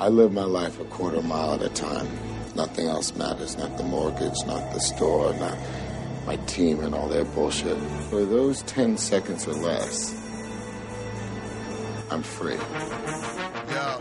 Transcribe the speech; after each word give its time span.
I 0.00 0.08
live 0.08 0.32
my 0.32 0.44
life 0.44 0.80
a 0.80 0.84
quarter 0.84 1.20
mile 1.22 1.54
at 1.54 1.62
a 1.62 1.68
time. 1.68 2.08
Nothing 2.54 2.86
else 2.86 3.14
matters. 3.16 3.58
Not 3.58 3.76
the 3.76 3.82
mortgage, 3.84 4.36
not 4.46 4.72
the 4.72 4.78
store, 4.80 5.34
not 5.34 5.58
my 6.26 6.36
team 6.46 6.80
and 6.80 6.94
all 6.94 7.08
their 7.08 7.24
bullshit. 7.24 7.76
For 8.10 8.24
those 8.24 8.62
10 8.62 8.96
seconds 8.96 9.48
or 9.48 9.54
less, 9.54 10.14
I'm 12.10 12.22
free. 12.22 12.54
Yeah. 12.54 13.98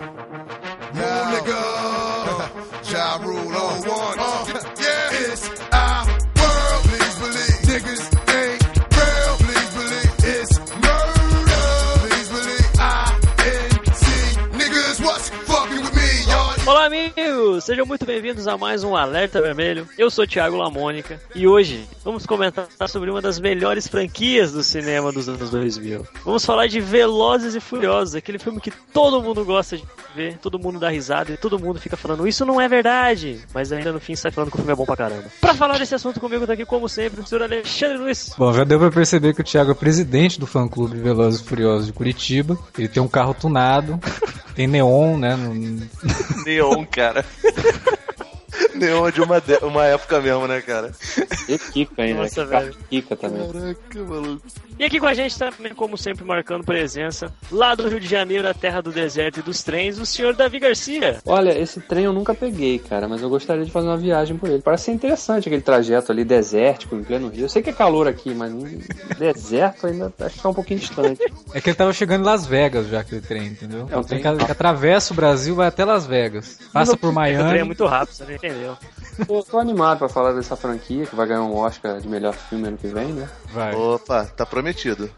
Now, 0.94 1.40
nigga. 1.40 2.64
Ja 2.88 3.18
Rule 3.22 3.38
on 3.38 3.82
one. 3.82 4.18
Uh, 4.18 4.46
yeah, 4.80 5.10
it's 5.12 5.50
Sejam 17.62 17.86
muito 17.86 18.06
bem-vindos 18.06 18.48
a 18.48 18.58
mais 18.58 18.84
um 18.84 18.96
Alerta 18.96 19.42
Vermelho. 19.42 19.88
Eu 19.98 20.10
sou 20.10 20.28
Thiago 20.28 20.58
Lamônica 20.58 21.20
e 21.34 21.48
hoje 21.48 21.88
vamos 22.04 22.26
comentar 22.26 22.68
sobre 22.88 23.10
uma 23.10 23.22
das 23.22 23.40
melhores 23.40 23.88
franquias 23.88 24.52
do 24.52 24.62
cinema 24.62 25.12
dos 25.12 25.28
anos 25.28 25.50
2000. 25.50 26.06
Vamos 26.24 26.46
falar 26.46 26.68
de 26.68 26.80
Velozes 26.80 27.56
e 27.56 27.60
Furiosos, 27.60 28.16
aquele 28.16 28.38
filme 28.38 28.60
que 28.60 28.72
todo 28.94 29.22
mundo 29.22 29.44
gosta 29.44 29.78
de 29.78 29.84
ver, 30.16 30.38
todo 30.38 30.60
mundo 30.60 30.80
dá 30.80 30.90
risada 30.90 31.32
e 31.32 31.38
todo 31.38 31.60
mundo 31.60 31.80
fica 31.80 31.98
falando 31.98 32.28
isso 32.28 32.46
não 32.46 32.60
é 32.60 32.68
verdade, 32.68 33.40
mas 33.54 33.72
ainda 33.72 33.92
no 33.92 34.00
fim 34.00 34.16
sai 34.16 34.32
falando 34.32 34.50
que 34.50 34.56
o 34.56 34.60
filme 34.60 34.74
é 34.74 34.76
bom 34.76 34.86
pra 34.86 34.96
caramba. 34.96 35.26
Pra 35.42 35.54
falar 35.54 35.78
desse 35.78 35.96
assunto 35.96 36.20
comigo 36.20 36.46
tá 36.46 36.54
aqui, 36.54 36.66
como 36.66 36.88
sempre, 36.88 37.22
o 37.22 37.26
senhor 37.26 37.44
Alexandre 37.44 37.98
Luiz. 37.98 38.34
Bom, 38.38 38.54
já 38.54 38.64
deu 38.64 38.80
pra 38.80 38.92
perceber 38.92 39.34
que 39.34 39.42
o 39.42 39.44
Thiago 39.44 39.72
é 39.72 39.76
presidente 39.76 40.40
do 40.40 40.46
fã-clube 40.46 40.98
Velozes 41.00 41.42
e 41.42 41.44
Furiosos 41.44 41.88
de 41.88 41.94
Curitiba. 41.94 42.58
Ele 42.78 42.88
tem 42.88 43.02
um 43.02 43.08
carro 43.08 43.34
tunado, 43.34 44.00
tem 44.58 44.66
neon, 44.68 45.18
né? 45.20 45.36
no- 45.36 45.88
Neon, 46.44 46.84
cara. 46.86 47.24
Neon 48.74 49.12
de 49.12 49.22
uma, 49.22 49.40
de- 49.40 49.64
uma 49.64 49.86
época 49.86 50.20
mesmo, 50.20 50.48
né, 50.48 50.62
cara? 50.62 50.92
E 51.48 51.58
Kika 51.60 52.02
ainda, 52.02 52.24
Nossa, 52.24 52.44
né? 52.46 52.60
velho. 52.60 52.76
Kika 52.90 53.16
também. 53.16 53.48
Caraca, 53.52 54.04
maluco. 54.04 54.42
E 54.80 54.86
aqui 54.86 55.00
com 55.00 55.08
a 55.08 55.14
gente 55.14 55.38
também, 55.40 55.74
como 55.74 55.98
sempre, 55.98 56.24
marcando 56.24 56.64
presença, 56.64 57.34
lá 57.52 57.74
do 57.74 57.88
Rio 57.90 58.00
de 58.00 58.08
Janeiro, 58.08 58.48
a 58.48 58.54
terra 58.54 58.80
do 58.82 58.92
deserto 58.92 59.40
e 59.40 59.42
dos 59.42 59.64
trens, 59.64 59.98
o 59.98 60.06
senhor 60.06 60.36
Davi 60.36 60.60
Garcia. 60.60 61.18
Olha, 61.26 61.58
esse 61.58 61.80
trem 61.82 62.06
eu 62.06 62.14
nunca 62.14 62.36
peguei, 62.36 62.78
cara, 62.78 63.08
mas 63.08 63.22
eu 63.22 63.30
gostaria 63.30 63.66
de 63.66 63.72
fazer 63.72 63.88
uma 63.88 63.98
viagem 63.98 64.38
por 64.38 64.48
ele. 64.50 64.62
Parece 64.62 64.86
ser 64.86 64.92
interessante 64.92 65.48
aquele 65.50 65.64
trajeto 65.64 66.12
ali 66.12 66.24
desértico, 66.24 66.96
em 66.96 67.04
pleno 67.04 67.30
Rio. 67.30 67.46
Eu 67.46 67.50
sei 67.50 67.64
que 67.64 67.72
é 67.72 67.74
calor 67.74 68.08
aqui, 68.08 68.34
mas 68.36 68.52
no 68.52 68.64
deserto 69.18 69.88
ainda 69.88 70.14
acho 70.20 70.36
que 70.36 70.42
tá 70.44 70.50
um 70.50 70.54
pouquinho 70.54 70.80
distante. 70.80 71.22
É 71.54 71.60
que 71.60 71.70
ele 71.72 71.76
tava 71.78 71.92
chegando 71.92 72.22
em 72.22 72.26
Las 72.26 72.46
Vegas 72.46 72.88
já, 72.88 73.00
aquele 73.00 73.22
trem, 73.22 73.48
entendeu? 73.48 73.88
É 73.92 73.98
um 73.98 74.04
trem- 74.04 74.22
que, 74.22 74.46
que 74.46 74.52
atravessa 74.52 75.12
o 75.12 75.16
Brasil, 75.16 75.56
vai 75.56 75.68
até 75.68 75.84
Las 75.84 76.06
Vegas. 76.06 76.60
Passa 76.72 76.96
por 76.96 77.10
O 77.10 77.14
trem 77.14 77.34
é 77.34 77.38
Miami. 77.40 77.64
muito 77.64 77.86
rápido, 77.88 78.14
você 78.14 78.26
não 78.26 78.34
entendeu. 78.34 78.78
Eu 79.28 79.42
tô 79.44 79.58
animado 79.58 79.98
pra 79.98 80.08
falar 80.10 80.34
dessa 80.34 80.56
franquia, 80.56 81.08
que 81.08 81.16
vai 81.16 81.26
ganhar 81.26 81.42
um 81.42 81.56
Oscar 81.56 82.00
de 82.00 82.08
melhor 82.08 82.34
filme 82.36 82.68
ano 82.68 82.78
que 82.78 82.86
vem, 82.88 83.08
né? 83.08 83.28
Vai. 83.52 83.74
Opa, 83.74 84.26
tá 84.26 84.46
prometido. 84.46 84.67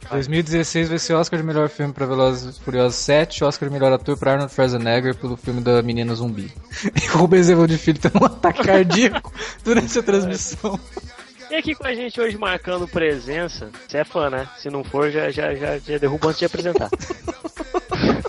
2016 0.10 0.90
vai 0.90 1.00
ser 1.00 1.14
Oscar 1.14 1.40
de 1.40 1.46
melhor 1.46 1.70
filme 1.70 1.94
pra 1.94 2.06
Velozes 2.06 2.58
e 2.58 2.60
Furiosos 2.62 2.96
7, 3.00 3.44
Oscar 3.44 3.70
de 3.70 3.74
melhor 3.74 3.92
ator 3.92 4.18
pra 4.18 4.34
Arnold 4.34 4.54
Schwarzenegger 4.54 5.16
pelo 5.16 5.38
filme 5.38 5.62
da 5.62 5.82
Menina 5.82 6.14
Zumbi. 6.16 6.52
E 6.96 7.10
o 7.10 7.18
Rubens 7.20 7.50
Evaldo 7.50 7.78
Filho 7.78 8.00
tendo 8.00 8.22
um 8.22 8.26
ataque 8.26 8.64
cardíaco 8.64 9.34
durante 9.64 9.98
a 9.98 10.04
transmissão. 10.04 10.80
E 11.50 11.56
aqui 11.56 11.74
com 11.74 11.88
a 11.88 11.94
gente 11.94 12.22
hoje 12.22 12.38
marcando 12.38 12.88
presença, 12.88 13.72
você 13.88 13.98
é 13.98 14.04
fã, 14.04 14.30
né? 14.30 14.48
Se 14.58 14.70
não 14.70 14.84
for, 14.84 15.10
já, 15.10 15.32
já, 15.32 15.56
já, 15.56 15.80
já 15.80 15.98
derruba 15.98 16.28
antes 16.28 16.40
de 16.40 16.46
apresentar. 16.46 16.90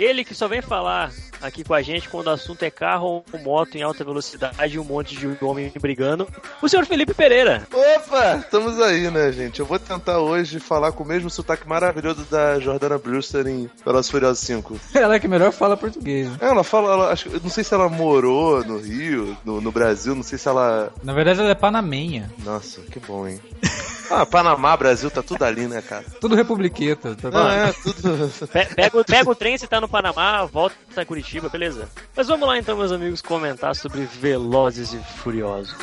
Ele 0.00 0.24
que 0.24 0.34
só 0.34 0.48
vem 0.48 0.62
falar 0.62 1.12
aqui 1.42 1.62
com 1.62 1.74
a 1.74 1.82
gente 1.82 2.08
quando 2.08 2.28
o 2.28 2.30
assunto 2.30 2.62
é 2.62 2.70
carro 2.70 3.22
ou 3.30 3.38
moto 3.38 3.74
em 3.76 3.82
alta 3.82 4.02
velocidade 4.02 4.74
e 4.74 4.78
um 4.78 4.84
monte 4.84 5.14
de 5.14 5.44
homem 5.44 5.70
brigando, 5.78 6.26
o 6.62 6.68
senhor 6.68 6.86
Felipe 6.86 7.12
Pereira. 7.12 7.68
Opa, 7.70 8.36
estamos 8.36 8.80
aí, 8.80 9.10
né, 9.10 9.30
gente? 9.30 9.60
Eu 9.60 9.66
vou 9.66 9.78
tentar 9.78 10.18
hoje 10.20 10.58
falar 10.58 10.92
com 10.92 11.04
o 11.04 11.06
mesmo 11.06 11.28
sotaque 11.28 11.68
maravilhoso 11.68 12.24
da 12.30 12.58
Jordana 12.58 12.96
Brewster 12.96 13.46
em 13.46 13.68
Velozes 13.84 14.10
Furiosos 14.10 14.40
5. 14.40 14.80
Ela 14.96 15.16
é 15.16 15.20
que 15.20 15.28
melhor 15.28 15.52
fala 15.52 15.76
português. 15.76 16.30
né? 16.30 16.38
Ela 16.40 16.64
fala, 16.64 16.94
ela, 16.94 17.12
acho, 17.12 17.28
eu 17.28 17.40
não 17.40 17.50
sei 17.50 17.62
se 17.62 17.74
ela 17.74 17.90
morou 17.90 18.64
no 18.64 18.78
Rio, 18.78 19.36
no, 19.44 19.60
no 19.60 19.70
Brasil, 19.70 20.14
não 20.14 20.22
sei 20.22 20.38
se 20.38 20.48
ela... 20.48 20.90
Na 21.04 21.12
verdade, 21.12 21.40
ela 21.40 21.50
é 21.50 21.54
panamenha. 21.54 22.30
Nossa, 22.42 22.80
que 22.80 22.98
bom, 23.00 23.28
hein? 23.28 23.38
Ah, 24.10 24.26
Panamá, 24.26 24.76
Brasil, 24.76 25.08
tá 25.10 25.22
tudo 25.22 25.44
ali, 25.44 25.68
né, 25.68 25.80
cara? 25.82 26.04
Tudo 26.20 26.34
republiqueta. 26.34 27.14
Tá 27.14 27.30
Não, 27.30 27.48
é, 27.48 27.72
tudo... 27.72 28.48
Pe- 28.52 28.66
Pega, 28.74 28.98
o- 28.98 29.04
pega 29.04 29.30
o 29.30 29.34
trem, 29.34 29.56
se 29.56 29.66
tá 29.68 29.80
no 29.80 29.88
Panamá, 29.88 30.44
volta 30.46 30.74
pra 30.92 31.04
Curitiba, 31.04 31.48
beleza. 31.48 31.88
Mas 32.16 32.26
vamos 32.26 32.46
lá 32.48 32.58
então, 32.58 32.76
meus 32.76 32.90
amigos, 32.90 33.22
comentar 33.22 33.74
sobre 33.76 34.02
Velozes 34.20 34.92
e 34.92 34.98
Furiosos. 35.22 35.74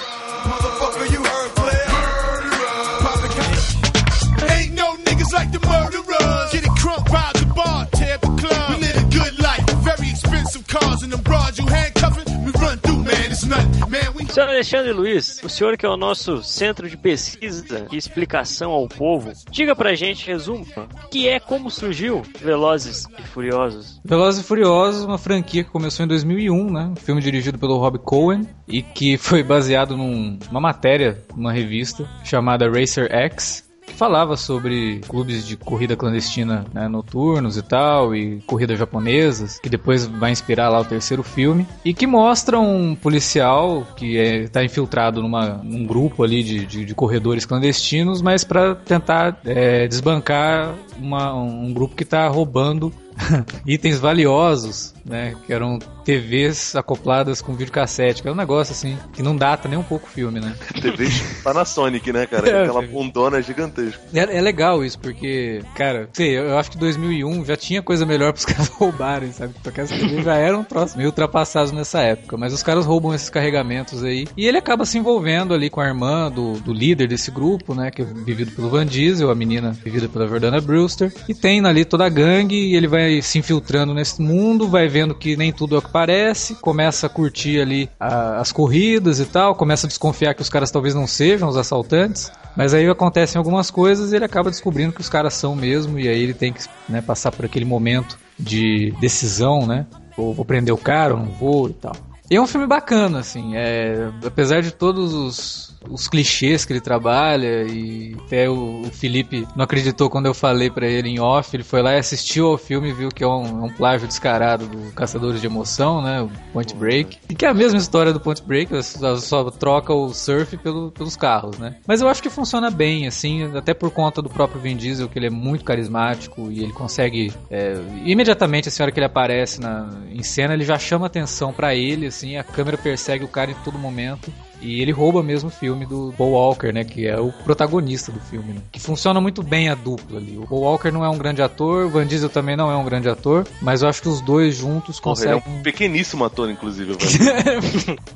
Ain't 4.50 4.74
no 4.76 4.98
niggas 5.06 5.32
like 5.34 5.52
the 5.52 5.60
murderers. 5.66 6.52
Get 6.52 6.64
it 6.64 6.72
crunk, 6.82 7.10
rob 7.10 7.34
the 7.34 7.46
bar, 7.56 7.86
tear 7.96 8.18
the 8.18 8.28
club. 8.28 8.70
We 8.70 8.76
live 8.82 8.98
a 8.98 9.04
good 9.10 9.40
life, 9.40 9.47
very 9.96 10.10
expensive 10.12 10.66
cars 10.68 11.04
and 11.04 11.10
them 11.12 11.22
broads 11.22 11.58
you 11.58 11.66
handcuffing. 11.68 12.26
We 12.46 12.52
run 12.62 12.78
through, 12.80 13.04
man, 13.04 13.32
it's 13.32 13.46
nothing. 13.46 13.90
Man, 13.90 14.14
we 14.16 14.26
Senhor 14.28 14.50
Alexandre 14.50 14.92
Luiz, 14.94 15.42
o 15.44 15.50
senhor 15.50 15.78
que 15.78 15.86
é 15.86 15.90
o 15.90 15.98
nosso 15.98 16.44
centro 16.44 16.90
de 16.90 16.98
pesquisa 16.98 17.88
e 17.92 17.98
explicação 17.98 18.72
ao 18.72 18.88
povo, 18.88 19.32
diga 19.50 19.76
pra 19.76 19.96
gente, 19.96 20.28
resumo, 20.28 20.66
que 21.10 21.28
é 21.28 21.40
como 21.40 21.72
surgiu 21.72 22.22
Velozes 22.42 23.06
e 23.18 23.22
Furiosos. 23.24 24.00
Velozes 24.04 24.42
e 24.42 24.48
Furiosos, 24.48 25.04
uma 25.06 25.18
franquia 25.18 25.64
que 25.64 25.70
começou 25.70 26.04
em 26.06 26.08
2001, 26.08 26.72
né? 26.72 26.92
Um 26.92 26.96
filme 26.96 27.22
dirigido 27.22 27.58
pelo 27.58 27.78
Rob 27.78 27.98
Cohen 28.00 28.48
e 28.68 28.82
que 28.82 29.18
foi 29.18 29.42
baseado 29.44 29.96
num- 29.98 30.38
numa 30.48 30.62
matéria, 30.62 31.24
numa 31.36 31.52
revista 31.54 32.08
chamada 32.24 32.70
Racer 32.70 33.08
X, 33.12 33.67
falava 33.98 34.38
sobre 34.38 35.02
clubes 35.08 35.46
de 35.46 35.58
corrida 35.58 35.96
clandestina 35.96 36.66
né, 36.74 36.88
noturnos 36.88 37.58
e 37.58 37.62
tal, 37.62 38.16
e 38.16 38.42
corridas 38.46 38.78
japonesas, 38.78 39.60
que 39.60 39.70
depois 39.70 40.06
vai 40.06 40.32
inspirar 40.32 40.70
lá 40.70 40.80
o 40.80 40.86
terceiro 40.86 41.24
filme, 41.24 41.66
e 41.84 41.94
que 41.94 42.06
mostra 42.06 42.60
um 42.60 42.96
policial 42.96 43.86
que 43.96 44.16
está 44.18 44.64
infiltrado 44.64 45.22
numa, 45.22 45.60
num 45.64 45.86
grupo 45.86 46.24
ali 46.24 46.44
de, 46.44 46.66
de, 46.66 46.86
de 46.86 46.96
corredores 46.96 47.46
clandestinos, 47.46 48.22
mas 48.22 48.44
para 48.44 48.76
tentar 48.76 49.40
é, 49.46 49.88
desbancar 49.88 50.74
uma- 51.00 51.34
um 51.34 51.74
grupo 51.74 51.96
que 51.96 52.04
está 52.04 52.28
roubando 52.28 52.94
itens 53.66 54.00
valiosos, 54.00 54.94
né? 55.06 55.36
Que 55.46 55.54
eram 55.54 55.80
TVs 56.04 56.76
acopladas 56.76 57.42
com 57.42 57.54
videocassete, 57.54 58.22
que 58.22 58.28
é 58.28 58.32
um 58.32 58.36
negócio 58.36 58.72
assim, 58.72 58.98
que 59.14 59.22
não 59.22 59.36
data 59.36 59.68
nem 59.68 59.78
um 59.78 59.84
pouco 59.84 60.08
o 60.08 60.10
filme, 60.10 60.40
né? 60.40 60.56
TV 60.82 61.08
Panasonic, 61.44 62.12
né, 62.12 62.26
cara? 62.26 62.48
É, 62.58 62.64
Aquela 62.64 62.82
bundona 62.82 63.42
gigantesca. 63.42 64.02
É, 64.14 64.38
é 64.38 64.42
legal 64.42 64.84
isso, 64.84 64.98
porque, 65.00 65.62
cara, 65.76 66.10
sei, 66.14 66.38
eu, 66.38 66.58
acho 66.58 66.72
que 66.72 66.78
2001 66.78 67.44
já 67.46 67.58
tinha 67.58 67.82
coisa 67.82 68.06
melhor 68.06 68.32
pros 68.32 68.46
caras 68.46 68.68
roubarem, 68.70 69.32
sabe? 69.34 69.54
Porque 69.62 69.82
essa 69.82 69.94
TV 69.94 70.24
já 70.24 70.36
eram 70.36 70.64
troços 70.64 70.96
meio 70.96 71.10
ultrapassados 71.10 71.74
nessa 71.74 72.00
época, 72.00 72.38
mas 72.38 72.54
os 72.54 72.64
caras 72.64 72.86
roubam 72.86 73.14
esses 73.14 73.30
carregamentos 73.30 74.02
aí, 74.02 74.28
e 74.38 74.48
ele 74.48 74.58
acaba 74.58 74.86
se 74.86 74.98
envolvendo 74.98 75.54
ali 75.54 75.70
com 75.70 75.82
a 75.82 75.88
irmã 75.88 76.32
do, 76.32 76.54
do 76.54 76.74
líder 76.74 77.08
desse 77.08 77.30
grupo, 77.30 77.76
né? 77.76 77.92
Que 77.92 78.02
é 78.02 78.06
vivido 78.06 78.52
pelo 78.52 78.70
Van 78.70 78.86
Diesel, 78.86 79.30
a 79.30 79.36
menina 79.36 79.72
vivida 79.72 80.08
pela 80.08 80.28
Jordana 80.28 80.62
Brewster, 80.62 81.14
e 81.28 81.34
tem 81.34 81.64
ali 81.66 81.84
toda 81.84 82.06
a 82.06 82.10
gangue, 82.10 82.56
e 82.56 82.76
ele 82.76 82.88
vai 82.88 83.07
se 83.22 83.40
infiltrando 83.40 83.94
nesse 83.94 84.22
mundo, 84.22 84.68
vai 84.68 84.88
vendo 84.88 85.14
que 85.16 85.36
nem 85.36 85.52
tudo 85.52 85.76
é 85.76 85.80
o 85.80 85.82
que 85.82 85.92
parece, 85.92 86.56
começa 86.56 87.08
a 87.08 87.10
curtir 87.10 87.60
ali 87.60 87.90
a- 88.00 88.40
as 88.40 88.52
corridas 88.52 89.20
e 89.20 89.26
tal, 89.26 89.56
começa 89.56 89.88
a 89.88 89.90
desconfiar 89.90 90.34
que 90.34 90.42
os 90.42 90.50
caras 90.50 90.72
talvez 90.72 90.94
não 90.94 91.08
sejam 91.08 91.48
os 91.50 91.58
assaltantes, 91.58 92.32
mas 92.56 92.74
aí 92.74 92.88
acontecem 92.88 93.38
algumas 93.38 93.70
coisas 93.72 94.12
e 94.12 94.16
ele 94.16 94.26
acaba 94.26 94.50
descobrindo 94.50 94.94
que 94.94 95.02
os 95.02 95.10
caras 95.10 95.34
são 95.34 95.56
mesmo, 95.56 96.00
e 96.00 96.08
aí 96.08 96.22
ele 96.22 96.34
tem 96.34 96.52
que 96.54 96.62
né, 96.90 97.02
passar 97.02 97.32
por 97.32 97.46
aquele 97.46 97.66
momento 97.66 98.18
de 98.38 98.94
decisão, 99.00 99.66
né? 99.66 99.86
Ou 100.18 100.34
vou 100.34 100.44
prender 100.46 100.74
o 100.74 100.78
cara, 100.78 101.14
ou 101.14 101.20
não 101.20 101.32
vou 101.32 101.70
e 101.70 101.74
tal. 101.74 101.96
E 102.30 102.36
é 102.36 102.42
um 102.42 102.48
filme 102.48 102.68
bacana, 102.68 103.20
assim, 103.20 103.56
é, 103.56 104.10
apesar 104.26 104.62
de 104.62 104.72
todos 104.72 105.14
os, 105.14 105.77
os 105.90 106.08
clichês 106.08 106.66
que 106.66 106.74
ele 106.74 106.82
trabalha, 106.82 107.64
e 107.64 108.16
até 108.26 108.50
o, 108.50 108.82
o 108.82 108.92
Felipe 108.92 109.48
não 109.56 109.64
acreditou 109.64 110.10
quando 110.10 110.26
eu 110.26 110.34
falei 110.34 110.70
pra 110.70 110.88
ele 110.88 111.10
em 111.10 111.20
off, 111.20 111.56
ele 111.56 111.64
foi 111.64 111.82
lá 111.82 111.94
e 111.94 112.00
assistiu 112.00 112.48
ao 112.48 112.58
filme 112.58 112.90
e 112.90 112.94
viu 112.94 113.10
que 113.10 113.24
é 113.24 113.28
um, 113.28 113.62
é 113.62 113.66
um 113.66 113.70
plágio 113.74 114.08
descarado 114.08 114.66
do 114.68 114.92
Caçadores 114.94 115.40
de 115.42 115.48
Emoção, 115.48 116.02
né, 116.02 116.22
o 116.22 116.30
Point 116.54 116.76
Break, 116.76 117.18
e 117.30 117.36
que 117.36 117.46
é 117.46 117.50
a 117.50 117.54
mesma 117.54 117.78
história 117.80 118.12
do 118.14 118.20
Point 118.20 118.42
Break, 118.44 118.72
só, 118.84 119.50
troca 119.52 119.94
o 119.94 120.14
surf 120.14 120.58
pelo- 120.58 120.92
pelos 120.92 121.16
carros, 121.16 121.58
né. 121.58 121.76
Mas 121.86 122.02
eu 122.02 122.08
acho 122.08 122.22
que 122.22 122.30
funciona 122.30 122.70
bem, 122.70 123.08
assim, 123.08 123.56
até 123.56 123.74
por 123.74 123.92
conta 123.92 124.22
do 124.22 124.30
próprio 124.30 124.60
Vin 124.62 124.76
Diesel, 124.76 125.08
que 125.10 125.18
ele 125.20 125.28
é 125.28 125.32
muito 125.32 125.64
carismático 125.64 126.52
e 126.52 126.64
ele 126.64 126.74
consegue, 126.74 127.34
é, 127.50 127.76
imediatamente, 128.06 128.68
assim, 128.68 128.82
a 128.82 128.86
hora 128.86 128.92
que 128.92 129.00
ele 129.00 129.06
aparece 129.06 129.60
na, 129.62 129.90
em 130.12 130.24
cena, 130.24 130.54
ele 130.54 130.66
já 130.66 130.78
chama 130.78 131.06
atenção 131.08 131.54
pra 131.54 131.76
ele, 131.76 132.08
assim, 132.08 132.38
a 132.38 132.44
câmera 132.44 132.78
persegue 132.78 133.24
o 133.24 133.28
cara 133.28 133.52
em 133.52 133.56
todo 133.64 133.78
momento. 133.78 134.32
E 134.62 134.82
ele 134.82 134.92
rouba 134.92 135.22
mesmo 135.22 135.50
o 135.50 135.52
filme 135.52 135.86
do 135.86 136.14
Paul 136.18 136.32
Walker, 136.32 136.72
né? 136.72 136.84
Que 136.84 137.08
é 137.08 137.20
o 137.20 137.32
protagonista 137.32 138.12
do 138.12 138.20
filme, 138.20 138.54
né? 138.54 138.62
Que 138.72 138.80
funciona 138.80 139.22
muito 139.22 139.44
bem 139.44 139.70
a 139.70 139.76
dupla 139.76 140.20
ali. 140.20 140.38
O 140.38 140.48
Paul 140.48 140.62
Walker 140.62 140.92
não 140.92 141.04
é 141.06 141.10
um 141.10 141.18
grande 141.18 141.42
ator, 141.42 141.86
o 141.86 141.90
Van 141.90 142.06
Diesel 142.06 142.30
também 142.30 142.56
não 142.56 142.72
é 142.72 142.76
um 142.76 142.84
grande 142.84 143.08
ator, 143.08 143.48
mas 143.62 143.82
eu 143.82 143.90
acho 143.90 144.02
que 144.02 144.10
os 144.10 144.22
dois 144.22 144.56
juntos 144.56 145.00
Porra, 145.00 145.22
ele 145.22 145.32
é 145.32 145.34
conseguem. 145.36 145.60
um 145.60 145.64
pequeníssimo 145.64 146.26
ator, 146.26 146.50
inclusive. 146.50 146.98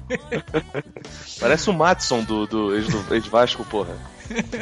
Parece 1.39 1.69
o 1.69 1.73
Matson 1.73 2.23
do, 2.23 2.47
do, 2.47 2.75
ex, 2.75 2.87
do 2.87 3.15
ex 3.15 3.27
Vasco, 3.27 3.63
porra. 3.65 3.95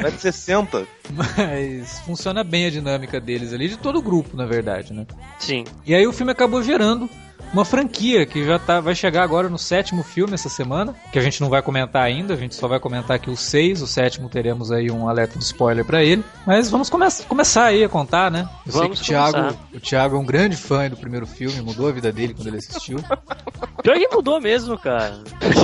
Vai 0.00 0.10
de 0.10 0.20
60. 0.20 0.86
Mas 1.10 2.00
funciona 2.00 2.42
bem 2.42 2.66
a 2.66 2.70
dinâmica 2.70 3.20
deles 3.20 3.52
ali, 3.52 3.68
de 3.68 3.76
todo 3.76 3.98
o 3.98 4.02
grupo, 4.02 4.36
na 4.36 4.44
verdade, 4.44 4.92
né? 4.92 5.06
Sim. 5.38 5.64
E 5.86 5.94
aí 5.94 6.06
o 6.06 6.12
filme 6.12 6.32
acabou 6.32 6.62
gerando 6.62 7.08
uma 7.52 7.64
franquia 7.64 8.24
que 8.26 8.44
já 8.44 8.58
tá, 8.58 8.80
vai 8.80 8.94
chegar 8.94 9.22
agora 9.22 9.48
no 9.48 9.58
sétimo 9.58 10.02
filme 10.02 10.34
essa 10.34 10.48
semana, 10.48 10.94
que 11.12 11.18
a 11.18 11.22
gente 11.22 11.40
não 11.40 11.48
vai 11.48 11.60
comentar 11.62 12.02
ainda, 12.02 12.34
a 12.34 12.36
gente 12.36 12.54
só 12.54 12.68
vai 12.68 12.78
comentar 12.80 13.16
aqui 13.16 13.30
o 13.30 13.36
seis, 13.36 13.82
o 13.82 13.86
sétimo 13.86 14.28
teremos 14.28 14.70
aí 14.70 14.90
um 14.90 15.08
alerta 15.08 15.38
de 15.38 15.44
spoiler 15.44 15.84
pra 15.84 16.02
ele. 16.02 16.24
Mas 16.46 16.70
vamos 16.70 16.88
come 16.88 17.06
começar 17.28 17.64
aí 17.66 17.82
a 17.84 17.88
contar, 17.88 18.30
né? 18.30 18.48
Eu 18.66 18.72
sei 18.72 18.80
Vamos 18.82 18.98
que 19.00 19.04
o 19.04 19.08
Thiago, 19.08 19.58
o 19.74 19.80
Thiago 19.80 20.16
é 20.16 20.18
um 20.18 20.24
grande 20.24 20.56
fã 20.56 20.88
do 20.88 20.96
primeiro 20.96 21.26
filme, 21.26 21.60
mudou 21.60 21.88
a 21.88 21.92
vida 21.92 22.12
dele 22.12 22.34
quando 22.34 22.48
ele 22.48 22.58
assistiu. 22.58 22.98
Pior 23.82 23.94
que 23.96 24.08
mudou 24.14 24.40
mesmo, 24.40 24.78
cara. 24.78 25.18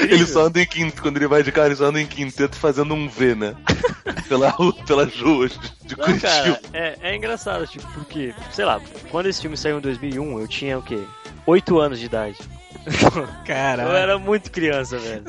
Ele 0.00 0.26
só 0.26 0.46
anda 0.46 0.60
em 0.60 0.66
quinteto, 0.66 1.02
quando 1.02 1.16
ele 1.16 1.26
vai 1.26 1.42
de 1.42 1.50
carro, 1.52 1.68
ele 1.68 1.76
só 1.76 1.86
anda 1.86 2.00
em 2.00 2.06
quinteto 2.06 2.56
fazendo 2.56 2.92
um 2.94 3.08
V, 3.08 3.34
né? 3.34 3.54
Pela, 4.28 4.50
rua- 4.50 4.74
pelas 4.86 5.14
ruas 5.20 5.58
de 5.90 5.98
Não, 5.98 6.04
Curitiba. 6.06 6.28
cara, 6.32 6.60
é, 6.72 6.96
é 7.02 7.16
engraçado, 7.16 7.66
tipo, 7.66 7.86
porque, 7.92 8.34
sei 8.50 8.64
lá, 8.64 8.80
quando 9.10 9.26
esse 9.26 9.40
filme 9.42 9.56
saiu 9.56 9.78
em 9.78 9.80
2001, 9.82 10.40
eu 10.40 10.48
tinha 10.48 10.78
o 10.78 10.82
quê? 10.82 11.02
8 11.46 11.78
anos 11.78 11.98
de 11.98 12.06
idade. 12.06 12.38
Eu 12.86 13.28
Caralho. 13.44 13.90
era 13.90 14.18
muito 14.18 14.50
criança, 14.50 14.98
velho. 14.98 15.24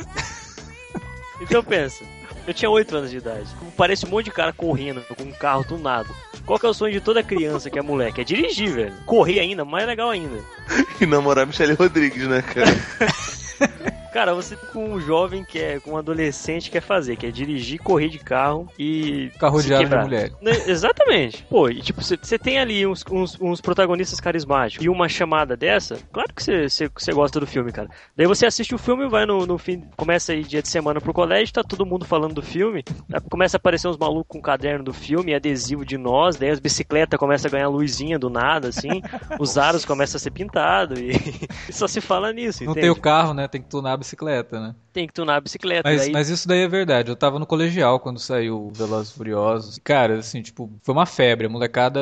Então 1.42 1.62
pensa, 1.64 2.04
eu 2.48 2.54
tinha 2.54 2.70
8 2.70 2.96
anos 2.96 3.10
de 3.12 3.18
idade. 3.18 3.48
Parece 3.76 4.06
um 4.06 4.10
monte 4.10 4.26
de 4.26 4.32
cara 4.32 4.54
correndo 4.54 5.02
com 5.16 5.24
um 5.24 5.32
carro 5.32 5.64
tunado. 5.66 6.08
Qual 6.46 6.58
que 6.58 6.66
é 6.66 6.70
o 6.70 6.74
sonho 6.74 6.94
de 6.94 7.02
toda 7.02 7.22
criança 7.24 7.70
que 7.70 7.78
é 7.78 7.82
moleque? 7.82 8.22
É 8.22 8.24
dirigir, 8.24 8.70
velho. 8.72 8.94
Correr 9.06 9.40
ainda, 9.40 9.66
mais 9.66 9.86
legal 9.86 10.10
ainda. 10.12 10.40
E 11.02 11.06
namorar 11.06 11.48
Michelle 11.48 11.74
Rodrigues, 11.74 12.28
né, 12.28 12.42
cara? 12.44 12.72
Cara, 14.12 14.34
você 14.34 14.56
com 14.56 14.94
um 14.94 15.00
jovem 15.00 15.44
que 15.44 15.58
é, 15.60 15.80
com 15.80 15.92
um 15.92 15.98
adolescente 15.98 16.70
quer 16.70 16.82
fazer, 16.82 17.16
que 17.16 17.26
é 17.26 17.32
dirigir, 17.32 17.80
correr 17.82 18.10
de 18.10 18.20
carro 18.20 18.68
e. 18.78 19.32
Se 19.64 19.68
de 19.70 19.74
mulheres. 20.06 20.34
Né, 20.42 20.52
Exatamente. 20.68 21.44
Pô, 21.50 21.70
e 21.70 21.82
tipo, 21.82 22.02
você 22.04 22.38
tem 22.38 22.60
ali 22.60 22.86
uns, 22.86 23.04
uns, 23.10 23.38
uns 23.40 23.62
protagonistas 23.62 24.20
carismáticos 24.20 24.86
e 24.86 24.90
uma 24.90 25.08
chamada 25.08 25.56
dessa, 25.56 25.98
claro 26.12 26.34
que 26.36 26.44
você- 26.44 26.90
gosta 27.14 27.40
do 27.40 27.48
filme, 27.48 27.72
cara. 27.72 27.90
Daí 28.16 28.26
você 28.28 28.46
assiste 28.46 28.74
o 28.74 28.78
filme, 28.78 29.08
vai 29.08 29.26
no, 29.26 29.46
no 29.46 29.58
fim, 29.58 29.84
começa 29.96 30.32
aí 30.34 30.44
dia 30.44 30.62
de 30.62 30.68
semana 30.68 31.00
pro 31.02 31.14
colégio, 31.14 31.54
tá 31.54 31.64
todo 31.64 31.86
mundo 31.86 32.06
falando 32.06 32.34
do 32.34 32.42
filme, 32.42 32.84
aí 33.14 33.20
começa 33.30 33.58
a 33.58 33.60
aparecer 33.60 33.88
uns 33.88 33.98
malucos 33.98 34.26
com 34.28 34.42
caderno 34.42 34.84
do 34.84 34.94
filme, 34.94 35.34
adesivo 35.34 35.86
de 35.86 35.98
nós, 35.98 36.36
daí 36.36 36.50
as 36.50 36.60
bicicletas 36.60 37.20
começam 37.20 37.50
a 37.50 37.52
ganhar 37.52 37.68
luzinha 37.70 38.18
do 38.18 38.30
nada, 38.30 38.70
assim, 38.70 39.02
os 39.40 39.58
aros 39.58 39.86
começam 39.86 40.18
a 40.18 40.20
ser 40.20 40.32
pintados 40.32 41.00
e, 41.00 41.12
só 41.72 41.88
se 41.88 42.02
fala 42.02 42.32
nisso, 42.34 42.64
Não 42.64 42.72
entende? 42.72 42.82
tem 42.88 42.90
o 42.90 42.96
carro, 43.02 43.34
né? 43.34 43.48
Tem 43.48 43.62
que 43.62 43.70
tunar 43.70 43.98
bicicleta, 44.02 44.60
né? 44.60 44.76
Tem 44.94 45.08
que 45.08 45.14
tunar 45.14 45.38
a 45.38 45.42
bicicleta. 45.42 45.90
Mas, 45.90 46.02
daí... 46.02 46.12
mas 46.12 46.30
isso 46.30 46.48
daí 46.48 46.62
é 46.62 46.68
verdade. 46.68 47.10
Eu 47.10 47.16
tava 47.16 47.40
no 47.40 47.46
colegial 47.46 48.00
quando 48.00 48.20
saiu 48.20 48.68
o 48.68 48.72
Velozes 48.72 49.12
Furiosos. 49.12 49.80
Cara, 49.84 50.20
assim, 50.20 50.42
tipo, 50.42 50.70
foi 50.82 50.94
uma 50.94 51.06
febre. 51.06 51.48
A 51.48 51.50
molecada 51.50 52.00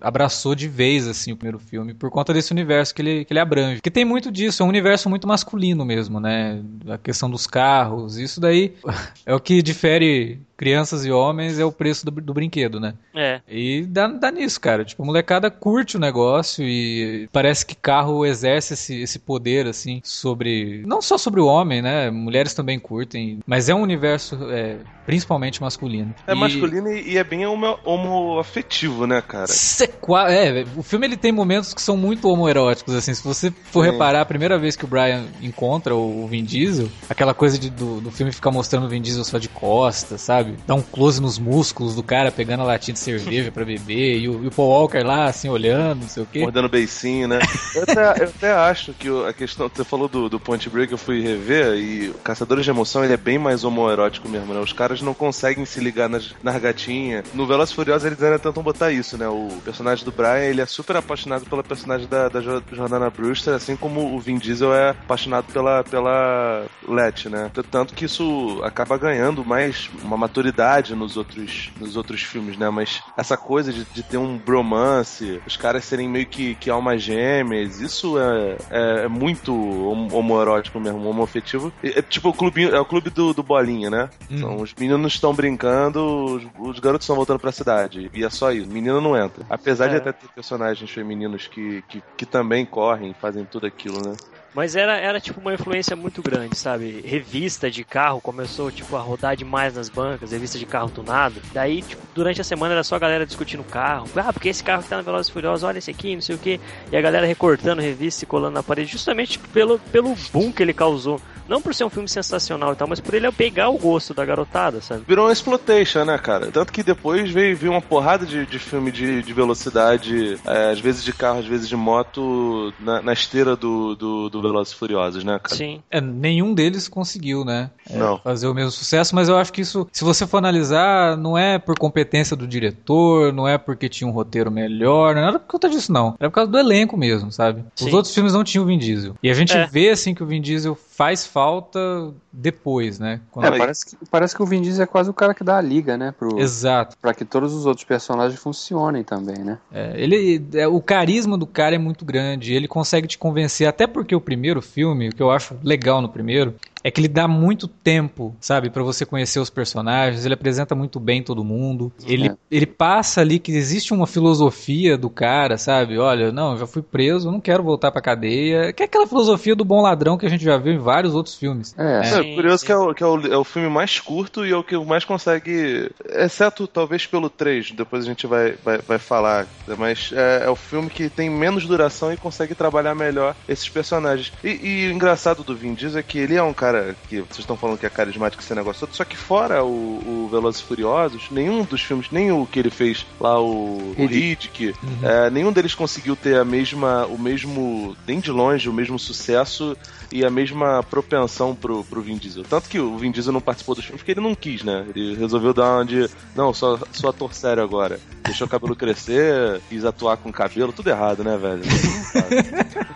abraçou 0.00 0.54
de 0.54 0.66
vez, 0.68 1.06
assim, 1.06 1.32
o 1.32 1.36
primeiro 1.36 1.58
filme 1.58 1.92
por 1.92 2.10
conta 2.10 2.32
desse 2.32 2.52
universo 2.52 2.94
que 2.94 3.02
ele, 3.02 3.24
que 3.24 3.32
ele 3.32 3.40
abrange. 3.40 3.76
Porque 3.76 3.90
tem 3.90 4.04
muito 4.04 4.30
disso, 4.30 4.62
é 4.62 4.66
um 4.66 4.68
universo 4.68 5.10
muito 5.10 5.28
masculino 5.28 5.84
mesmo, 5.84 6.18
né? 6.18 6.62
A 6.88 6.98
questão 6.98 7.30
dos 7.30 7.46
carros, 7.46 8.16
isso 8.16 8.40
daí 8.40 8.74
é 9.26 9.34
o 9.34 9.40
que 9.40 9.62
difere 9.62 10.40
crianças 10.60 11.06
e 11.06 11.10
homens, 11.10 11.58
é 11.58 11.64
o 11.64 11.72
preço 11.72 12.04
do, 12.04 12.10
do 12.10 12.34
brinquedo, 12.34 12.78
né? 12.78 12.92
É. 13.14 13.40
E 13.48 13.80
dá, 13.80 14.06
dá 14.06 14.30
nisso, 14.30 14.60
cara. 14.60 14.84
Tipo, 14.84 15.02
a 15.02 15.06
molecada 15.06 15.50
curte 15.50 15.96
o 15.96 16.00
negócio 16.00 16.62
e 16.62 17.26
parece 17.32 17.64
que 17.64 17.74
carro 17.74 18.26
exerce 18.26 18.74
esse, 18.74 19.00
esse 19.00 19.18
poder, 19.18 19.66
assim, 19.66 20.02
sobre. 20.04 20.82
Não 20.86 21.00
só 21.00 21.16
sobre 21.16 21.40
o 21.40 21.46
homem, 21.46 21.80
né? 21.80 22.10
Mulheres 22.30 22.54
também 22.54 22.78
curtem. 22.78 23.40
Mas 23.44 23.68
é 23.68 23.74
um 23.74 23.82
universo 23.82 24.38
é, 24.52 24.76
principalmente 25.04 25.60
masculino. 25.60 26.14
É 26.26 26.32
E- 26.32 26.34
masculino 26.36 26.88
e, 26.88 27.18
é 27.18 27.24
bem 27.24 27.44
homo, 27.44 27.76
homoafetivo, 27.84 29.04
né, 29.04 29.20
cara? 29.20 29.48
Cê 29.48 29.88
qua- 29.88 30.30
É, 30.32 30.64
o 30.76 30.82
filme 30.82 31.06
ele 31.06 31.16
tem 31.16 31.32
momentos 31.32 31.74
que 31.74 31.82
são 31.82 31.96
muito 31.96 32.28
homoeróticos, 32.28 32.94
assim. 32.94 33.12
Se 33.14 33.24
você 33.24 33.50
for 33.50 33.84
Sim. 33.84 33.90
reparar, 33.92 34.20
a 34.20 34.24
primeira 34.24 34.56
vez 34.58 34.76
que 34.76 34.84
o 34.84 34.88
Brian 34.88 35.24
encontra 35.42 35.94
o, 35.94 36.26
Vin 36.28 36.44
Diesel, 36.44 36.88
aquela 37.08 37.34
coisa 37.34 37.58
de- 37.58 37.68
do, 37.70 38.00
do 38.00 38.10
filme 38.12 38.30
ficar 38.30 38.52
mostrando 38.52 38.86
o 38.86 38.88
Vin 38.88 39.00
Diesel 39.02 39.24
só 39.24 39.38
de 39.38 39.48
costas, 39.48 40.20
sabe? 40.20 40.54
Dá 40.66 40.74
um 40.76 40.82
close 40.82 41.20
nos 41.20 41.36
músculos 41.38 41.96
do 41.96 42.02
cara 42.04 42.30
pegando 42.30 42.60
a 42.62 42.66
latinha 42.66 42.92
de 42.92 43.00
cerveja 43.00 43.50
pra 43.50 43.64
beber, 43.64 44.18
e 44.20 44.28
o, 44.28 44.44
e 44.44 44.46
o 44.46 44.50
Paul 44.52 44.68
Walker 44.68 45.02
lá, 45.02 45.24
assim, 45.24 45.48
olhando, 45.48 46.02
não 46.02 46.08
sei 46.08 46.22
o 46.22 46.26
quê. 46.26 46.38
Mordendo 46.40 46.68
beicinho, 46.68 47.26
né? 47.26 47.40
Eu 47.74 47.82
até, 47.82 48.22
eu 48.22 48.28
até 48.28 48.52
acho 48.52 48.92
que 48.92 49.08
a 49.28 49.32
questão. 49.32 49.68
Você 49.74 49.82
falou 49.84 50.08
do, 50.08 50.28
do 50.28 50.38
Point 50.38 50.68
Break, 50.70 50.92
eu 50.92 50.98
fui 50.98 51.20
rever, 51.20 51.74
e 51.76 52.12
Caçadores 52.22 52.64
de 52.64 52.70
Emoção 52.70 53.04
ele 53.04 53.12
é 53.14 53.16
bem 53.16 53.38
mais 53.38 53.64
homoerótico 53.64 54.28
mesmo, 54.28 54.52
né? 54.54 54.60
Os 54.60 54.72
caras 54.72 55.00
não 55.02 55.14
conseguem 55.14 55.64
se 55.64 55.80
ligar 55.80 56.08
nas, 56.08 56.34
nas 56.42 56.60
gatinhas. 56.60 57.24
No 57.34 57.46
Velozes 57.46 57.74
Furiosos 57.74 58.04
eles 58.06 58.22
ainda 58.22 58.38
tentam 58.38 58.62
botar 58.62 58.90
isso, 58.92 59.16
né? 59.16 59.28
O 59.28 59.48
personagem 59.64 60.04
do 60.04 60.12
Brian, 60.12 60.38
ele 60.40 60.60
é 60.60 60.66
super 60.66 60.96
apaixonado 60.96 61.44
pela 61.46 61.62
personagem 61.62 62.06
da, 62.06 62.28
da 62.28 62.40
Jo- 62.40 62.62
Jordana 62.72 63.10
Brewster, 63.10 63.54
assim 63.54 63.76
como 63.76 64.14
o 64.14 64.20
Vin 64.20 64.38
Diesel 64.38 64.74
é 64.74 64.90
apaixonado 64.90 65.46
pela, 65.52 65.82
pela 65.84 66.64
Letty, 66.86 67.28
né? 67.28 67.50
Tanto 67.70 67.94
que 67.94 68.04
isso 68.04 68.60
acaba 68.62 68.96
ganhando 68.98 69.44
mais 69.44 69.90
uma 70.02 70.16
maturidade 70.16 70.94
nos 70.94 71.16
outros, 71.16 71.70
nos 71.80 71.96
outros 71.96 72.22
filmes, 72.22 72.56
né? 72.56 72.68
Mas 72.70 73.02
essa 73.16 73.36
coisa 73.36 73.72
de, 73.72 73.84
de 73.84 74.02
ter 74.02 74.16
um 74.18 74.36
bromance, 74.38 75.40
os 75.46 75.56
caras 75.56 75.84
serem 75.84 76.08
meio 76.08 76.26
que, 76.26 76.54
que 76.56 76.70
almas 76.70 77.02
gêmeas, 77.02 77.80
isso 77.80 78.18
é, 78.18 78.56
é, 78.70 79.04
é 79.04 79.08
muito 79.08 79.52
hom- 79.54 80.08
homoerótico 80.12 80.78
mesmo, 80.80 81.08
homoafetivo. 81.08 81.72
E, 81.82 82.02
tipo 82.10 82.28
o 82.28 82.34
clube, 82.34 82.68
é 82.68 82.78
o 82.78 82.84
clube 82.84 83.08
do, 83.08 83.32
do 83.32 83.42
Bolinha, 83.42 83.88
né? 83.88 84.10
Então, 84.30 84.56
os 84.56 84.74
meninos 84.74 85.14
estão 85.14 85.32
brincando, 85.32 86.04
os, 86.04 86.42
os 86.58 86.78
garotos 86.78 87.04
estão 87.06 87.16
voltando 87.16 87.38
pra 87.40 87.50
cidade. 87.52 88.10
E 88.12 88.22
é 88.24 88.28
só 88.28 88.52
isso, 88.52 88.68
menino 88.68 89.00
não 89.00 89.16
entra. 89.16 89.46
Apesar 89.48 89.88
de 89.88 89.94
É. 89.94 89.98
até 89.98 90.12
ter 90.12 90.28
personagens 90.28 90.90
femininos 90.90 91.46
que, 91.46 91.82
que, 91.88 92.02
que 92.16 92.26
também 92.26 92.66
correm, 92.66 93.14
fazem 93.18 93.44
tudo 93.44 93.66
aquilo, 93.66 93.96
né? 94.06 94.14
Mas 94.54 94.74
era, 94.74 94.96
era 94.96 95.20
tipo 95.20 95.40
uma 95.40 95.54
influência 95.54 95.94
muito 95.94 96.22
grande, 96.22 96.56
sabe? 96.56 97.00
Revista 97.04 97.70
de 97.70 97.84
carro 97.84 98.20
começou 98.20 98.70
tipo 98.70 98.96
a 98.96 99.00
rodar 99.00 99.36
demais 99.36 99.74
nas 99.74 99.88
bancas, 99.88 100.32
revista 100.32 100.58
de 100.58 100.66
carro 100.66 100.90
tunado. 100.90 101.40
Daí, 101.52 101.82
tipo, 101.82 102.02
durante 102.14 102.40
a 102.40 102.44
semana 102.44 102.74
era 102.74 102.82
só 102.82 102.96
a 102.96 102.98
galera 102.98 103.26
discutindo 103.26 103.62
carro. 103.64 104.08
Ah, 104.16 104.32
porque 104.32 104.48
esse 104.48 104.62
carro 104.62 104.82
que 104.82 104.88
tá 104.88 104.96
na 104.96 105.02
Velozes 105.02 105.32
e 105.34 105.64
olha 105.64 105.78
esse 105.78 105.90
aqui, 105.90 106.14
não 106.14 106.22
sei 106.22 106.34
o 106.34 106.38
que. 106.38 106.60
E 106.90 106.96
a 106.96 107.00
galera 107.00 107.26
recortando 107.26 107.80
revista 107.80 108.24
e 108.24 108.26
colando 108.26 108.54
na 108.54 108.62
parede, 108.62 108.92
justamente 108.92 109.32
tipo, 109.32 109.48
pelo, 109.48 109.78
pelo 109.78 110.14
boom 110.32 110.52
que 110.52 110.62
ele 110.62 110.74
causou. 110.74 111.20
Não 111.50 111.60
por 111.60 111.74
ser 111.74 111.82
um 111.82 111.90
filme 111.90 112.08
sensacional 112.08 112.72
e 112.72 112.76
tal, 112.76 112.86
mas 112.86 113.00
por 113.00 113.12
ele 113.12 113.30
pegar 113.32 113.70
o 113.70 113.76
gosto 113.76 114.14
da 114.14 114.24
garotada, 114.24 114.80
sabe? 114.80 115.02
Virou 115.04 115.26
uma 115.26 115.32
exploitation, 115.32 116.04
né, 116.04 116.16
cara? 116.16 116.46
Tanto 116.52 116.72
que 116.72 116.80
depois 116.80 117.28
veio, 117.28 117.56
veio 117.56 117.72
uma 117.72 117.82
porrada 117.82 118.24
de, 118.24 118.46
de 118.46 118.58
filme 118.60 118.92
de, 118.92 119.20
de 119.20 119.32
velocidade, 119.32 120.38
é, 120.44 120.70
às 120.70 120.78
vezes 120.78 121.02
de 121.02 121.12
carro, 121.12 121.40
às 121.40 121.46
vezes 121.46 121.68
de 121.68 121.74
moto, 121.74 122.72
na, 122.78 123.02
na 123.02 123.12
esteira 123.12 123.56
do, 123.56 123.96
do, 123.96 124.30
do 124.30 124.39
Velozes 124.40 124.72
e 124.72 124.76
Furiosos, 124.76 125.24
né, 125.24 125.38
cara? 125.42 125.54
Sim. 125.54 125.82
É, 125.90 126.00
nenhum 126.00 126.54
deles 126.54 126.88
conseguiu, 126.88 127.44
né? 127.44 127.70
é, 127.88 127.96
Não. 127.98 128.18
Fazer 128.18 128.46
o 128.48 128.54
mesmo 128.54 128.70
sucesso, 128.70 129.14
mas 129.14 129.28
eu 129.28 129.36
acho 129.36 129.52
que 129.52 129.60
isso, 129.60 129.86
se 129.92 130.04
você 130.04 130.26
for 130.26 130.38
analisar, 130.38 131.16
não 131.16 131.36
é 131.36 131.58
por 131.58 131.78
competência 131.78 132.36
do 132.36 132.46
diretor, 132.46 133.32
não 133.32 133.46
é 133.46 133.58
porque 133.58 133.88
tinha 133.88 134.08
um 134.08 134.12
roteiro 134.12 134.50
melhor, 134.50 135.14
não 135.14 135.22
é 135.22 135.24
nada 135.26 135.38
por 135.38 135.46
conta 135.48 135.68
disso, 135.68 135.92
não. 135.92 136.14
Era 136.18 136.28
por 136.30 136.34
causa 136.34 136.50
do 136.50 136.58
elenco 136.58 136.96
mesmo, 136.96 137.30
sabe? 137.32 137.64
Os 137.78 137.86
Sim. 137.86 137.94
outros 137.94 138.14
filmes 138.14 138.32
não 138.32 138.44
tinham 138.44 138.64
o 138.64 138.66
Vin 138.66 138.78
Diesel. 138.78 139.14
E 139.22 139.30
a 139.30 139.34
gente 139.34 139.52
É. 139.56 139.66
vê, 139.66 139.90
assim, 139.90 140.14
que 140.14 140.22
o 140.22 140.26
Vin 140.26 140.40
Diesel 140.40 140.76
faz 141.00 141.26
falta 141.26 142.12
depois, 142.30 142.98
né? 142.98 143.22
Quando- 143.30 143.46
É, 143.54 143.56
parece, 143.56 143.86
que, 143.86 143.96
parece 144.10 144.36
que 144.36 144.42
o 144.42 144.44
Vin 144.44 144.60
Diesel 144.60 144.82
é 144.82 144.86
quase 144.86 145.08
o 145.08 145.14
cara 145.14 145.32
que 145.32 145.42
dá 145.42 145.56
a 145.56 145.60
liga, 145.62 145.96
né? 145.96 146.12
Pro, 146.12 146.38
Exato. 146.38 146.94
pra 147.00 147.14
que 147.14 147.24
todos 147.24 147.54
os 147.54 147.64
outros 147.64 147.86
personagens 147.86 148.38
funcionem 148.38 149.02
também, 149.02 149.38
né? 149.38 149.56
É, 149.72 149.94
ele, 149.96 150.44
é, 150.52 150.68
o 150.68 150.78
carisma 150.82 151.38
do 151.38 151.46
cara 151.46 151.74
é 151.74 151.78
muito 151.78 152.04
grande, 152.04 152.52
ele 152.52 152.68
consegue 152.68 153.08
te 153.08 153.16
convencer, 153.16 153.66
até 153.66 153.86
porque 153.86 154.14
o 154.14 154.20
primeiro 154.20 154.60
filme, 154.60 155.08
o 155.08 155.14
que 155.14 155.22
eu 155.22 155.30
acho 155.30 155.56
legal 155.62 156.02
no 156.02 156.08
primeiro, 156.10 156.54
é 156.82 156.90
que 156.90 157.00
ele 157.00 157.08
dá 157.08 157.26
muito 157.28 157.68
tempo, 157.68 158.34
sabe, 158.40 158.70
pra 158.70 158.82
você 158.82 159.04
conhecer 159.04 159.38
os 159.40 159.50
personagens, 159.50 160.24
ele 160.24 160.34
apresenta 160.34 160.74
muito 160.74 160.98
bem 161.00 161.22
todo 161.22 161.44
mundo, 161.44 161.92
ele, 162.06 162.28
É. 162.28 162.36
ele 162.50 162.66
passa 162.66 163.20
ali 163.20 163.38
que 163.38 163.52
existe 163.52 163.92
uma 163.92 164.06
filosofia 164.06 164.96
do 164.96 165.10
cara, 165.10 165.58
sabe, 165.58 165.98
olha, 165.98 166.32
não, 166.32 166.52
eu 166.52 166.58
já 166.58 166.66
fui 166.66 166.82
preso, 166.82 167.30
não 167.30 167.40
quero 167.40 167.62
voltar 167.62 167.90
pra 167.90 168.00
cadeia, 168.00 168.72
que 168.72 168.82
é 168.82 168.86
aquela 168.86 169.06
filosofia 169.06 169.54
do 169.54 169.64
bom 169.64 169.82
ladrão 169.82 170.16
que 170.16 170.26
a 170.26 170.28
gente 170.30 170.44
já 170.44 170.56
viu 170.56 170.72
em 170.72 170.78
vários 170.78 171.14
outros 171.14 171.34
filmes. 171.34 171.74
É, 171.78 172.00
É, 172.00 172.22
Sim, 172.22 172.34
curioso 172.34 172.58
sim. 172.58 172.66
que, 172.66 172.72
é 172.72 172.76
o, 172.76 172.94
que 172.94 173.02
é, 173.02 173.06
o, 173.06 173.26
é 173.34 173.36
o 173.36 173.44
filme 173.44 173.68
mais 173.68 173.98
curto 174.00 174.46
e 174.46 174.52
é 174.52 174.56
o 174.56 174.64
que 174.64 174.76
mais 174.78 175.04
consegue. 175.04 175.90
Exceto 176.08 176.66
talvez 176.66 177.06
pelo 177.06 177.28
3, 177.28 177.72
depois 177.72 178.04
a 178.04 178.06
gente 178.06 178.26
vai, 178.26 178.54
vai, 178.64 178.78
vai 178.78 178.98
falar. 178.98 179.46
Mas 179.78 180.10
é, 180.14 180.44
é 180.46 180.50
o 180.50 180.56
filme 180.56 180.88
que 180.88 181.08
tem 181.08 181.28
menos 181.28 181.66
duração 181.66 182.12
e 182.12 182.16
consegue 182.16 182.54
trabalhar 182.54 182.94
melhor 182.94 183.34
esses 183.48 183.68
personagens. 183.68 184.32
E, 184.42 184.48
e 184.48 184.88
o 184.88 184.92
engraçado 184.92 185.42
do 185.42 185.54
Vin 185.54 185.74
Diesel 185.74 186.00
é 186.00 186.02
que 186.02 186.18
ele 186.18 186.34
é 186.36 186.42
um 186.42 186.52
cara 186.52 186.69
cara 186.70 186.96
que 187.08 187.20
vocês 187.20 187.40
estão 187.40 187.56
falando 187.56 187.78
que 187.78 187.86
é 187.86 187.90
carismático 187.90 188.42
esse 188.42 188.54
negócio 188.54 188.86
todo, 188.86 188.94
só 188.94 189.04
que 189.04 189.16
fora 189.16 189.64
o, 189.64 189.68
o 189.68 190.28
Velozes 190.30 190.60
e 190.60 190.64
Furiosos, 190.64 191.28
nenhum 191.30 191.64
dos 191.64 191.82
filmes, 191.82 192.10
nem 192.10 192.30
o 192.30 192.46
que 192.46 192.58
ele 192.58 192.70
fez 192.70 193.04
lá, 193.20 193.40
o, 193.40 193.94
o 193.98 194.06
Riddick, 194.06 194.74
é, 195.02 195.30
nenhum 195.30 195.52
deles 195.52 195.74
conseguiu 195.74 196.14
ter 196.14 196.38
a 196.38 196.44
mesma, 196.44 197.06
o 197.06 197.18
mesmo, 197.18 197.96
nem 198.06 198.20
de 198.20 198.30
longe, 198.30 198.68
o 198.68 198.72
mesmo 198.72 198.98
sucesso 198.98 199.76
e 200.12 200.24
a 200.24 200.30
mesma 200.30 200.82
propensão 200.82 201.54
pro, 201.54 201.84
pro 201.84 202.02
Vin 202.02 202.16
Diesel. 202.16 202.44
Tanto 202.44 202.68
que 202.68 202.78
o 202.78 202.96
Vin 202.96 203.10
Diesel 203.10 203.32
não 203.32 203.40
participou 203.40 203.74
dos 203.74 203.84
filmes 203.84 204.00
porque 204.00 204.12
ele 204.12 204.20
não 204.20 204.34
quis, 204.34 204.62
né? 204.62 204.86
Ele 204.94 205.14
resolveu 205.14 205.54
dar 205.54 205.76
uma 205.76 205.84
de. 205.84 206.08
Não, 206.34 206.52
só, 206.52 206.78
sou 206.92 207.10
ator 207.10 207.32
sério 207.32 207.62
agora. 207.62 208.00
Deixou 208.24 208.46
o 208.46 208.50
cabelo 208.50 208.76
crescer, 208.76 209.60
quis 209.68 209.84
atuar 209.84 210.16
com 210.16 210.32
cabelo, 210.32 210.72
tudo 210.72 210.90
errado, 210.90 211.24
né, 211.24 211.36
velho? 211.36 211.62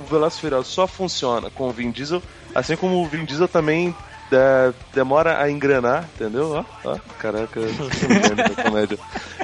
o 0.00 0.30
Furiosos 0.30 0.72
só 0.72 0.86
funciona 0.86 1.50
com 1.50 1.68
o 1.68 1.72
Vin 1.72 1.90
Diesel, 1.90 2.22
assim 2.54 2.76
como 2.76 3.02
o 3.02 3.06
Vin 3.06 3.24
Diesel 3.24 3.48
também 3.48 3.94
de- 4.30 4.74
demora 4.94 5.42
a 5.42 5.50
engrenar, 5.50 6.08
entendeu? 6.14 6.64
Ó, 6.84 6.90
ó, 6.92 6.98
caraca, 7.18 7.60
comédia. 8.62 8.98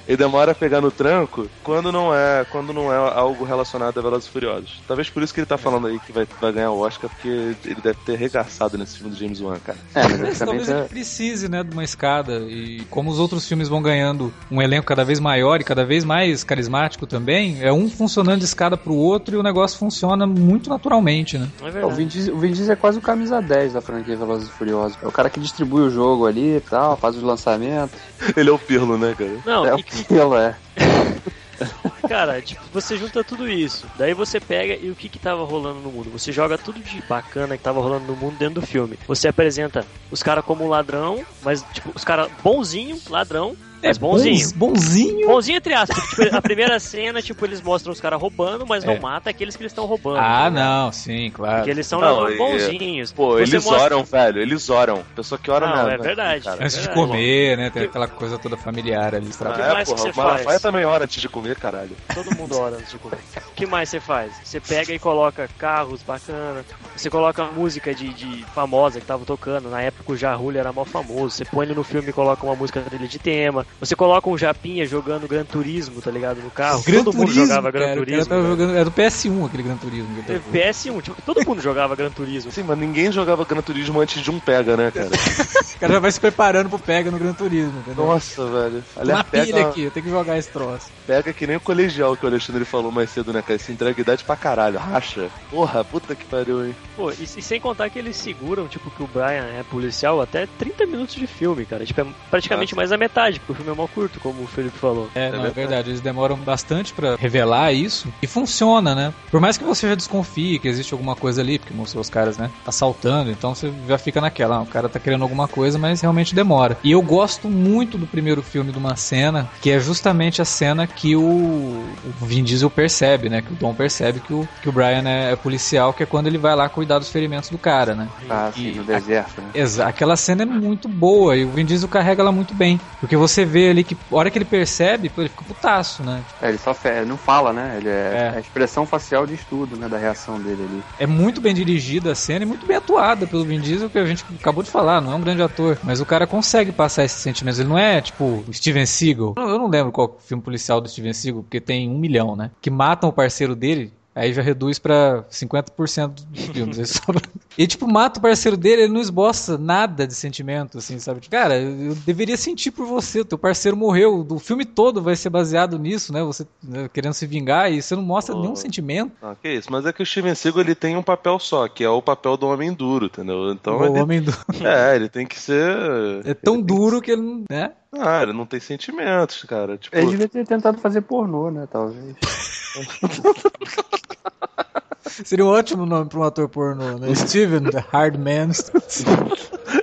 Ele 0.07 0.17
demora 0.17 0.53
a 0.53 0.55
pegar 0.55 0.81
no 0.81 0.91
tranco 0.91 1.49
quando 1.62 1.91
não 1.91 2.14
é, 2.14 2.45
quando 2.50 2.73
não 2.73 2.93
é 2.93 2.97
algo 2.97 3.45
relacionado 3.45 3.99
a 3.99 4.03
Velozes 4.03 4.29
e 4.29 4.31
Furiosos. 4.31 4.83
Talvez 4.87 5.09
por 5.09 5.23
isso 5.23 5.33
que 5.33 5.41
ele 5.41 5.47
tá 5.47 5.57
falando 5.57 5.87
aí 5.87 5.99
que 6.00 6.12
vai, 6.12 6.26
vai 6.41 6.53
ganhar 6.53 6.71
o 6.71 6.81
Oscar, 6.81 7.09
porque 7.09 7.29
ele 7.64 7.81
deve 7.83 7.99
ter 8.05 8.14
arregaçado 8.14 8.76
nesse 8.76 8.99
filme 8.99 9.12
do 9.14 9.19
James 9.19 9.41
Wan, 9.41 9.57
cara. 9.64 9.79
É, 9.95 10.03
mas 10.03 10.21
Mas 10.21 10.38
talvez 10.38 10.69
ele 10.69 10.81
é... 10.81 10.85
precise, 10.85 11.49
né, 11.49 11.62
de 11.62 11.73
uma 11.73 11.85
escada. 11.85 12.38
E 12.41 12.85
como 12.91 13.11
os 13.11 13.19
outros 13.19 13.47
filmes 13.49 13.69
vão 13.69 13.81
ganhando 13.81 14.33
um 14.50 14.61
elenco 14.61 14.87
cada 14.87 15.05
vez 15.05 15.19
maior 15.21 15.61
e 15.61 15.64
cada 15.64 15.85
vez 15.85 16.05
mais 16.05 16.45
carismático 16.45 17.07
também, 17.07 17.59
é 17.62 17.73
um 17.73 17.88
funcionando 17.88 18.41
de 18.41 18.45
escada 18.45 18.76
pro 18.76 18.95
outro 18.95 19.35
e 19.37 19.38
o 19.38 19.43
negócio 19.43 19.79
funciona 19.79 20.26
muito 20.26 20.69
naturalmente, 20.69 21.38
né? 21.38 21.49
Não 21.61 21.67
é 21.67 21.71
O 21.71 21.73
verdade. 21.73 21.95
Vin, 21.97 22.07
Diesel, 22.07 22.35
o 22.35 22.38
Vin 22.38 22.53
Diesel 22.53 22.73
é 22.73 22.76
quase 22.76 22.99
o 22.99 23.03
camisa 23.03 23.41
10 23.41 23.73
da 23.75 23.81
franquia 23.81 24.17
Velozes 24.17 24.49
e 24.49 24.53
Furiosos. 24.53 24.74
É 24.83 25.07
o 25.07 25.12
cara 25.12 25.31
que 25.31 25.40
distribui 25.40 25.83
o 25.83 25.90
jogo 25.90 26.26
ali 26.26 26.57
e 26.57 26.61
tal, 26.61 26.97
faz 26.97 27.16
os 27.16 27.23
lançamentos. 27.23 27.99
Ele 28.37 28.50
é 28.50 28.52
o 28.52 28.59
Pirlo, 28.59 28.99
né, 28.99 29.14
cara? 29.16 29.38
Não, 29.45 29.66
é 29.66 29.71
e, 29.71 29.81
o 29.81 29.85
Pilo, 30.07 30.37
é. 30.37 30.57
cara, 32.09 32.40
tipo, 32.43 32.62
você 32.73 32.97
junta 32.97 33.25
tudo 33.25 33.49
isso. 33.49 33.87
Daí 33.97 34.14
você 34.14 34.40
pega 34.40 34.75
e 34.75 34.90
o 34.90 34.95
que 34.95 35.09
que 35.09 35.19
tava 35.19 35.45
rolando 35.45 35.81
no 35.81 35.90
mundo? 35.90 36.11
Você 36.11 36.33
joga 36.33 36.59
tudo 36.59 36.81
de 36.81 37.02
bacana 37.02 37.57
que 37.57 37.62
tava 37.62 37.81
rolando 37.81 38.07
no 38.07 38.16
mundo 38.16 38.37
dentro 38.37 38.61
do 38.61 38.66
filme. 38.66 38.99
Você 39.07 39.28
apresenta 39.28 39.85
os 40.11 40.23
caras 40.23 40.45
como 40.45 40.69
ladrão, 40.69 41.25
mas, 41.43 41.64
tipo, 41.73 41.93
os 41.95 42.04
caras 42.04 42.31
bonzinho, 42.43 42.99
ladrão, 43.09 43.57
mas 43.85 43.99
bonzinho. 43.99 44.53
bonzinho. 44.57 45.26
Bonzinho 45.29 45.57
entre 45.59 45.75
aspas. 45.75 46.03
Tipo, 46.11 46.37
a 46.37 46.43
primeira 46.43 46.79
cena, 46.81 47.21
tipo, 47.23 47.45
eles 47.45 47.61
mostram 47.61 47.93
os 47.93 48.00
caras 48.00 48.21
roubando, 48.21 48.67
mas 48.67 48.85
não 48.85 48.95
É. 48.95 48.99
mata 49.00 49.31
aqueles 49.31 49.57
que 49.57 49.62
eles 49.62 49.73
estão 49.73 49.87
roubando. 49.87 50.19
Ah, 50.19 50.49
ligado? 50.49 50.55
não, 50.55 50.93
sim, 50.93 51.31
claro. 51.31 51.57
Porque 51.57 51.71
eles 51.71 51.87
são 51.87 52.00
Não, 52.00 52.29
e- 52.31 52.37
bonzinhos. 52.37 53.12
Pô, 53.12 53.33
Você 53.35 53.43
eles 53.43 53.64
mostra- 53.64 53.83
oram, 53.85 54.05
velho, 54.05 54.41
eles 54.41 54.69
oram. 54.71 55.03
Pessoa 55.14 55.38
que 55.38 55.50
ora 55.50 55.67
Não, 55.67 55.75
mesmo. 55.76 55.88
é 55.91 55.97
né, 55.99 56.03
verdade. 56.03 56.45
cara? 56.45 56.57
Antes 56.64 56.76
de 56.76 56.87
verdade. 56.87 57.07
comer, 57.09 57.57
né? 57.57 57.71
Tem 57.71 57.83
Que- 57.83 57.88
aquela 57.88 58.09
coisa 58.09 58.38
toda 58.38 58.57
familiar 58.57 59.14
ali. 59.14 59.26
que? 59.26 59.45
Ah, 59.45 59.75
mais 59.75 59.88
é, 59.88 59.93
que 59.95 60.00
porra, 60.00 60.03
você 60.03 60.11
o 60.11 60.17
Malafaia 60.17 60.45
faz? 60.45 60.62
também 60.62 60.85
ora 60.85 61.05
antes 61.05 61.21
de 61.21 61.29
comer, 61.29 61.57
caralho. 61.57 61.91
Todo 62.14 62.35
mundo 62.37 62.59
ora 62.59 62.76
antes 62.76 62.91
de 62.91 62.99
comer. 62.99 63.19
O 63.37 63.55
que 63.55 63.67
mais 63.67 63.88
você 63.88 64.00
faz? 64.00 64.33
Você 64.43 64.61
pega 64.61 64.93
e 64.93 64.99
coloca 64.99 65.49
carros 65.59 66.03
bacana, 66.03 66.64
você 66.97 67.09
coloca 67.11 67.45
música 67.45 67.95
de, 67.95 68.09
de 68.14 68.45
famosa 68.55 69.00
que 69.00 69.07
tava 69.07 69.25
tocando. 69.25 69.69
Na 69.71 69.81
época 69.81 70.12
o 70.12 70.17
Jarulho 70.17 70.59
era 70.59 70.73
mal 70.73 70.85
famoso. 70.85 71.31
Você 71.37 71.45
põe 71.45 71.67
ele 71.67 71.75
no 71.75 71.85
filme 71.85 72.09
e 72.09 72.12
coloca 72.12 72.45
uma 72.45 72.55
música 72.55 72.81
dele 72.81 73.07
de 73.09 73.19
tema. 73.19 73.67
Você 73.81 73.95
coloca 73.97 74.28
um 74.31 74.38
Japinha 74.38 74.87
jogando 74.87 75.28
Gran 75.28 75.45
Turismo, 75.45 76.00
tá 76.00 76.11
ligado? 76.11 76.40
No 76.40 76.50
carro. 76.50 76.83
Gran 76.85 77.04
todo 77.04 77.12
mundo 77.14 77.26
Turismo, 77.26 77.47
jogava 77.47 77.71
Gran 77.71 77.81
cara, 77.81 77.95
cara 77.95 78.07
Turismo. 78.07 78.35
velho. 78.35 78.47
jogando, 78.49 78.76
é 78.76 78.85
do 78.85 78.90
PS1 78.90 79.47
aquele 79.47 79.62
Gran 79.62 79.76
Turismo. 79.76 80.23
tava- 80.26 80.40
PS1, 80.52 81.02
tipo, 81.02 81.23
todo 81.23 81.45
mundo 81.47 81.61
jogava 81.61 81.95
Gran 81.97 82.11
Turismo. 82.11 82.50
Sim, 82.52 82.62
mas 82.62 82.78
ninguém 82.78 83.12
jogava 83.12 83.45
Gran 83.45 83.61
Turismo 83.62 84.00
antes 84.00 84.23
de 84.23 84.31
um 84.31 84.38
pega, 84.40 84.76
né, 84.76 84.90
cara? 84.90 85.09
O 85.75 85.78
cara 85.85 85.95
já 85.95 85.99
vai 85.99 86.12
se 86.12 86.21
preparando 86.21 86.69
pro 86.71 86.78
pega 86.78 87.11
no 87.11 87.19
Gran 87.19 87.33
Turismo, 87.35 87.81
entendeu? 87.81 88.07
Nossa, 88.07 88.47
velho. 88.47 88.83
Aliás, 88.97 89.19
na 89.19 89.25
pilha 89.25 89.47
pega, 89.54 89.69
aqui, 89.69 89.83
eu 89.83 89.90
tenho 89.90 90.04
que 90.07 90.11
jogar 90.11 90.38
esse 90.38 90.49
troço. 90.49 90.87
pega 91.04 91.33
que 91.33 91.47
nem 91.49 91.57
o 91.57 91.61
colegial 91.61 92.16
que 92.16 92.25
o 92.25 92.28
Alexandre 92.28 92.64
falou 92.64 92.93
mais 92.93 93.11
cedo, 93.11 93.33
né, 93.33 93.43
cara? 93.43 93.59
Se 93.59 93.73
entrega 93.73 94.00
idade 94.00 94.23
pra 94.23 94.37
caralho. 94.37 94.78
Racha. 94.78 95.28
Porra, 95.50 95.85
puta 95.85 96.14
que 96.14 96.25
pariu, 96.25 96.64
hein? 96.64 96.76
Pô, 96.97 97.11
e, 97.11 97.25
e 97.25 97.26
sem 97.43 97.61
contar 97.61 97.90
que 97.90 97.99
eles 97.99 98.16
seguram, 98.16 98.69
tipo, 98.69 98.88
que 98.88 99.02
o 99.02 99.07
Brian 99.09 99.47
é 99.59 99.64
policial 99.69 100.23
até 100.23 100.47
30 100.59 100.87
minutos 100.87 101.16
de 101.16 101.26
filme, 101.26 101.66
cara. 101.66 101.85
Tipo, 101.85 102.02
é 102.02 102.07
praticamente 102.31 102.75
mais 102.76 102.90
da 102.90 102.97
metade, 102.97 103.40
porque 103.45 103.63
filme 103.64 103.73
é 103.73 103.75
mal 103.75 103.88
curto, 103.88 104.21
como 104.21 104.42
o 104.42 104.47
Felipe 104.47 104.78
falou. 104.78 105.09
É, 105.14 105.30
não, 105.30 105.44
é 105.44 105.50
verdade. 105.50 105.90
Eles 105.90 106.00
demoram 106.00 106.37
bastante 106.37 106.92
pra 106.92 107.16
revelar 107.16 107.73
isso 107.73 108.12
e 108.23 108.26
funciona, 108.26 108.94
né? 108.94 109.12
Por 109.30 109.40
mais 109.40 109.56
que 109.56 109.64
você 109.64 109.88
já 109.88 109.94
desconfie 109.94 110.59
que 110.59 110.68
existe 110.68 110.92
alguma 110.92 111.16
coisa 111.16 111.40
ali, 111.40 111.59
porque 111.59 111.73
mostrou 111.73 112.02
os 112.02 112.11
caras, 112.11 112.37
né? 112.37 112.50
Assaltando, 112.66 113.30
então 113.30 113.54
você 113.54 113.73
já 113.88 113.97
fica 113.97 114.21
naquela, 114.21 114.56
ah, 114.56 114.62
o 114.62 114.66
cara 114.66 114.88
tá 114.88 115.00
querendo 115.00 115.23
alguma 115.23 115.49
coisa, 115.49 115.78
mas 115.78 116.00
realmente 116.00 116.35
demora. 116.35 116.76
E 116.85 116.92
eu 116.92 117.00
gosto 117.00 117.49
muito 117.49 117.97
do 117.97 118.06
primeiro 118.06 118.42
filme 118.42 118.71
de 118.71 118.78
uma 118.78 118.97
cena, 118.97 119.49
que 119.62 119.71
é 119.71 119.80
justamente 119.80 120.42
a 120.42 120.44
cena 120.44 120.87
que 120.87 121.16
o, 121.16 121.23
o 121.23 122.25
Vin 122.26 122.44
Diesel 122.44 122.71
percebe, 122.71 123.28
né? 123.28 123.40
Que 123.40 123.52
o 123.52 123.56
Dom 123.56 123.75
percebe 123.75 124.21
que 124.21 124.33
o, 124.33 124.47
que 124.62 124.68
o 124.68 124.73
Brian 124.73 125.09
é, 125.09 125.33
é 125.33 125.37
policial, 125.37 125.92
que 125.92 126.02
é 126.02 126.06
quando 126.06 126.26
ele 126.26 126.38
vai 126.38 126.54
lá 126.54 126.68
cuidar 126.68 126.99
dos 126.99 127.09
ferimentos 127.09 127.49
do 127.49 127.59
cara, 127.59 127.94
né? 127.94 128.09
Ah, 128.28 128.50
sim, 128.54 128.68
E 128.68 128.75
no 128.75 128.85
deserto, 128.85 129.40
né? 129.40 129.50
Aquela 129.85 130.16
cena 130.16 130.42
é 130.42 130.47
muito 130.47 130.88
boa 130.88 131.37
e 131.37 131.44
o 131.44 131.50
Vin 131.50 131.64
Diesel 131.64 131.88
carrega 131.88 132.23
ela 132.23 132.33
muito 132.33 132.54
bem. 132.54 132.80
Porque 133.00 133.16
você 133.16 133.43
vê 133.44 133.70
ali 133.70 133.84
que, 133.84 133.96
a 134.10 134.16
hora 134.16 134.30
que 134.30 134.38
ele 134.38 134.44
percebe, 134.44 135.08
pô, 135.08 135.22
ele 135.22 135.28
fica 135.28 135.44
putaço, 135.44 136.02
né? 136.02 136.22
É, 136.40 136.48
ele 136.48 136.58
só 136.58 136.74
fe... 136.74 137.04
não 137.04 137.16
fala, 137.16 137.52
né? 137.52 137.76
Ele 137.78 137.88
é... 137.88 137.92
É. 137.92 138.32
é 138.34 138.36
a 138.36 138.40
expressão 138.40 138.86
facial 138.86 139.26
de 139.26 139.34
estudo, 139.34 139.76
né? 139.76 139.88
Da 139.88 139.98
reação 139.98 140.40
dele 140.40 140.64
ali. 140.64 140.82
É 140.98 141.06
muito 141.06 141.40
bem 141.40 141.54
dirigida 141.54 142.12
a 142.12 142.14
cena 142.14 142.44
e 142.44 142.46
muito 142.46 142.66
bem 142.66 142.76
atuada 142.76 143.26
pelo 143.26 143.44
Vin 143.44 143.60
Diesel, 143.60 143.90
que 143.90 143.98
a 143.98 144.04
gente 144.04 144.24
acabou 144.40 144.62
de 144.62 144.70
falar, 144.70 145.00
não 145.00 145.12
é 145.12 145.14
um 145.14 145.20
grande 145.20 145.42
ator. 145.42 145.78
Mas 145.82 146.00
o 146.00 146.06
cara 146.06 146.26
consegue 146.26 146.72
passar 146.72 147.04
esses 147.04 147.20
sentimentos. 147.20 147.60
Ele 147.60 147.68
não 147.68 147.78
é 147.78 148.00
tipo 148.00 148.44
o 148.46 148.52
Steven 148.52 148.86
Seagal. 148.86 149.34
Eu 149.36 149.58
não 149.58 149.68
lembro 149.68 149.92
qual 149.92 150.18
filme 150.24 150.42
policial 150.42 150.80
do 150.80 150.88
Steven 150.88 151.12
Seagal, 151.12 151.42
porque 151.42 151.60
tem 151.60 151.88
um 151.88 151.98
milhão, 151.98 152.36
né? 152.36 152.50
Que 152.60 152.70
matam 152.70 153.08
o 153.08 153.12
parceiro 153.12 153.54
dele. 153.54 153.92
Aí 154.14 154.33
já 154.33 154.42
reduz 154.42 154.78
pra 154.78 155.25
50% 155.30 156.09
dos 156.28 156.44
filmes. 156.47 156.78
Ele 156.78 156.88
E, 157.59 157.66
tipo, 157.68 157.87
mata 157.87 158.18
o 158.18 158.23
parceiro 158.23 158.56
dele, 158.56 158.83
ele 158.83 158.92
não 158.92 159.00
esboça 159.00 159.56
nada 159.56 160.06
de 160.09 160.14
sentimento, 160.14 160.78
assim, 160.78 160.99
sabe? 160.99 161.21
Tipo, 161.21 161.37
cara, 161.37 161.56
eu 161.61 161.94
deveria 161.94 162.37
sentir 162.37 162.73
por 162.73 162.85
você, 162.85 163.21
o 163.21 163.25
teu 163.25 163.38
parceiro 163.38 163.76
morreu, 163.76 164.26
o 164.28 164.38
filme 164.40 164.64
todo 164.64 165.00
vai 165.00 165.14
ser 165.14 165.30
baseado 165.30 165.78
nisso, 165.78 166.12
né? 166.12 166.21
Você 166.25 166.44
né, 166.62 166.88
querendo 166.92 167.12
se 167.12 167.26
vingar 167.28 167.73
e 167.73 167.80
você 167.80 167.94
não 167.94 168.02
mostra 168.02 168.35
Oh. 168.35 168.40
nenhum 168.40 168.56
sentimento. 168.56 169.12
Ah, 169.23 169.37
que 169.40 169.49
isso, 169.49 169.71
mas 169.71 169.87
é 169.87 169.92
que 169.92 170.02
o 170.02 170.06
Steven 170.06 170.35
Seagal 170.35 170.62
ele 170.62 170.75
tem 170.75 170.97
um 170.97 171.02
papel 171.02 171.38
só, 171.38 171.68
que 171.68 171.85
é 171.85 171.88
o 171.88 172.02
papel 172.02 172.37
do 172.37 172.49
homem 172.49 172.73
duro, 172.73 173.06
entendeu? 173.06 173.52
Então 173.52 173.78
o 173.78 173.85
ele, 173.87 174.00
homem 174.00 174.21
do... 174.21 174.33
é, 174.66 174.97
ele 174.97 175.09
tem 175.09 175.25
que 175.26 175.38
ser. 175.38 175.76
É 176.25 176.35
tão 176.35 176.54
ele 176.54 176.62
duro 176.64 177.00
que 177.00 177.12
ele 177.12 177.23
não. 177.23 177.44
Né? 177.49 177.68
que- 177.92 178.00
Ah, 178.00 178.23
ele 178.23 178.33
não 178.33 178.47
tem 178.47 178.59
sentimentos, 178.59 179.44
cara. 179.44 179.76
Tipo, 179.78 179.97
Ele 179.97 180.06
devia 180.11 180.28
ter 180.28 180.44
tentado 180.44 180.78
fazer 180.78 181.02
pornô, 181.02 181.50
né? 181.52 181.68
Talvez. 181.71 182.16
Seria 185.25 185.45
um 185.45 185.49
ótimo 185.49 185.87
nome 185.87 186.09
pra 186.09 186.19
um 186.19 186.25
ator 186.25 186.49
pornô, 186.49 186.99
né? 186.99 187.14
Steven, 187.14 187.71
The 187.71 187.85
Hard 187.93 188.16
Man. 188.16 188.50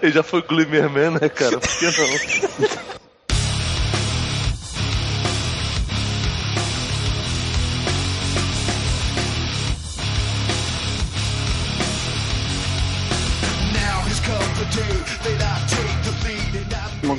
ele 0.01 0.11
já 0.11 0.23
foi 0.23 0.41
Glimmerman, 0.41 1.11
né, 1.11 1.29
cara? 1.29 1.57
Por 1.59 1.69
que 1.79 1.85
não? 1.85 2.81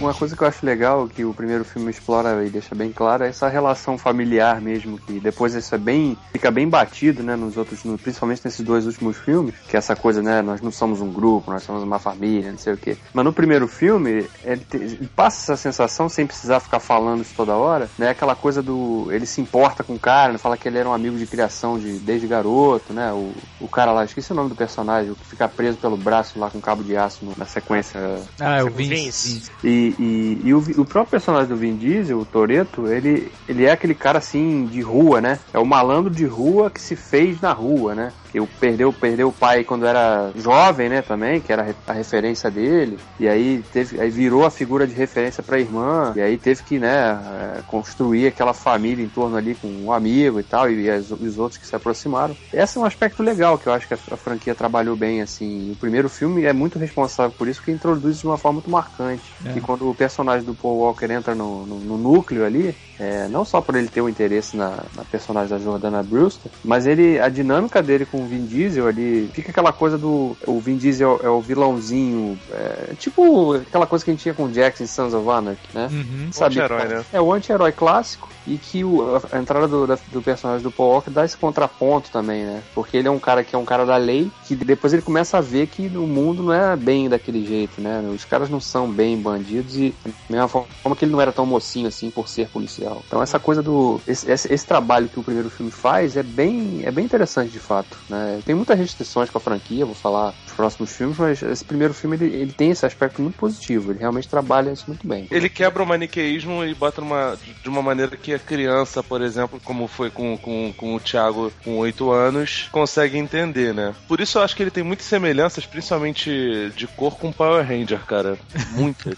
Uma, 0.03 0.15
coisa 0.15 0.37
que 0.37 0.43
eu 0.43 0.49
acho 0.49 0.65
legal, 0.67 1.07
que 1.09 1.25
o 1.25 1.33
primeiro 1.33 1.65
filme 1.65 1.91
explora 1.91 2.45
e 2.45 2.51
deixa 2.51 2.75
bem 2.75 2.93
claro, 2.93 3.25
é 3.25 3.29
essa 3.29 3.49
relação 3.49 3.97
familiar 3.97 4.61
mesmo, 4.61 4.99
que 4.99 5.21
depois 5.21 5.55
isso 5.55 5.75
é 5.75 5.79
bem. 5.79 6.17
fica 6.33 6.51
bem 6.51 6.69
batido, 6.69 7.23
né, 7.23 7.37
nos 7.37 7.57
outros, 7.57 7.85
no- 7.85 7.99
principalmente 7.99 8.43
nesses 8.45 8.65
dois 8.65 8.87
últimos 8.87 9.17
filmes, 9.19 9.55
que 9.69 9.77
é 9.77 9.79
essa 9.79 9.95
coisa, 9.95 10.21
né, 10.23 10.43
nós 10.43 10.61
não 10.61 10.71
somos 10.71 11.01
um 11.01 11.13
grupo, 11.13 11.51
nós 11.51 11.63
somos 11.63 11.83
uma 11.83 11.99
família, 11.99 12.51
não 12.51 12.59
sei 12.59 12.73
o 12.75 12.77
quê. 12.77 12.97
Mas 13.13 13.25
no 13.25 13.33
primeiro 13.33 13.69
filme, 13.69 14.29
ele, 14.43 14.65
te- 14.65 14.77
ele 14.77 15.09
passa 15.15 15.53
essa 15.53 15.57
sensação 15.63 16.09
sem 16.09 16.27
precisar 16.27 16.61
ficar 16.61 16.81
falando 16.81 17.23
isso 17.23 17.35
toda 17.35 17.57
hora, 17.57 17.91
né, 17.99 18.09
aquela 18.11 18.35
coisa 18.35 18.63
do. 18.63 19.09
ele 19.13 19.27
se 19.27 19.41
importa 19.41 19.83
com 19.85 19.95
o 19.95 20.01
cara, 20.01 20.33
né, 20.33 20.39
fala 20.39 20.57
que 20.57 20.67
ele 20.69 20.79
era 20.79 20.89
um 20.89 20.93
amigo 20.93 21.17
de 21.17 21.27
criação 21.27 21.79
de, 21.79 21.99
desde 22.01 22.27
garoto, 22.27 22.93
né, 22.93 23.13
o, 23.13 23.35
o 23.61 23.69
cara 23.69 23.93
lá, 23.93 24.05
esqueci 24.05 24.33
o 24.33 24.35
nome 24.35 24.49
do 24.49 24.57
personagem, 24.57 25.11
o 25.13 25.17
que 25.17 25.27
fica 25.27 25.49
preso 25.49 25.79
pelo 25.79 25.97
braço 25.97 26.39
lá 26.39 26.51
com 26.51 26.61
cabo 26.61 26.83
de 26.83 26.97
aço 26.97 27.25
no- 27.25 27.35
na 27.37 27.45
sequência 27.47 28.01
Ah, 28.41 28.59
é 28.59 28.63
o 28.65 28.71
Vince. 28.71 28.93
Vince. 29.29 29.53
e 29.63 29.92
E, 29.99 30.41
e, 30.45 30.55
o, 30.55 30.59
o, 30.59 30.85
próprio 30.85 31.13
personagem 31.13 31.49
do 31.49 31.57
Vin 31.57 31.77
Diesel, 31.77 32.19
o 32.19 32.25
Toreto, 32.25 32.87
ele, 32.87 33.31
ele 33.49 33.65
é 33.65 33.73
aquele 33.73 33.95
cara 33.95 34.19
assim 34.19 34.67
de 34.67 34.81
rua, 34.81 35.21
né? 35.21 35.39
É 35.53 35.59
o 35.59 35.67
malandro 35.67 36.11
de 36.11 36.25
rua 36.25 36.71
que 36.71 36.81
se 36.81 36.97
fez 36.97 37.41
na 37.41 37.53
rua, 37.53 37.95
né? 37.95 38.13
Que 38.33 38.41
perdeu, 38.59 38.93
perdeu 38.93 39.29
o 39.29 39.33
pai 39.33 39.63
quando 39.63 39.87
era 39.87 40.33
jovem, 40.35 40.89
né, 40.89 41.03
também, 41.03 41.41
que 41.41 41.53
era 41.53 41.75
a 41.87 41.93
referência 41.93 42.51
dele, 42.51 42.99
e 43.21 43.29
aí 43.29 43.63
teve, 43.73 44.01
aí 44.01 44.11
virou 44.11 44.47
a 44.47 44.51
figura 44.51 44.87
de 44.87 44.95
referência 44.95 45.43
para 45.43 45.57
a 45.57 45.61
irmã, 45.61 46.13
e 46.17 46.21
aí 46.21 46.39
teve 46.39 46.63
que, 46.63 46.79
né, 46.79 47.19
é, 47.59 47.63
construir 47.67 48.27
aquela 48.27 48.55
família 48.55 49.05
em 49.05 49.09
torno 49.09 49.37
ali 49.37 49.55
com 49.55 49.69
um 49.69 49.93
amigo 49.93 50.41
e 50.41 50.43
tal, 50.43 50.71
e, 50.71 50.91
as, 50.91 51.11
os 51.11 51.39
outros 51.39 51.59
que 51.59 51.67
se 51.67 51.77
aproximaram. 51.77 52.35
Esse 52.53 52.79
é 52.79 52.81
um 52.81 52.85
aspecto 52.85 53.23
legal 53.23 53.59
que 53.59 53.67
eu 53.67 53.73
acho 53.73 53.87
que 53.87 53.95
a, 53.95 53.99
a 54.13 54.17
franquia 54.17 54.55
trabalhou 54.55 54.97
bem, 54.97 55.21
assim. 55.21 55.71
O 55.73 55.77
primeiro 55.77 56.09
filme 56.09 56.45
é 56.45 56.53
muito 56.53 56.79
responsável 56.79 57.35
por 57.37 57.49
isso, 57.49 57.63
que 57.63 57.71
introduz 57.71 58.21
de 58.21 58.27
uma 58.27 58.39
forma 58.39 58.55
muito 58.55 58.71
marcante. 58.71 59.23
É. 59.45 59.57
E 59.57 59.61
quando 59.61 59.89
o 59.89 59.95
personagem 59.95 60.45
do 60.45 60.55
Paul 60.55 60.79
Walker 60.79 61.11
entra 61.11 61.35
no, 61.35 61.67
no, 61.67 61.79
no 61.79 61.99
núcleo 61.99 62.45
ali, 62.45 62.75
é, 62.99 63.27
não 63.29 63.45
só 63.45 63.61
por 63.61 63.75
ele 63.75 63.89
ter 63.89 64.01
um 64.01 64.09
interesse 64.09 64.57
na, 64.57 64.85
na, 64.95 65.05
personagem 65.05 65.51
da 65.51 65.59
Jordana 65.59 66.03
Brewster, 66.03 66.51
mas 66.65 66.87
ele 66.87 67.19
a 67.19 67.29
dinâmica 67.29 67.83
dele 67.83 68.07
com 68.07 68.22
o 68.23 68.27
Vin 68.27 68.47
Diesel 68.47 68.87
ali 68.87 69.31
fica 69.33 69.51
aquela 69.51 69.73
coisa 69.73 69.99
do 69.99 70.37
o 70.47 70.61
Vin 70.61 70.77
Diesel 70.77 71.21
é 71.23 71.29
o 71.29 71.41
vilãozinho, 71.41 72.39
é, 72.51 72.95
tipo 72.99 73.55
aquela 73.55 73.87
coisa 73.87 74.05
que 74.05 74.11
a 74.11 74.15
gente 74.15 74.23
tinha 74.23 74.35
com 74.35 74.45
o 74.45 74.51
Jackson 74.51 74.85
em 74.85 74.87
Sons 74.87 75.15
of 75.15 75.29
Anarchy, 75.29 75.69
né? 75.75 75.89
Uhum. 75.91 76.29
Sabe? 76.33 76.61
anti-herói, 76.61 76.89
né? 76.89 77.05
É 77.13 77.21
o 77.21 77.33
anti-herói 77.33 77.73
clássico 77.73 78.29
e 78.47 78.59
que 78.59 78.85
o, 78.85 79.21
a 79.31 79.39
entrada 79.39 79.69
do, 79.69 79.87
da, 79.87 79.99
do 80.11 80.23
personagem 80.23 80.63
do 80.63 80.71
Paul 80.71 80.91
Walker 80.91 81.11
dá 81.11 81.25
esse 81.25 81.37
contraponto 81.37 82.11
também, 82.11 82.45
né? 82.45 82.63
Porque 82.75 82.97
ele 82.97 83.09
é 83.09 83.11
um 83.11 83.19
cara 83.19 83.45
que 83.45 83.55
é 83.55 83.59
um 83.59 83.65
cara 83.65 83.85
da 83.85 83.97
lei, 83.97 84.31
que 84.45 84.55
depois 84.55 84.93
ele 84.93 85.03
começa 85.03 85.39
a 85.39 85.41
ver 85.41 85.67
que 85.67 85.87
o 85.87 86.07
mundo 86.07 86.43
não 86.43 86.53
é 86.53 86.77
bem 86.77 87.09
daquele 87.09 87.45
jeito, 87.47 87.81
né? 87.81 88.03
Os 88.15 88.25
caras 88.25 88.49
não 88.49 88.61
são 88.61 88.91
bem 88.91 89.17
bandidos 89.17 89.77
e 89.77 89.95
da 90.05 90.13
mesma 90.29 90.49
forma 90.49 90.97
que 90.97 91.05
ele 91.05 91.13
não 91.13 91.21
era 91.21 91.33
tão 91.33 91.47
mocinho 91.47 91.89
assim 91.89 92.11
por 92.11 92.29
ser 92.29 92.49
policial. 92.49 93.03
Então 93.07 93.23
essa 93.23 93.39
coisa 93.39 93.63
do 93.63 94.01
esse, 94.07 94.31
esse, 94.31 94.53
esse 94.53 94.67
trabalho 94.67 95.09
que 95.09 95.21
o 95.21 95.23
primeiro 95.23 95.51
filme 95.51 95.71
faz 95.71 96.17
é 96.17 96.23
bem 96.23 96.83
é 96.85 96.91
bem 96.91 97.05
interessante 97.05 97.51
de 97.51 97.59
fato, 97.59 97.97
né? 98.13 98.43
Tem 98.45 98.55
muitas 98.55 98.79
restrições 98.79 99.31
com 99.31 99.39
a 99.39 99.41
franquia, 99.41 99.87
vou 99.87 99.95
falar 99.95 100.35
dos 100.45 100.53
próximos 100.55 100.95
filmes, 100.95 101.17
mas 101.17 101.43
esse 101.43 101.65
primeiro 101.65 101.95
filme 101.95 102.17
ele, 102.17 102.27
ele 102.27 102.53
tem 102.53 102.71
esse 102.71 102.85
aspecto 102.85 103.23
muito 103.23 103.39
positivo, 103.39 103.91
ele 103.91 104.01
realmente 104.01 104.29
trabalha 104.29 104.71
isso 104.71 104.85
muito 104.87 105.07
bem. 105.07 105.27
Ele 105.31 105.49
quebra 105.49 105.83
o 105.83 105.87
maniqueísmo 105.87 106.63
e 106.65 106.75
bota 106.75 107.01
uma, 107.01 107.39
de 107.63 107.69
uma 107.69 107.81
maneira 107.81 108.15
que 108.15 108.35
a 108.35 108.39
criança, 108.39 109.03
por 109.03 109.23
exemplo, 109.23 109.59
como 109.65 109.89
foi 109.89 110.11
com, 110.11 110.37
com, 110.37 110.73
com 110.77 110.95
o 110.95 111.01
Thiago 111.01 111.51
com 111.65 111.79
8 111.79 112.11
anos, 112.11 112.69
consegue 112.71 113.17
entender, 113.17 113.73
né? 113.73 113.95
Por 114.07 114.21
isso 114.21 114.37
eu 114.37 114.43
acho 114.43 114.55
que 114.55 114.63
ele 114.63 114.71
tem 114.71 114.85
muitas 114.85 115.07
semelhanças, 115.07 115.65
principalmente 115.65 116.71
de 116.77 116.87
cor, 116.87 117.17
com 117.17 117.33
Power 117.33 117.67
Ranger, 117.67 118.01
cara. 118.01 118.39
Muitas. 118.73 119.17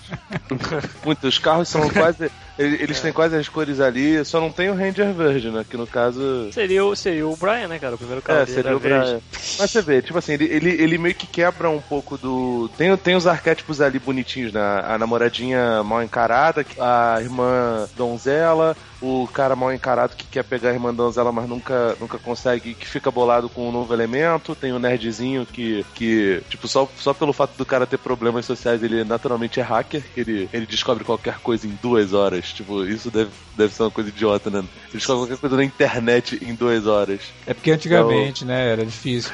Muitas. 1.04 1.34
Os 1.34 1.38
carros 1.38 1.68
são 1.68 1.88
quase. 1.90 2.30
Eles 2.56 3.00
têm 3.00 3.12
quase 3.12 3.37
as 3.37 3.49
cores 3.49 3.80
ali, 3.80 4.25
só 4.25 4.40
não 4.40 4.50
tem 4.50 4.70
o 4.70 4.75
Ranger 4.75 5.12
Verde, 5.12 5.50
né? 5.50 5.64
Que 5.68 5.76
no 5.76 5.87
caso. 5.87 6.52
Seria 6.52 6.84
o, 6.84 6.94
seria 6.94 7.26
o 7.26 7.37
Brian, 7.37 7.66
né, 7.66 7.80
cara? 7.80 7.96
O 7.96 7.99
primeiro 7.99 8.23
carro. 8.23 8.40
É, 8.40 8.46
seria 8.46 8.76
o 8.76 8.80
Brian. 8.80 9.20
Mas 9.58 9.70
você 9.70 9.82
vê, 9.82 10.00
tipo 10.00 10.16
assim, 10.18 10.34
ele, 10.34 10.44
ele, 10.44 10.70
ele, 10.70 10.99
meio 10.99 11.14
que 11.14 11.26
quebra 11.26 11.68
um 11.68 11.80
pouco 11.80 12.16
do. 12.16 12.70
Tem, 12.76 12.96
tem 12.96 13.16
os 13.16 13.26
arquétipos 13.26 13.80
ali 13.80 13.99
bonitinhos, 13.99 14.52
né? 14.52 14.61
A 14.84 14.96
namoradinha 14.96 15.82
mal 15.82 16.02
encarada, 16.02 16.64
a 16.78 17.18
irmã 17.20 17.88
donzela, 17.96 18.76
o 19.04 19.28
cara 19.28 19.54
mal 19.54 19.73
encarado 19.73 20.16
que 20.16 20.26
quer 20.26 20.42
pegar 20.42 20.70
a 20.70 20.73
irmã 20.73 20.94
donzela, 20.94 21.30
mas 21.30 21.49
nunca, 21.49 21.96
nunca 22.00 22.18
consegue, 22.18 22.75
que 22.75 22.87
fica 22.87 23.11
bolado 23.11 23.49
com 23.49 23.68
um 23.68 23.73
novo 23.73 23.92
elemento. 23.92 24.54
Tem 24.54 24.73
o 24.73 24.78
nerdzinho 24.78 25.44
que, 25.44 25.84
que 25.94 26.42
tipo, 26.49 26.66
só, 26.66 26.88
só 26.96 27.12
pelo 27.12 27.32
fato 27.32 27.56
do 27.56 27.66
cara 27.66 27.87
ter 27.87 27.99
problemas 27.99 28.46
sociais, 28.46 28.82
ele 28.82 29.04
naturalmente 29.04 29.61
é 29.61 29.62
hacker, 29.62 30.02
ele, 30.16 30.49
ele 30.52 30.66
descobre 30.66 31.04
qualquer 31.04 31.38
coisa 31.40 31.66
em 31.66 31.78
duas 31.82 32.12
horas. 32.12 32.52
Tipo, 32.52 32.84
isso 32.84 33.11
deve, 33.11 33.30
deve 33.56 33.75
ser 33.75 33.82
uma 33.82 33.90
coisa 33.90 34.08
idiota, 34.08 34.49
né? 34.49 34.64
Eles 34.92 35.04
colocam 35.04 35.26
qualquer 35.26 35.40
coisa 35.40 35.56
na 35.56 35.64
internet 35.64 36.38
em 36.42 36.54
duas 36.54 36.87
horas. 36.87 37.20
É 37.46 37.52
porque 37.52 37.70
antigamente, 37.70 38.44
então, 38.44 38.54
né, 38.54 38.73
era 38.73 38.87
difícil. 38.87 39.32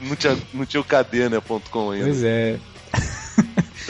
Não 0.00 0.14
tinha, 0.14 0.36
não 0.52 0.66
tinha 0.66 0.80
o 0.80 0.84
KD, 0.84 1.30
né, 1.30 1.40
ponto 1.40 1.70
.com 1.70 1.90
ainda. 1.90 2.04
Pois 2.04 2.22
é. 2.22 2.58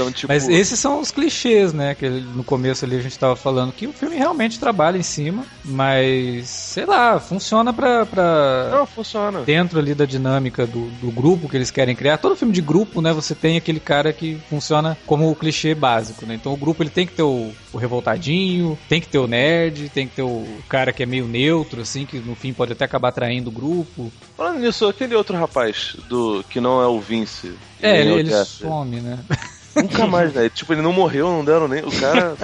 Então, 0.01 0.11
tipo... 0.11 0.33
Mas 0.33 0.49
esses 0.49 0.79
são 0.79 0.99
os 1.01 1.11
clichês, 1.11 1.75
né? 1.75 1.95
Que 1.95 2.09
no 2.09 2.43
começo 2.43 2.85
ali 2.85 2.97
a 2.97 3.03
gente 3.03 3.19
tava 3.19 3.37
falando 3.37 3.73
que 3.73 3.87
o 3.87 3.93
filme 3.93 4.17
realmente 4.17 4.59
trabalha 4.59 4.97
em 4.97 5.03
cima, 5.03 5.45
mas 5.63 6.49
sei 6.49 6.87
lá, 6.87 7.21
funciona 7.21 7.73
pra. 7.73 8.07
pra... 8.07 8.71
Não, 8.71 8.87
funciona. 8.87 9.43
Dentro 9.43 9.79
ali 9.79 9.95
da 9.95 10.07
dinâmica 10.07 10.67
do, 10.67 10.87
do 11.03 11.11
grupo 11.11 11.49
que 11.49 11.57
eles 11.57 11.71
querem 11.71 11.95
criar. 11.95 12.17
Todo 12.17 12.37
filme 12.37 12.53
de 12.53 12.63
grupo, 12.63 13.03
né? 13.03 13.13
Você 13.13 13.35
tem 13.35 13.59
aquele 13.59 13.79
cara 13.79 14.13
que 14.13 14.41
funciona 14.49 14.97
como 15.07 15.31
o 15.31 15.37
clichê 15.37 15.75
básico, 15.75 16.25
né? 16.25 16.35
Então 16.35 16.53
o 16.53 16.57
grupo 16.57 16.83
ele 16.83 16.91
tem 16.91 17.07
que 17.07 17.13
ter 17.13 17.23
o, 17.23 17.53
o 17.73 17.77
revoltadinho, 17.77 18.79
tem 18.89 19.01
que 19.01 19.09
ter 19.09 19.19
o 19.19 19.27
nerd, 19.27 19.91
tem 19.91 20.09
que 20.09 20.17
ter 20.17 20.23
o 20.23 20.47
cara 20.69 20.93
que 20.93 21.03
é 21.03 21.07
meio 21.07 21.27
neutro, 21.27 21.83
assim, 21.83 22.07
que 22.07 22.19
no 22.19 22.35
fim 22.35 22.55
pode 22.55 22.73
até 22.73 22.87
acabar 22.87 23.13
traindo 23.13 23.51
o 23.51 23.53
grupo. 23.53 24.11
Falando 24.35 24.61
nisso, 24.61 24.87
aquele 24.89 25.15
outro 25.15 25.37
rapaz 25.37 25.97
do 26.09 26.43
que 26.49 26.59
não 26.59 26.81
é 26.81 26.87
o 26.87 26.99
Vince. 26.99 27.53
É, 27.83 28.01
ele, 28.01 28.21
ele 28.21 28.45
some, 28.45 29.01
né? 29.01 29.19
Nunca 29.75 30.07
mais, 30.07 30.33
velho. 30.33 30.51
Tipo, 30.51 30.73
ele 30.73 30.83
não 30.83 30.93
morreu, 30.93 31.29
não 31.29 31.45
deram 31.45 31.69
nem. 31.69 31.85
O 31.85 32.01
cara 32.01 32.37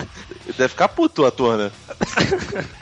deve 0.56 0.68
ficar 0.68 0.88
puto 0.88 1.22
o 1.22 1.26
ator, 1.26 1.58
né? 1.58 1.70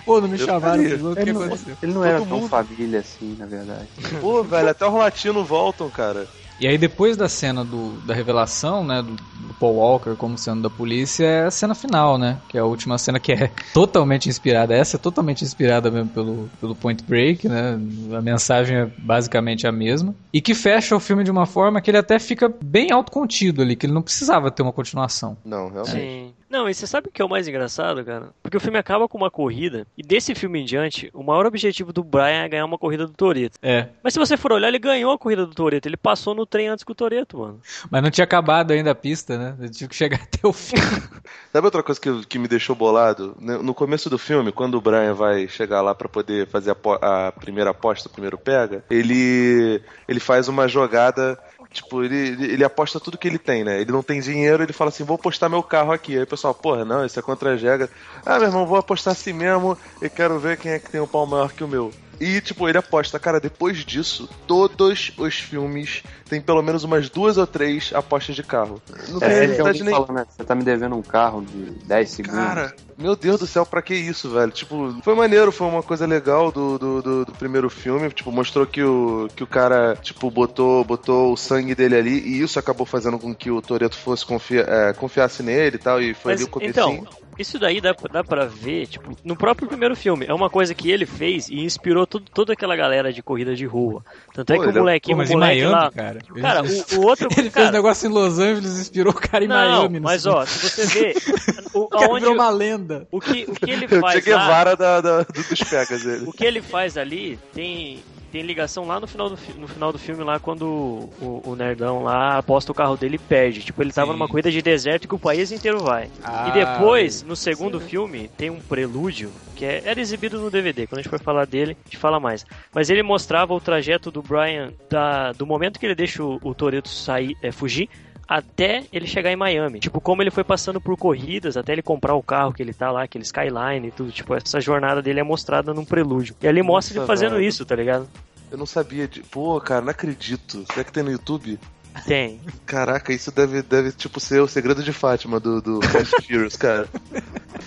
Pô, 0.04 0.20
não 0.20 0.28
me 0.28 0.38
eu 0.38 0.46
chamaram, 0.46 0.82
o 0.82 0.86
que 0.86 1.30
aconteceu? 1.30 1.76
Ele 1.82 1.92
não 1.92 2.04
era 2.04 2.18
Todo 2.18 2.28
tão 2.28 2.38
mundo... 2.38 2.48
família 2.50 3.00
assim, 3.00 3.36
na 3.38 3.46
verdade. 3.46 3.88
Pô, 4.20 4.42
velho, 4.42 4.68
até 4.68 4.86
os 4.86 4.94
latinos 4.94 5.46
voltam, 5.48 5.88
cara. 5.88 6.26
E 6.58 6.66
aí 6.66 6.78
depois 6.78 7.16
da 7.16 7.28
cena 7.28 7.64
do, 7.64 7.92
da 8.06 8.14
revelação, 8.14 8.84
né, 8.84 9.02
do, 9.02 9.12
do, 9.12 9.54
Paul 9.54 9.76
Walker 9.76 10.14
como 10.16 10.38
sendo 10.38 10.62
da 10.62 10.70
polícia, 10.70 11.24
é 11.24 11.44
a 11.46 11.50
cena 11.50 11.74
final, 11.74 12.16
né, 12.18 12.38
que 12.48 12.56
é 12.56 12.60
a 12.60 12.64
última 12.64 12.96
cena 12.98 13.18
que 13.18 13.32
é 13.32 13.50
totalmente 13.74 14.28
inspirada, 14.28 14.74
essa 14.74 14.96
é 14.96 14.98
totalmente 14.98 15.44
inspirada 15.44 15.90
mesmo 15.90 16.10
pelo, 16.10 16.48
pelo 16.60 16.74
Point 16.74 17.02
Break, 17.04 17.48
né, 17.48 17.78
a 18.16 18.20
mensagem 18.20 18.76
é 18.76 18.86
basicamente 18.98 19.66
a 19.66 19.72
mesma, 19.72 20.14
e 20.32 20.40
que 20.40 20.54
fecha 20.54 20.94
o 20.94 21.00
filme 21.00 21.24
de 21.24 21.30
uma 21.30 21.46
forma 21.46 21.80
que 21.80 21.90
ele 21.90 21.98
até 21.98 22.18
fica 22.18 22.52
bem 22.62 22.92
autocontido 22.92 23.62
ali, 23.62 23.74
que 23.76 23.86
ele 23.86 23.94
não 23.94 24.02
precisava 24.02 24.50
ter 24.50 24.62
uma 24.62 24.72
continuação. 24.72 25.36
Não, 25.44 25.68
realmente. 25.68 25.90
Sim. 25.90 26.32
Não, 26.54 26.68
e 26.68 26.72
você 26.72 26.86
sabe 26.86 27.08
o 27.08 27.10
que 27.10 27.20
é 27.20 27.24
o 27.24 27.28
mais 27.28 27.48
engraçado, 27.48 28.04
cara? 28.04 28.28
Porque 28.40 28.56
o 28.56 28.60
filme 28.60 28.78
acaba 28.78 29.08
com 29.08 29.18
uma 29.18 29.28
corrida, 29.28 29.84
e 29.98 30.04
desse 30.04 30.36
filme 30.36 30.60
em 30.60 30.64
diante, 30.64 31.10
o 31.12 31.20
maior 31.20 31.46
objetivo 31.46 31.92
do 31.92 32.04
Brian 32.04 32.44
é 32.44 32.48
ganhar 32.48 32.64
uma 32.64 32.78
corrida 32.78 33.08
do 33.08 33.12
Toreto. 33.12 33.58
É. 33.60 33.88
Mas 34.04 34.12
se 34.12 34.20
você 34.20 34.36
for 34.36 34.52
olhar, 34.52 34.68
ele 34.68 34.78
ganhou 34.78 35.10
a 35.10 35.18
corrida 35.18 35.44
do 35.44 35.52
Toreto, 35.52 35.88
ele 35.88 35.96
passou 35.96 36.32
no 36.32 36.46
trem 36.46 36.68
antes 36.68 36.84
que 36.84 36.92
o 36.92 36.94
Toreto, 36.94 37.38
mano. 37.38 37.60
Mas 37.90 38.00
não 38.04 38.08
tinha 38.08 38.22
acabado 38.22 38.70
ainda 38.70 38.92
a 38.92 38.94
pista, 38.94 39.36
né? 39.36 39.56
Ele 39.58 39.68
tinha 39.68 39.88
que 39.88 39.96
chegar 39.96 40.20
até 40.22 40.46
o 40.46 40.52
fim. 40.52 40.76
sabe 41.52 41.66
outra 41.66 41.82
coisa 41.82 42.00
que, 42.00 42.24
que 42.24 42.38
me 42.38 42.46
deixou 42.46 42.76
bolado? 42.76 43.36
No 43.40 43.74
começo 43.74 44.08
do 44.08 44.16
filme, 44.16 44.52
quando 44.52 44.76
o 44.76 44.80
Brian 44.80 45.12
vai 45.12 45.48
chegar 45.48 45.82
lá 45.82 45.92
para 45.92 46.08
poder 46.08 46.46
fazer 46.46 46.70
a, 46.70 47.26
a 47.26 47.32
primeira 47.32 47.70
aposta, 47.70 48.08
o 48.08 48.12
primeiro 48.12 48.38
pega, 48.38 48.84
ele, 48.88 49.82
ele 50.06 50.20
faz 50.20 50.46
uma 50.46 50.68
jogada 50.68 51.36
Tipo, 51.74 52.04
ele, 52.04 52.44
ele, 52.44 52.62
aposta 52.62 53.00
tudo 53.00 53.18
que 53.18 53.26
ele 53.26 53.36
tem, 53.36 53.64
né? 53.64 53.80
Ele 53.80 53.90
não 53.90 54.02
tem 54.02 54.20
dinheiro, 54.20 54.62
ele 54.62 54.72
fala 54.72 54.90
assim, 54.90 55.02
vou 55.02 55.16
apostar 55.16 55.50
meu 55.50 55.60
carro 55.60 55.90
aqui. 55.90 56.16
Aí 56.16 56.22
o 56.22 56.26
pessoal, 56.26 56.54
porra, 56.54 56.84
não, 56.84 57.04
isso 57.04 57.18
é 57.18 57.22
contra 57.22 57.50
a 57.50 57.56
Jega. 57.56 57.90
Ah, 58.24 58.38
meu 58.38 58.46
irmão, 58.46 58.64
vou 58.64 58.78
apostar 58.78 59.10
assim 59.10 59.32
mesmo 59.32 59.76
e 60.00 60.08
quero 60.08 60.38
ver 60.38 60.56
quem 60.56 60.70
é 60.70 60.78
que 60.78 60.88
tem 60.88 61.00
um 61.00 61.06
pau 61.06 61.26
maior 61.26 61.52
que 61.52 61.64
o 61.64 61.68
meu. 61.68 61.92
E, 62.20 62.40
tipo, 62.40 62.68
ele 62.68 62.78
aposta, 62.78 63.18
cara, 63.18 63.40
depois 63.40 63.78
disso, 63.84 64.28
todos 64.46 65.12
os 65.18 65.34
filmes 65.34 66.04
tem 66.28 66.40
pelo 66.40 66.62
menos 66.62 66.84
umas 66.84 67.10
duas 67.10 67.36
ou 67.36 67.46
três 67.46 67.92
apostas 67.92 68.36
de 68.36 68.42
carro. 68.44 68.80
Não 69.08 69.18
tem 69.18 69.30
é, 69.30 69.40
necessidade 69.40 69.82
nem. 69.82 69.92
Falando, 69.92 70.12
né? 70.12 70.26
Você 70.28 70.44
tá 70.44 70.54
me 70.54 70.62
devendo 70.62 70.94
um 70.94 71.02
carro 71.02 71.42
de 71.42 71.72
10 71.86 72.10
segundos. 72.10 72.38
Cara, 72.38 72.74
meu 72.96 73.16
Deus 73.16 73.40
do 73.40 73.46
céu, 73.46 73.66
pra 73.66 73.82
que 73.82 73.94
isso, 73.94 74.30
velho? 74.30 74.50
Tipo, 74.50 74.96
foi 75.02 75.14
maneiro, 75.14 75.50
foi 75.50 75.66
uma 75.66 75.82
coisa 75.82 76.06
legal 76.06 76.52
do, 76.52 76.78
do, 76.78 77.02
do, 77.02 77.24
do 77.24 77.32
primeiro 77.32 77.68
filme. 77.68 78.10
Tipo, 78.10 78.30
mostrou 78.30 78.66
que 78.66 78.82
o, 78.82 79.28
que 79.34 79.42
o 79.42 79.46
cara, 79.46 79.96
tipo, 79.96 80.30
botou, 80.30 80.84
botou 80.84 81.32
o 81.32 81.36
sangue 81.36 81.74
dele 81.74 81.96
ali 81.96 82.20
e 82.20 82.42
isso 82.42 82.58
acabou 82.58 82.86
fazendo 82.86 83.18
com 83.18 83.34
que 83.34 83.50
o 83.50 83.60
Toreto 83.60 83.96
fosse 83.96 84.24
confia, 84.24 84.64
é, 84.68 84.92
confiasse 84.92 85.42
nele 85.42 85.76
e 85.76 85.78
tal. 85.78 86.00
E 86.00 86.14
foi 86.14 86.32
Mas, 86.32 86.40
ali 86.40 86.48
o 86.48 86.50
comecinho. 86.50 87.06
Então, 87.06 87.24
isso 87.38 87.58
daí 87.58 87.80
dá, 87.80 87.94
dá 88.12 88.22
pra 88.22 88.46
ver, 88.46 88.86
tipo, 88.86 89.16
no 89.24 89.36
próprio 89.36 89.66
primeiro 89.66 89.96
filme. 89.96 90.26
É 90.26 90.32
uma 90.32 90.48
coisa 90.48 90.74
que 90.74 90.90
ele 90.90 91.04
fez 91.04 91.48
e 91.48 91.60
inspirou 91.60 92.06
tudo, 92.06 92.30
toda 92.32 92.52
aquela 92.52 92.76
galera 92.76 93.12
de 93.12 93.22
corrida 93.22 93.54
de 93.54 93.66
rua. 93.66 94.04
Tanto 94.32 94.52
é 94.52 94.58
que 94.58 94.66
o 94.66 94.70
é 94.70 94.72
molequinho, 94.72 95.16
Pô, 95.16 95.24
o 95.24 95.28
moleque 95.32 95.60
Miami, 95.60 95.72
lá. 95.72 95.90
Cara, 95.90 96.18
cara 96.40 96.62
o, 96.62 97.00
o, 97.00 97.06
outro. 97.06 97.28
ele 97.36 97.50
cara, 97.50 97.66
fez 97.66 97.68
um 97.68 97.72
negócio 97.72 98.08
em 98.08 98.12
Los 98.12 98.38
Angeles 98.38 98.78
e 98.78 98.80
inspirou 98.82 99.12
o 99.12 99.16
cara 99.16 99.44
em 99.44 99.48
não, 99.48 99.56
Miami. 99.56 100.00
Mas 100.00 100.26
ó, 100.26 100.44
se 100.46 100.68
você 100.70 100.86
vê. 100.86 101.14
O, 101.74 101.88
aonde, 101.90 102.20
virou 102.20 102.34
uma 102.34 102.50
lenda. 102.50 102.83
O 103.10 103.20
que, 103.20 103.44
o 103.48 103.54
que 103.54 103.70
ele 103.70 103.86
faz. 104.00 104.02
Eu 104.02 104.20
cheguei 104.20 104.34
lá, 104.34 104.48
vara 104.48 104.76
da, 104.76 105.00
da, 105.00 105.22
dos 105.22 105.62
pegas 105.68 106.02
dele. 106.04 106.24
O 106.26 106.32
que 106.32 106.44
ele 106.44 106.62
faz 106.62 106.96
ali 106.96 107.38
tem 107.52 108.02
tem 108.34 108.42
ligação 108.42 108.84
lá 108.84 108.98
no 108.98 109.06
final 109.06 109.30
do, 109.30 109.38
no 109.56 109.68
final 109.68 109.92
do 109.92 109.98
filme, 109.98 110.24
lá 110.24 110.40
quando 110.40 110.64
o, 110.66 111.42
o, 111.44 111.54
Nerdão 111.54 112.02
lá 112.02 112.36
aposta 112.36 112.72
o 112.72 112.74
carro 112.74 112.96
dele 112.96 113.14
e 113.14 113.18
perde. 113.18 113.62
Tipo, 113.62 113.80
ele 113.80 113.92
tava 113.92 114.08
Sim. 114.08 114.14
numa 114.14 114.26
corrida 114.26 114.50
de 114.50 114.60
deserto 114.60 115.06
que 115.06 115.14
o 115.14 115.18
país 115.20 115.52
inteiro 115.52 115.78
vai. 115.78 116.10
Ah, 116.20 116.48
e 116.48 116.52
depois, 116.52 117.22
no 117.22 117.36
segundo 117.36 117.80
sim. 117.80 117.86
filme, 117.86 118.28
tem 118.36 118.50
um 118.50 118.58
prelúdio 118.58 119.30
que 119.54 119.64
é, 119.64 119.82
era 119.84 120.00
exibido 120.00 120.40
no 120.40 120.50
DVD. 120.50 120.84
Quando 120.84 120.98
a 120.98 121.02
gente 121.02 121.10
for 121.10 121.20
falar 121.20 121.46
dele, 121.46 121.76
a 121.80 121.84
gente 121.84 121.96
fala 121.96 122.18
mais. 122.18 122.44
Mas 122.74 122.90
ele 122.90 123.04
mostrava 123.04 123.54
o 123.54 123.60
trajeto 123.60 124.10
do 124.10 124.20
Brian 124.20 124.72
da, 124.90 125.30
do 125.30 125.46
momento 125.46 125.78
que 125.78 125.86
ele 125.86 125.94
deixa 125.94 126.20
o, 126.24 126.40
o 126.42 126.52
Toreto 126.52 126.88
sair, 126.88 127.36
é, 127.40 127.52
fugir 127.52 127.88
até 128.28 128.84
ele 128.92 129.06
chegar 129.06 129.30
em 129.30 129.36
Miami. 129.36 129.80
Tipo, 129.80 130.00
como 130.00 130.22
ele 130.22 130.30
foi 130.30 130.44
passando 130.44 130.80
por 130.80 130.96
corridas 130.96 131.56
até 131.56 131.72
ele 131.72 131.82
comprar 131.82 132.14
o 132.14 132.22
carro 132.22 132.52
que 132.52 132.62
ele 132.62 132.72
tá 132.74 132.90
lá, 132.90 133.04
aquele 133.04 133.24
Skyline 133.24 133.88
e 133.88 133.90
tudo. 133.90 134.10
Tipo, 134.10 134.34
essa 134.34 134.60
jornada 134.60 135.02
dele 135.02 135.20
é 135.20 135.24
mostrada 135.24 135.72
num 135.74 135.84
prelúdio. 135.84 136.34
E 136.42 136.48
ali 136.48 136.62
mostra 136.62 136.92
ele 136.94 137.00
Nossa, 137.00 137.06
fazendo 137.12 137.36
velho. 137.36 137.44
isso, 137.44 137.64
tá 137.64 137.76
ligado? 137.76 138.08
Eu 138.50 138.58
não 138.58 138.66
sabia 138.66 139.08
de. 139.08 139.20
Pô, 139.22 139.60
cara, 139.60 139.80
não 139.80 139.90
acredito. 139.90 140.64
Será 140.72 140.84
que 140.84 140.92
tem 140.92 141.02
no 141.02 141.10
YouTube? 141.10 141.58
Tem. 142.06 142.40
Caraca, 142.66 143.12
isso 143.12 143.30
deve, 143.30 143.62
deve 143.62 143.92
tipo, 143.92 144.18
ser 144.20 144.40
o 144.40 144.48
segredo 144.48 144.82
de 144.82 144.92
Fátima 144.92 145.38
do, 145.38 145.60
do 145.60 145.80
Fast 145.82 146.14
and 146.16 146.22
Furious, 146.22 146.56
cara. 146.56 146.88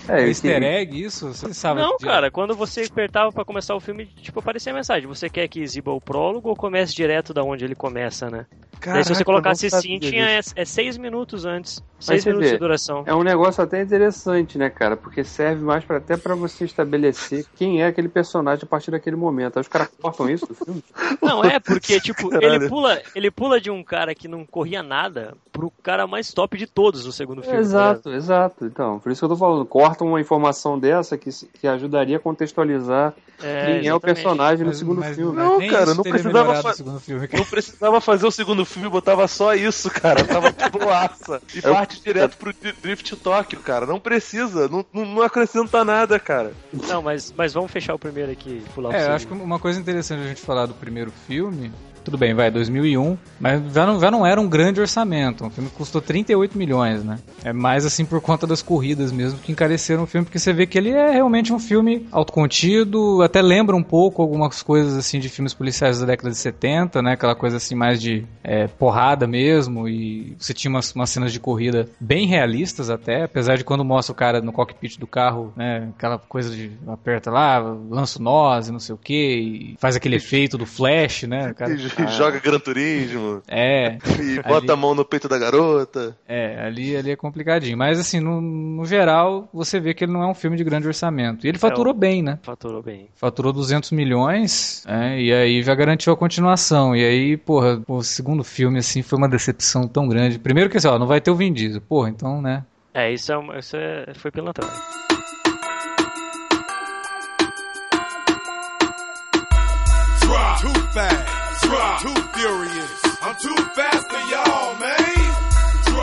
É, 0.08 0.22
É 0.22 0.28
easter 0.28 0.62
egg 0.62 1.02
isso? 1.02 1.28
Você 1.28 1.52
sabe? 1.54 1.80
Não, 1.80 1.96
cara, 1.98 2.30
quando 2.30 2.54
você 2.54 2.82
apertava 2.82 3.32
pra 3.32 3.44
começar 3.44 3.74
o 3.74 3.80
filme, 3.80 4.06
tipo, 4.06 4.40
aparecia 4.40 4.72
a 4.72 4.76
mensagem. 4.76 5.08
Você 5.08 5.28
quer 5.28 5.48
que 5.48 5.60
exiba 5.60 5.92
o 5.92 6.00
prólogo 6.00 6.48
ou 6.48 6.56
comece 6.56 6.94
direto 6.94 7.32
da 7.32 7.42
onde 7.42 7.64
ele 7.64 7.74
começa, 7.74 8.30
né? 8.30 8.46
Daí 8.84 9.02
se 9.02 9.08
você 9.08 9.24
Caraca, 9.24 9.24
colocasse 9.24 9.68
sim, 9.70 9.98
tinha 9.98 10.30
é, 10.30 10.40
é 10.54 10.64
seis 10.64 10.96
minutos 10.96 11.44
antes. 11.44 11.82
Seis 11.98 12.24
minutos 12.24 12.46
vê, 12.46 12.54
de 12.54 12.60
duração. 12.60 13.02
É 13.06 13.14
um 13.14 13.24
negócio 13.24 13.62
até 13.62 13.82
interessante, 13.82 14.56
né, 14.56 14.70
cara? 14.70 14.96
Porque 14.96 15.24
serve 15.24 15.64
mais 15.64 15.84
pra, 15.84 15.96
até 15.96 16.16
pra 16.16 16.36
você 16.36 16.64
estabelecer 16.64 17.44
quem 17.56 17.82
é 17.82 17.86
aquele 17.86 18.08
personagem 18.08 18.64
a 18.64 18.68
partir 18.68 18.92
daquele 18.92 19.16
momento. 19.16 19.56
Aí 19.56 19.62
os 19.62 19.68
caras 19.68 19.88
cortam 20.00 20.30
isso 20.30 20.46
do 20.46 20.54
filme. 20.54 20.84
Não, 21.20 21.42
é, 21.42 21.58
porque, 21.58 22.00
tipo, 22.00 22.28
Caralho. 22.30 22.54
ele 22.54 22.68
pula, 22.68 23.02
ele 23.16 23.30
pula 23.32 23.60
de 23.60 23.68
um 23.68 23.82
cara 23.82 24.14
que 24.18 24.28
não 24.28 24.44
corria 24.44 24.82
nada 24.82 25.34
pro 25.52 25.70
cara 25.82 26.06
mais 26.06 26.32
top 26.32 26.58
de 26.58 26.66
todos 26.66 27.06
no 27.06 27.12
segundo 27.12 27.40
filme. 27.42 27.56
tá 27.56 27.60
exato, 27.62 28.10
exato. 28.10 28.64
Então, 28.66 28.98
por 28.98 29.10
isso 29.12 29.20
que 29.20 29.24
eu 29.24 29.28
tô 29.30 29.36
falando. 29.36 29.64
Cortam 29.64 30.08
uma 30.08 30.20
informação 30.20 30.78
dessa 30.78 31.16
que, 31.16 31.30
que 31.60 31.66
ajudaria 31.66 32.16
a 32.16 32.20
contextualizar 32.20 33.14
É, 33.42 33.64
quem 33.64 33.72
é 33.72 33.74
o 33.76 33.80
exatamente. 33.96 34.00
personagem 34.00 34.66
no 34.66 34.74
segundo 34.74 35.00
mas- 35.00 35.14
filme. 35.16 35.36
mas 35.36 35.46
Não, 35.46 35.68
cara, 35.68 35.94
não 35.94 36.02
precisava 36.02 36.62
fa- 36.62 36.74
filme. 37.00 37.28
Não 37.32 37.44
precisava 37.44 38.00
fazer 38.00 38.26
o 38.26 38.30
segundo 38.30 38.64
filme, 38.64 38.88
botava 38.88 39.26
só 39.28 39.54
isso, 39.54 39.90
cara. 39.90 40.24
Tava 40.24 40.50
de 40.52 40.68
boaça. 40.70 41.40
E 41.54 41.58
Eu- 41.64 41.72
parte 41.72 42.02
direto 42.02 42.36
pro 42.36 42.52
Dri- 42.52 42.74
Drift 42.82 43.14
Tóquio, 43.16 43.60
cara. 43.60 43.86
Não 43.86 44.00
precisa, 44.00 44.68
não, 44.68 44.84
não, 44.92 45.22
acrescenta 45.22 45.84
nada, 45.84 46.18
cara. 46.18 46.52
Não, 46.88 47.00
mas, 47.02 47.32
mas 47.36 47.52
vamos 47.54 47.70
fechar 47.70 47.94
o 47.94 47.98
primeiro 47.98 48.32
aqui 48.32 48.62
pular 48.74 48.90
o 48.90 48.92
É, 48.92 48.96
eu 48.96 49.00
segundo. 49.00 49.14
acho 49.16 49.26
que 49.28 49.32
uma 49.34 49.58
coisa 49.58 49.80
interessante 49.80 50.22
a 50.24 50.26
gente 50.28 50.40
falar 50.40 50.66
do 50.66 50.74
primeiro 50.74 51.10
filme. 51.26 51.70
Tudo 52.08 52.16
bem, 52.16 52.32
vai, 52.32 52.50
2001, 52.50 53.18
mas 53.38 53.60
já 53.74 53.84
não, 53.84 54.00
já 54.00 54.10
não 54.10 54.24
era 54.26 54.40
um 54.40 54.48
grande 54.48 54.80
orçamento. 54.80 55.44
Um 55.44 55.50
filme 55.50 55.68
custou 55.68 56.00
38 56.00 56.56
milhões, 56.56 57.04
né? 57.04 57.18
É 57.44 57.52
mais 57.52 57.84
assim 57.84 58.02
por 58.02 58.18
conta 58.22 58.46
das 58.46 58.62
corridas 58.62 59.12
mesmo 59.12 59.38
que 59.38 59.52
encareceram 59.52 60.04
o 60.04 60.06
filme, 60.06 60.24
porque 60.24 60.38
você 60.38 60.50
vê 60.50 60.66
que 60.66 60.78
ele 60.78 60.88
é 60.88 61.10
realmente 61.10 61.52
um 61.52 61.58
filme 61.58 62.06
autocontido, 62.10 63.20
até 63.22 63.42
lembra 63.42 63.76
um 63.76 63.82
pouco 63.82 64.22
algumas 64.22 64.62
coisas 64.62 64.96
assim 64.96 65.18
de 65.20 65.28
filmes 65.28 65.52
policiais 65.52 66.00
da 66.00 66.06
década 66.06 66.30
de 66.30 66.38
70, 66.38 67.02
né? 67.02 67.12
Aquela 67.12 67.34
coisa 67.34 67.58
assim 67.58 67.74
mais 67.74 68.00
de 68.00 68.24
é, 68.42 68.66
porrada 68.66 69.26
mesmo, 69.26 69.86
e 69.86 70.34
você 70.38 70.54
tinha 70.54 70.70
umas, 70.70 70.94
umas 70.94 71.10
cenas 71.10 71.30
de 71.30 71.38
corrida 71.38 71.90
bem 72.00 72.26
realistas 72.26 72.88
até, 72.88 73.24
apesar 73.24 73.56
de 73.58 73.64
quando 73.64 73.84
mostra 73.84 74.12
o 74.14 74.16
cara 74.16 74.40
no 74.40 74.50
cockpit 74.50 74.98
do 74.98 75.06
carro, 75.06 75.52
né? 75.54 75.90
Aquela 75.94 76.18
coisa 76.18 76.56
de 76.56 76.70
aperta 76.86 77.30
lá, 77.30 77.58
lança 77.58 78.18
o 78.18 78.22
nós 78.22 78.68
e 78.68 78.72
não 78.72 78.78
sei 78.80 78.94
o 78.94 78.98
que, 78.98 79.74
e 79.74 79.76
faz 79.78 79.94
aquele 79.94 80.16
efeito 80.16 80.56
do 80.56 80.64
flash, 80.64 81.24
né? 81.24 81.50
O 81.50 81.54
cara- 81.54 81.74
E 81.74 81.97
joga 82.16 82.38
Gran 82.38 82.58
Turismo. 82.58 83.42
é, 83.48 83.98
E 84.20 84.42
bota 84.42 84.72
a 84.72 84.76
mão 84.76 84.94
no 84.94 85.04
peito 85.04 85.28
da 85.28 85.38
garota. 85.38 86.16
é, 86.28 86.60
ali, 86.62 86.96
ali 86.96 87.10
é 87.10 87.16
complicadinho. 87.16 87.76
Mas 87.76 87.98
assim, 87.98 88.20
no, 88.20 88.40
no 88.40 88.84
geral, 88.84 89.48
você 89.52 89.80
vê 89.80 89.94
que 89.94 90.04
ele 90.04 90.12
não 90.12 90.22
é 90.22 90.26
um 90.26 90.34
filme 90.34 90.56
de 90.56 90.64
grande 90.64 90.86
orçamento. 90.86 91.46
E 91.46 91.48
ele 91.48 91.58
faturou 91.58 91.92
bem, 91.94 92.22
né? 92.22 92.38
Faturou 92.42 92.82
bem. 92.82 93.08
Faturou 93.14 93.52
200 93.52 93.90
milhões, 93.92 94.84
é, 94.86 95.20
e 95.20 95.32
aí 95.32 95.62
já 95.62 95.74
garantiu 95.74 96.12
a 96.12 96.16
continuação. 96.16 96.94
E 96.94 97.04
aí, 97.04 97.36
porra, 97.36 97.80
o 97.88 98.02
segundo 98.02 98.44
filme, 98.44 98.78
assim, 98.78 99.02
foi 99.02 99.18
uma 99.18 99.28
decepção 99.28 99.86
tão 99.88 100.08
grande. 100.08 100.38
Primeiro 100.38 100.68
que 100.70 100.76
assim, 100.76 100.88
ó, 100.88 100.98
não 100.98 101.06
vai 101.06 101.20
ter 101.20 101.30
o 101.30 101.34
Vin 101.36 101.52
Diesel. 101.52 101.80
Porra, 101.80 102.08
então, 102.10 102.40
né? 102.42 102.64
É, 102.94 103.12
isso, 103.12 103.30
é, 103.32 103.36
uma- 103.36 103.58
isso 103.58 103.76
é, 103.76 104.06
foi 104.14 104.30
pilantragem. 104.30 104.74
Drop. 110.20 110.60
Too 110.60 110.72
fast. 110.92 111.27
Drop. 111.62 112.02
Too 112.02 112.14
furious. 112.38 113.02
I'm 113.22 113.34
too 113.36 113.56
fast 113.74 114.08
for 114.10 114.20
y'all, 114.30 114.76
man. 114.78 114.97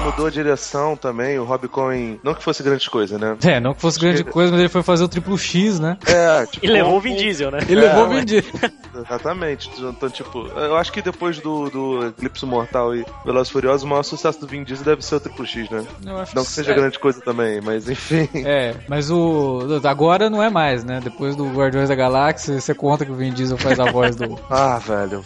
Mudou 0.06 0.28
a 0.28 0.30
direção 0.30 0.96
também, 0.96 1.40
o 1.40 1.44
Rob 1.44 1.68
Cohen. 1.68 2.20
Não 2.24 2.36
que 2.36 2.44
fosse 2.44 2.62
grande 2.62 2.88
coisa, 2.88 3.18
né? 3.18 3.36
É, 3.44 3.60
não 3.60 3.74
que 3.74 3.82
fosse 3.82 4.00
grande 4.00 4.24
coisa, 4.24 4.52
mas 4.52 4.60
ele 4.60 4.70
foi 4.70 4.84
fazer 4.84 5.04
o 5.04 5.08
triplo 5.08 5.36
X, 5.36 5.80
né? 5.80 5.98
É, 6.06 6.46
tipo. 6.46 6.64
E 6.64 6.70
levou 6.70 6.98
o 6.98 7.02
Vin 7.02 7.16
Diesel, 7.16 7.50
né? 7.50 7.58
Ele 7.68 7.82
levou 7.82 8.06
o. 8.06 8.10
Vin 8.10 8.24
Diesel. 8.24 8.54
Exatamente. 8.96 9.70
Então, 9.78 10.10
tipo, 10.10 10.48
eu 10.48 10.78
acho 10.78 10.92
que 10.92 11.02
depois 11.02 11.40
do, 11.40 11.70
do 11.70 12.08
Eclipse 12.08 12.46
Mortal 12.46 12.96
e 12.96 13.06
Velozes 13.26 13.50
e 13.50 13.54
Furiosos, 13.54 13.84
o 13.84 13.88
maior 13.88 14.04
sucesso 14.04 14.40
do 14.40 14.48
Vin 14.48 14.64
Diesel 14.64 14.86
deve 14.86 15.04
ser 15.04 15.16
o 15.16 15.20
Triple 15.20 15.48
X, 15.48 15.70
né? 15.70 15.84
Eu 16.06 16.18
acho 16.18 16.36
Não 16.36 16.44
que 16.44 16.52
seja 16.52 16.72
é, 16.72 16.76
grande 16.76 17.00
coisa 17.00 17.20
também, 17.22 17.60
mas 17.62 17.90
enfim. 17.90 18.30
É, 18.46 18.76
mas 18.88 19.10
o. 19.10 19.82
Agora 19.84 20.30
não 20.30 20.42
é 20.42 20.50
mais, 20.50 20.84
né? 20.84 21.00
Depois 21.04 21.36
do 21.36 21.48
Guardiões 21.50 21.90
da 21.90 21.96
Galáxia, 21.96 22.60
você 22.60 22.76
conta 22.76 23.06
que 23.06 23.12
o 23.12 23.16
Vin 23.16 23.34
Diesel 23.34 23.58
faz 23.58 23.80
a 23.80 23.92
voz 23.92 24.16
do. 24.16 24.36
Ah, 24.50 24.78
velho. 24.78 25.24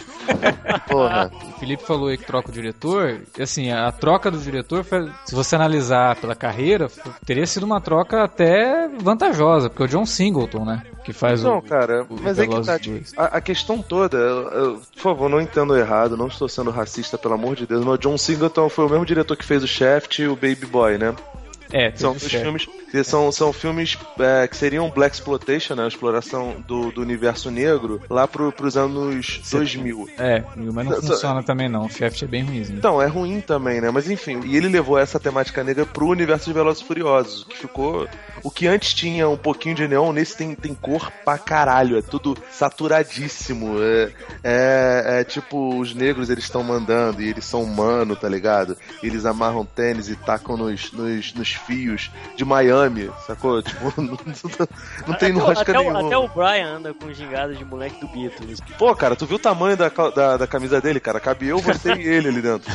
Porra. 0.87 1.29
O 1.55 1.59
Felipe 1.59 1.83
falou 1.83 2.07
aí 2.07 2.17
que 2.17 2.25
troca 2.25 2.49
o 2.49 2.51
diretor. 2.51 3.21
E 3.37 3.41
assim, 3.41 3.71
a 3.71 3.91
troca 3.91 4.31
do 4.31 4.37
diretor, 4.39 4.68
se 5.25 5.33
você 5.35 5.55
analisar 5.55 6.15
pela 6.17 6.35
carreira, 6.35 6.87
teria 7.25 7.45
sido 7.45 7.63
uma 7.63 7.81
troca 7.81 8.23
até 8.23 8.87
vantajosa, 8.99 9.69
porque 9.69 9.83
é 9.83 9.85
o 9.85 9.89
John 9.89 10.05
Singleton, 10.05 10.63
né? 10.65 10.83
Que 11.03 11.11
faz 11.11 11.43
Não, 11.43 11.57
o. 11.57 11.61
cara, 11.61 12.05
o 12.09 12.19
mas 12.21 12.37
é 12.37 12.45
que 12.45 12.61
tá. 12.61 12.77
A, 13.17 13.37
a 13.37 13.41
questão 13.41 13.81
toda, 13.81 14.17
eu- 14.17 14.49
eu- 14.49 14.81
por 14.95 15.01
favor, 15.01 15.29
não 15.29 15.41
entendo 15.41 15.75
errado, 15.75 16.15
não 16.15 16.27
estou 16.27 16.47
sendo 16.47 16.69
racista, 16.71 17.17
pelo 17.17 17.33
amor 17.33 17.55
de 17.55 17.65
Deus, 17.65 17.83
mas 17.83 17.95
o 17.95 17.97
John 17.97 18.17
Singleton 18.17 18.69
foi 18.69 18.85
o 18.85 18.89
mesmo 18.89 19.05
diretor 19.05 19.35
que 19.35 19.45
fez 19.45 19.63
o 19.63 19.67
Shaft 19.67 20.19
e 20.19 20.27
o 20.27 20.35
Baby 20.35 20.65
Boy, 20.67 20.97
né? 20.97 21.15
É, 21.71 21.91
São 21.95 22.15
filmes 22.15 22.67
que 22.89 23.03
são, 23.03 23.31
são 23.31 23.53
filmes 23.53 23.97
é, 24.19 24.47
que 24.47 24.57
seriam 24.57 24.89
Black 24.89 25.15
Exploitation, 25.15 25.75
né? 25.75 25.85
A 25.85 25.87
exploração 25.87 26.63
do, 26.67 26.91
do 26.91 27.01
universo 27.01 27.51
negro 27.51 28.01
lá 28.09 28.27
pro, 28.27 28.51
pros 28.51 28.75
anos 28.75 29.41
2000. 29.51 30.09
É, 30.17 30.43
mas 30.55 30.87
não 30.87 31.01
funciona 31.01 31.43
também 31.43 31.69
não. 31.69 31.85
O 31.85 31.89
Shaft 31.89 32.23
é 32.23 32.27
bem 32.27 32.43
ruimzinho. 32.43 32.77
Então, 32.79 33.01
é 33.01 33.07
ruim 33.07 33.41
também, 33.41 33.79
né? 33.79 33.91
Mas 33.91 34.09
enfim, 34.09 34.41
e 34.45 34.57
ele 34.57 34.67
levou 34.67 34.97
essa 34.97 35.19
temática 35.19 35.63
negra 35.63 35.85
pro 35.85 36.07
universo 36.07 36.45
de 36.45 36.53
Velozes 36.53 36.81
e 36.81 36.85
Furiosos, 36.85 37.43
que 37.43 37.57
ficou... 37.57 38.07
O 38.41 38.49
que 38.49 38.67
antes 38.67 38.93
tinha 38.93 39.27
um 39.27 39.35
pouquinho 39.35 39.75
de 39.75 39.87
neon, 39.87 40.13
nesse 40.13 40.37
tem, 40.37 40.55
tem 40.55 40.73
cor 40.73 41.11
pra 41.25 41.37
caralho, 41.37 41.97
é 41.97 42.01
tudo 42.01 42.37
saturadíssimo. 42.49 43.75
É, 43.81 44.11
é, 44.43 45.19
é 45.19 45.23
tipo, 45.25 45.77
os 45.77 45.93
negros 45.93 46.29
eles 46.29 46.45
estão 46.45 46.63
mandando 46.63 47.21
e 47.21 47.27
eles 47.27 47.43
são 47.43 47.61
humano, 47.61 48.15
tá 48.15 48.29
ligado? 48.29 48.77
Eles 49.03 49.25
amarram 49.25 49.65
tênis 49.65 50.07
e 50.09 50.15
tacam 50.15 50.55
nos, 50.55 50.91
nos, 50.93 51.33
nos 51.33 51.58
fios 51.59 52.09
de 52.35 52.43
Miami, 52.45 53.09
sacou? 53.27 53.61
Tipo, 53.69 54.01
não, 54.01 54.17
não 55.07 55.15
tem 55.15 55.29
até, 55.31 55.39
o- 55.39 55.39
lógica 55.45 55.71
até, 55.71 55.79
o- 55.79 55.83
nenhuma. 55.83 56.05
até 56.07 56.17
o 56.17 56.27
Brian 56.27 56.67
anda 56.77 56.93
com 56.93 57.11
gingada 57.13 57.53
de 57.53 57.63
moleque 57.65 57.99
do 57.99 58.07
Beatles. 58.07 58.59
Pô, 58.77 58.93
cara, 58.95 59.15
tu 59.15 59.25
viu 59.25 59.35
o 59.35 59.39
tamanho 59.39 59.77
da, 59.77 59.89
da, 59.89 60.37
da 60.37 60.47
camisa 60.47 60.79
dele, 60.81 60.99
cara? 60.99 61.19
Cabe 61.19 61.47
eu, 61.47 61.59
você 61.59 61.93
e 61.93 62.07
ele 62.07 62.29
ali 62.29 62.41
dentro. 62.41 62.71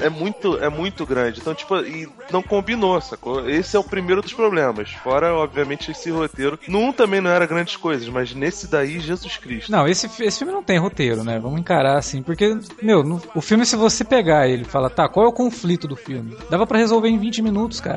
É 0.00 0.08
muito, 0.08 0.56
é 0.62 0.68
muito 0.68 1.06
grande. 1.06 1.40
Então, 1.40 1.54
tipo, 1.54 1.76
e 1.78 2.08
não 2.30 2.42
combinou, 2.42 3.00
sacou? 3.00 3.48
Esse 3.48 3.76
é 3.76 3.78
o 3.80 3.84
primeiro 3.84 4.20
dos 4.22 4.32
problemas. 4.32 4.90
Fora, 4.90 5.32
obviamente, 5.34 5.90
esse 5.90 6.10
roteiro. 6.10 6.58
1 6.68 6.92
também 6.92 7.20
não 7.20 7.30
era 7.30 7.46
grandes 7.46 7.76
coisas, 7.76 8.08
mas 8.08 8.34
nesse 8.34 8.66
daí, 8.66 8.98
Jesus 9.00 9.36
Cristo. 9.36 9.70
Não, 9.72 9.86
esse, 9.86 10.06
esse 10.22 10.38
filme 10.38 10.52
não 10.52 10.62
tem 10.62 10.78
roteiro, 10.78 11.24
né? 11.24 11.38
Vamos 11.38 11.60
encarar 11.60 11.96
assim, 11.98 12.22
porque, 12.22 12.56
meu, 12.82 13.02
no- 13.02 13.22
o 13.34 13.40
filme, 13.40 13.64
se 13.64 13.76
você 13.76 14.04
pegar 14.04 14.48
ele 14.48 14.62
e 14.62 14.66
falar, 14.66 14.90
tá, 14.90 15.08
qual 15.08 15.26
é 15.26 15.28
o 15.28 15.32
conflito 15.32 15.86
do 15.88 15.96
filme? 15.96 16.36
Dava 16.50 16.66
pra 16.66 16.78
resolver 16.78 17.08
em 17.08 17.18
20 17.18 17.42
minutos, 17.42 17.80
cara. 17.80 17.93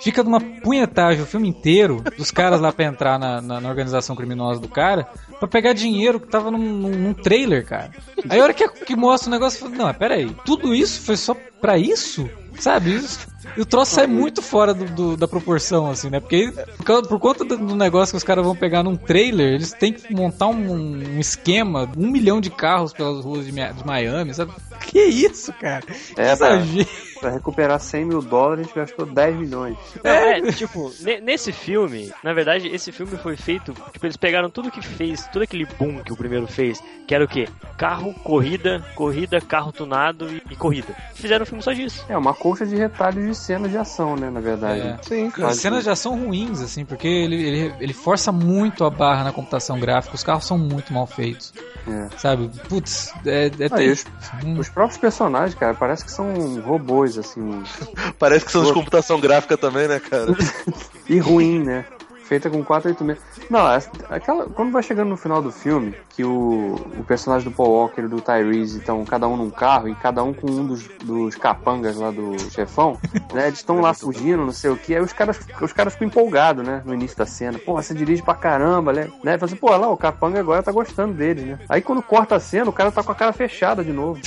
Fica 0.00 0.22
numa 0.22 0.40
punhetagem 0.40 1.22
o 1.22 1.26
filme 1.26 1.48
inteiro 1.48 2.02
dos 2.16 2.30
caras 2.30 2.60
lá 2.60 2.72
pra 2.72 2.84
entrar 2.86 3.18
na, 3.18 3.40
na- 3.40 3.60
na 3.60 3.68
organização 3.68 4.14
criminosa 4.16 4.60
do 4.60 4.68
cara, 4.68 5.06
pra 5.38 5.48
pegar 5.48 5.72
dinheiro 5.72 6.18
que 6.20 6.28
tava 6.28 6.50
num, 6.50 6.58
num- 6.58 6.90
num 6.98 7.14
trailer, 7.14 7.64
cara. 7.66 7.90
Aí 8.28 8.40
a 8.40 8.42
hora 8.42 8.54
que, 8.54 8.66
que 8.68 8.96
mostra 8.96 9.28
o 9.28 9.32
negócio, 9.32 9.64
eu 9.64 9.70
falo, 9.70 9.82
não, 9.86 9.94
pera 9.94 10.14
aí, 10.14 10.34
tudo 10.44 10.74
isso 10.74 11.00
foi 11.02 11.16
só 11.16 11.34
pra 11.60 11.78
isso? 11.78 12.28
Sabe? 12.58 12.94
Isso- 12.96 13.26
E 13.56 13.60
o 13.60 13.66
troço 13.66 13.94
sai 13.94 14.06
muito 14.06 14.40
fora 14.42 14.72
do, 14.72 14.84
do- 14.86 15.16
da 15.16 15.28
proporção, 15.28 15.90
assim, 15.90 16.08
né? 16.10 16.20
Porque 16.20 16.52
por, 16.76 16.84
causa- 16.84 17.08
por 17.08 17.18
conta 17.18 17.44
do, 17.44 17.56
do 17.56 17.74
negócio 17.74 18.12
que 18.12 18.16
os 18.18 18.24
caras 18.24 18.44
vão 18.44 18.54
pegar 18.56 18.82
num 18.82 18.96
trailer, 18.96 19.54
eles 19.54 19.72
têm 19.72 19.92
que 19.92 20.12
montar 20.14 20.46
um, 20.48 20.72
um 20.72 21.20
esquema, 21.20 21.88
um 21.96 22.10
milhão 22.10 22.40
de 22.40 22.50
carros 22.50 22.92
pelas 22.92 23.24
ruas 23.24 23.44
de, 23.46 23.52
de 23.52 23.86
Miami, 23.86 24.32
sabe? 24.34 24.52
Que 24.80 25.02
isso, 25.04 25.52
cara? 25.54 25.82
Que 25.82 25.92
É, 26.20 26.36
pra- 26.36 26.56
exagero. 26.56 26.88
Pra 27.20 27.30
recuperar 27.30 27.80
100 27.80 28.04
mil 28.04 28.20
dólares, 28.20 28.68
gastou 28.74 29.06
10 29.06 29.36
milhões. 29.36 29.74
Não, 30.04 30.10
é, 30.10 30.52
tipo, 30.52 30.92
ne- 31.00 31.18
nesse 31.18 31.50
filme, 31.50 32.12
na 32.22 32.34
verdade, 32.34 32.68
esse 32.68 32.92
filme 32.92 33.16
foi 33.16 33.36
feito, 33.38 33.72
tipo, 33.90 34.04
eles 34.04 34.18
pegaram 34.18 34.50
tudo 34.50 34.70
que 34.70 34.82
fez, 34.82 35.26
todo 35.32 35.40
aquele 35.40 35.64
boom 35.78 36.02
que 36.04 36.12
o 36.12 36.16
primeiro 36.16 36.46
fez, 36.46 36.78
que 37.08 37.14
era 37.14 37.24
o 37.24 37.28
quê? 37.28 37.48
Carro, 37.78 38.12
corrida, 38.22 38.84
corrida, 38.94 39.40
carro 39.40 39.72
tunado 39.72 40.28
e, 40.30 40.42
e 40.50 40.56
corrida. 40.56 40.94
Fizeram 41.14 41.44
um 41.44 41.46
filme 41.46 41.62
só 41.62 41.72
disso. 41.72 42.04
É 42.06 42.16
uma 42.18 42.34
colcha 42.34 42.66
de 42.66 42.76
retalhos 42.76 43.24
de 43.24 43.34
cenas 43.38 43.70
de 43.70 43.78
ação, 43.78 44.16
né, 44.16 44.30
na 44.30 44.40
verdade. 44.40 44.80
É. 44.80 44.98
Sim. 45.02 45.30
Quase 45.30 45.60
Cenas 45.60 45.84
de 45.84 45.90
ação 45.90 46.18
ruins, 46.18 46.60
assim, 46.60 46.84
porque 46.84 47.06
ele, 47.08 47.36
ele, 47.36 47.74
ele 47.80 47.92
força 47.92 48.30
muito 48.32 48.84
a 48.84 48.90
barra 48.90 49.24
na 49.24 49.32
computação 49.32 49.78
gráfica, 49.78 50.14
os 50.14 50.22
carros 50.22 50.46
são 50.46 50.58
muito 50.58 50.92
mal 50.92 51.06
feitos. 51.06 51.52
É. 51.88 52.08
Sabe? 52.18 52.50
Putz, 52.68 53.12
é, 53.24 53.46
é 53.46 53.68
Ah, 53.70 53.92
os, 53.92 54.04
Hum. 54.44 54.58
os 54.58 54.68
próprios 54.68 54.98
personagens, 54.98 55.54
cara, 55.54 55.74
parece 55.74 56.04
que 56.04 56.10
são 56.10 56.60
robôs, 56.60 57.16
assim. 57.18 57.62
Parece 58.18 58.44
que 58.44 58.52
são 58.52 58.64
de 58.64 58.72
computação 58.72 59.20
gráfica 59.20 59.56
também, 59.56 59.86
né, 59.88 60.00
cara? 60.00 60.26
E 61.08 61.18
ruim, 61.18 61.62
né? 61.62 61.84
Feita 62.28 62.50
com 62.50 62.62
486. 62.64 63.48
Não, 63.50 63.70
é- 63.70 63.78
aquela, 64.10 64.46
quando 64.46 64.72
vai 64.72 64.82
chegando 64.82 65.08
no 65.08 65.16
final 65.16 65.40
do 65.40 65.52
filme, 65.52 65.94
que 66.10 66.24
o, 66.24 66.74
o 66.98 67.04
personagem 67.04 67.48
do 67.48 67.54
Paul 67.54 67.70
Walker 67.70 68.00
e 68.02 68.08
do 68.08 68.20
Tyrese 68.20 68.78
estão 68.78 69.04
cada 69.04 69.28
um 69.28 69.36
num 69.36 69.50
carro 69.50 69.88
e 69.88 69.94
cada 69.94 70.22
um 70.24 70.32
com 70.34 70.50
um 70.50 70.66
dos, 70.66 70.88
dos 71.04 71.34
capangas 71.36 71.96
lá 71.96 72.10
do 72.10 72.36
chefão, 72.50 72.98
né? 73.32 73.46
Eles 73.46 73.60
estão 73.60 73.80
lá 73.80 73.94
fugindo, 73.94 74.44
não 74.44 74.52
sei 74.52 74.70
o 74.70 74.76
que. 74.76 74.94
Aí 74.94 75.00
os 75.00 75.12
caras, 75.12 75.38
os 75.60 75.72
caras 75.72 75.92
ficam 75.92 76.08
empolgados, 76.08 76.66
né? 76.66 76.82
No 76.84 76.94
início 76.94 77.16
da 77.16 77.26
cena. 77.26 77.58
Pô, 77.58 77.74
você 77.74 77.94
dirige 77.94 78.22
pra 78.22 78.34
caramba, 78.34 78.92
né? 78.92 79.08
né? 79.22 79.38
Fala 79.38 79.44
assim, 79.50 79.56
pô, 79.56 79.70
lá, 79.76 79.88
o 79.88 79.96
capanga 79.96 80.40
agora 80.40 80.62
tá 80.62 80.72
gostando 80.72 81.14
dele, 81.14 81.42
né? 81.42 81.58
Aí 81.68 81.80
quando 81.80 82.02
corta 82.02 82.34
a 82.36 82.40
cena, 82.40 82.68
o 82.68 82.72
cara 82.72 82.90
tá 82.90 83.02
com 83.02 83.12
a 83.12 83.14
cara 83.14 83.32
fechada 83.32 83.84
de 83.84 83.92
novo. 83.92 84.20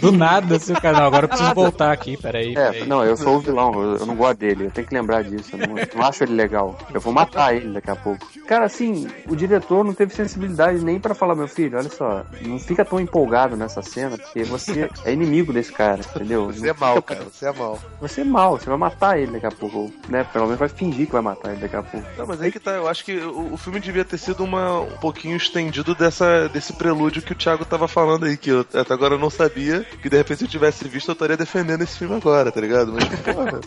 do 0.00 0.10
nada, 0.12 0.56
assim, 0.56 0.72
o 0.72 0.92
não, 0.92 1.04
agora 1.04 1.24
eu 1.24 1.28
preciso 1.28 1.54
voltar 1.54 1.92
aqui, 1.92 2.16
peraí, 2.16 2.52
É, 2.56 2.70
peraí. 2.72 2.86
não, 2.88 3.04
eu 3.04 3.16
sou 3.16 3.36
o 3.36 3.40
vilão, 3.40 3.72
eu, 3.74 3.96
eu 3.98 4.06
não 4.06 4.16
gosto 4.16 4.38
dele, 4.38 4.64
eu 4.64 4.70
tenho 4.70 4.86
que 4.86 4.94
lembrar 4.94 5.22
disso, 5.22 5.50
eu 5.54 5.58
não, 5.68 5.76
eu 5.78 5.86
não 5.94 6.04
acho 6.06 6.24
ele 6.24 6.32
legal. 6.34 6.76
Eu 6.92 7.00
vou 7.00 7.12
matar 7.12 7.29
ele 7.54 7.72
daqui 7.72 7.90
a 7.90 7.96
pouco. 7.96 8.26
Cara, 8.46 8.64
assim, 8.64 9.06
o 9.28 9.36
diretor 9.36 9.84
não 9.84 9.94
teve 9.94 10.14
sensibilidade 10.14 10.84
nem 10.84 10.98
pra 10.98 11.14
falar, 11.14 11.34
meu 11.34 11.46
filho, 11.48 11.78
olha 11.78 11.88
só, 11.90 12.24
não 12.42 12.58
fica 12.58 12.84
tão 12.84 12.98
empolgado 13.00 13.56
nessa 13.56 13.82
cena, 13.82 14.18
porque 14.18 14.42
você 14.44 14.88
é 15.04 15.12
inimigo 15.12 15.52
desse 15.52 15.72
cara, 15.72 16.00
entendeu? 16.00 16.46
Você 16.46 16.68
é 16.70 16.74
mal, 16.74 16.96
fica- 16.96 17.14
cara. 17.14 17.26
Você 17.30 17.46
é 17.46 17.52
mal. 17.52 17.78
Você 18.00 18.20
é 18.20 18.24
mal, 18.24 18.58
você 18.58 18.68
vai 18.68 18.78
matar 18.78 19.18
ele 19.18 19.32
daqui 19.32 19.46
a 19.46 19.50
pouco, 19.50 19.78
ou, 19.78 19.92
né? 20.08 20.24
Pelo 20.32 20.44
menos 20.46 20.58
vai 20.58 20.68
fingir 20.68 21.06
que 21.06 21.12
vai 21.12 21.22
matar 21.22 21.52
ele 21.52 21.60
daqui 21.60 21.76
a 21.76 21.82
pouco. 21.82 22.06
Não, 22.18 22.26
mas 22.26 22.40
aí 22.40 22.50
que 22.50 22.58
tá, 22.58 22.72
eu 22.72 22.88
acho 22.88 23.04
que 23.04 23.16
o, 23.18 23.54
o 23.54 23.56
filme 23.56 23.78
devia 23.80 24.04
ter 24.04 24.18
sido 24.18 24.42
uma, 24.44 24.80
um 24.80 24.96
pouquinho 24.98 25.36
estendido 25.36 25.94
dessa, 25.94 26.48
desse 26.48 26.72
prelúdio 26.72 27.22
que 27.22 27.32
o 27.32 27.36
Thiago 27.36 27.64
tava 27.64 27.86
falando 27.86 28.24
aí, 28.26 28.36
que 28.36 28.50
eu 28.50 28.60
até 28.74 28.92
agora 28.92 29.14
eu 29.14 29.18
não 29.18 29.30
sabia, 29.30 29.84
que 30.02 30.08
de 30.08 30.16
repente 30.16 30.38
se 30.38 30.44
eu 30.44 30.48
tivesse 30.48 30.86
visto 30.88 31.08
eu 31.08 31.12
estaria 31.12 31.36
defendendo 31.36 31.82
esse 31.82 31.96
filme 31.98 32.14
agora, 32.16 32.50
tá 32.50 32.60
ligado? 32.60 32.92
Mas, 32.92 33.04
porra, 33.20 33.60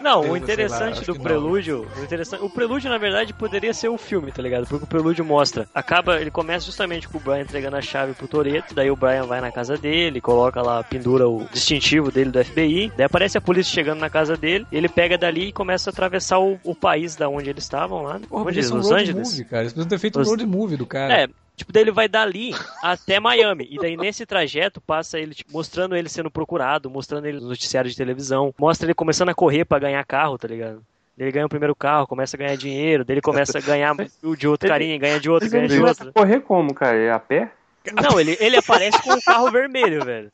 Não, 0.00 0.20
o 0.30 0.36
interessante 0.36 1.04
do 1.04 1.18
prelúdio, 1.18 1.86
o 1.98 2.02
interessante, 2.04 2.42
o 2.44 2.50
prelúdio 2.50 2.91
na 2.92 2.98
verdade 2.98 3.32
poderia 3.32 3.72
ser 3.74 3.88
o 3.88 3.96
filme, 3.98 4.30
tá 4.30 4.42
ligado? 4.42 4.66
Porque 4.66 4.84
o 4.84 4.86
prelúdio 4.86 5.24
mostra, 5.24 5.66
acaba, 5.74 6.20
ele 6.20 6.30
começa 6.30 6.66
justamente 6.66 7.08
com 7.08 7.18
o 7.18 7.20
Brian 7.20 7.40
entregando 7.40 7.76
a 7.76 7.80
chave 7.82 8.12
pro 8.14 8.28
Toreto, 8.28 8.74
daí 8.74 8.90
o 8.90 8.96
Brian 8.96 9.24
vai 9.24 9.40
na 9.40 9.50
casa 9.50 9.76
dele, 9.76 10.20
coloca 10.20 10.60
lá, 10.62 10.82
pendura 10.84 11.28
o 11.28 11.44
distintivo 11.50 12.10
dele 12.10 12.30
do 12.30 12.44
FBI, 12.44 12.92
daí 12.96 13.06
aparece 13.06 13.38
a 13.38 13.40
polícia 13.40 13.72
chegando 13.72 14.00
na 14.00 14.10
casa 14.10 14.36
dele, 14.36 14.66
ele 14.70 14.88
pega 14.88 15.16
dali 15.16 15.48
e 15.48 15.52
começa 15.52 15.90
a 15.90 15.92
atravessar 15.92 16.38
o, 16.38 16.58
o 16.64 16.74
país 16.74 17.16
da 17.16 17.28
onde 17.28 17.48
eles 17.50 17.64
estavam 17.64 18.02
lá, 18.02 18.18
né? 18.18 18.26
Porra, 18.28 18.44
onde 18.44 18.58
eles? 18.58 18.70
um 18.70 18.76
Los 18.76 18.90
road 18.90 19.02
Angeles? 19.02 19.30
movie, 19.30 19.44
cara. 19.44 19.62
Eles 19.62 19.72
precisam 19.72 19.88
ter 19.88 19.98
feito 19.98 20.18
Los- 20.18 20.28
um 20.28 20.30
road 20.32 20.46
movie 20.46 20.76
do 20.76 20.86
cara. 20.86 21.12
É, 21.22 21.28
tipo, 21.56 21.72
daí 21.72 21.82
ele 21.82 21.90
vai 21.92 22.08
dali 22.08 22.54
até 22.82 23.18
Miami. 23.20 23.66
E 23.70 23.78
daí 23.78 23.96
nesse 23.96 24.26
trajeto 24.26 24.80
passa 24.80 25.18
ele 25.18 25.34
tipo, 25.34 25.52
mostrando 25.52 25.96
ele 25.96 26.08
sendo 26.08 26.30
procurado, 26.30 26.90
mostrando 26.90 27.26
ele 27.26 27.38
nos 27.38 27.48
noticiários 27.48 27.92
de 27.94 27.98
televisão, 27.98 28.54
mostra 28.58 28.86
ele 28.86 28.94
começando 28.94 29.28
a 29.30 29.34
correr 29.34 29.64
pra 29.64 29.78
ganhar 29.78 30.04
carro, 30.04 30.36
tá 30.38 30.48
ligado? 30.48 30.82
Ele 31.18 31.30
ganha 31.30 31.46
o 31.46 31.48
primeiro 31.48 31.74
carro, 31.74 32.06
começa 32.06 32.36
a 32.36 32.38
ganhar 32.38 32.56
dinheiro, 32.56 33.04
daí 33.04 33.14
ele 33.14 33.20
começa 33.20 33.58
a 33.58 33.60
ganhar 33.62 33.94
o 34.22 34.34
de 34.36 34.48
outro 34.48 34.68
carinha, 34.68 34.98
ganha 34.98 35.20
de 35.20 35.28
outro, 35.30 35.48
ganha 35.50 35.64
ele 35.64 35.74
de 35.74 35.78
começa 35.80 36.04
outro. 36.04 36.20
a 36.20 36.22
correr 36.24 36.40
como, 36.40 36.74
cara? 36.74 36.96
É 36.96 37.10
a 37.10 37.18
pé? 37.18 37.52
Não, 37.92 38.20
ele, 38.20 38.36
ele 38.40 38.56
aparece 38.56 39.00
com 39.02 39.12
o 39.12 39.22
carro 39.22 39.50
vermelho, 39.50 40.04
velho. 40.04 40.30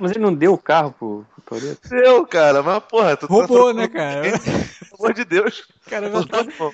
Mas 0.00 0.10
ele 0.10 0.20
não 0.20 0.34
deu 0.34 0.52
o 0.52 0.58
carro 0.58 0.92
pro, 0.98 1.26
pro 1.34 1.58
Toreto? 1.58 1.94
eu, 1.94 2.26
cara, 2.26 2.62
mas 2.62 2.82
porra, 2.84 3.16
tu 3.16 3.26
tá 3.26 3.32
Roubou, 3.34 3.72
trocando- 3.74 3.80
né, 3.80 3.88
cara? 3.88 4.22
Pelo 4.22 4.96
amor 4.98 5.14
de 5.14 5.24
Deus. 5.24 5.64
cara 5.88 6.10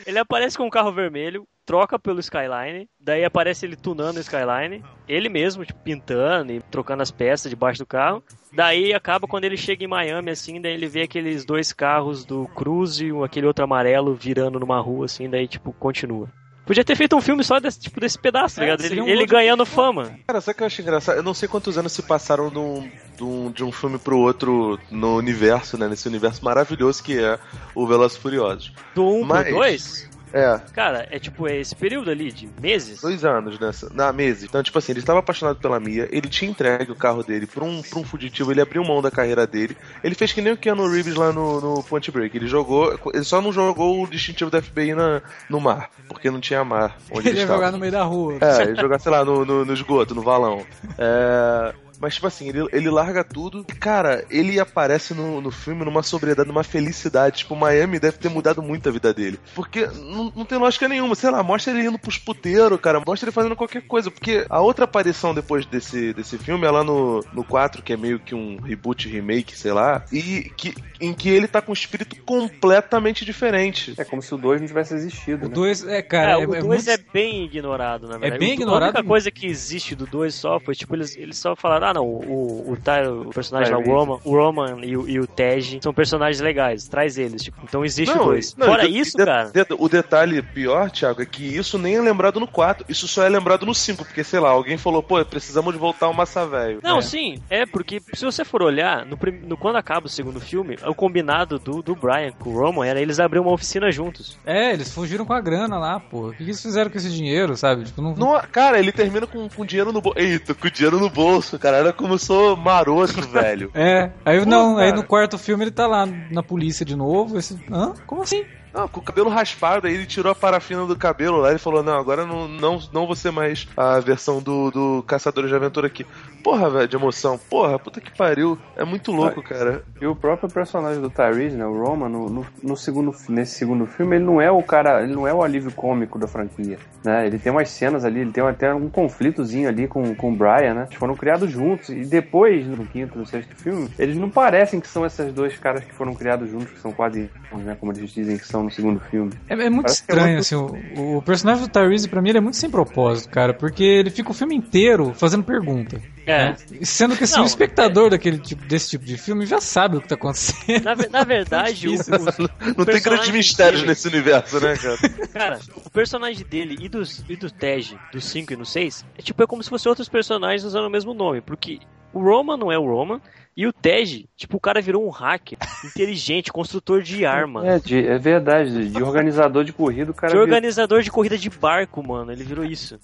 Ele 0.06 0.18
aparece 0.18 0.56
com 0.56 0.64
um 0.64 0.70
carro 0.70 0.92
vermelho, 0.92 1.46
troca 1.64 1.98
pelo 1.98 2.18
Skyline, 2.20 2.88
daí 2.98 3.24
aparece 3.24 3.66
ele 3.66 3.76
tunando 3.76 4.16
o 4.16 4.20
Skyline, 4.20 4.82
ele 5.06 5.28
mesmo, 5.28 5.64
tipo, 5.64 5.78
pintando 5.80 6.52
e 6.52 6.60
trocando 6.62 7.02
as 7.02 7.10
peças 7.10 7.50
debaixo 7.50 7.78
do 7.80 7.86
carro. 7.86 8.22
Daí 8.52 8.92
acaba 8.94 9.28
quando 9.28 9.44
ele 9.44 9.56
chega 9.56 9.84
em 9.84 9.88
Miami, 9.88 10.30
assim, 10.30 10.60
daí 10.60 10.72
ele 10.72 10.86
vê 10.88 11.02
aqueles 11.02 11.44
dois 11.44 11.72
carros 11.72 12.24
do 12.24 12.48
Cruze 12.48 13.06
e 13.06 13.24
aquele 13.24 13.46
outro 13.46 13.64
amarelo 13.64 14.14
virando 14.14 14.58
numa 14.58 14.80
rua, 14.80 15.04
assim, 15.04 15.28
daí, 15.28 15.46
tipo, 15.46 15.72
continua. 15.72 16.28
Podia 16.68 16.84
ter 16.84 16.94
feito 16.96 17.16
um 17.16 17.20
filme 17.20 17.42
só 17.42 17.58
desse, 17.58 17.80
tipo, 17.80 17.98
desse 17.98 18.18
pedaço, 18.18 18.56
tá 18.56 18.62
É, 18.62 18.64
ligado? 18.66 18.84
Ele, 18.84 19.00
um 19.00 19.08
ele 19.08 19.24
ganhando 19.26 19.64
fama. 19.64 20.12
Cara, 20.26 20.38
sabe 20.40 20.52
o 20.52 20.56
que 20.58 20.62
eu 20.62 20.66
acho 20.66 20.82
engraçado? 20.82 21.16
Eu 21.16 21.22
não 21.22 21.32
sei 21.32 21.48
quantos 21.48 21.78
anos 21.78 21.90
se 21.92 22.02
passaram 22.02 22.50
de 22.50 22.58
um, 22.58 22.90
de 23.16 23.24
um, 23.24 23.50
de 23.50 23.64
um 23.64 23.72
filme 23.72 23.98
pro 23.98 24.18
outro 24.18 24.78
no 24.90 25.16
universo, 25.16 25.78
né? 25.78 25.88
Nesse 25.88 26.06
universo 26.06 26.44
maravilhoso 26.44 27.02
que 27.02 27.18
é 27.18 27.38
o 27.74 27.86
Velozes 27.86 28.18
e 28.18 28.20
Furiosos. 28.20 28.72
Do 28.94 29.02
1 29.02 29.20
um 29.20 29.24
Mas- 29.24 29.44
pro 29.48 29.54
2, 29.56 30.10
É, 30.32 30.60
cara, 30.72 31.06
é 31.10 31.18
tipo, 31.18 31.46
é 31.48 31.56
esse 31.56 31.74
período 31.74 32.10
ali 32.10 32.30
de 32.30 32.48
meses. 32.60 33.00
dois 33.00 33.24
anos 33.24 33.58
nessa, 33.58 33.88
na 33.92 34.12
mesa. 34.12 34.44
Então, 34.44 34.62
tipo 34.62 34.78
assim, 34.78 34.92
ele 34.92 35.00
estava 35.00 35.18
apaixonado 35.20 35.58
pela 35.58 35.78
Mia, 35.80 36.08
ele 36.10 36.28
tinha 36.28 36.50
entregue 36.50 36.92
o 36.92 36.96
carro 36.96 37.22
dele 37.22 37.46
pra 37.46 37.64
um, 37.64 37.82
pra 37.82 37.98
um 37.98 38.04
fugitivo, 38.04 38.50
ele 38.50 38.60
abriu 38.60 38.84
mão 38.84 39.00
da 39.02 39.10
carreira 39.10 39.46
dele. 39.46 39.76
Ele 40.02 40.14
fez 40.14 40.32
que 40.32 40.40
nem 40.40 40.52
o 40.52 40.56
Keanu 40.56 40.88
Reeves 40.90 41.14
lá 41.14 41.32
no, 41.32 41.60
no 41.60 41.82
Point 41.82 42.10
Break. 42.10 42.36
Ele 42.36 42.46
jogou, 42.46 42.98
ele 43.14 43.24
só 43.24 43.40
não 43.40 43.52
jogou 43.52 44.02
o 44.02 44.06
distintivo 44.06 44.50
da 44.50 44.60
FBI 44.62 44.94
na, 44.94 45.22
no 45.48 45.60
mar, 45.60 45.90
porque 46.08 46.30
não 46.30 46.40
tinha 46.40 46.64
mar 46.64 46.96
onde 47.10 47.28
Ele 47.28 47.30
ele 47.30 47.38
ia 47.38 47.42
estava. 47.42 47.58
jogar 47.58 47.72
no 47.72 47.78
meio 47.78 47.92
da 47.92 48.02
rua. 48.04 48.38
É, 48.40 48.62
ele 48.62 48.80
jogar, 48.80 48.98
sei 48.98 49.12
lá, 49.12 49.24
no, 49.24 49.44
no, 49.44 49.64
no 49.64 49.72
esgoto, 49.72 50.14
no 50.14 50.22
valão. 50.22 50.64
É. 50.98 51.74
Mas, 52.00 52.14
tipo 52.14 52.26
assim, 52.26 52.48
ele, 52.48 52.66
ele 52.72 52.90
larga 52.90 53.24
tudo. 53.24 53.64
E, 53.68 53.72
cara, 53.74 54.24
ele 54.30 54.58
aparece 54.60 55.14
no, 55.14 55.40
no 55.40 55.50
filme 55.50 55.84
numa 55.84 56.02
sobriedade, 56.02 56.48
numa 56.48 56.62
felicidade. 56.64 57.38
Tipo, 57.38 57.56
Miami 57.56 57.98
deve 57.98 58.18
ter 58.18 58.28
mudado 58.28 58.62
muito 58.62 58.88
a 58.88 58.92
vida 58.92 59.12
dele. 59.12 59.38
Porque 59.54 59.86
não, 59.86 60.32
não 60.34 60.44
tem 60.44 60.58
lógica 60.58 60.88
nenhuma. 60.88 61.14
Sei 61.14 61.30
lá, 61.30 61.42
mostra 61.42 61.72
ele 61.72 61.86
indo 61.88 61.98
pros 61.98 62.18
puteiros, 62.18 62.80
cara. 62.80 63.02
Mostra 63.04 63.26
ele 63.28 63.34
fazendo 63.34 63.56
qualquer 63.56 63.82
coisa. 63.82 64.10
Porque 64.10 64.46
a 64.48 64.60
outra 64.60 64.84
aparição 64.84 65.34
depois 65.34 65.66
desse, 65.66 66.12
desse 66.12 66.38
filme 66.38 66.66
é 66.66 66.70
lá 66.70 66.84
no, 66.84 67.24
no 67.32 67.44
4, 67.44 67.82
que 67.82 67.92
é 67.92 67.96
meio 67.96 68.18
que 68.20 68.34
um 68.34 68.60
reboot, 68.60 69.08
remake, 69.08 69.56
sei 69.56 69.72
lá. 69.72 70.04
E 70.12 70.50
que, 70.56 70.74
em 71.00 71.12
que 71.12 71.28
ele 71.28 71.46
tá 71.48 71.60
com 71.60 71.72
um 71.72 71.74
espírito 71.74 72.16
completamente 72.24 73.24
diferente. 73.24 73.94
É 73.98 74.04
como 74.04 74.22
se 74.22 74.34
o 74.34 74.38
2 74.38 74.60
não 74.60 74.68
tivesse 74.68 74.94
existido, 74.94 75.46
O 75.46 75.48
né? 75.48 75.54
2, 75.54 75.84
é, 75.86 75.98
É, 75.98 76.02
cara, 76.02 76.32
é, 76.32 76.36
o 76.38 76.54
é 76.54 76.60
2 76.60 76.64
muito... 76.66 76.88
é, 76.90 76.96
bem 77.12 77.44
ignorado, 77.44 78.06
na 78.08 78.18
verdade. 78.18 78.38
bem 78.38 78.50
O- 78.50 78.54
ignorado 78.54 78.82
A 78.96 78.98
única 79.00 79.04
coisa 79.04 79.30
que 79.30 79.46
existe 79.46 79.94
do 79.94 80.06
2 80.06 80.34
só 80.34 80.60
foi, 80.60 80.74
tipo, 80.74 80.94
eles, 80.94 81.16
eles 81.16 81.36
só 81.38 81.56
falaram, 81.56 81.87
ah, 81.90 81.94
não, 81.94 82.04
o, 82.06 82.72
o, 82.72 82.76
Ty- 82.76 83.08
o 83.26 83.30
personagem 83.30 83.72
lá, 83.72 83.78
o. 83.78 83.82
Roman, 83.84 84.18
o 84.24 84.30
Roman 84.36 84.84
e 84.84 84.96
o, 84.96 85.08
e 85.08 85.20
o 85.20 85.26
Tej 85.26 85.78
são 85.82 85.92
personagens 85.92 86.40
legais, 86.40 86.86
traz 86.88 87.18
eles, 87.18 87.42
tipo, 87.42 87.58
então 87.64 87.84
existe 87.84 88.14
Não, 88.14 88.22
o 88.24 88.26
2. 88.28 88.56
não, 88.56 88.66
Fora 88.66 88.86
isso, 88.86 89.16
de- 89.16 89.24
cara, 89.24 89.44
de- 89.44 89.66
o 89.78 89.88
detalhe 89.88 90.42
pior, 90.42 90.90
Thiago, 90.90 91.22
é 91.22 91.26
que 91.26 91.44
isso 91.56 91.78
nem 91.78 91.96
é 91.96 92.00
lembrado 92.00 92.38
no 92.40 92.46
4, 92.46 92.84
isso 92.88 93.06
só 93.08 93.22
é 93.24 93.28
lembrado 93.28 93.64
no 93.66 93.74
5, 93.74 94.04
porque, 94.04 94.22
sei 94.24 94.40
lá, 94.40 94.50
alguém 94.50 94.76
falou, 94.78 95.02
pô, 95.02 95.24
precisamos 95.24 95.72
de 95.72 95.78
voltar 95.78 96.06
ao 96.06 96.14
Massa 96.14 96.46
Velho. 96.46 96.80
Não, 96.82 96.98
É. 96.98 97.02
sim, 97.02 97.40
é 97.50 97.64
porque 97.66 98.00
se 98.14 98.24
você 98.24 98.44
for 98.44 98.62
olhar, 98.62 99.04
no, 99.06 99.18
no- 99.46 99.56
quando 99.56 99.76
acaba 99.76 100.06
o 100.06 100.10
segundo 100.10 100.40
filme, 100.40 100.76
o 100.86 100.94
combinado 100.94 101.58
do, 101.58 101.82
do 101.82 101.94
Brian 101.94 102.32
com 102.38 102.50
o 102.50 102.58
Roman 102.58 102.86
era 102.86 103.00
eles 103.00 103.18
abrir 103.20 103.38
uma 103.40 103.52
oficina 103.52 103.90
juntos. 103.90 104.38
É, 104.44 104.72
eles 104.72 104.92
fugiram 104.92 105.24
com 105.24 105.32
a 105.32 105.40
grana 105.40 105.78
lá, 105.78 105.98
pô. 106.00 106.28
O 106.28 106.30
que 106.32 106.38
que 106.38 106.42
eles 106.44 106.62
fizeram 106.62 106.90
com 106.90 106.98
esse 106.98 107.10
dinheiro, 107.10 107.56
sabe? 107.56 107.84
Tipo, 107.84 108.02
não... 108.02 108.14
Não, 108.14 108.40
cara, 108.52 108.78
ele 108.78 108.92
termina 108.92 109.26
com, 109.26 109.48
com 109.48 109.64
dinheiro 109.64 109.92
no 109.92 110.00
bolso. 110.00 110.18
Eita, 110.18 110.54
com 110.54 110.68
dinheiro 110.68 110.98
no 110.98 111.08
bolso, 111.10 111.58
cara. 111.58 111.77
Era 111.78 111.92
como 111.92 112.14
eu 112.14 112.18
sou 112.18 112.56
maroto, 112.56 113.20
velho. 113.30 113.70
É, 113.72 114.10
aí 114.24 114.40
Pô, 114.40 114.46
não, 114.46 114.76
aí 114.78 114.92
no 114.92 115.04
quarto 115.04 115.38
filme 115.38 115.64
ele 115.64 115.70
tá 115.70 115.86
lá 115.86 116.06
na 116.30 116.42
polícia 116.42 116.84
de 116.84 116.96
novo. 116.96 117.38
Esse... 117.38 117.56
Hã? 117.70 117.94
Como 118.06 118.22
assim? 118.22 118.44
Não, 118.72 118.88
com 118.88 119.00
o 119.00 119.02
cabelo 119.02 119.28
raspado, 119.28 119.86
aí 119.86 119.94
ele 119.94 120.06
tirou 120.06 120.30
a 120.30 120.34
parafina 120.34 120.84
do 120.84 120.96
cabelo 120.96 121.38
lá 121.38 121.52
e 121.52 121.58
falou: 121.58 121.82
Não, 121.82 121.98
agora 121.98 122.26
não, 122.26 122.48
não, 122.48 122.78
não 122.92 123.06
vou 123.06 123.16
ser 123.16 123.30
mais 123.30 123.66
a 123.76 123.98
versão 124.00 124.40
do, 124.40 124.70
do 124.70 125.04
Caçadores 125.06 125.50
de 125.50 125.56
Aventura 125.56 125.86
aqui. 125.86 126.06
Porra, 126.42 126.70
velho, 126.70 126.88
de 126.88 126.96
emoção. 126.96 127.38
Porra, 127.38 127.78
puta 127.78 128.00
que 128.00 128.16
pariu. 128.16 128.58
É 128.76 128.84
muito 128.84 129.12
louco, 129.12 129.42
cara. 129.42 129.82
E 130.00 130.06
o 130.06 130.14
próprio 130.14 130.48
personagem 130.48 131.00
do 131.00 131.10
Tyrese, 131.10 131.56
né, 131.56 131.66
o 131.66 131.82
Roman, 131.82 132.08
no, 132.08 132.28
no, 132.28 132.46
no 132.62 132.76
segundo, 132.76 133.14
nesse 133.28 133.56
segundo 133.56 133.86
filme, 133.86 134.16
ele 134.16 134.24
não 134.24 134.40
é 134.40 134.50
o 134.50 134.62
cara, 134.62 135.02
ele 135.02 135.14
não 135.14 135.26
é 135.26 135.34
o 135.34 135.42
alívio 135.42 135.72
cômico 135.72 136.18
da 136.18 136.26
franquia, 136.26 136.78
né? 137.04 137.26
Ele 137.26 137.38
tem 137.38 137.50
umas 137.50 137.68
cenas 137.70 138.04
ali, 138.04 138.20
ele 138.20 138.32
tem 138.32 138.44
até 138.44 138.72
um 138.72 138.88
conflitozinho 138.88 139.68
ali 139.68 139.88
com, 139.88 140.14
com 140.14 140.32
o 140.32 140.36
Brian, 140.36 140.74
né? 140.74 140.82
Eles 140.88 140.94
foram 140.94 141.16
criados 141.16 141.50
juntos 141.50 141.88
e 141.88 142.04
depois, 142.04 142.66
no 142.66 142.86
quinto, 142.86 143.18
no 143.18 143.26
sexto 143.26 143.54
filme, 143.56 143.90
eles 143.98 144.16
não 144.16 144.30
parecem 144.30 144.80
que 144.80 144.88
são 144.88 145.04
esses 145.04 145.32
dois 145.32 145.56
caras 145.58 145.84
que 145.84 145.92
foram 145.92 146.14
criados 146.14 146.48
juntos, 146.50 146.70
que 146.70 146.80
são 146.80 146.92
quase 146.92 147.28
né? 147.56 147.76
Como 147.78 147.92
eles 147.92 148.10
dizem 148.10 148.36
que 148.36 148.46
são 148.46 148.57
no 148.62 148.70
segundo 148.70 149.00
filme. 149.00 149.32
É, 149.48 149.54
é 149.54 149.70
muito 149.70 149.86
Parece 149.86 150.00
é 150.00 150.02
estranho, 150.02 150.26
muito- 150.34 150.40
assim, 150.40 151.00
o, 151.00 151.16
o 151.18 151.22
personagem 151.22 151.62
do 151.64 151.68
Tyrese, 151.70 152.08
pra 152.08 152.20
mim, 152.22 152.28
ele 152.30 152.38
é 152.38 152.40
muito 152.40 152.56
sem 152.56 152.70
propósito, 152.70 153.28
cara, 153.30 153.52
porque 153.54 153.82
ele 153.84 154.10
fica 154.10 154.30
o 154.30 154.34
filme 154.34 154.54
inteiro 154.56 155.12
fazendo 155.14 155.42
pergunta. 155.44 156.00
É. 156.26 156.50
né? 156.50 156.56
Sendo 156.82 157.16
que, 157.16 157.24
assim, 157.24 157.36
Não, 157.36 157.44
o 157.44 157.46
espectador 157.46 158.10
daquele 158.10 158.38
tipo, 158.38 158.62
desse 158.66 158.90
tipo 158.90 159.04
de 159.04 159.16
filme 159.16 159.46
já 159.46 159.60
sabe 159.62 159.96
o 159.96 160.00
que 160.02 160.08
tá 160.08 160.14
acontecendo. 160.14 160.84
Na, 160.84 160.94
na 161.10 161.24
verdade, 161.24 161.88
o, 161.88 161.92
difícil. 161.92 162.14
o- 162.14 162.74
Não 162.78 162.84
tem 162.84 163.00
grandes 163.00 163.30
mistérios 163.30 163.80
dele- 163.80 163.90
nesse 163.92 164.08
universo, 164.08 164.60
né, 164.60 164.76
cara? 164.76 164.98
Cara, 165.32 165.58
o 165.86 165.90
personagem 165.90 166.44
dele 166.44 166.76
e, 166.80 166.88
dos, 166.88 167.24
e 167.28 167.36
do 167.36 167.50
Tej, 167.50 167.96
do 168.12 168.20
5 168.20 168.52
e 168.52 168.56
no 168.56 168.66
6, 168.66 169.04
é 169.16 169.22
tipo, 169.22 169.42
é 169.42 169.46
como 169.46 169.62
se 169.62 169.70
fossem 169.70 169.88
outros 169.88 170.08
personagens 170.08 170.64
usando 170.64 170.86
o 170.86 170.90
mesmo 170.90 171.14
nome, 171.14 171.40
porque 171.40 171.78
o 172.18 172.22
Roman 172.22 172.56
não 172.56 172.70
é 172.72 172.78
o 172.78 172.84
Roman. 172.86 173.20
E 173.56 173.66
o 173.66 173.72
Tej, 173.72 174.28
tipo, 174.36 174.56
o 174.56 174.60
cara 174.60 174.80
virou 174.80 175.04
um 175.04 175.10
hacker 175.10 175.58
inteligente, 175.84 176.52
construtor 176.52 177.02
de 177.02 177.26
arma. 177.26 177.66
É, 177.66 177.78
de- 177.80 178.06
é 178.06 178.16
verdade, 178.16 178.70
de, 178.70 178.90
de 178.90 179.02
organizador 179.02 179.64
de 179.64 179.72
corrida, 179.72 180.12
o 180.12 180.14
cara. 180.14 180.32
De 180.32 180.38
organizador 180.38 181.02
de 181.02 181.10
corrida 181.10 181.36
de 181.36 181.50
barco, 181.50 182.00
mano. 182.06 182.30
Ele 182.30 182.44
virou 182.44 182.64
isso. 182.64 183.00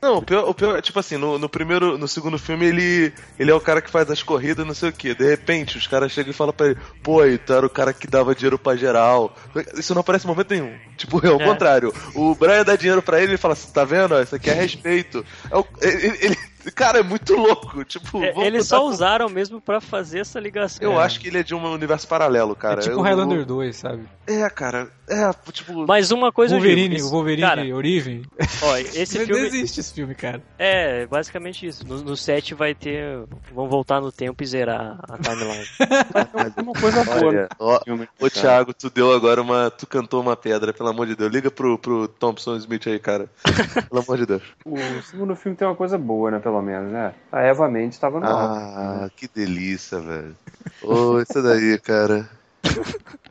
Não, 0.00 0.16
o 0.18 0.22
pior, 0.22 0.48
o 0.48 0.54
pior 0.54 0.78
é, 0.78 0.80
tipo 0.80 0.98
assim, 0.98 1.18
no, 1.18 1.38
no 1.38 1.50
primeiro, 1.50 1.98
no 1.98 2.08
segundo 2.08 2.38
filme, 2.38 2.64
ele, 2.64 3.12
ele 3.38 3.50
é 3.50 3.54
o 3.54 3.60
cara 3.60 3.82
que 3.82 3.90
faz 3.90 4.10
as 4.10 4.22
corridas, 4.22 4.66
não 4.66 4.72
sei 4.74 4.88
o 4.88 4.92
que. 4.92 5.14
De 5.14 5.28
repente, 5.28 5.76
os 5.76 5.86
caras 5.86 6.10
chegam 6.12 6.30
e 6.30 6.34
falam 6.34 6.54
pra 6.54 6.68
ele, 6.68 6.78
pô, 7.02 7.20
aí, 7.20 7.36
tu 7.36 7.52
era 7.52 7.66
o 7.66 7.70
cara 7.70 7.92
que 7.92 8.06
dava 8.06 8.34
dinheiro 8.34 8.58
pra 8.58 8.74
geral. 8.74 9.36
Isso 9.76 9.92
não 9.94 10.00
aparece 10.00 10.24
em 10.24 10.28
momento 10.28 10.50
nenhum. 10.50 10.72
Tipo, 10.96 11.24
é 11.26 11.30
o 11.30 11.40
É. 11.40 11.44
contrário. 11.44 11.92
O 12.14 12.34
Brian 12.34 12.64
dá 12.64 12.74
dinheiro 12.74 13.02
pra 13.02 13.20
ele 13.22 13.34
e 13.34 13.38
fala 13.38 13.52
assim, 13.52 13.70
tá 13.70 13.84
vendo? 13.84 14.18
Isso 14.20 14.34
aqui 14.34 14.48
é 14.48 14.54
respeito. 14.54 15.22
É 15.50 15.56
o- 15.58 15.66
ele, 15.82 16.18
ele- 16.22 16.38
cara, 16.70 17.00
é 17.00 17.02
muito 17.02 17.34
louco. 17.34 17.84
Tipo, 17.84 18.22
É, 18.22 18.32
eles 18.46 18.66
só 18.66 18.80
com- 18.80 18.86
usaram 18.86 19.28
mesmo 19.28 19.60
pra 19.60 19.80
fazer 19.80 20.20
essa 20.20 20.38
ligação. 20.38 20.82
Eu 20.84 20.98
acho 21.00 21.18
que 21.20 21.28
ele 21.28 21.38
é 21.38 21.42
de 21.42 21.54
um 21.54 21.64
universo 21.72 22.06
paralelo, 22.06 22.54
cara. 22.54 22.80
é 22.80 22.82
tipo 22.84 22.96
Eu- 22.96 23.00
Highlander 23.02 23.44
2, 23.44 23.76
sabe? 23.76 24.04
É, 24.26 24.48
cara. 24.50 24.88
É, 25.08 25.30
tipo. 25.52 25.86
Mas 25.86 26.10
uma 26.10 26.30
coisa 26.32 26.54
eu 26.54 26.58
Wolverine, 26.60 26.96
digo, 26.96 27.08
Wolverine 27.10 27.42
Cara, 27.42 27.74
Origem. 27.74 28.22
ó, 28.62 28.76
esse 28.76 29.18
Não 29.18 29.26
filme 29.26 29.46
existe 29.46 29.80
esse 29.80 29.92
filme, 29.92 30.14
cara. 30.14 30.40
é 30.58 31.04
basicamente 31.06 31.66
isso. 31.66 31.86
No, 31.86 31.98
no 32.02 32.16
7 32.16 32.54
vai 32.54 32.74
ter. 32.74 33.24
Vão 33.52 33.68
voltar 33.68 34.00
no 34.00 34.10
tempo 34.12 34.42
e 34.42 34.46
zerar 34.46 34.98
a 35.02 35.18
timeline. 35.18 35.66
É 35.80 36.60
uma 36.62 36.72
coisa 36.72 37.04
boa. 37.04 37.16
Olha, 37.26 37.42
né? 37.42 37.48
ó, 37.58 37.80
Filme, 37.84 38.08
Ô. 38.20 38.30
Thiago, 38.30 38.72
tu 38.72 38.88
deu 38.88 39.12
agora 39.12 39.42
uma. 39.42 39.70
Tu 39.70 39.86
cantou 39.86 40.20
uma 40.20 40.36
pedra, 40.36 40.72
pelo 40.72 40.88
amor 40.88 41.06
de 41.06 41.16
Deus. 41.16 41.32
Liga 41.32 41.50
pro, 41.50 41.76
pro 41.78 42.08
Thompson 42.08 42.56
Smith 42.56 42.86
aí, 42.86 42.98
cara. 42.98 43.28
Pelo 43.90 44.02
amor 44.02 44.16
de 44.18 44.26
Deus. 44.26 44.42
O 44.64 44.76
segundo 45.02 45.34
filme 45.36 45.56
tem 45.56 45.66
uma 45.66 45.74
coisa 45.76 45.98
boa, 45.98 46.30
né? 46.30 46.38
Pelo 46.38 46.51
menos, 46.60 46.92
né? 46.92 47.14
A 47.30 47.40
Eva 47.40 47.68
Mendes 47.68 47.98
tava 47.98 48.20
no 48.20 48.26
alto. 48.26 48.54
Ah, 48.54 49.08
que 49.16 49.28
delícia, 49.28 50.00
velho. 50.00 50.36
Ô, 50.82 51.20
isso 51.20 51.42
daí, 51.42 51.78
cara. 51.78 52.28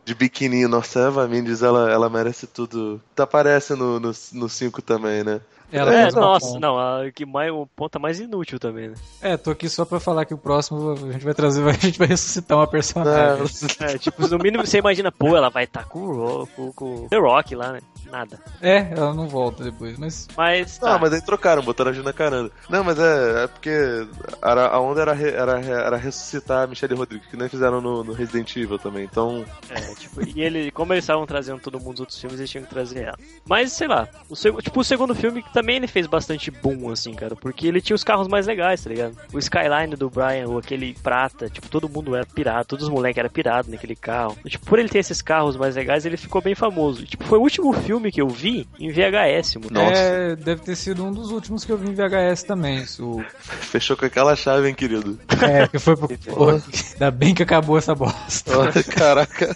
De 0.03 0.15
biquininho, 0.15 0.67
nossa, 0.67 0.99
a 0.99 1.07
Eva 1.07 1.27
Mendes, 1.27 1.61
ela, 1.61 1.91
ela 1.91 2.09
merece 2.09 2.47
tudo. 2.47 2.99
Tá 3.15 3.23
aparece 3.23 3.75
no 3.75 4.13
5 4.13 4.33
no, 4.33 4.41
no 4.41 4.49
cinco 4.49 4.81
também, 4.81 5.23
né? 5.23 5.39
Ela 5.71 5.93
é, 5.93 6.11
nossa, 6.11 6.59
não, 6.59 6.77
a 6.77 7.09
que 7.11 7.25
mais, 7.25 7.51
o 7.51 7.65
ponta 7.75 7.97
mais 7.99 8.19
inútil 8.19 8.59
também, 8.59 8.89
né? 8.89 8.95
É, 9.21 9.37
tô 9.37 9.51
aqui 9.51 9.69
só 9.69 9.85
pra 9.85 9.99
falar 9.99 10.25
que 10.25 10.33
o 10.33 10.37
próximo 10.37 10.91
a 10.91 11.11
gente 11.11 11.23
vai 11.23 11.33
trazer, 11.33 11.63
a 11.67 11.71
gente 11.73 11.97
vai 11.97 12.07
ressuscitar 12.07 12.57
uma 12.57 12.67
personagem. 12.67 13.45
É, 13.79 13.97
tipo, 13.97 14.27
no 14.27 14.37
mínimo 14.37 14.65
você 14.65 14.79
imagina, 14.79 15.11
pô, 15.11 15.35
ela 15.35 15.49
vai 15.49 15.63
estar 15.63 15.85
com 15.85 15.99
o 15.99 16.13
Rock, 16.15 16.51
com, 16.55 16.71
com 16.73 16.95
o 17.05 17.09
The 17.09 17.17
Rock 17.17 17.55
lá, 17.55 17.71
né? 17.73 17.79
Nada. 18.11 18.37
É, 18.61 18.91
ela 18.91 19.13
não 19.13 19.27
volta 19.29 19.63
depois, 19.63 19.97
mas 19.97 20.27
Mas. 20.35 20.79
Não, 20.81 20.89
Tá. 20.89 20.97
mas 20.99 21.13
aí 21.13 21.21
trocaram, 21.21 21.61
botaram 21.63 21.91
a 21.91 21.93
Gina 21.93 22.11
Carano. 22.11 22.51
Não, 22.69 22.83
mas 22.83 22.99
é, 22.99 23.43
é 23.45 23.47
porque 23.47 24.05
era, 24.43 24.67
a 24.67 24.79
onda 24.81 25.01
era, 25.01 25.15
era, 25.15 25.59
era 25.61 25.95
ressuscitar 25.97 26.63
a 26.63 26.67
Michelle 26.67 26.93
Rodrigues, 26.95 27.27
que 27.29 27.37
nem 27.37 27.47
fizeram 27.47 27.79
no, 27.79 28.03
no 28.03 28.11
Resident 28.11 28.53
Evil 28.57 28.77
também. 28.77 29.05
Então, 29.05 29.45
É, 29.69 29.79
tipo, 29.95 30.21
e 30.27 30.41
ele, 30.41 30.71
como 30.71 30.91
eles 30.93 31.03
estavam 31.05 31.25
trazendo 31.25 31.61
todo 31.61 31.79
mundo 31.79 31.91
dos 31.91 31.99
outros 32.01 32.19
filmes, 32.19 32.37
eles 32.39 32.49
tinham 32.51 32.65
que 32.65 32.69
trazer 32.69 33.03
ela. 33.03 33.17
Mas, 33.45 33.71
sei 33.71 33.87
lá, 33.87 34.09
o 34.29 34.35
tipo, 34.61 34.81
o 34.81 34.83
segundo 34.83 35.15
filme 35.15 35.41
também 35.61 35.75
ele 35.75 35.87
fez 35.87 36.07
bastante 36.07 36.49
boom, 36.49 36.89
assim, 36.89 37.13
cara, 37.13 37.35
porque 37.35 37.67
ele 37.67 37.79
tinha 37.79 37.95
os 37.95 38.03
carros 38.03 38.27
mais 38.27 38.47
legais, 38.47 38.83
tá 38.83 38.89
ligado? 38.89 39.15
O 39.31 39.37
Skyline 39.37 39.95
do 39.95 40.09
Brian, 40.09 40.47
ou 40.47 40.57
aquele 40.57 40.95
prata, 41.03 41.47
tipo, 41.49 41.69
todo 41.69 41.87
mundo 41.87 42.15
era 42.15 42.25
pirado, 42.25 42.65
todos 42.65 42.85
os 42.85 42.91
moleques 42.91 43.19
eram 43.19 43.29
pirados 43.29 43.69
naquele 43.69 43.95
carro. 43.95 44.35
E, 44.43 44.49
tipo, 44.49 44.65
por 44.65 44.79
ele 44.79 44.89
ter 44.89 44.97
esses 44.97 45.21
carros 45.21 45.55
mais 45.55 45.75
legais, 45.75 46.03
ele 46.03 46.17
ficou 46.17 46.41
bem 46.41 46.55
famoso. 46.55 47.03
E, 47.03 47.05
tipo, 47.05 47.23
foi 47.25 47.37
o 47.37 47.41
último 47.41 47.71
filme 47.73 48.11
que 48.11 48.19
eu 48.19 48.27
vi 48.27 48.67
em 48.79 48.89
VHS, 48.89 49.57
mano. 49.57 49.69
Nossa. 49.71 50.01
é, 50.01 50.35
deve 50.35 50.61
ter 50.61 50.75
sido 50.75 51.05
um 51.05 51.11
dos 51.11 51.29
últimos 51.29 51.63
que 51.63 51.71
eu 51.71 51.77
vi 51.77 51.89
em 51.89 51.93
VHS 51.93 52.41
também. 52.41 52.81
Isso, 52.81 53.23
fechou 53.37 53.95
com 53.95 54.05
aquela 54.05 54.35
chave, 54.35 54.67
hein, 54.67 54.73
querido? 54.73 55.19
é, 55.43 55.67
que 55.67 55.77
foi 55.77 55.95
pro. 55.95 56.09
Ainda 56.93 57.11
bem 57.11 57.35
que 57.35 57.43
acabou 57.43 57.77
essa 57.77 57.93
bosta. 57.93 58.57
Olha, 58.57 58.83
Caraca, 58.83 59.55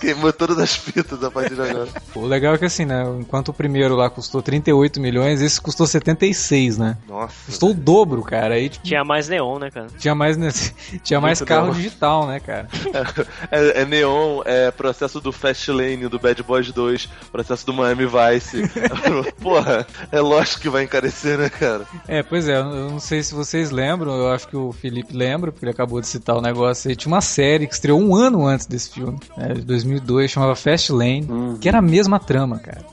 queimou 0.00 0.32
todas 0.32 0.58
as 0.58 0.74
fitas 0.74 1.22
a 1.22 1.30
partir 1.30 1.54
de 1.54 1.62
agora. 1.62 1.88
O 2.14 2.24
legal 2.24 2.54
é 2.54 2.58
que 2.58 2.64
assim, 2.64 2.86
né? 2.86 3.04
Enquanto 3.18 3.48
o 3.48 3.54
primeiro 3.54 3.94
lá 3.94 4.08
custou 4.08 4.40
38 4.42 5.00
milhões, 5.10 5.40
esse 5.42 5.60
custou 5.60 5.86
76, 5.86 6.78
né? 6.78 6.96
Nossa. 7.08 7.34
Custou 7.46 7.70
o 7.70 7.74
dobro, 7.74 8.22
cara. 8.22 8.54
Aí 8.54 8.68
tipo, 8.68 8.84
Tinha 8.84 9.04
mais 9.04 9.28
neon, 9.28 9.58
né, 9.58 9.70
cara? 9.70 9.88
tinha 9.98 10.14
mais, 10.14 10.36
né, 10.36 10.50
tinha 11.02 11.20
mais 11.20 11.40
Muito 11.40 11.48
carro 11.48 11.66
neon. 11.66 11.74
digital, 11.74 12.26
né, 12.26 12.40
cara? 12.40 12.68
É, 13.50 13.82
é 13.82 13.84
neon, 13.84 14.42
é 14.44 14.70
processo 14.70 15.20
do 15.20 15.32
Fastlane, 15.32 16.08
do 16.08 16.18
Bad 16.18 16.42
Boys 16.42 16.70
2, 16.72 17.08
processo 17.32 17.66
do 17.66 17.72
Miami 17.72 18.06
Vice. 18.06 18.62
Porra, 19.42 19.86
é 20.12 20.20
lógico 20.20 20.62
que 20.62 20.68
vai 20.68 20.84
encarecer, 20.84 21.38
né, 21.38 21.48
cara? 21.48 21.84
É, 22.06 22.22
pois 22.22 22.48
é, 22.48 22.56
eu 22.56 22.64
não 22.90 23.00
sei 23.00 23.22
se 23.22 23.34
vocês 23.34 23.70
lembram, 23.70 24.12
eu 24.14 24.30
acho 24.30 24.46
que 24.48 24.56
o 24.56 24.72
Felipe 24.72 25.16
lembra, 25.16 25.50
porque 25.50 25.64
ele 25.64 25.72
acabou 25.72 26.00
de 26.00 26.06
citar 26.06 26.36
o 26.36 26.40
negócio 26.40 26.88
aí. 26.88 26.96
Tinha 26.96 27.12
uma 27.12 27.20
série 27.20 27.66
que 27.66 27.74
estreou 27.74 28.00
um 28.00 28.14
ano 28.14 28.46
antes 28.46 28.66
desse 28.66 28.90
filme, 28.90 29.18
né, 29.36 29.54
de 29.54 29.62
2002, 29.62 30.30
chamava 30.30 30.54
Fast 30.54 30.92
Lane, 30.92 31.26
Uhum. 31.28 31.56
que 31.58 31.68
era 31.68 31.78
a 31.78 31.82
mesma 31.82 32.18
trama, 32.18 32.58
cara. 32.58 32.84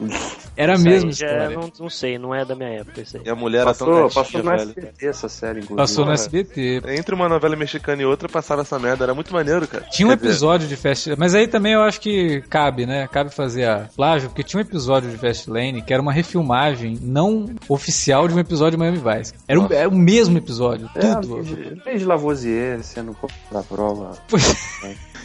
Era 0.58 0.74
a 0.74 0.76
aí 0.76 0.82
mesma 0.84 1.10
história. 1.12 1.50
não, 1.52 1.72
não 1.80 1.90
sei, 1.90 2.18
não 2.18 2.34
é 2.36 2.44
da 2.44 2.56
minha 2.56 2.70
época 2.70 3.02
isso 3.02 3.16
aí. 3.18 3.24
E 3.26 3.30
a 3.30 3.36
mulher 3.36 3.64
Passou, 3.64 3.88
era 3.88 3.98
tão 4.10 4.10
passou 4.24 4.44
no. 4.44 4.52
SBT 4.52 5.06
essa 5.08 5.30
série, 5.30 5.60
inclusive. 5.60 5.78
Passou 5.78 6.06
no. 6.06 6.12
SBT. 6.12 6.82
Entre 6.88 7.14
uma 7.16 7.30
novela 7.30 7.56
mexicana 7.56 8.02
e 8.02 8.06
outra, 8.06 8.28
passava 8.28 8.62
essa 8.64 8.78
merda. 8.80 9.04
Era 9.06 9.14
muito 9.14 9.32
maneiro, 9.34 9.68
cara. 9.68 9.86
Tinha 9.92 10.08
um 10.08 10.10
Quer 10.12 10.16
dizer, 10.18 10.30
episódio 10.30 10.68
de 10.68 10.76
Fast 10.76 11.16
Mas 11.18 11.36
aí 11.36 11.48
também 11.48 11.74
eu 11.74 11.82
acho 11.84 12.02
que 12.02 12.42
cabe, 12.50 12.86
né? 12.86 13.08
Cabe 13.08 13.30
fazer 13.30 13.66
a 13.66 13.88
plágio, 13.96 14.30
porque 14.30 14.44
tinha 14.44 14.60
um 14.60 14.66
episódio 14.66 15.10
de 15.10 15.18
Fast 15.18 15.50
Lane 15.50 15.82
que 15.82 15.94
era 15.94 16.02
uma 16.02 16.12
refilmagem 16.12 16.98
não 17.02 17.46
oficial 17.70 18.28
de 18.28 18.34
um 18.34 18.40
episódio 18.40 18.72
de 18.72 18.78
Miami 18.78 18.98
Vice. 18.98 19.34
Era, 19.48 19.60
o- 19.60 19.72
era 19.72 19.88
o 19.90 19.96
mesmo 19.96 20.38
episódio, 20.38 20.90
É, 20.96 21.16
tudo. 21.16 21.44
Desde 21.86 22.06
Lavoisier 22.06 22.84
sendo 22.84 23.16
da 23.52 23.62
prova. 23.62 24.12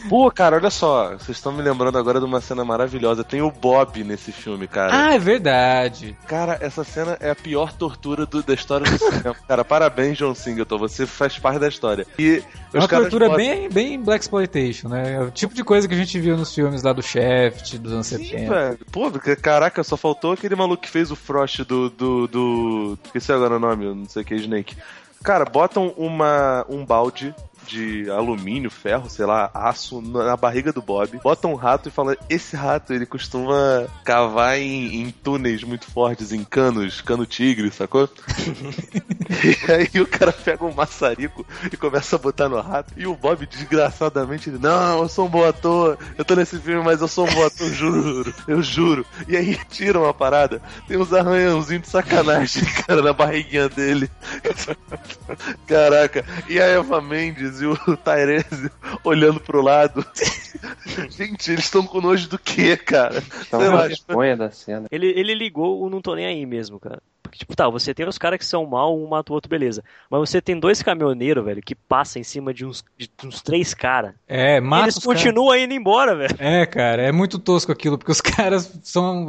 Pô, 0.09 0.29
cara, 0.29 0.57
olha 0.57 0.69
só. 0.69 1.11
Vocês 1.11 1.37
estão 1.37 1.53
me 1.53 1.61
lembrando 1.61 1.97
agora 1.97 2.19
de 2.19 2.25
uma 2.25 2.41
cena 2.41 2.65
maravilhosa. 2.65 3.23
Tem 3.23 3.41
o 3.41 3.49
Bob 3.49 4.03
nesse 4.03 4.33
filme, 4.33 4.67
cara. 4.67 4.91
Ah, 5.09 5.15
é 5.15 5.19
verdade. 5.23 6.15
Cara, 6.27 6.57
essa 6.61 6.83
cena 6.83 7.17
é 7.19 7.29
a 7.31 7.35
pior 7.35 7.73
tortura 7.73 8.25
do- 8.25 8.43
da 8.43 8.53
história 8.53 8.89
do 8.89 8.97
cinema. 8.97 9.35
Cara, 9.47 9.63
parabéns, 9.65 10.17
John 10.17 10.35
Singleton. 10.35 10.77
Você 10.77 11.05
faz 11.05 11.37
parte 11.39 11.59
da 11.59 11.67
história. 11.67 12.05
E 12.19 12.43
É 12.73 12.77
uma 12.79 12.87
tortura 12.87 13.35
bem, 13.35 13.69
bem 13.69 13.99
Black 14.01 14.23
Exploitation, 14.23 14.89
né? 14.89 15.13
É 15.15 15.19
o 15.21 15.31
tipo 15.31 15.53
de 15.55 15.63
coisa 15.63 15.87
que 15.87 15.93
a 15.93 15.97
gente 15.97 16.19
viu 16.19 16.37
nos 16.37 16.53
filmes 16.53 16.83
lá 16.83 16.93
do 16.93 17.01
Shaft, 17.01 17.77
dos 17.77 17.91
anos 17.93 18.07
Sim, 18.07 18.17
70. 18.25 18.49
velho. 18.53 18.79
Pô, 18.91 19.11
caraca, 19.41 19.83
só 19.83 19.95
faltou 19.97 20.33
aquele 20.33 20.55
maluco 20.55 20.83
que 20.83 20.89
fez 20.89 21.09
o 21.11 21.15
Frost 21.15 21.59
do. 21.63 21.89
do. 21.89 22.27
do. 22.27 22.97
Esqueci 23.05 23.31
agora 23.31 23.55
o 23.55 23.59
nome, 23.59 23.85
não 23.93 24.07
sei 24.09 24.21
o 24.21 24.25
que, 24.25 24.35
Snake. 24.35 24.75
Cara, 25.23 25.45
botam 25.45 25.93
uma, 25.95 26.65
um 26.67 26.85
balde 26.85 27.33
de 27.67 28.09
alumínio, 28.09 28.69
ferro, 28.69 29.09
sei 29.09 29.25
lá, 29.25 29.49
aço 29.53 30.01
na 30.01 30.35
barriga 30.35 30.71
do 30.71 30.81
Bob, 30.81 31.19
botam 31.23 31.51
um 31.51 31.55
rato 31.55 31.89
e 31.89 31.91
falam: 31.91 32.15
esse 32.29 32.55
rato 32.55 32.93
ele 32.93 33.05
costuma 33.05 33.87
cavar 34.03 34.57
em, 34.57 35.01
em 35.01 35.11
túneis 35.11 35.63
muito 35.63 35.85
fortes, 35.89 36.31
em 36.31 36.43
canos, 36.43 37.01
cano 37.01 37.25
tigre, 37.25 37.71
sacou? 37.71 38.09
e 39.43 39.71
aí 39.71 40.01
o 40.01 40.07
cara 40.07 40.31
pega 40.31 40.65
um 40.65 40.73
maçarico 40.73 41.45
e 41.71 41.77
começa 41.77 42.15
a 42.15 42.19
botar 42.19 42.49
no 42.49 42.59
rato. 42.59 42.93
E 42.97 43.07
o 43.07 43.15
Bob, 43.15 43.45
desgraçadamente, 43.45 44.49
ele: 44.49 44.59
Não, 44.59 45.01
eu 45.01 45.09
sou 45.09 45.27
um 45.27 45.29
bom 45.29 45.45
ator, 45.45 45.97
eu 46.17 46.25
tô 46.25 46.35
nesse 46.35 46.59
filme, 46.59 46.83
mas 46.83 47.01
eu 47.01 47.07
sou 47.07 47.27
um 47.27 47.33
bom 47.33 47.45
ator, 47.45 47.69
juro, 47.69 48.33
eu 48.47 48.61
juro. 48.61 49.05
E 49.27 49.37
aí 49.37 49.57
tiram 49.69 50.05
a 50.05 50.13
parada, 50.13 50.61
tem 50.87 50.97
uns 50.97 51.13
arranhãozinhos 51.13 51.83
de 51.83 51.89
sacanagem, 51.89 52.63
cara, 52.85 53.01
na 53.01 53.13
barriguinha 53.13 53.69
dele. 53.69 54.09
Caraca, 55.67 56.25
e 56.47 56.59
a 56.59 56.65
Eva 56.65 57.01
Mendes 57.01 57.52
e 57.61 57.65
o 57.65 57.75
Tyrese 57.97 58.71
olhando 59.03 59.39
pro 59.39 59.61
lado. 59.61 60.05
Gente, 61.09 61.51
eles 61.51 61.65
estão 61.65 61.85
com 61.85 62.01
nojo 62.01 62.29
do 62.29 62.39
quê, 62.39 62.77
cara? 62.77 63.21
Sei 63.21 63.59
uma 63.59 63.73
lá, 63.73 63.87
vergonha 63.87 64.37
da 64.37 64.51
cena. 64.51 64.87
Ele, 64.91 65.07
ele 65.07 65.33
ligou 65.33 65.81
o 65.81 65.89
não 65.89 66.01
tô 66.01 66.15
nem 66.15 66.25
aí 66.25 66.45
mesmo, 66.45 66.79
cara. 66.79 67.01
Porque, 67.21 67.39
tipo, 67.39 67.55
tá, 67.55 67.67
você 67.67 67.93
tem 67.95 68.07
os 68.07 68.17
caras 68.17 68.37
que 68.37 68.45
são 68.45 68.65
mal, 68.65 68.95
um 68.95 69.07
mata 69.07 69.31
o 69.31 69.35
outro, 69.35 69.49
beleza. 69.49 69.83
Mas 70.09 70.29
você 70.29 70.39
tem 70.39 70.59
dois 70.59 70.83
caminhoneiros, 70.83 71.43
velho, 71.43 71.63
que 71.63 71.73
passam 71.73 72.19
em 72.19 72.23
cima 72.23 72.53
de 72.53 72.63
uns, 72.63 72.83
de 72.95 73.09
uns 73.25 73.41
três 73.41 73.73
caras. 73.73 74.13
É, 74.27 74.57
E 74.57 74.61
mata 74.61 74.83
eles 74.83 74.99
continuam 74.99 75.55
indo 75.55 75.73
embora, 75.73 76.15
velho. 76.15 76.35
É, 76.37 76.65
cara, 76.67 77.01
é 77.01 77.11
muito 77.11 77.39
tosco 77.39 77.71
aquilo, 77.71 77.97
porque 77.97 78.11
os 78.11 78.21
caras 78.21 78.71
são 78.83 79.25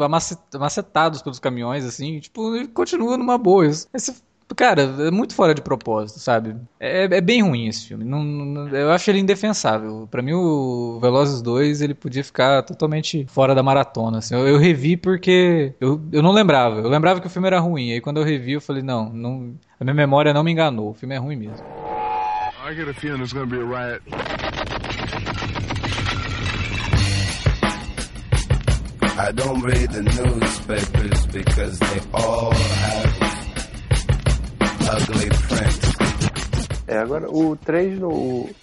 amacetados 0.52 1.22
pelos 1.22 1.38
caminhões, 1.38 1.84
assim, 1.84 2.20
tipo, 2.20 2.54
e 2.56 2.68
continua 2.68 3.16
numa 3.16 3.38
boa. 3.38 3.64
Esse, 3.66 4.22
cara, 4.54 4.82
é 5.06 5.10
muito 5.10 5.34
fora 5.34 5.54
de 5.54 5.60
propósito, 5.62 6.18
sabe? 6.20 6.56
É, 6.78 7.04
é 7.04 7.20
bem 7.20 7.42
ruim 7.42 7.66
esse 7.68 7.86
filme. 7.88 8.04
Não, 8.04 8.22
não- 8.22 8.68
eu 8.68 8.90
acho 8.90 9.10
ele 9.10 9.18
indefensável. 9.20 10.08
Pra 10.10 10.22
mim, 10.22 10.32
o 10.34 10.98
Velozes 11.00 11.40
2, 11.42 11.80
ele 11.80 11.94
podia 11.94 12.22
ficar 12.24 12.62
totalmente 12.62 13.26
fora 13.28 13.54
da 13.54 13.62
maratona, 13.62 14.18
assim. 14.18 14.34
Eu, 14.34 14.46
eu 14.46 14.58
revi 14.58 14.96
porque 14.96 15.72
eu, 15.80 16.00
eu 16.12 16.22
não 16.22 16.32
lembrava. 16.32 16.80
Eu 16.80 16.88
lembrava 16.88 17.20
que 17.20 17.26
o 17.26 17.30
filme 17.30 17.48
era 17.48 17.58
ruim. 17.60 17.92
Aí 17.92 18.00
quando 18.00 18.18
eu 18.18 18.24
revi, 18.24 18.52
eu 18.52 18.60
falei, 18.60 18.82
não, 18.82 19.10
não 19.10 19.54
a 19.80 19.84
minha 19.84 19.94
memória 19.94 20.32
não 20.32 20.42
me 20.44 20.52
enganou. 20.52 20.90
O 20.90 20.94
filme 20.94 21.14
é 21.14 21.18
ruim 21.18 21.36
mesmo. 21.36 21.64
I 22.66 22.74
get 22.74 22.88
a 22.88 22.94
feeling 22.94 23.18
there's 23.18 23.32
gonna 23.32 23.46
be 23.46 23.56
a 23.60 23.64
riot. 23.64 24.00
I 29.16 29.30
don't 29.32 29.60
read 29.62 29.90
the 29.90 30.02
newspapers 30.02 31.26
because 31.26 31.78
they 31.78 32.00
all 32.12 32.52
have. 32.52 33.23
É, 36.86 36.98
agora 36.98 37.30
o 37.30 37.56
3, 37.56 37.98
no, 37.98 38.10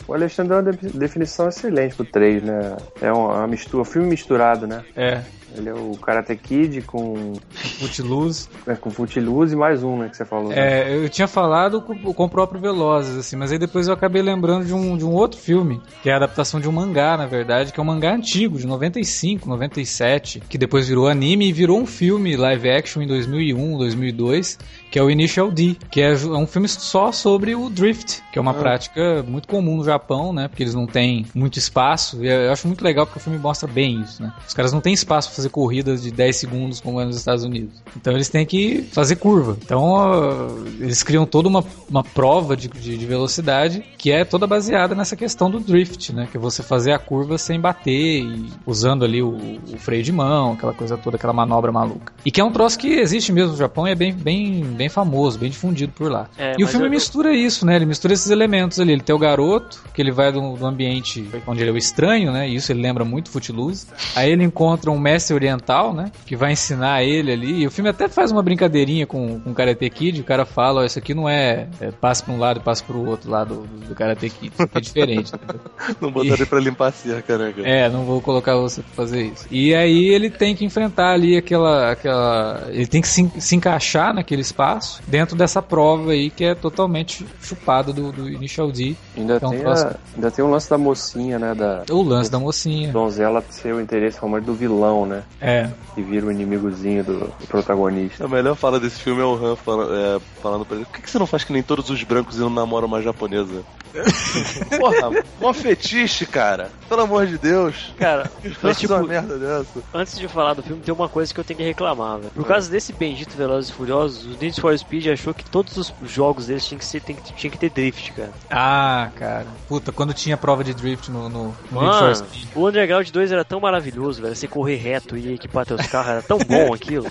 o 0.08 0.14
Alexandre 0.14 0.50
deu 0.50 0.58
uma 0.62 0.72
de- 0.74 0.98
definição 0.98 1.50
excelente 1.50 1.96
pro 1.96 2.06
3, 2.06 2.44
né? 2.44 2.78
É 3.02 3.12
uma, 3.12 3.38
uma 3.40 3.48
mistura, 3.48 3.82
um 3.82 3.86
filme 3.86 4.08
misturado, 4.10 4.68
né? 4.68 4.84
É, 4.96 5.22
Ele 5.56 5.70
é 5.70 5.74
o 5.74 5.92
Karate 5.98 6.36
Kid 6.36 6.82
com, 6.84 7.34
Footloose. 7.80 8.48
é, 8.68 8.76
com 8.76 8.92
Footloose 8.92 9.54
e 9.54 9.58
mais 9.58 9.84
um, 9.84 9.98
né, 9.98 10.10
que 10.10 10.18
você 10.18 10.26
falou. 10.26 10.50
né? 10.50 10.56
É, 10.58 10.96
eu 10.96 11.10
tinha 11.10 11.28
falado 11.28 11.82
com, 11.82 12.14
com 12.14 12.26
o 12.26 12.30
próprio 12.30 12.62
Velozes, 12.62 13.18
assim, 13.18 13.36
mas 13.36 13.52
aí 13.52 13.58
depois 13.58 13.88
eu 13.88 13.94
acabei 13.94 14.22
lembrando 14.22 14.66
de 14.66 14.74
um, 14.74 14.96
de 14.96 15.04
um 15.04 15.12
outro 15.12 15.40
filme, 15.40 15.82
que 16.04 16.10
é 16.10 16.14
a 16.14 16.18
adaptação 16.18 16.60
de 16.60 16.70
um 16.70 16.72
mangá, 16.72 17.18
na 17.18 17.26
verdade, 17.26 17.74
que 17.74 17.80
é 17.80 17.84
um 17.84 17.86
mangá 17.86 18.14
antigo, 18.14 18.58
de 18.58 18.68
95, 18.68 19.50
97, 19.50 20.42
que 20.48 20.58
depois 20.58 20.88
virou 20.88 21.08
anime 21.08 21.50
e 21.50 21.52
virou 21.52 21.80
um 21.80 21.86
filme 21.86 22.36
live 22.36 22.70
action 22.70 23.02
em 23.02 23.08
2001, 23.08 23.78
2002, 23.78 24.60
que 24.92 25.00
é 25.00 25.04
o 25.04 25.10
Initial 25.10 25.52
D, 25.52 25.76
que 25.90 26.02
é 26.02 26.12
é 26.12 26.38
um 26.38 26.46
filme 26.46 26.68
só 26.68 27.12
sobre 27.12 27.56
o 27.56 27.70
drift, 27.70 28.22
que 28.32 28.38
é 28.38 28.42
uma 28.42 28.54
prática 28.54 29.24
muito 29.24 29.48
comum 29.48 29.78
no 29.78 29.84
Japão, 29.84 30.34
né, 30.34 30.48
porque 30.48 30.64
eles 30.64 30.76
não 30.76 30.86
têm 30.86 31.26
muito 31.34 31.58
espaço, 31.58 32.24
e 32.24 32.28
eu 32.28 32.52
acho 32.52 32.68
muito 32.68 32.84
legal 32.84 33.06
porque 33.06 33.20
o 33.20 33.22
filme 33.22 33.40
mostra 33.40 33.68
bem 33.68 34.02
isso, 34.02 34.22
né. 34.22 34.34
Os 34.48 34.54
caras 34.54 34.74
não 34.74 34.82
têm 34.82 34.94
espaço 34.94 35.30
pra 35.30 35.41
fazer 35.42 35.50
corridas 35.50 36.02
de 36.04 36.12
10 36.12 36.36
segundos 36.36 36.80
como 36.80 37.02
é 37.02 37.06
nos 37.06 37.16
Estados 37.18 37.44
Unidos. 37.44 37.82
Então 37.98 38.14
eles 38.14 38.30
têm 38.30 38.46
que 38.46 38.84
fazer 38.92 39.16
curva. 39.16 39.58
Então 39.64 40.56
eles 40.80 41.02
criam 41.04 41.26
toda 41.26 41.48
uma, 41.48 41.64
uma 41.90 42.04
prova 42.04 42.56
de, 42.56 42.68
de, 42.68 42.98
de 42.98 43.06
velocidade 43.06 43.84
que 43.98 44.12
é 44.12 44.24
toda 44.24 44.46
baseada 44.46 44.94
nessa 44.96 45.16
questão 45.16 45.50
do 45.50 45.60
drift, 45.60 46.14
né? 46.14 46.28
Que 46.30 46.38
é 46.38 46.40
você 46.40 46.62
fazer 46.62 46.92
a 46.92 47.00
curva 47.00 47.38
sem 47.38 47.60
bater 47.60 48.24
e 48.24 48.46
usando 48.66 49.04
ali 49.04 49.22
o, 49.22 49.36
o 49.74 49.78
freio 49.78 50.04
de 50.04 50.12
mão, 50.12 50.54
aquela 50.54 50.74
coisa 50.74 50.98
toda, 50.98 51.18
aquela 51.18 51.34
manobra 51.34 51.72
maluca. 51.72 52.14
E 52.26 52.32
que 52.32 52.40
é 52.40 52.44
um 52.44 52.52
troço 52.52 52.78
que 52.78 52.88
existe 52.88 53.32
mesmo 53.32 53.52
no 53.52 53.58
Japão 53.58 53.88
e 53.88 53.92
é 53.92 53.96
bem, 53.96 54.14
bem, 54.14 54.64
bem 54.64 54.90
famoso, 54.90 55.40
bem 55.40 55.50
difundido 55.50 55.92
por 55.94 56.12
lá. 56.12 56.30
É, 56.38 56.54
e 56.58 56.64
o 56.64 56.68
filme 56.68 56.86
eu- 56.86 56.90
mistura 56.92 57.34
isso, 57.34 57.66
né? 57.66 57.76
Ele 57.76 57.86
mistura 57.86 58.14
esses 58.14 58.30
elementos 58.30 58.80
ali. 58.80 58.92
Ele 58.94 59.02
tem 59.02 59.16
o 59.16 59.20
garoto, 59.20 59.82
que 59.94 60.02
ele 60.02 60.12
vai 60.12 60.32
do, 60.32 60.56
do 60.56 60.66
ambiente 60.66 61.28
onde 61.48 61.62
ele 61.62 61.70
é 61.70 61.74
o 61.74 61.78
estranho, 61.78 62.32
né? 62.32 62.48
E 62.50 62.56
isso 62.56 62.72
ele 62.72 62.82
lembra 62.82 63.04
muito 63.04 63.30
Footloose. 63.30 63.88
Aí 64.16 64.32
ele 64.32 64.44
encontra 64.44 64.92
um 64.92 65.00
mestre 65.00 65.31
oriental, 65.34 65.94
né? 65.94 66.12
Que 66.26 66.36
vai 66.36 66.52
ensinar 66.54 67.04
ele 67.04 67.32
ali. 67.32 67.62
E 67.62 67.68
o 67.68 67.72
filme 67.72 67.90
até 67.90 68.08
faz 68.08 68.32
uma 68.32 68.42
brincadeirinha 68.44 69.06
com, 69.08 69.40
com 69.40 69.52
o 69.52 69.54
Karate 69.54 69.90
Kid. 69.90 70.22
O 70.22 70.24
cara 70.24 70.46
fala, 70.46 70.82
ó, 70.82 70.86
isso 70.86 70.98
aqui 71.00 71.14
não 71.14 71.28
é, 71.28 71.68
é 71.80 71.92
passa 71.92 72.24
pra 72.24 72.34
um 72.34 72.40
lado 72.40 72.60
e 72.60 72.64
passa 72.64 72.84
pro 72.84 73.06
outro 73.08 73.30
lado 73.30 73.56
do, 73.56 73.88
do 73.90 73.96
Karate 73.96 74.30
Kid. 74.30 74.52
Isso 74.54 74.62
aqui 74.64 74.78
é 74.78 74.82
diferente. 74.82 75.32
Não 76.00 76.12
botaria 76.12 76.46
pra 76.46 76.60
limpar 76.60 76.88
a 76.90 76.92
cerca, 76.92 77.38
né, 77.38 77.54
cara? 77.56 77.68
É, 77.68 77.90
não 77.90 78.04
vou 78.06 78.22
colocar 78.22 78.56
você 78.56 78.82
pra 78.82 78.92
fazer 78.94 79.24
isso. 79.24 79.48
E 79.50 79.74
aí 79.74 80.06
ele 80.10 80.30
tem 80.30 80.56
que 80.56 80.64
enfrentar 80.64 81.12
ali 81.14 81.36
aquela. 81.36 81.92
aquela 81.92 82.68
ele 82.70 82.86
tem 82.88 83.02
que 83.02 83.08
se, 83.08 83.30
se 83.40 83.56
encaixar 83.56 84.14
naquele 84.14 84.42
espaço 84.42 85.02
dentro 85.08 85.36
dessa 85.36 85.62
prova 85.62 86.12
aí 86.12 86.30
que 86.30 86.44
é 86.46 86.54
totalmente 86.56 87.26
chupada 87.42 87.92
do, 87.92 88.12
do 88.12 88.30
Initial 88.30 88.72
D. 88.72 88.96
Ainda, 89.18 89.36
um 89.44 89.50
tem 89.50 89.66
a- 89.66 89.96
ainda 90.16 90.32
tem 90.32 90.46
o 90.46 90.50
lance 90.50 90.70
da 90.70 90.78
mocinha, 90.78 91.40
né? 91.40 91.54
Da 91.56 91.84
O 91.90 92.04
lance 92.04 92.30
da 92.32 92.40
mocinha. 92.40 92.92
donzela 92.92 93.44
ser 93.50 93.74
o 93.74 93.82
interesse 93.82 94.20
romântico 94.20 94.52
do 94.52 94.58
vilão, 94.58 95.06
né? 95.06 95.21
É. 95.40 95.70
Que 95.96 96.02
vira 96.02 96.26
o 96.26 96.32
inimigozinho 96.32 97.04
do, 97.04 97.20
do 97.20 97.48
protagonista. 97.48 98.26
A 98.26 98.28
melhor 98.28 98.56
fala 98.56 98.80
desse 98.80 99.00
filme 99.02 99.22
é 99.22 99.26
o 99.26 99.34
Han 99.34 99.56
falando, 99.56 99.94
é, 99.94 100.20
falando 100.42 100.66
pra 100.66 100.76
ele: 100.78 100.86
Por 100.86 100.94
que, 100.96 101.02
que 101.02 101.10
você 101.10 101.20
não 101.20 101.28
faz 101.28 101.44
que 101.44 101.54
nem 101.54 101.64
todos 101.64 101.90
os 101.90 102.04
brancos 102.04 102.38
e 102.38 102.40
não 102.40 102.50
namora 102.50 102.86
uma 102.86 103.02
japonesa? 103.02 103.64
Porra, 104.78 105.24
mó 105.40 105.54
fetiche, 105.54 106.26
cara. 106.26 106.70
Pelo 106.88 107.02
amor 107.02 107.28
de 107.28 107.38
Deus. 107.38 107.94
Cara, 107.98 108.32
Mas 108.64 108.80
tipo, 108.80 108.94
uma 108.94 109.04
merda 109.06 109.38
dessa. 109.38 109.82
antes 109.94 110.18
de 110.18 110.28
falar 110.28 110.54
do 110.54 110.64
filme, 110.64 110.82
tem 110.82 110.94
uma 110.94 111.10
coisa 111.10 111.34
que 111.34 111.40
eu 111.40 111.44
tenho 111.44 111.58
que 111.58 111.66
reclamar, 111.66 112.18
velho. 112.18 112.32
Por 112.32 112.46
causa 112.46 112.70
desse 112.70 112.94
bendito 112.94 113.36
Velozes 113.36 113.70
e 113.70 113.74
Furiosos, 113.74 114.26
o 114.26 114.38
Need 114.40 114.60
for 114.60 114.78
Speed 114.78 115.08
achou 115.08 115.34
que 115.34 115.44
todos 115.44 115.78
os 115.78 115.94
jogos 116.06 116.48
deles 116.48 116.66
tinham 116.66 116.80
que, 116.80 116.86
ser, 116.86 117.02
tinha 117.02 117.52
que 117.52 117.58
ter 117.58 117.70
drift, 117.70 118.14
cara. 118.14 118.32
Ah, 118.50 119.10
cara. 119.16 119.48
Puta, 119.68 119.92
quando 119.92 120.14
tinha 120.14 120.38
prova 120.38 120.64
de 120.64 120.74
drift 120.74 121.12
no, 121.12 121.28
no, 121.30 121.54
no 121.72 121.82
Need 121.82 121.98
for 121.98 122.02
Mano, 122.02 122.16
Speed. 122.16 122.48
o 122.56 122.68
Underground 122.68 123.10
2 123.10 123.32
era 123.32 123.44
tão 123.44 123.60
maravilhoso, 123.60 124.22
velho. 124.22 124.36
Você 124.36 124.48
correr 124.48 124.78
reto 124.78 125.11
e 125.18 125.34
equipar 125.34 125.66
teus 125.66 125.86
carros, 125.88 126.12
era 126.12 126.22
tão 126.22 126.38
bom 126.40 126.74
aquilo. 126.74 127.08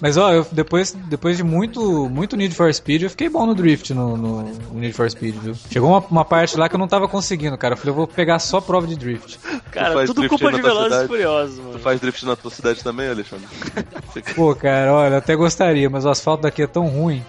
Mas 0.00 0.16
ó, 0.16 0.32
eu, 0.32 0.46
depois, 0.50 0.92
depois 0.92 1.36
de 1.36 1.42
muito, 1.42 2.08
muito 2.10 2.36
Need 2.36 2.54
for 2.54 2.72
Speed, 2.72 3.02
eu 3.02 3.10
fiquei 3.10 3.28
bom 3.28 3.46
no 3.46 3.54
drift 3.54 3.92
no, 3.94 4.16
no, 4.16 4.42
Need 4.74 4.92
for 4.92 5.10
Speed, 5.10 5.34
viu? 5.36 5.54
Chegou 5.70 5.90
uma, 5.90 6.00
uma 6.00 6.24
parte 6.24 6.56
lá 6.56 6.68
que 6.68 6.74
eu 6.74 6.78
não 6.78 6.88
tava 6.88 7.08
conseguindo, 7.08 7.56
cara. 7.56 7.74
Eu 7.74 7.78
falei, 7.78 7.92
eu 7.92 7.96
vou 7.96 8.06
pegar 8.06 8.38
só 8.38 8.60
prova 8.60 8.86
de 8.86 8.96
drift. 8.96 9.38
Cara, 9.70 10.06
tudo 10.06 10.20
drift 10.20 10.38
culpa 10.38 10.54
de 10.54 10.62
Velozes 10.62 11.02
e? 11.02 11.06
Furiosos, 11.06 11.56
Tu 11.56 11.62
mano. 11.62 11.78
faz 11.78 12.00
drift 12.00 12.26
na 12.26 12.36
tua 12.36 12.50
cidade 12.50 12.82
também, 12.82 13.08
Alexandre? 13.08 13.46
Pô, 14.34 14.54
cara, 14.54 14.92
olha, 14.92 15.14
eu 15.14 15.18
até 15.18 15.34
gostaria, 15.34 15.88
mas 15.88 16.04
o 16.04 16.10
asfalto 16.10 16.42
daqui 16.42 16.62
é 16.62 16.66
tão 16.66 16.86
ruim. 16.86 17.24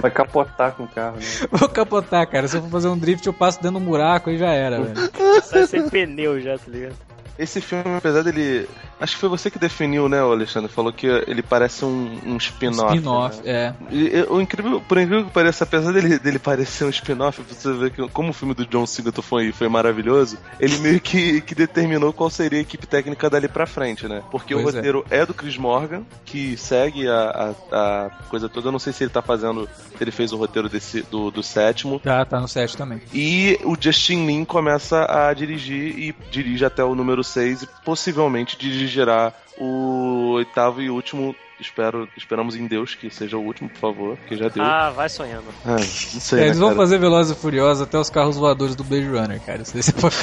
Vai 0.01 0.12
capotar 0.12 0.74
com 0.74 0.84
o 0.84 0.88
carro, 0.88 1.16
né? 1.16 1.26
Vou 1.49 1.68
capotar, 1.68 2.28
cara. 2.28 2.47
Se 2.47 2.58
eu 2.58 2.62
for 2.62 2.70
fazer 2.70 2.88
um 2.89 2.97
drift, 2.97 3.26
eu 3.26 3.34
passo 3.34 3.62
dentro 3.62 3.80
de 3.80 3.84
um 3.84 3.89
buraco 3.89 4.30
e 4.30 4.38
já 4.38 4.51
era, 4.51 4.80
velho. 4.82 5.12
Sai 5.41 5.66
sem 5.66 5.89
pneu 5.89 6.39
já, 6.39 6.58
tá 6.58 6.66
ligado? 6.68 6.95
Esse 7.38 7.62
filme, 7.62 7.98
apesar 7.98 8.24
dele. 8.24 8.68
Acho 9.00 9.16
que 9.16 9.20
foi 9.20 9.30
você 9.30 9.52
que 9.52 9.60
definiu, 9.60 10.08
né, 10.08 10.24
o 10.24 10.32
Alexandre? 10.32 10.72
Falou 10.72 10.94
que 10.94 11.06
ele 11.06 11.42
parece 11.42 11.84
um, 11.84 12.18
um 12.26 12.38
spin-off. 12.38 12.96
Spin-off, 12.96 13.42
né? 13.44 13.52
é. 13.52 13.74
E, 13.92 14.26
o 14.30 14.40
incrível, 14.40 14.82
por 14.82 14.98
incrível 14.98 15.26
que 15.26 15.32
pareça, 15.32 15.66
apesar 15.66 15.92
dele, 15.92 16.18
dele 16.18 16.40
parecer 16.40 16.86
um 16.86 16.90
spin-off, 16.90 17.42
você 17.42 17.74
ver 17.74 17.92
que 17.92 18.08
como 18.10 18.30
o 18.30 18.34
filme 18.34 18.54
do 18.54 18.66
John 18.66 18.86
Cena 18.86 19.12
foi, 19.22 19.52
foi 19.52 19.68
maravilhoso, 19.68 20.38
ele 20.60 20.78
meio 20.78 21.02
que, 21.02 21.42
que 21.42 21.54
determinou 21.54 22.14
qual 22.14 22.30
seria 22.30 22.60
a 22.60 22.62
equipe 22.62 22.88
técnica 22.88 23.30
dali 23.30 23.50
pra 23.50 23.66
frente, 23.66 24.08
né? 24.08 24.24
Porque 24.32 24.56
o 24.56 24.62
Pois 24.62 24.74
é. 24.74 24.78
roteiro 24.78 25.06
é. 25.10 25.26
do 25.26 25.34
Chris 25.34 25.58
Morgan, 25.58 26.04
que 26.24 26.56
segue 26.56 27.08
a, 27.08 27.54
a, 27.72 28.06
a 28.06 28.10
coisa 28.30 28.48
toda. 28.48 28.70
Eu 28.70 28.72
não 28.72 28.80
sei 28.80 28.94
se 28.94 29.04
ele 29.04 29.12
tá 29.12 29.22
fazendo. 29.22 29.68
Se 29.98 30.04
ele 30.04 30.12
fez 30.12 30.32
o 30.32 30.38
roteiro 30.38 30.70
desse, 30.70 31.02
do, 31.04 31.30
do 31.30 31.44
sétimo. 31.44 32.00
Tá, 32.00 32.24
tá 32.26 32.40
no 32.40 32.48
set 32.48 32.76
também. 32.78 33.02
E 33.14 33.60
o 33.64 33.76
Justin 33.80 34.26
Lin 34.26 34.46
começa 34.46 35.06
a 35.10 35.34
dirigir 35.34 35.98
e 36.00 36.16
dirige 36.32 36.64
até 36.64 36.84
o 36.84 36.96
número 36.96 37.24
6 37.26 37.63
e 37.63 37.67
possivelmente 37.84 38.57
dirigirá 38.57 39.34
o 39.57 40.32
oitavo 40.34 40.82
e 40.82 40.89
último. 40.89 41.36
Espero, 41.60 42.10
esperamos 42.18 42.56
em 42.58 42.68
Deus 42.68 42.95
que 42.95 43.10
seja 43.10 43.38
o 43.38 43.41
último, 43.41 43.70
por 43.70 43.80
favor, 43.80 44.18
porque 44.18 44.36
já 44.36 44.49
deu. 44.49 44.62
Ah, 44.62 44.89
vai 44.89 45.08
sonhando. 45.08 45.45
Ah, 45.64 45.72
não 45.78 45.80
sei, 45.80 46.39
É, 46.39 46.41
né, 46.41 46.47
eles 46.47 46.60
vão 46.60 46.70
cara? 46.70 46.82
fazer 46.82 46.97
Velozes 46.99 47.38
e 47.38 47.39
Furiosos 47.39 47.82
até 47.82 47.97
os 47.97 48.10
carros 48.10 48.36
voadores 48.36 48.76
do 48.76 48.84
Blade 48.84 49.08
Runner, 49.08 49.39
cara. 49.41 49.62
Isso 49.62 49.74
daí 49.74 49.82
você 49.84 49.93
pode. 49.93 50.16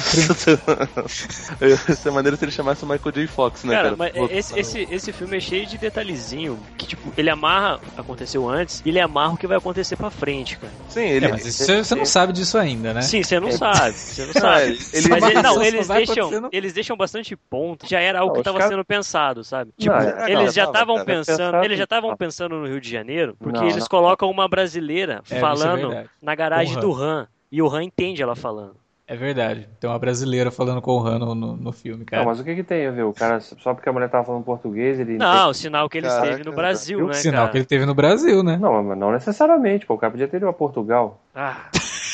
Essa 1.88 2.10
maneira 2.10 2.36
se 2.36 2.44
ele 2.44 2.52
chamasse 2.52 2.84
o 2.84 2.86
Michael 2.88 3.12
J. 3.12 3.26
Fox, 3.26 3.64
né, 3.64 3.72
Cara, 3.74 3.84
cara? 3.84 3.96
mas 3.96 4.12
Pô, 4.12 4.28
esse, 4.30 4.58
esse, 4.58 4.88
esse 4.90 5.12
filme 5.12 5.36
é 5.36 5.40
cheio 5.40 5.66
de 5.66 5.78
detalhezinho 5.78 6.58
que, 6.76 6.86
tipo, 6.86 7.12
ele 7.16 7.30
amarra 7.30 7.80
aconteceu 7.96 8.48
antes 8.48 8.82
e 8.84 8.88
ele 8.90 9.00
amarra 9.00 9.34
o 9.34 9.36
que 9.36 9.46
vai 9.46 9.56
acontecer 9.56 9.96
pra 9.96 10.10
frente, 10.10 10.58
cara. 10.58 10.72
Sim, 10.88 11.00
ele. 11.00 11.26
É, 11.26 11.30
mas 11.30 11.46
isso 11.46 11.64
você- 11.64 11.82
você 11.84 11.94
não 11.94 12.04
sabe 12.06 12.32
disso 12.32 12.58
ainda, 12.58 12.92
né? 12.92 13.02
Sim, 13.02 13.22
você 13.22 13.38
não 13.40 13.50
sabe, 13.52 13.92
você 13.92 14.22
não 14.26 14.32
Ah, 14.36 14.40
sabe. 14.40 14.62
ele- 14.64 14.78
ele- 14.92 15.08
Mas 15.08 15.22
ele- 15.24 15.42
não, 15.42 15.62
eles 15.62 15.88
deixam, 15.88 16.14
acontecendo- 16.26 16.48
eles 16.52 16.72
deixam 16.72 16.96
bastante 16.96 17.36
ponto. 17.36 17.86
Já 17.88 18.00
era 18.00 18.20
algo 18.20 18.28
Não, 18.28 18.34
que 18.34 18.40
os 18.40 18.42
estava 18.42 18.58
caras- 18.58 18.72
sendo 18.74 18.84
pensado, 18.84 19.44
sabe? 19.44 19.70
Tipo, 19.78 19.94
Não, 19.94 20.00
é- 20.00 20.30
eles 20.30 20.44
não, 20.46 20.52
já 20.52 20.64
estavam 20.64 20.94
cara, 20.96 21.06
pensando, 21.24 21.64
eles 21.64 21.78
já 21.78 21.84
estavam 21.84 22.16
pensando 22.16 22.56
no 22.56 22.66
Rio 22.66 22.80
de 22.80 22.90
Janeiro, 22.90 23.36
porque 23.38 23.58
Não, 23.58 23.64
eles 23.66 23.78
não. 23.78 23.86
colocam 23.86 24.30
uma 24.30 24.48
brasileira 24.48 25.22
É, 25.30 25.36
é 25.36 25.40
falando 25.40 25.88
verdade. 25.88 26.10
na 26.20 26.34
garagem 26.34 26.78
do 26.80 26.92
Han. 26.94 27.28
E 27.50 27.60
o 27.60 27.68
Han 27.68 27.84
entende 27.84 28.22
ela 28.22 28.34
falando. 28.34 28.76
É 29.12 29.16
verdade. 29.16 29.68
Tem 29.78 29.90
uma 29.90 29.98
brasileira 29.98 30.50
falando 30.50 30.80
com 30.80 30.92
o 30.92 31.06
Han 31.06 31.18
no, 31.18 31.34
no, 31.34 31.70
filme, 31.70 32.02
cara. 32.02 32.22
Não, 32.22 32.30
mas 32.30 32.40
o 32.40 32.44
que 32.44 32.54
que 32.54 32.62
tem 32.62 32.86
a 32.86 32.90
ver? 32.90 33.02
O 33.02 33.12
cara, 33.12 33.40
só 33.40 33.74
porque 33.74 33.86
a 33.86 33.92
mulher 33.92 34.08
tava 34.08 34.24
falando 34.24 34.42
português, 34.42 34.98
ele... 34.98 35.18
Não, 35.18 35.50
o 35.50 35.54
sinal 35.54 35.86
que 35.86 35.98
ele 35.98 36.06
Caraca, 36.06 36.28
esteve 36.28 36.44
no 36.48 36.56
Brasil, 36.56 37.06
né, 37.06 37.12
Sinal 37.12 37.40
cara? 37.40 37.50
que 37.50 37.58
ele 37.58 37.66
teve 37.66 37.84
no 37.84 37.94
Brasil, 37.94 38.42
né? 38.42 38.56
Não, 38.56 38.82
mas 38.82 38.96
não 38.96 39.12
necessariamente, 39.12 39.84
pô. 39.84 39.94
O 39.94 39.98
cara 39.98 40.12
podia 40.12 40.26
ter 40.26 40.38
ido 40.38 40.48
a 40.48 40.52
Portugal. 40.54 41.20
Ah, 41.34 41.66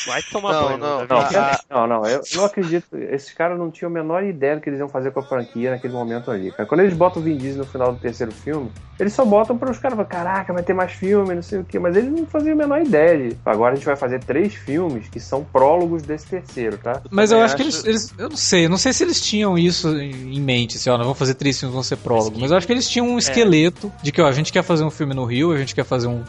vai 0.07 0.21
tomar 0.23 0.53
Não, 0.53 0.63
banho. 0.65 0.77
não, 0.77 1.05
Davi. 1.05 1.35
Não, 1.35 1.41
Ah, 1.41 1.59
não, 1.69 1.87
não, 1.87 2.05
eu 2.05 2.21
não 2.35 2.45
acredito. 2.45 2.97
Esses 2.97 3.33
caras 3.33 3.57
não 3.57 3.69
tinham 3.71 3.89
a 3.89 3.93
menor 3.93 4.23
ideia 4.23 4.55
do 4.55 4.61
que 4.61 4.69
eles 4.69 4.79
iam 4.79 4.89
fazer 4.89 5.11
com 5.11 5.19
a 5.19 5.23
franquia 5.23 5.71
naquele 5.71 5.93
momento 5.93 6.31
ali. 6.31 6.51
Cara. 6.51 6.67
Quando 6.67 6.81
eles 6.81 6.93
botam 6.93 7.21
o 7.21 7.25
Vin 7.25 7.37
Diesel 7.37 7.59
no 7.63 7.69
final 7.69 7.93
do 7.93 7.99
terceiro 7.99 8.31
filme, 8.31 8.71
eles 8.99 9.13
só 9.13 9.23
botam 9.25 9.57
para 9.57 9.69
os 9.71 9.77
caras 9.77 9.95
falar, 9.95 10.07
caraca, 10.07 10.53
vai 10.53 10.63
ter 10.63 10.73
mais 10.73 10.91
filme, 10.91 11.35
não 11.35 11.41
sei 11.41 11.59
o 11.59 11.63
quê. 11.63 11.79
Mas 11.79 11.95
eles 11.95 12.11
não 12.11 12.25
faziam 12.25 12.53
a 12.53 12.57
menor 12.57 12.81
ideia 12.81 13.29
de. 13.29 13.37
Agora 13.45 13.73
a 13.73 13.75
gente 13.75 13.85
vai 13.85 13.95
fazer 13.95 14.23
três 14.23 14.53
filmes 14.53 15.07
que 15.09 15.19
são 15.19 15.43
prólogos 15.43 16.01
desse 16.01 16.27
terceiro, 16.27 16.77
tá? 16.77 16.88
Mas 17.09 17.31
eu 17.31 17.37
também 17.37 17.45
acho 17.45 17.55
que 17.55 17.61
acho- 17.63 17.87
eles, 17.87 18.09
eles. 18.09 18.13
Eu 18.17 18.29
não 18.29 18.37
sei, 18.37 18.65
eu 18.65 18.69
não 18.69 18.77
sei 18.77 18.93
se 18.93 19.03
eles 19.03 19.21
tinham 19.21 19.57
isso 19.57 19.89
em 19.97 20.29
em 20.35 20.41
mente, 20.41 20.77
assim, 20.77 20.89
ó, 20.89 20.93
nós 20.97 21.05
vamos 21.05 21.17
fazer 21.19 21.33
três 21.33 21.59
filmes, 21.59 21.73
vão 21.73 21.83
ser 21.83 21.97
prólogo. 21.97 22.37
Mas 22.39 22.51
eu 22.51 22.57
acho 22.57 22.65
que 22.67 22.73
eles 22.73 22.89
tinham 22.89 23.07
É. 23.07 23.09
um 23.09 23.17
esqueleto 23.17 23.91
de 24.03 24.11
que, 24.11 24.21
ó, 24.21 24.27
a 24.27 24.31
gente 24.31 24.51
quer 24.51 24.63
fazer 24.63 24.83
um 24.83 24.89
filme 24.91 25.13
no 25.13 25.25
Rio, 25.25 25.51
a 25.51 25.57
gente 25.57 25.73
quer 25.75 25.83
fazer 25.85 26.07
um, 26.07 26.23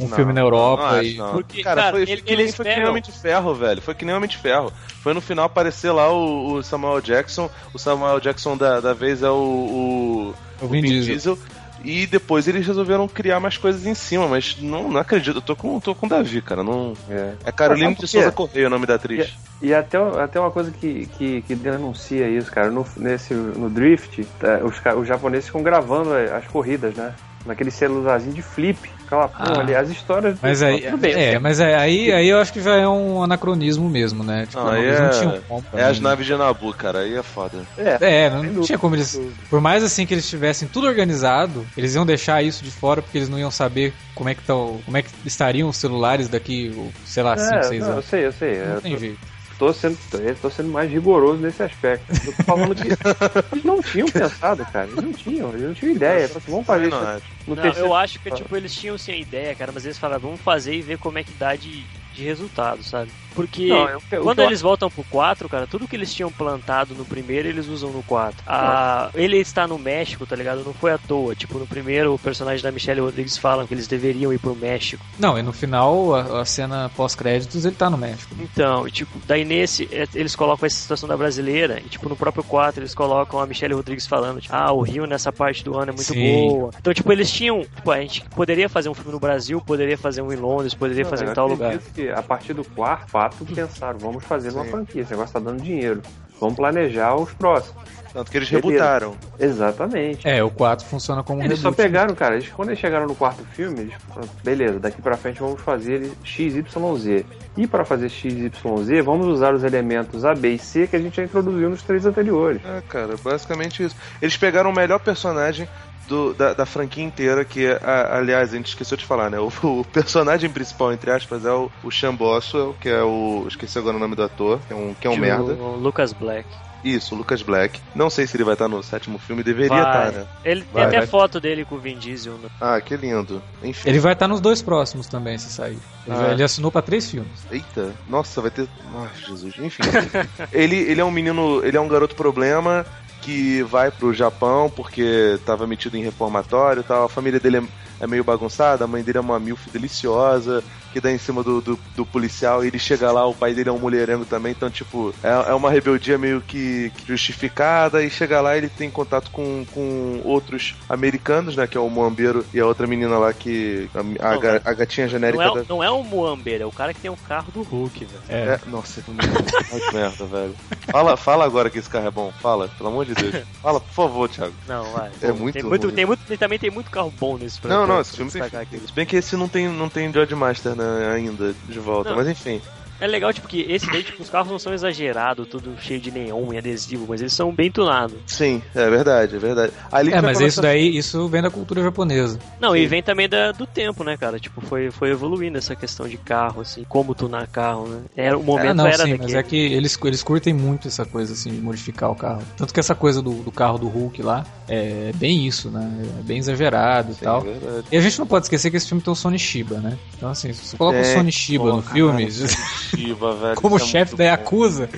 um 0.00 0.06
Não, 0.08 0.16
filme 0.16 0.32
na 0.32 0.40
Europa. 0.40 0.82
não 0.82 0.98
acho, 1.00 1.08
e... 1.08 1.16
não. 1.16 1.32
Porque, 1.32 1.62
cara, 1.62 1.80
cara, 1.82 1.92
foi, 1.92 2.02
ele- 2.02 2.16
que 2.22 2.30
nem- 2.32 2.40
eles 2.42 2.54
foi 2.54 2.64
que 2.66 2.76
nem 2.76 2.86
Homem 2.88 3.02
de 3.02 3.12
Ferro, 3.12 3.54
velho. 3.54 3.80
Foi 3.82 3.94
que 3.94 4.04
nem 4.04 4.14
Homem 4.14 4.28
de 4.28 4.36
Ferro. 4.36 4.72
Foi 5.02 5.12
no 5.14 5.20
final 5.20 5.44
aparecer 5.46 5.90
lá 5.90 6.10
o, 6.12 6.54
o 6.54 6.62
Samuel 6.62 7.00
Jackson. 7.00 7.48
O 7.74 7.78
Samuel 7.78 8.20
Jackson 8.20 8.56
da, 8.56 8.80
da 8.80 8.92
vez 8.94 9.22
é 9.22 9.30
o, 9.30 9.34
o, 9.34 10.64
O 10.64 10.68
Vin 10.68 10.82
Diesel. 10.82 11.04
Diesel. 11.14 11.38
E 11.84 12.06
depois 12.06 12.48
eles 12.48 12.66
resolveram 12.66 13.06
criar 13.06 13.40
mais 13.40 13.56
coisas 13.56 13.86
em 13.86 13.94
cima, 13.94 14.26
mas 14.26 14.56
não, 14.60 14.88
não 14.88 15.00
acredito. 15.00 15.36
Eu 15.36 15.42
tô 15.42 15.56
com, 15.56 15.78
tô 15.80 15.94
com 15.94 16.06
o 16.06 16.08
Davi, 16.08 16.42
cara. 16.42 16.62
Não... 16.62 16.94
É. 17.08 17.34
É 17.44 17.52
por 17.52 17.76
de 17.76 17.94
quê? 17.94 18.06
Souza 18.06 18.32
Correia 18.32 18.66
o 18.66 18.70
nome 18.70 18.86
da 18.86 18.94
atriz. 18.94 19.34
E 19.60 19.74
até, 19.74 19.98
até 19.98 20.38
uma 20.40 20.50
coisa 20.50 20.70
que, 20.70 21.06
que, 21.18 21.42
que 21.42 21.54
denuncia 21.54 22.28
isso, 22.28 22.50
cara, 22.50 22.70
no, 22.70 22.86
nesse, 22.96 23.34
no 23.34 23.68
Drift, 23.68 24.24
tá, 24.38 24.60
os, 24.62 24.80
os 24.96 25.06
japoneses 25.06 25.46
ficam 25.46 25.62
gravando 25.62 26.12
as 26.14 26.46
corridas, 26.46 26.94
né? 26.94 27.14
Naquele 27.44 27.70
celularzinho 27.70 28.34
de 28.34 28.42
flip. 28.42 28.97
Escalafão 29.08 29.46
Ah. 29.56 29.60
ali. 29.60 29.74
As 29.74 29.88
histórias. 29.88 30.38
Mas 30.42 30.62
aí, 30.62 30.82
Tudo 30.82 30.98
bem, 30.98 31.14
é, 31.14 31.38
mas 31.38 31.58
é, 31.60 31.74
aí, 31.76 32.12
aí 32.12 32.28
eu 32.28 32.38
acho 32.38 32.52
que 32.52 32.60
já 32.60 32.76
é 32.76 32.86
um 32.86 33.22
anacronismo 33.22 33.88
mesmo, 33.88 34.22
né? 34.22 34.46
Tipo, 34.46 34.62
Não, 34.62 34.74
é- 34.74 35.00
não 35.00 35.10
tinham 35.10 35.40
como 35.48 35.62
pra 35.62 35.80
É 35.80 35.84
as 35.84 35.96
mim. 35.98 36.04
naves 36.04 36.26
de 36.26 36.36
Nabu, 36.36 36.72
cara, 36.74 37.00
aí 37.00 37.14
é 37.16 37.22
foda. 37.22 37.58
É, 37.76 37.96
É, 38.26 38.30
não 38.30 38.42
dúvida. 38.42 38.60
tinha 38.62 38.78
como 38.78 38.94
eles. 38.94 39.20
Por 39.48 39.60
mais 39.60 39.82
assim 39.82 40.04
que 40.06 40.14
eles 40.14 40.28
tivessem 40.28 40.68
tudo 40.68 40.86
organizado, 40.86 41.66
eles 41.76 41.94
iam 41.94 42.04
deixar 42.06 42.42
isso 42.42 42.62
de 42.62 42.70
fora 42.70 43.00
porque 43.02 43.16
eles 43.18 43.28
não 43.28 43.38
iam 43.38 43.50
saber 43.50 43.92
como 44.14 44.28
é 44.28 44.34
que, 44.34 44.42
tão, 44.42 44.80
como 44.84 44.96
é 44.96 45.02
que 45.02 45.08
estariam 45.24 45.68
os 45.68 45.76
celulares 45.76 46.28
daqui, 46.28 46.72
sei 47.04 47.22
lá, 47.22 47.36
5, 47.36 47.54
é, 47.54 47.62
6 47.62 47.80
não, 47.80 47.86
eu 47.88 47.92
anos. 47.94 48.04
sei, 48.06 48.26
eu 48.26 48.32
sei. 48.32 48.58
Não 48.58 48.74
Eu 48.74 48.80
tem 48.80 48.92
tô, 48.94 48.98
jeito. 48.98 49.18
Tô 49.58 49.72
sendo, 49.72 49.98
eu 50.14 50.36
tô 50.36 50.48
sendo 50.48 50.70
mais 50.70 50.90
rigoroso 50.90 51.40
nesse 51.42 51.62
aspecto. 51.62 52.04
Eu 52.26 52.32
tô 52.32 52.42
falando 52.44 52.74
que 52.74 52.86
eles 53.52 53.64
não 53.64 53.82
tinham 53.82 54.06
pensado, 54.06 54.64
cara. 54.66 54.86
Eles 54.86 55.02
não 55.02 55.12
tinham, 55.12 55.50
eles 55.50 55.66
não 55.66 55.74
tinham 55.74 55.94
ideia. 55.94 56.24
Assim, 56.26 56.38
vamos 56.46 56.66
fazer 56.66 56.88
Não 56.88 57.16
isso 57.16 57.22
Não, 57.46 57.56
terceiro. 57.56 57.88
eu 57.88 57.94
acho 57.94 58.20
que 58.20 58.30
tipo, 58.30 58.56
eles 58.56 58.74
tinham 58.74 58.96
sim 58.96 59.12
a 59.12 59.16
ideia, 59.16 59.54
cara, 59.54 59.72
mas 59.72 59.84
eles 59.84 59.98
falaram, 59.98 60.20
vamos 60.20 60.40
fazer 60.40 60.74
e 60.74 60.82
ver 60.82 60.98
como 60.98 61.18
é 61.18 61.24
que 61.24 61.32
dá 61.32 61.56
de, 61.56 61.84
de 62.14 62.24
resultado, 62.24 62.82
sabe? 62.82 63.10
Porque 63.38 63.68
Não, 63.68 63.88
eu- 63.88 64.02
eu- 64.10 64.22
quando 64.22 64.40
eu- 64.40 64.46
eles 64.46 64.60
voltam 64.60 64.90
pro 64.90 65.04
4, 65.04 65.48
cara, 65.48 65.66
tudo 65.66 65.86
que 65.86 65.94
eles 65.94 66.12
tinham 66.12 66.30
plantado 66.30 66.92
no 66.94 67.04
primeiro, 67.04 67.46
eles 67.48 67.68
usam 67.68 67.90
no 67.90 68.02
4. 68.02 68.42
Ah, 68.46 69.10
ele 69.14 69.36
está 69.38 69.66
no 69.66 69.78
México, 69.78 70.26
tá 70.26 70.34
ligado? 70.34 70.64
Não 70.64 70.74
foi 70.74 70.90
à 70.92 70.98
toa. 70.98 71.34
Tipo, 71.36 71.58
no 71.58 71.66
primeiro, 71.66 72.12
o 72.14 72.18
personagem 72.18 72.62
da 72.62 72.72
Michelle 72.72 73.00
Rodrigues 73.00 73.36
falam 73.38 73.64
que 73.66 73.72
eles 73.74 73.86
deveriam 73.86 74.32
ir 74.32 74.38
pro 74.40 74.56
México. 74.56 75.04
Não, 75.18 75.38
e 75.38 75.42
no 75.42 75.52
final, 75.52 76.14
a, 76.14 76.40
a 76.40 76.44
cena 76.44 76.90
pós-créditos, 76.96 77.64
ele 77.64 77.76
tá 77.76 77.88
no 77.88 77.96
México. 77.96 78.34
Então, 78.40 78.86
e, 78.88 78.90
tipo, 78.90 79.18
daí 79.26 79.44
nesse, 79.44 79.88
é, 79.92 80.06
eles 80.14 80.34
colocam 80.34 80.66
essa 80.66 80.76
situação 80.80 81.08
da 81.08 81.16
brasileira, 81.16 81.78
e 81.84 81.88
tipo, 81.88 82.08
no 82.08 82.16
próprio 82.16 82.42
4 82.42 82.80
eles 82.80 82.94
colocam 82.94 83.38
a 83.40 83.46
Michelle 83.46 83.74
Rodrigues 83.74 84.06
falando, 84.06 84.40
tipo, 84.40 84.54
ah, 84.54 84.72
o 84.72 84.80
Rio 84.82 85.06
nessa 85.06 85.32
parte 85.32 85.62
do 85.64 85.76
ano 85.76 85.90
é 85.92 85.94
muito 85.94 86.12
Sim. 86.12 86.48
boa. 86.48 86.70
Então, 86.80 86.92
tipo, 86.92 87.12
eles 87.12 87.30
tinham, 87.30 87.60
tipo, 87.62 87.90
a 87.90 88.00
gente 88.00 88.22
poderia 88.34 88.68
fazer 88.68 88.88
um 88.88 88.94
filme 88.94 89.12
no 89.12 89.20
Brasil, 89.20 89.60
poderia 89.60 89.96
fazer 89.96 90.22
um 90.22 90.32
em 90.32 90.36
Londres, 90.36 90.74
poderia 90.74 91.04
Não, 91.04 91.10
fazer 91.10 91.28
em 91.30 91.32
tal 91.34 91.46
lugar. 91.46 91.78
que 91.94 92.08
a 92.10 92.22
partir 92.22 92.52
do 92.54 92.64
quarto 92.64 93.10
fato 93.30 93.54
pensaram, 93.54 93.98
vamos 93.98 94.24
fazer 94.24 94.50
uma 94.50 94.64
franquia, 94.64 95.02
esse 95.02 95.10
negócio 95.10 95.32
tá 95.32 95.40
dando 95.40 95.62
dinheiro. 95.62 96.02
Vamos 96.40 96.54
planejar 96.54 97.16
os 97.16 97.32
próximos. 97.32 97.82
Tanto 98.12 98.30
que 98.30 98.36
eles 98.38 98.48
Beleza. 98.48 98.68
rebutaram. 98.68 99.16
Exatamente. 99.38 100.26
É, 100.26 100.42
o 100.42 100.50
4 100.50 100.86
funciona 100.86 101.22
como 101.22 101.40
um 101.40 101.44
Eles 101.44 101.58
só 101.58 101.70
reboot. 101.70 101.82
pegaram, 101.82 102.14
cara, 102.14 102.36
eles, 102.36 102.48
quando 102.48 102.68
eles 102.70 102.78
chegaram 102.78 103.06
no 103.06 103.14
quarto 103.14 103.44
filme, 103.52 103.80
eles 103.80 103.94
falaram, 104.08 104.28
beleza, 104.42 104.78
daqui 104.78 105.02
pra 105.02 105.16
frente 105.16 105.40
vamos 105.40 105.60
fazer 105.60 106.10
XYZ. 106.24 107.24
E 107.56 107.66
para 107.66 107.84
fazer 107.84 108.08
XYZ, 108.08 109.04
vamos 109.04 109.26
usar 109.26 109.52
os 109.52 109.62
elementos 109.64 110.24
A, 110.24 110.34
B 110.34 110.54
e 110.54 110.58
C 110.58 110.86
que 110.86 110.96
a 110.96 110.98
gente 111.00 111.16
já 111.16 111.24
introduziu 111.24 111.68
nos 111.68 111.82
três 111.82 112.06
anteriores. 112.06 112.62
É, 112.64 112.80
cara, 112.88 113.14
basicamente 113.22 113.82
isso. 113.82 113.96
Eles 114.22 114.36
pegaram 114.36 114.70
o 114.70 114.74
melhor 114.74 115.00
personagem 115.00 115.68
do- 116.08 116.34
da, 116.34 116.54
da 116.54 116.66
franquia 116.66 117.04
inteira, 117.04 117.44
que, 117.44 117.66
é, 117.66 117.78
a- 117.82 118.16
aliás, 118.18 118.52
a 118.52 118.56
gente 118.56 118.66
esqueceu 118.68 118.96
de 118.96 119.04
falar, 119.04 119.30
né? 119.30 119.38
O, 119.38 119.52
o 119.62 119.84
personagem 119.84 120.50
principal, 120.50 120.92
entre 120.92 121.10
aspas, 121.10 121.44
é 121.44 121.52
o, 121.52 121.70
o 121.84 121.90
Sean 121.92 122.14
Boswell, 122.14 122.74
que 122.80 122.88
é 122.88 123.02
o. 123.02 123.44
Esqueci 123.46 123.78
agora 123.78 123.96
o 123.96 124.00
nome 124.00 124.16
do 124.16 124.22
ator, 124.22 124.58
que 124.66 124.72
é 124.72 124.76
um, 124.76 124.94
que 124.94 125.06
é 125.06 125.10
um 125.10 125.14
De 125.14 125.20
merda. 125.20 125.52
O 125.54 125.76
Lucas 125.76 126.12
Black. 126.12 126.48
Isso, 126.84 127.12
o 127.12 127.18
Lucas 127.18 127.42
Black. 127.42 127.80
Não 127.92 128.08
sei 128.08 128.24
se 128.24 128.36
ele 128.36 128.44
vai 128.44 128.52
estar 128.54 128.68
no 128.68 128.80
sétimo 128.84 129.18
filme, 129.18 129.42
deveria 129.42 129.82
Vai. 129.82 130.08
estar, 130.08 130.12
né? 130.20 130.26
Ele 130.44 130.60
tem 130.62 130.70
Vai, 130.72 130.84
até 130.84 130.98
vai. 130.98 131.06
foto 131.08 131.40
dele 131.40 131.64
com 131.64 131.74
o 131.74 131.78
Vin 131.78 131.98
Diesel. 131.98 132.34
né? 132.34 132.48
Ah, 132.60 132.80
que 132.80 132.96
lindo. 132.96 133.42
Enfim. 133.64 133.88
Ele 133.88 133.98
vai 133.98 134.12
estar 134.12 134.28
nos 134.28 134.40
dois 134.40 134.62
próximos 134.62 135.08
também, 135.08 135.36
se 135.38 135.50
sair. 135.50 135.76
Ele, 136.06 136.16
Ah. 136.16 136.20
já- 136.22 136.32
ele 136.34 136.42
assinou 136.44 136.70
pra 136.70 136.80
três 136.80 137.10
filmes. 137.10 137.32
Eita, 137.50 137.92
nossa, 138.08 138.40
vai 138.40 138.52
ter. 138.52 138.68
Ai, 138.94 139.08
Jesus. 139.26 139.54
Enfim. 139.58 139.82
ele, 140.52 140.76
ele 140.76 141.00
é 141.00 141.04
um 141.04 141.10
menino. 141.10 141.60
Ele 141.64 141.76
é 141.76 141.80
um 141.80 141.88
garoto 141.88 142.14
problema 142.14 142.86
que 143.28 143.62
vai 143.62 143.90
pro 143.90 144.14
Japão 144.14 144.70
porque 144.74 145.38
tava 145.44 145.66
metido 145.66 145.98
em 145.98 146.02
reformatório 146.02 146.80
e 146.80 146.82
tal. 146.82 147.04
A 147.04 147.08
família 147.10 147.38
dele 147.38 147.58
é, 147.58 147.62
é 148.00 148.06
meio 148.06 148.24
bagunçada, 148.24 148.84
a 148.84 148.88
mãe 148.88 149.02
dele 149.02 149.18
é 149.18 149.20
uma 149.20 149.38
milf 149.38 149.68
deliciosa. 149.70 150.64
Que 150.92 151.00
dá 151.00 151.10
em 151.12 151.18
cima 151.18 151.42
do, 151.42 151.60
do, 151.60 151.78
do 151.94 152.06
policial 152.06 152.64
e 152.64 152.68
ele 152.68 152.78
chega 152.78 153.10
lá, 153.12 153.26
o 153.26 153.34
pai 153.34 153.52
dele 153.54 153.68
é 153.68 153.72
um 153.72 153.78
mulherengo 153.78 154.24
também, 154.24 154.52
então, 154.52 154.70
tipo, 154.70 155.14
é, 155.22 155.50
é 155.50 155.54
uma 155.54 155.70
rebeldia 155.70 156.16
meio 156.16 156.40
que, 156.40 156.90
que 156.96 157.06
justificada. 157.06 158.02
E 158.02 158.10
chega 158.10 158.40
lá, 158.40 158.56
ele 158.56 158.68
tem 158.68 158.90
contato 158.90 159.30
com, 159.30 159.64
com 159.72 160.20
outros 160.24 160.74
americanos, 160.88 161.56
né? 161.56 161.66
Que 161.66 161.76
é 161.76 161.80
o 161.80 161.88
Moambeiro 161.90 162.44
e 162.52 162.60
a 162.60 162.66
outra 162.66 162.86
menina 162.86 163.18
lá 163.18 163.32
que. 163.32 163.88
A, 163.94 164.00
a, 164.28 164.32
Não, 164.34 164.40
ga- 164.40 164.62
a 164.64 164.72
gatinha 164.72 165.08
genérica 165.08 165.44
Não 165.44 165.50
é, 165.52 165.54
da. 165.56 165.62
o- 165.62 165.66
não 165.68 165.84
é 165.84 165.90
o 165.90 166.02
Muambeiro, 166.02 166.64
é 166.64 166.66
o 166.66 166.72
cara 166.72 166.94
que 166.94 167.00
tem 167.00 167.10
o 167.10 167.16
carro 167.16 167.52
do 167.52 167.62
Hulk, 167.62 168.04
velho. 168.04 168.22
É. 168.28 168.38
É, 168.54 168.60
nossa, 168.66 169.02
que 169.02 169.10
merda. 169.92 170.24
Velho. 170.26 170.54
Fala, 170.90 171.16
fala 171.16 171.44
agora 171.44 171.70
que 171.70 171.78
esse 171.78 171.88
carro 171.88 172.06
é 172.06 172.10
bom. 172.10 172.32
Fala, 172.40 172.68
pelo 172.68 172.88
amor 172.88 173.04
de 173.04 173.14
Deus. 173.14 173.44
Fala, 173.62 173.80
por 173.80 173.92
favor, 173.92 174.28
Thiago. 174.28 174.54
Não, 174.66 174.84
vai. 174.92 175.10
É 175.22 175.32
muito 175.32 175.54
tem 175.54 175.62
muito, 175.62 175.86
ruim. 175.86 175.94
tem 175.94 176.06
muito 176.06 176.38
Também 176.38 176.58
tem 176.58 176.70
muito 176.70 176.90
carro 176.90 177.12
bom 177.18 177.36
nesse 177.36 177.58
Não, 177.66 177.80
não, 177.80 177.86
pra 177.86 178.00
esse 178.00 178.16
filme 178.16 178.30
tem. 178.30 178.42
Se 178.86 178.92
bem 178.92 179.06
que 179.06 179.16
esse 179.16 179.36
não 179.36 179.48
tem, 179.48 179.68
não 179.68 179.88
tem 179.88 180.12
George 180.12 180.34
Master 180.34 180.74
né, 180.78 181.12
ainda 181.14 181.54
de 181.66 181.80
volta, 181.80 182.10
Não. 182.10 182.16
mas 182.16 182.28
enfim. 182.28 182.60
É 183.00 183.06
legal, 183.06 183.32
tipo, 183.32 183.46
que 183.48 183.60
esse 183.68 183.86
daí, 183.90 184.02
tipo, 184.02 184.22
os 184.22 184.28
carros 184.30 184.50
não 184.50 184.58
são 184.58 184.74
exagerados, 184.74 185.46
tudo 185.48 185.76
cheio 185.80 186.00
de 186.00 186.10
neon 186.10 186.52
e 186.52 186.58
adesivo, 186.58 187.06
mas 187.08 187.20
eles 187.20 187.32
são 187.32 187.52
bem 187.54 187.70
tunados. 187.70 188.16
Sim, 188.26 188.60
é 188.74 188.90
verdade, 188.90 189.36
é 189.36 189.38
verdade. 189.38 189.72
Ali 189.92 190.10
É, 190.12 190.20
mas 190.20 190.38
começa- 190.38 190.44
isso 190.46 190.60
daí, 190.62 190.96
isso 190.96 191.28
vem 191.28 191.40
da 191.42 191.50
cultura 191.50 191.82
japonesa. 191.82 192.38
Não, 192.60 192.72
Sim. 192.72 192.78
e 192.78 192.86
vem 192.86 193.02
também 193.02 193.28
da, 193.28 193.52
do 193.52 193.66
tempo, 193.66 194.02
né, 194.02 194.16
cara? 194.16 194.38
Tipo, 194.40 194.60
foi, 194.60 194.90
foi 194.90 195.10
evoluindo 195.10 195.56
essa 195.58 195.76
questão 195.76 196.08
de 196.08 196.16
carro, 196.16 196.60
assim, 196.62 196.84
como 196.88 197.14
tunar 197.14 197.46
carro, 197.46 197.86
né? 197.88 198.00
Era, 198.16 198.36
o 198.36 198.42
momento 198.42 198.70
Ah, 198.70 198.74
não, 198.74 198.86
era 198.86 198.96
sim, 199.04 199.10
daquele. 199.10 199.18
mas 199.22 199.34
é 199.34 199.42
que 199.42 199.56
eles, 199.56 199.98
eles 200.04 200.22
curtem 200.22 200.52
muito 200.52 200.88
essa 200.88 201.04
coisa, 201.04 201.32
assim, 201.34 201.50
de 201.50 201.60
modificar 201.60 202.10
o 202.10 202.14
carro. 202.16 202.42
Tanto 202.56 202.74
que 202.74 202.80
essa 202.80 202.94
coisa 202.94 203.22
do, 203.22 203.32
do 203.42 203.52
carro 203.52 203.78
do 203.78 203.86
Hulk 203.88 204.22
lá 204.22 204.44
é 204.68 205.12
bem 205.14 205.46
isso, 205.46 205.70
né? 205.70 205.88
É 206.18 206.22
bem 206.22 206.38
exagerado 206.38 207.12
e 207.12 207.14
Sim, 207.14 207.24
tal. 207.24 207.44
é. 207.46 207.58
E 207.92 207.96
a 207.96 208.00
gente 208.00 208.18
não 208.18 208.26
pode 208.26 208.46
esquecer 208.46 208.70
que 208.70 208.76
esse 208.76 208.88
filme 208.88 209.02
tem 209.02 209.12
o 209.12 209.16
Sony 209.16 209.38
Shiba, 209.38 209.78
né? 209.78 209.96
Então, 210.16 210.28
assim, 210.30 210.52
se 210.52 210.66
você 210.66 210.76
coloca 210.76 210.98
o 210.98 211.00
É, 211.00 211.04
Sony 211.14 211.30
Shiba 211.30 211.64
no 211.72 211.82
filme, 211.82 212.28
Shiba, 212.88 213.34
velho, 213.34 213.56
como 213.56 213.76
é 213.76 213.78
chefe 213.80 214.16
da. 214.16 214.24
Yakuza, 214.24 214.88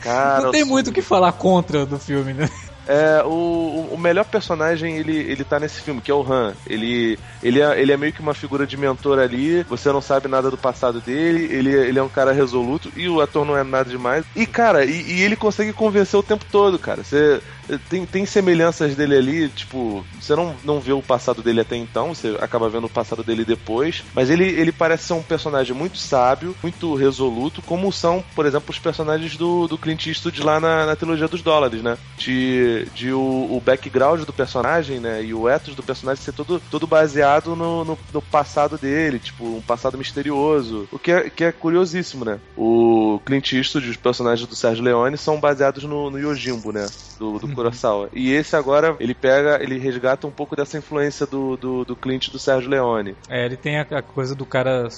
Cara, 0.00 0.44
não 0.44 0.50
tem 0.50 0.64
muito 0.64 0.90
o 0.90 0.92
que 0.92 1.02
falar 1.02 1.32
contra 1.32 1.84
do 1.84 1.98
filme, 1.98 2.32
né? 2.32 2.48
É, 2.86 3.22
o, 3.24 3.88
o 3.92 3.96
melhor 3.96 4.24
personagem, 4.24 4.96
ele, 4.96 5.16
ele 5.16 5.44
tá 5.44 5.60
nesse 5.60 5.80
filme, 5.80 6.00
que 6.00 6.10
é 6.10 6.14
o 6.14 6.22
Han. 6.22 6.54
Ele, 6.66 7.16
ele, 7.40 7.60
é, 7.60 7.80
ele 7.80 7.92
é 7.92 7.96
meio 7.96 8.12
que 8.12 8.20
uma 8.20 8.34
figura 8.34 8.66
de 8.66 8.76
mentor 8.76 9.20
ali, 9.20 9.62
você 9.62 9.92
não 9.92 10.00
sabe 10.00 10.26
nada 10.26 10.50
do 10.50 10.58
passado 10.58 11.00
dele, 11.00 11.44
ele, 11.54 11.72
ele 11.72 11.98
é 12.00 12.02
um 12.02 12.08
cara 12.08 12.32
resoluto, 12.32 12.90
e 12.96 13.08
o 13.08 13.20
ator 13.20 13.44
não 13.44 13.56
é 13.56 13.62
nada 13.62 13.88
demais. 13.88 14.24
E, 14.34 14.44
cara, 14.44 14.84
e, 14.84 15.02
e 15.02 15.22
ele 15.22 15.36
consegue 15.36 15.72
convencer 15.72 16.18
o 16.18 16.22
tempo 16.22 16.44
todo, 16.50 16.80
cara. 16.80 17.04
Você 17.04 17.40
tem, 17.78 18.06
tem 18.06 18.26
semelhanças 18.26 18.94
dele 18.94 19.16
ali, 19.16 19.48
tipo, 19.48 20.04
você 20.20 20.34
não, 20.34 20.54
não 20.64 20.80
vê 20.80 20.92
o 20.92 21.02
passado 21.02 21.42
dele 21.42 21.60
até 21.60 21.76
então, 21.76 22.14
você 22.14 22.36
acaba 22.40 22.68
vendo 22.68 22.86
o 22.86 22.90
passado 22.90 23.22
dele 23.22 23.44
depois, 23.44 24.02
mas 24.14 24.30
ele, 24.30 24.44
ele 24.44 24.72
parece 24.72 25.04
ser 25.04 25.12
um 25.12 25.22
personagem 25.22 25.74
muito 25.74 25.98
sábio, 25.98 26.54
muito 26.62 26.94
resoluto, 26.94 27.62
como 27.62 27.92
são, 27.92 28.24
por 28.34 28.46
exemplo, 28.46 28.70
os 28.70 28.78
personagens 28.78 29.36
do, 29.36 29.66
do 29.66 29.78
Clint 29.78 30.06
Eastwood 30.06 30.42
lá 30.42 30.60
na, 30.60 30.86
na 30.86 30.96
trilogia 30.96 31.28
dos 31.28 31.42
dólares, 31.42 31.82
né? 31.82 31.96
De, 32.16 32.86
de 32.94 33.12
o, 33.12 33.18
o 33.20 33.62
background 33.64 34.22
do 34.22 34.32
personagem, 34.32 34.98
né? 34.98 35.22
E 35.22 35.34
o 35.34 35.48
ethos 35.48 35.74
do 35.74 35.82
personagem 35.82 36.22
ser 36.22 36.32
todo, 36.32 36.60
todo 36.70 36.86
baseado 36.86 37.54
no, 37.56 37.84
no, 37.84 37.98
no 38.12 38.22
passado 38.22 38.78
dele, 38.78 39.18
tipo, 39.18 39.44
um 39.44 39.62
passado 39.62 39.98
misterioso. 39.98 40.88
O 40.92 40.98
que 40.98 41.12
é, 41.12 41.30
que 41.30 41.44
é 41.44 41.52
curiosíssimo, 41.52 42.24
né? 42.24 42.40
O 42.56 43.20
Clint 43.24 43.52
Eastwood 43.52 43.90
os 43.90 43.96
personagens 43.96 44.48
do 44.48 44.56
Sérgio 44.56 44.84
Leone 44.84 45.16
são 45.16 45.40
baseados 45.40 45.84
no, 45.84 46.10
no 46.10 46.18
Yojimbo, 46.18 46.72
né? 46.72 46.86
Do, 47.18 47.38
do 47.38 47.48
Kurosawa. 47.60 48.08
E 48.12 48.32
esse 48.32 48.56
agora, 48.56 48.96
ele 48.98 49.14
pega, 49.14 49.62
ele 49.62 49.78
resgata 49.78 50.26
um 50.26 50.30
pouco 50.30 50.56
dessa 50.56 50.78
influência 50.78 51.26
do, 51.26 51.56
do, 51.56 51.84
do 51.84 51.94
Clint 51.94 52.28
e 52.28 52.30
do 52.30 52.38
Sérgio 52.38 52.70
Leone. 52.70 53.14
É, 53.28 53.44
ele 53.44 53.56
tem 53.56 53.78
a, 53.78 53.82
a 53.82 54.02
coisa 54.02 54.34
do 54.34 54.46
cara 54.46 54.88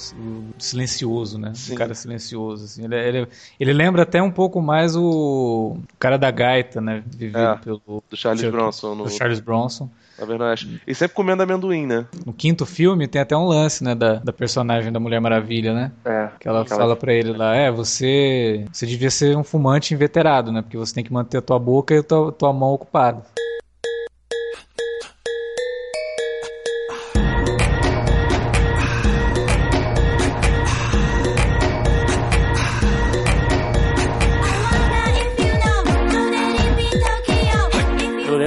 silencioso, 0.58 1.38
né? 1.38 1.52
Sim. 1.54 1.74
O 1.74 1.76
cara 1.76 1.94
silencioso, 1.94 2.64
assim. 2.64 2.84
Ele, 2.84 2.96
ele, 2.96 3.28
ele 3.58 3.72
lembra 3.72 4.02
até 4.02 4.22
um 4.22 4.30
pouco 4.30 4.62
mais 4.62 4.94
o, 4.94 5.76
o 5.76 5.82
cara 5.98 6.16
da 6.16 6.30
gaita, 6.30 6.80
né? 6.80 7.02
Vivido 7.06 7.38
É, 7.38 7.56
pelo 7.56 8.02
Do 8.08 8.16
Charles 8.16 8.42
Bronson 8.42 8.94
no, 8.94 9.04
do 9.04 9.10
Charles 9.10 9.40
Bronson. 9.40 9.90
Na 10.22 10.26
verdade. 10.26 10.80
E 10.86 10.94
sempre 10.94 11.14
comendo 11.14 11.42
amendoim, 11.42 11.86
né? 11.86 12.06
No 12.24 12.32
quinto 12.32 12.64
filme 12.64 13.06
tem 13.08 13.20
até 13.20 13.36
um 13.36 13.44
lance, 13.46 13.82
né, 13.84 13.94
da, 13.94 14.14
da 14.14 14.32
personagem 14.32 14.90
da 14.92 15.00
Mulher 15.00 15.20
Maravilha, 15.20 15.74
né? 15.74 15.92
É. 16.04 16.28
Que 16.38 16.48
ela 16.48 16.62
Aquela- 16.62 16.80
fala 16.80 16.96
pra 16.96 17.12
ele 17.12 17.32
lá, 17.32 17.54
é, 17.54 17.70
você, 17.70 18.64
você 18.72 18.86
devia 18.86 19.10
ser 19.10 19.36
um 19.36 19.44
fumante 19.44 19.92
inveterado, 19.94 20.50
né? 20.52 20.62
Porque 20.62 20.76
você 20.76 20.94
tem 20.94 21.04
que 21.04 21.12
manter 21.12 21.38
a 21.38 21.42
tua 21.42 21.58
boca 21.58 21.94
e 21.94 21.98
a 21.98 22.02
tua, 22.02 22.32
tua 22.32 22.52
mão 22.52 22.70
ocupada. 22.72 23.22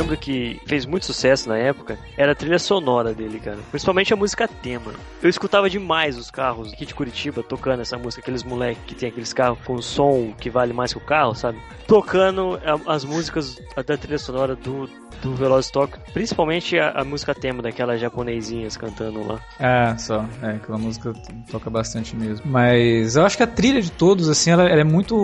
Lembro 0.05 0.17
que 0.17 0.61
fez 0.65 0.85
muito 0.85 1.05
sucesso 1.05 1.49
na 1.49 1.57
época 1.57 1.97
era 2.15 2.31
a 2.31 2.35
trilha 2.35 2.59
sonora 2.59 3.13
dele, 3.13 3.39
cara. 3.39 3.57
Principalmente 3.71 4.13
a 4.13 4.15
música 4.15 4.47
tema. 4.47 4.93
Eu 5.21 5.29
escutava 5.29 5.69
demais 5.69 6.17
os 6.17 6.29
carros 6.29 6.71
aqui 6.71 6.85
de 6.85 6.93
Curitiba 6.93 7.41
tocando 7.41 7.81
essa 7.81 7.97
música, 7.97 8.21
aqueles 8.21 8.43
moleques 8.43 8.83
que 8.85 8.93
tem 8.93 9.09
aqueles 9.09 9.33
carros 9.33 9.57
com 9.65 9.81
som 9.81 10.31
que 10.39 10.49
vale 10.49 10.73
mais 10.73 10.91
que 10.91 10.99
o 10.99 11.01
carro, 11.01 11.33
sabe? 11.33 11.57
Tocando 11.87 12.59
as 12.87 13.03
músicas 13.03 13.59
da 13.75 13.97
trilha 13.97 14.17
sonora 14.19 14.55
do, 14.55 14.87
do 15.21 15.35
Veloz 15.35 15.69
Talk, 15.71 15.97
principalmente 16.13 16.77
a, 16.77 16.91
a 16.91 17.03
música 17.03 17.33
tema 17.33 17.61
daquelas 17.61 17.99
japonesinhas 17.99 18.77
cantando 18.77 19.25
lá. 19.27 19.39
Ah, 19.59 19.97
só. 19.97 20.25
É, 20.41 20.51
aquela 20.51 20.77
música 20.77 21.13
toca 21.51 21.69
bastante 21.69 22.15
mesmo. 22.15 22.45
Mas 22.45 23.15
eu 23.15 23.25
acho 23.25 23.37
que 23.37 23.43
a 23.43 23.47
trilha 23.47 23.81
de 23.81 23.91
todos, 23.91 24.29
assim, 24.29 24.51
ela, 24.51 24.63
ela 24.63 24.81
é 24.81 24.85
muito, 24.85 25.15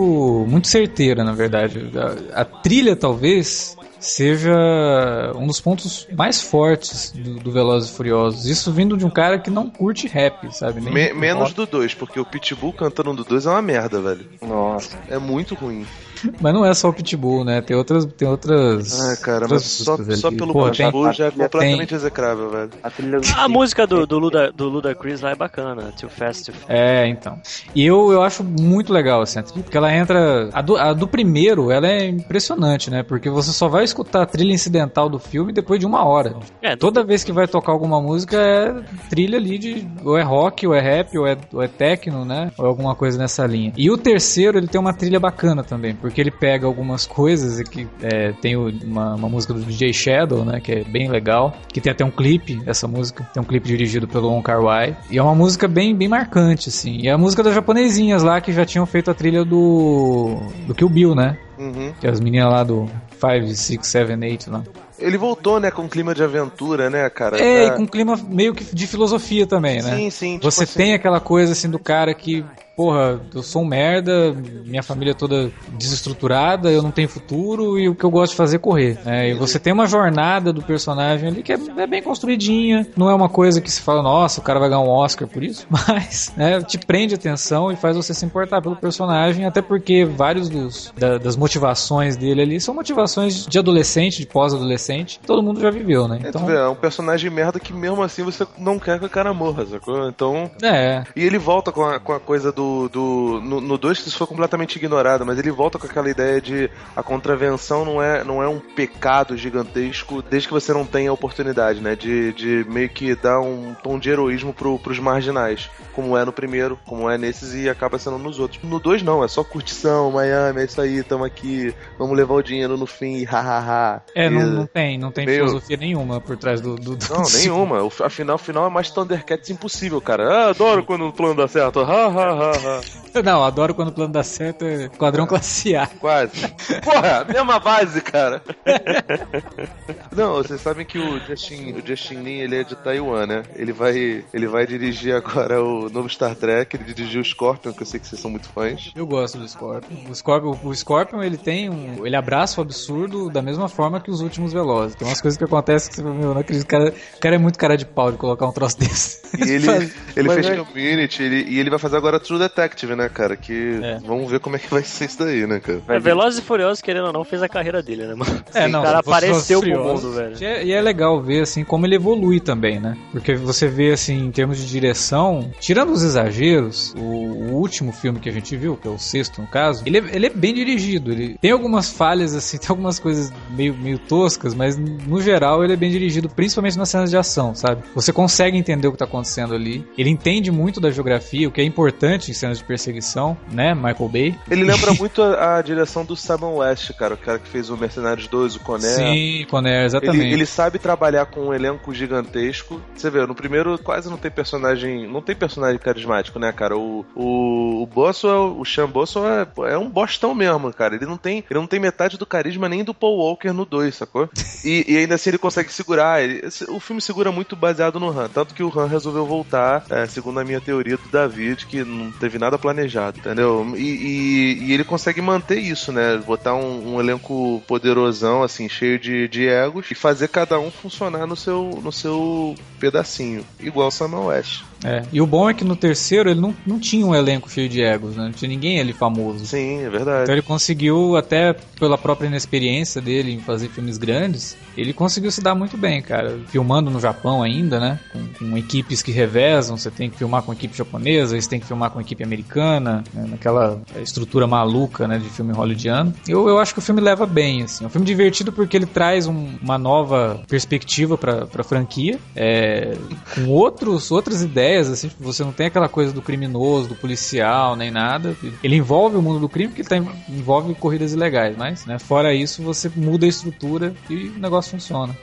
muito 0.48 0.66
certeira, 0.66 1.22
na 1.22 1.32
verdade. 1.32 1.90
A, 2.34 2.42
a 2.42 2.44
trilha, 2.44 2.96
talvez, 2.96 3.76
seja 4.02 5.32
um 5.36 5.46
dos 5.46 5.60
pontos 5.60 6.06
mais 6.16 6.40
fortes 6.42 7.12
do, 7.12 7.34
do 7.36 7.52
Velozes 7.52 7.90
e 7.90 7.92
Furiosos. 7.94 8.46
Isso 8.46 8.72
vindo 8.72 8.96
de 8.96 9.06
um 9.06 9.10
cara 9.10 9.38
que 9.38 9.50
não 9.50 9.70
curte 9.70 10.06
rap, 10.06 10.52
sabe? 10.54 10.80
Nem 10.80 10.92
Me- 10.92 11.12
menos 11.12 11.52
do 11.52 11.64
2, 11.66 11.94
porque 11.94 12.18
o 12.20 12.24
Pitbull 12.24 12.72
cantando 12.72 13.12
do 13.14 13.24
2 13.24 13.46
é 13.46 13.50
uma 13.50 13.62
merda, 13.62 14.00
velho. 14.00 14.26
Nossa. 14.40 14.98
É 15.08 15.18
muito 15.18 15.54
ruim. 15.54 15.86
Mas 16.40 16.54
não 16.54 16.64
é 16.64 16.72
só 16.74 16.88
o 16.88 16.92
Pitbull, 16.92 17.44
né? 17.44 17.60
Tem 17.60 17.76
outras. 17.76 18.04
Tem 18.04 18.26
outras 18.28 19.00
Ah, 19.00 19.16
cara, 19.16 19.46
mas 19.48 19.62
só, 19.62 19.96
só 19.96 20.30
pelo 20.30 20.52
Porra, 20.52 20.70
tem- 20.72 20.86
Pitbull 20.86 21.12
já 21.12 21.26
é 21.26 21.30
tem- 21.30 21.38
completamente 21.40 21.94
execrável, 21.94 22.50
velho. 22.50 22.70
A 22.82 22.90
trilha 22.90 23.20
do 23.20 23.28
A 23.36 23.48
música 23.48 23.86
do, 23.86 24.06
do, 24.06 24.18
Luda, 24.18 24.52
do 24.52 24.68
Luda 24.68 24.94
Chris 24.94 25.20
lá 25.20 25.30
é 25.30 25.34
bacana, 25.34 25.92
Too 25.98 26.08
Fast, 26.10 26.46
Too. 26.50 26.54
É, 26.68 27.06
então. 27.08 27.40
E 27.74 27.84
eu, 27.84 28.12
eu 28.12 28.22
acho 28.22 28.42
muito 28.44 28.92
legal 28.92 29.22
assim, 29.22 29.38
a 29.38 29.42
trilha, 29.42 29.62
porque 29.62 29.76
ela 29.76 29.94
entra. 29.94 30.48
A 30.52 30.60
do, 30.62 30.76
a 30.76 30.92
do 30.92 31.06
primeiro, 31.08 31.70
ela 31.70 31.86
é 31.88 32.06
impressionante, 32.08 32.90
né? 32.90 33.02
Porque 33.02 33.30
você 33.30 33.52
só 33.52 33.68
vai 33.68 33.84
escutar 33.84 34.22
a 34.22 34.26
trilha 34.26 34.52
incidental 34.52 35.08
do 35.08 35.18
filme 35.18 35.52
depois 35.52 35.78
de 35.80 35.86
uma 35.86 36.04
hora. 36.04 36.36
É, 36.60 36.76
Toda 36.76 37.04
vez 37.04 37.22
que 37.24 37.32
vai 37.32 37.46
tocar 37.46 37.72
alguma 37.72 38.00
música 38.00 38.36
é 38.36 38.74
trilha 39.08 39.38
ali 39.38 39.58
de. 39.58 39.86
Ou 40.04 40.16
é 40.18 40.22
rock, 40.22 40.66
ou 40.66 40.74
é 40.74 40.80
rap, 40.80 41.16
ou 41.16 41.26
é, 41.26 41.36
ou 41.52 41.62
é 41.62 41.68
techno, 41.68 42.24
né? 42.24 42.50
Ou 42.58 42.66
alguma 42.66 42.94
coisa 42.94 43.18
nessa 43.18 43.46
linha. 43.46 43.72
E 43.76 43.90
o 43.90 43.96
terceiro, 43.96 44.58
ele 44.58 44.66
tem 44.68 44.80
uma 44.80 44.92
trilha 44.92 45.20
bacana 45.20 45.62
também, 45.62 45.94
porque 45.94 46.11
ele 46.20 46.30
pega 46.30 46.66
algumas 46.66 47.06
coisas 47.06 47.60
e 47.60 47.64
que 47.64 47.86
é, 48.02 48.32
tem 48.40 48.56
uma, 48.56 49.14
uma 49.14 49.28
música 49.28 49.52
do 49.54 49.60
DJ 49.60 49.92
Shadow, 49.92 50.44
né? 50.44 50.60
Que 50.60 50.72
é 50.72 50.84
bem 50.84 51.08
legal. 51.08 51.54
Que 51.68 51.80
tem 51.80 51.92
até 51.92 52.04
um 52.04 52.10
clipe, 52.10 52.60
essa 52.66 52.86
música. 52.86 53.24
Tem 53.32 53.42
um 53.42 53.46
clipe 53.46 53.66
dirigido 53.66 54.06
pelo 54.06 54.28
Wong 54.28 54.42
Kar 54.42 54.62
Wai. 54.62 54.96
E 55.10 55.18
é 55.18 55.22
uma 55.22 55.34
música 55.34 55.66
bem, 55.68 55.94
bem 55.94 56.08
marcante, 56.08 56.68
assim. 56.68 56.98
E 56.98 57.08
é 57.08 57.12
a 57.12 57.18
música 57.18 57.42
das 57.42 57.54
japonesinhas 57.54 58.22
lá 58.22 58.40
que 58.40 58.52
já 58.52 58.64
tinham 58.64 58.86
feito 58.86 59.10
a 59.10 59.14
trilha 59.14 59.44
do. 59.44 60.38
do 60.66 60.74
Kill 60.74 60.88
Bill, 60.88 61.14
né? 61.14 61.38
Uhum. 61.58 61.92
Que 62.00 62.06
é 62.06 62.10
as 62.10 62.20
meninas 62.20 62.50
lá 62.50 62.64
do 62.64 62.88
5, 63.20 63.54
6, 63.54 63.86
7, 63.86 64.12
8 64.12 64.50
lá. 64.50 64.62
Ele 64.98 65.18
voltou, 65.18 65.58
né, 65.58 65.70
com 65.70 65.82
um 65.82 65.88
clima 65.88 66.14
de 66.14 66.22
aventura, 66.22 66.88
né, 66.88 67.08
cara? 67.10 67.36
É, 67.40 67.66
Já- 67.66 67.74
e 67.74 67.76
com 67.76 67.82
um 67.82 67.86
clima 67.86 68.16
meio 68.28 68.54
que 68.54 68.64
de 68.74 68.86
filosofia 68.86 69.46
também, 69.46 69.82
né? 69.82 69.96
Sim, 69.96 70.10
sim. 70.10 70.32
tipo 70.34 70.50
Você 70.50 70.64
assim, 70.64 70.76
tem 70.78 70.94
aquela 70.94 71.18
coisa 71.20 71.52
assim 71.52 71.68
do 71.68 71.78
cara 71.78 72.14
que, 72.14 72.44
porra, 72.76 73.20
eu 73.34 73.42
sou 73.42 73.62
um 73.62 73.66
merda, 73.66 74.34
minha 74.64 74.82
família 74.82 75.12
é 75.12 75.14
toda 75.14 75.50
desestruturada, 75.92 76.70
eu 76.70 76.82
não 76.82 76.90
tenho 76.90 77.08
futuro 77.08 77.78
e 77.78 77.88
o 77.88 77.94
que 77.94 78.04
eu 78.04 78.10
gosto 78.10 78.32
de 78.32 78.36
fazer 78.36 78.56
é 78.56 78.58
correr. 78.58 78.98
né? 79.04 79.30
E 79.30 79.34
você 79.34 79.58
tem 79.58 79.72
uma 79.72 79.86
jornada 79.86 80.52
do 80.52 80.62
personagem 80.62 81.28
ali 81.28 81.42
que 81.42 81.52
é, 81.52 81.58
é 81.76 81.86
bem 81.86 82.02
construidinha, 82.02 82.86
não 82.96 83.10
é 83.10 83.14
uma 83.14 83.28
coisa 83.28 83.60
que 83.60 83.70
se 83.70 83.80
fala, 83.82 84.02
nossa, 84.02 84.40
o 84.40 84.42
cara 84.42 84.58
vai 84.58 84.68
ganhar 84.68 84.80
um 84.80 84.88
Oscar 84.88 85.28
por 85.28 85.42
isso, 85.42 85.66
mas 85.70 86.32
né, 86.36 86.62
te 86.62 86.78
prende 86.78 87.14
atenção 87.14 87.70
e 87.70 87.76
faz 87.76 87.96
você 87.96 88.14
se 88.14 88.24
importar 88.24 88.60
pelo 88.62 88.76
personagem, 88.76 89.44
até 89.44 89.60
porque 89.60 90.04
vários 90.04 90.48
dos, 90.48 90.92
da- 90.96 91.18
das 91.18 91.36
motivações 91.36 92.16
dele 92.16 92.42
ali 92.42 92.60
são 92.60 92.74
motivações 92.74 93.46
de 93.46 93.58
adolescente, 93.58 94.18
de 94.18 94.26
pós-adolescente, 94.26 95.20
todo 95.26 95.42
mundo 95.42 95.60
já 95.60 95.70
viveu, 95.70 96.08
né? 96.08 96.20
É, 96.24 96.28
Então, 96.28 96.46
vê, 96.46 96.56
é 96.56 96.68
um 96.68 96.74
personagem 96.74 97.30
merda 97.30 97.60
que 97.60 97.72
mesmo 97.72 98.02
assim 98.02 98.22
você 98.22 98.46
não 98.58 98.78
quer 98.78 98.98
que 98.98 99.04
o 99.06 99.10
cara 99.10 99.32
morra, 99.34 99.66
sacou? 99.66 100.08
Então. 100.08 100.50
é, 100.62 101.02
E 101.14 101.22
ele 101.24 101.38
volta 101.38 101.70
com 101.72 101.84
a, 101.84 101.98
com 102.00 102.12
a 102.12 102.20
coisa 102.20 102.50
do. 102.52 102.61
Do 102.92 103.40
no 103.42 103.78
2 103.78 104.00
que 104.00 104.08
isso 104.08 104.18
foi 104.18 104.26
completamente 104.26 104.76
ignorado, 104.76 105.24
mas 105.26 105.38
ele 105.38 105.50
volta 105.50 105.78
com 105.78 105.86
aquela 105.86 106.08
ideia 106.10 106.40
de 106.40 106.70
a 106.96 107.02
contravenção 107.02 107.84
não 107.84 108.02
é, 108.02 108.24
não 108.24 108.42
é 108.42 108.48
um 108.48 108.58
pecado 108.58 109.36
gigantesco 109.36 110.22
desde 110.22 110.48
que 110.48 110.54
você 110.54 110.72
não 110.72 110.84
tenha 110.84 111.10
a 111.10 111.12
oportunidade, 111.12 111.80
né? 111.80 111.94
De, 111.96 112.32
de 112.32 112.66
meio 112.68 112.88
que 112.88 113.14
dar 113.14 113.40
um 113.40 113.74
tom 113.82 113.98
de 113.98 114.10
heroísmo 114.10 114.52
pro, 114.52 114.78
pros 114.78 114.98
marginais. 114.98 115.70
Como 115.92 116.16
é 116.16 116.24
no 116.24 116.32
primeiro, 116.32 116.78
como 116.86 117.08
é 117.10 117.18
nesses 117.18 117.54
e 117.54 117.68
acaba 117.68 117.98
sendo 117.98 118.18
nos 118.18 118.38
outros. 118.38 118.62
No 118.62 118.78
2 118.80 119.02
não, 119.02 119.22
é 119.22 119.28
só 119.28 119.44
curtição, 119.44 120.10
Miami, 120.10 120.60
é 120.60 120.64
isso 120.64 120.80
aí, 120.80 121.02
tamo 121.02 121.24
aqui, 121.24 121.74
vamos 121.98 122.16
levar 122.16 122.34
o 122.34 122.42
dinheiro 122.42 122.76
no 122.76 122.86
fim, 122.86 123.24
hahaha. 123.26 124.02
É, 124.14 124.28
não, 124.30 124.46
não 124.46 124.66
tem, 124.66 124.98
não 124.98 125.10
tem 125.12 125.26
meio- 125.26 125.46
filosofia 125.46 125.76
nenhuma 125.76 126.20
por 126.20 126.36
trás 126.36 126.60
do. 126.60 126.76
do, 126.76 126.96
do 126.96 127.14
Não, 127.14 127.22
nenhuma. 127.34 127.82
O, 127.82 127.92
afinal, 128.02 128.38
final 128.38 128.66
é 128.66 128.70
mais 128.70 128.90
Thundercats 128.90 129.50
impossível, 129.50 130.00
cara. 130.00 130.28
Ah, 130.28 130.48
adoro 130.50 130.84
quando 130.84 131.06
o 131.06 131.12
plano 131.12 131.34
dá 131.36 131.48
certo. 131.48 131.80
Ha, 131.80 132.51
ha. 132.52 133.22
Não, 133.22 133.44
adoro 133.44 133.74
quando 133.74 133.88
o 133.88 133.92
plano 133.92 134.12
dá 134.12 134.22
certo 134.22 134.64
é 134.64 134.88
quadrão 134.88 135.26
classe 135.26 135.76
A. 135.76 135.86
Quase. 135.86 136.48
Porra, 136.82 137.24
mesma 137.28 137.58
base, 137.60 138.00
cara. 138.00 138.42
Não, 140.14 140.34
vocês 140.34 140.60
sabem 140.60 140.84
que 140.84 140.98
o 140.98 141.18
Justin, 141.20 141.72
o 141.72 141.86
Justin 141.86 142.16
Lin, 142.22 142.38
ele 142.40 142.56
é 142.56 142.64
de 142.64 142.74
Taiwan, 142.76 143.26
né? 143.26 143.42
Ele 143.56 143.72
vai, 143.72 144.24
ele 144.32 144.46
vai 144.46 144.66
dirigir 144.66 145.14
agora 145.14 145.62
o 145.62 145.88
novo 145.88 146.08
Star 146.08 146.34
Trek, 146.34 146.76
ele 146.76 146.84
dirigiu 146.92 147.20
o 147.20 147.24
Scorpion, 147.24 147.72
que 147.72 147.82
eu 147.82 147.86
sei 147.86 147.98
que 148.00 148.06
vocês 148.06 148.20
são 148.20 148.30
muito 148.30 148.48
fãs. 148.48 148.92
Eu 148.94 149.06
gosto 149.06 149.38
do 149.38 149.48
Scorpion. 149.48 149.96
O 150.10 150.14
Scorpion, 150.14 150.56
o 150.62 150.74
Scorpion 150.74 151.22
ele 151.22 151.36
tem 151.36 151.70
um. 151.70 152.06
Ele 152.06 152.16
abraça 152.16 152.60
o 152.60 152.64
absurdo 152.64 153.30
da 153.30 153.40
mesma 153.42 153.68
forma 153.68 154.00
que 154.00 154.10
os 154.10 154.20
últimos 154.20 154.52
velozes. 154.52 154.94
Tem 154.96 155.06
umas 155.08 155.20
coisas 155.20 155.38
que 155.38 155.44
acontecem 155.44 155.90
que 155.90 155.96
você 155.96 156.02
fala, 156.02 156.14
meu, 156.14 156.34
não 156.34 156.40
acredito. 156.40 156.64
O 156.64 156.68
cara, 156.68 156.94
o 157.16 157.20
cara 157.20 157.34
é 157.34 157.38
muito 157.38 157.58
cara 157.58 157.76
de 157.76 157.86
pau 157.86 158.10
de 158.12 158.18
colocar 158.18 158.46
um 158.46 158.52
troço 158.52 158.78
desse. 158.80 159.22
E 159.38 159.42
ele, 159.50 159.92
ele 160.16 160.28
mas 160.28 160.46
fez 160.46 160.46
é- 160.48 160.56
Community 160.62 161.22
ele- 161.22 161.44
e 161.48 161.58
ele 161.58 161.70
vai 161.70 161.78
fazer 161.78 161.96
agora 161.96 162.20
True 162.20 162.38
Detective, 162.42 162.94
né, 162.96 163.08
cara? 163.08 163.36
Que 163.36 163.80
É. 163.82 163.98
vamos 164.04 164.30
ver 164.30 164.40
como 164.40 164.56
é 164.56 164.58
que 164.58 164.68
vai 164.68 164.82
ser 164.82 165.06
isso 165.06 165.18
daí, 165.18 165.46
né, 165.46 165.60
cara? 165.60 165.80
É, 165.88 165.98
Velozes 165.98 166.38
e 166.40 166.42
Furiosos, 166.42 166.80
querendo 166.80 167.06
ou 167.06 167.12
não, 167.12 167.24
fez 167.24 167.42
a 167.42 167.48
carreira 167.48 167.82
dele, 167.82 168.06
né, 168.06 168.14
mano? 168.14 168.42
É, 168.54 168.66
o 168.66 168.68
não, 168.68 168.82
cara 168.82 169.00
Velozes 169.02 169.06
e 169.06 169.10
apareceu 169.10 169.60
pro 169.60 169.84
mundo, 169.84 170.12
velho. 170.12 170.36
E 170.40 170.44
é, 170.44 170.64
e 170.64 170.72
é 170.72 170.80
legal 170.80 171.20
ver, 171.22 171.42
assim, 171.42 171.64
como 171.64 171.86
ele 171.86 171.96
evolui 171.96 172.40
também, 172.40 172.80
né? 172.80 172.96
Porque 173.10 173.34
você 173.34 173.66
vê, 173.68 173.92
assim, 173.92 174.26
em 174.26 174.30
termos 174.30 174.58
de 174.58 174.66
direção, 174.68 175.50
tirando 175.60 175.90
os 175.92 176.02
exageros, 176.02 176.94
o, 176.96 177.00
o 177.00 177.52
último 177.54 177.92
filme 177.92 178.18
que 178.20 178.28
a 178.28 178.32
gente 178.32 178.56
viu, 178.56 178.76
que 178.76 178.88
é 178.88 178.90
o 178.90 178.98
sexto, 178.98 179.40
no 179.40 179.46
caso, 179.46 179.82
ele 179.86 179.98
é, 179.98 180.02
ele 180.12 180.26
é 180.26 180.30
bem 180.30 180.54
dirigido. 180.54 181.12
Ele 181.12 181.36
tem 181.40 181.50
algumas 181.50 181.90
falhas, 181.90 182.34
assim, 182.34 182.58
tem 182.58 182.68
algumas 182.70 182.98
coisas 182.98 183.32
meio, 183.50 183.74
meio 183.74 183.98
toscas, 183.98 184.54
mas 184.54 184.76
no 184.76 185.20
geral 185.20 185.62
ele 185.64 185.72
é 185.72 185.76
bem 185.76 185.90
dirigido, 185.90 186.28
principalmente 186.28 186.78
nas 186.78 186.88
cenas 186.88 187.10
de 187.10 187.16
ação, 187.16 187.54
sabe? 187.54 187.82
Você 187.94 188.12
consegue 188.12 188.56
entender 188.56 188.88
o 188.88 188.92
que 188.92 188.98
tá 188.98 189.04
acontecendo 189.04 189.54
ali. 189.54 189.86
Ele 189.96 190.10
entende 190.10 190.50
muito 190.50 190.80
da 190.80 190.90
geografia, 190.90 191.48
o 191.48 191.52
que 191.52 191.60
é 191.60 191.64
importante 191.64 192.31
em 192.32 192.34
cenas 192.34 192.58
de 192.58 192.64
perseguição, 192.64 193.36
né? 193.50 193.74
Michael 193.74 194.08
Bay. 194.08 194.38
Ele 194.50 194.64
lembra 194.64 194.92
muito 194.98 195.22
a, 195.22 195.58
a 195.58 195.62
direção 195.62 196.04
do 196.04 196.16
Simon 196.16 196.56
West, 196.56 196.92
cara, 196.94 197.14
o 197.14 197.16
cara 197.16 197.38
que 197.38 197.48
fez 197.48 197.70
o 197.70 197.76
Mercenários 197.76 198.26
2, 198.26 198.56
o 198.56 198.60
Coné. 198.60 198.88
Sim, 198.88 199.46
Conner, 199.48 199.84
exatamente. 199.84 200.24
Ele, 200.24 200.34
ele 200.34 200.46
sabe 200.46 200.78
trabalhar 200.78 201.26
com 201.26 201.48
um 201.48 201.54
elenco 201.54 201.94
gigantesco. 201.94 202.80
Você 202.94 203.10
vê, 203.10 203.24
no 203.26 203.34
primeiro 203.34 203.78
quase 203.78 204.08
não 204.10 204.16
tem 204.16 204.30
personagem. 204.30 205.06
Não 205.06 205.20
tem 205.20 205.36
personagem 205.36 205.78
carismático, 205.78 206.38
né, 206.38 206.52
cara? 206.52 206.76
O, 206.76 207.04
o, 207.14 207.82
o 207.82 207.86
Boswell, 207.86 208.56
o 208.58 208.64
Sean 208.64 208.88
Boswell 208.88 209.26
é, 209.28 209.72
é 209.72 209.78
um 209.78 209.88
bostão 209.88 210.34
mesmo, 210.34 210.72
cara. 210.72 210.94
Ele 210.94 211.06
não, 211.06 211.16
tem, 211.16 211.44
ele 211.48 211.60
não 211.60 211.66
tem 211.66 211.78
metade 211.80 212.16
do 212.18 212.26
carisma 212.26 212.68
nem 212.68 212.82
do 212.82 212.94
Paul 212.94 213.18
Walker 213.18 213.52
no 213.52 213.64
2, 213.64 213.94
sacou? 213.94 214.28
E, 214.64 214.84
e 214.86 214.96
ainda 214.96 215.16
assim 215.16 215.30
ele 215.30 215.38
consegue 215.38 215.72
segurar. 215.72 216.22
Ele- 216.22 216.40
o 216.68 216.78
filme 216.78 217.02
segura 217.02 217.32
muito 217.32 217.56
baseado 217.56 217.98
no 217.98 218.08
Han. 218.16 218.28
Tanto 218.28 218.54
que 218.54 218.62
o 218.62 218.72
Han 218.78 218.86
resolveu 218.86 219.26
voltar, 219.26 219.84
é, 219.90 220.06
segundo 220.06 220.38
a 220.38 220.44
minha 220.44 220.60
teoria 220.60 220.96
do 220.96 221.08
David, 221.08 221.66
que 221.66 221.82
não 221.82 222.12
teve 222.22 222.38
nada 222.38 222.56
planejado, 222.56 223.18
entendeu? 223.18 223.66
E, 223.76 223.80
e- 223.82 224.58
e 224.66 224.72
ele 224.72 224.84
consegue 224.84 225.20
manter 225.20 225.58
isso, 225.58 225.90
né? 225.90 226.16
Botar 226.24 226.54
um, 226.54 226.94
um 226.94 227.00
elenco 227.00 227.60
poderosão, 227.66 228.44
assim, 228.44 228.68
cheio 228.68 228.96
de, 228.96 229.26
de 229.26 229.48
egos, 229.48 229.90
e 229.90 229.94
fazer 229.96 230.28
cada 230.28 230.56
um 230.60 230.70
funcionar 230.70 231.26
no 231.26 231.34
seu, 231.34 231.80
no 231.82 231.90
seu 231.90 232.54
pedacinho. 232.78 233.44
Igual 233.58 233.88
o 233.88 233.90
Samuel 233.90 234.26
West. 234.26 234.62
É, 234.84 235.02
e 235.12 235.20
o 235.20 235.26
bom 235.26 235.48
é 235.48 235.54
que 235.54 235.64
no 235.64 235.76
terceiro 235.76 236.28
ele 236.30 236.40
não, 236.40 236.54
não 236.66 236.78
tinha 236.78 237.06
um 237.06 237.14
elenco 237.14 237.48
cheio 237.48 237.68
de 237.68 237.80
egos, 237.80 238.16
né? 238.16 238.24
Não 238.24 238.32
tinha 238.32 238.48
ninguém 238.48 238.80
ali 238.80 238.92
famoso. 238.92 239.46
Sim, 239.46 239.84
é 239.84 239.88
verdade. 239.88 240.24
Então 240.24 240.34
ele 240.34 240.42
conseguiu, 240.42 241.16
até 241.16 241.52
pela 241.78 241.96
própria 241.96 242.26
inexperiência 242.26 243.00
dele 243.00 243.32
em 243.32 243.40
fazer 243.40 243.68
filmes 243.68 243.96
grandes, 243.96 244.56
ele 244.76 244.92
conseguiu 244.92 245.30
se 245.30 245.40
dar 245.40 245.54
muito 245.54 245.76
bem, 245.76 246.02
cara. 246.02 246.36
Filmando 246.48 246.90
no 246.90 246.98
Japão 246.98 247.42
ainda, 247.44 247.78
né? 247.78 247.98
Com, 248.12 248.26
com 248.50 248.58
equipes 248.58 249.02
que 249.02 249.12
revezam, 249.12 249.76
você 249.76 249.88
tem 249.90 250.10
que 250.10 250.16
filmar 250.18 250.42
com 250.42 250.52
equipe 250.52 250.76
japonesa, 250.76 251.40
você 251.40 251.48
tem 251.48 251.60
que 251.60 251.66
filmar 251.66 251.90
com 251.90 252.00
equipe 252.00 252.11
americana. 252.20 252.42
hollywoodiana, 252.82 253.04
né, 253.14 253.26
naquela 253.30 253.80
estrutura 254.02 254.46
maluca, 254.46 255.06
né, 255.06 255.18
de 255.18 255.28
filme 255.30 255.52
hollywoodiano. 255.52 256.12
Eu, 256.26 256.48
eu 256.48 256.58
acho 256.58 256.72
que 256.72 256.78
o 256.78 256.82
filme 256.82 257.00
leva 257.00 257.24
bem, 257.26 257.62
assim. 257.62 257.84
É 257.84 257.86
um 257.86 257.90
filme 257.90 258.06
divertido 258.06 258.52
porque 258.52 258.76
ele 258.76 258.86
traz 258.86 259.26
um- 259.26 259.54
uma 259.62 259.78
nova 259.78 260.40
perspectiva 260.48 261.16
pra, 261.16 261.46
pra 261.46 261.62
franquia, 261.64 262.18
é, 262.34 262.96
com 263.34 263.48
outros, 263.48 264.10
outras 264.10 264.42
ideias, 264.42 264.90
assim, 264.90 265.08
tipo, 265.08 265.22
você 265.22 265.42
não 265.44 265.52
tem 265.52 265.66
aquela 265.66 265.88
coisa 265.88 266.12
do 266.12 266.20
criminoso, 266.20 266.88
do 266.88 266.94
policial, 266.94 267.76
nem 267.76 267.90
nada. 267.90 268.36
Ele 268.62 268.76
envolve 268.76 269.16
o 269.16 269.22
mundo 269.22 269.38
do 269.40 269.48
crime 269.48 269.68
porque 269.68 269.82
ele 269.82 269.88
tá, 269.88 270.12
envolve 270.28 270.74
corridas 270.74 271.12
ilegais, 271.12 271.56
mas, 271.56 271.86
né, 271.86 271.98
fora 271.98 272.34
isso, 272.34 272.62
você 272.62 272.90
muda 272.96 273.24
a 273.24 273.28
estrutura 273.28 273.94
e 274.10 274.28
o 274.28 274.38
negócio 274.38 274.70
funciona. 274.72 275.16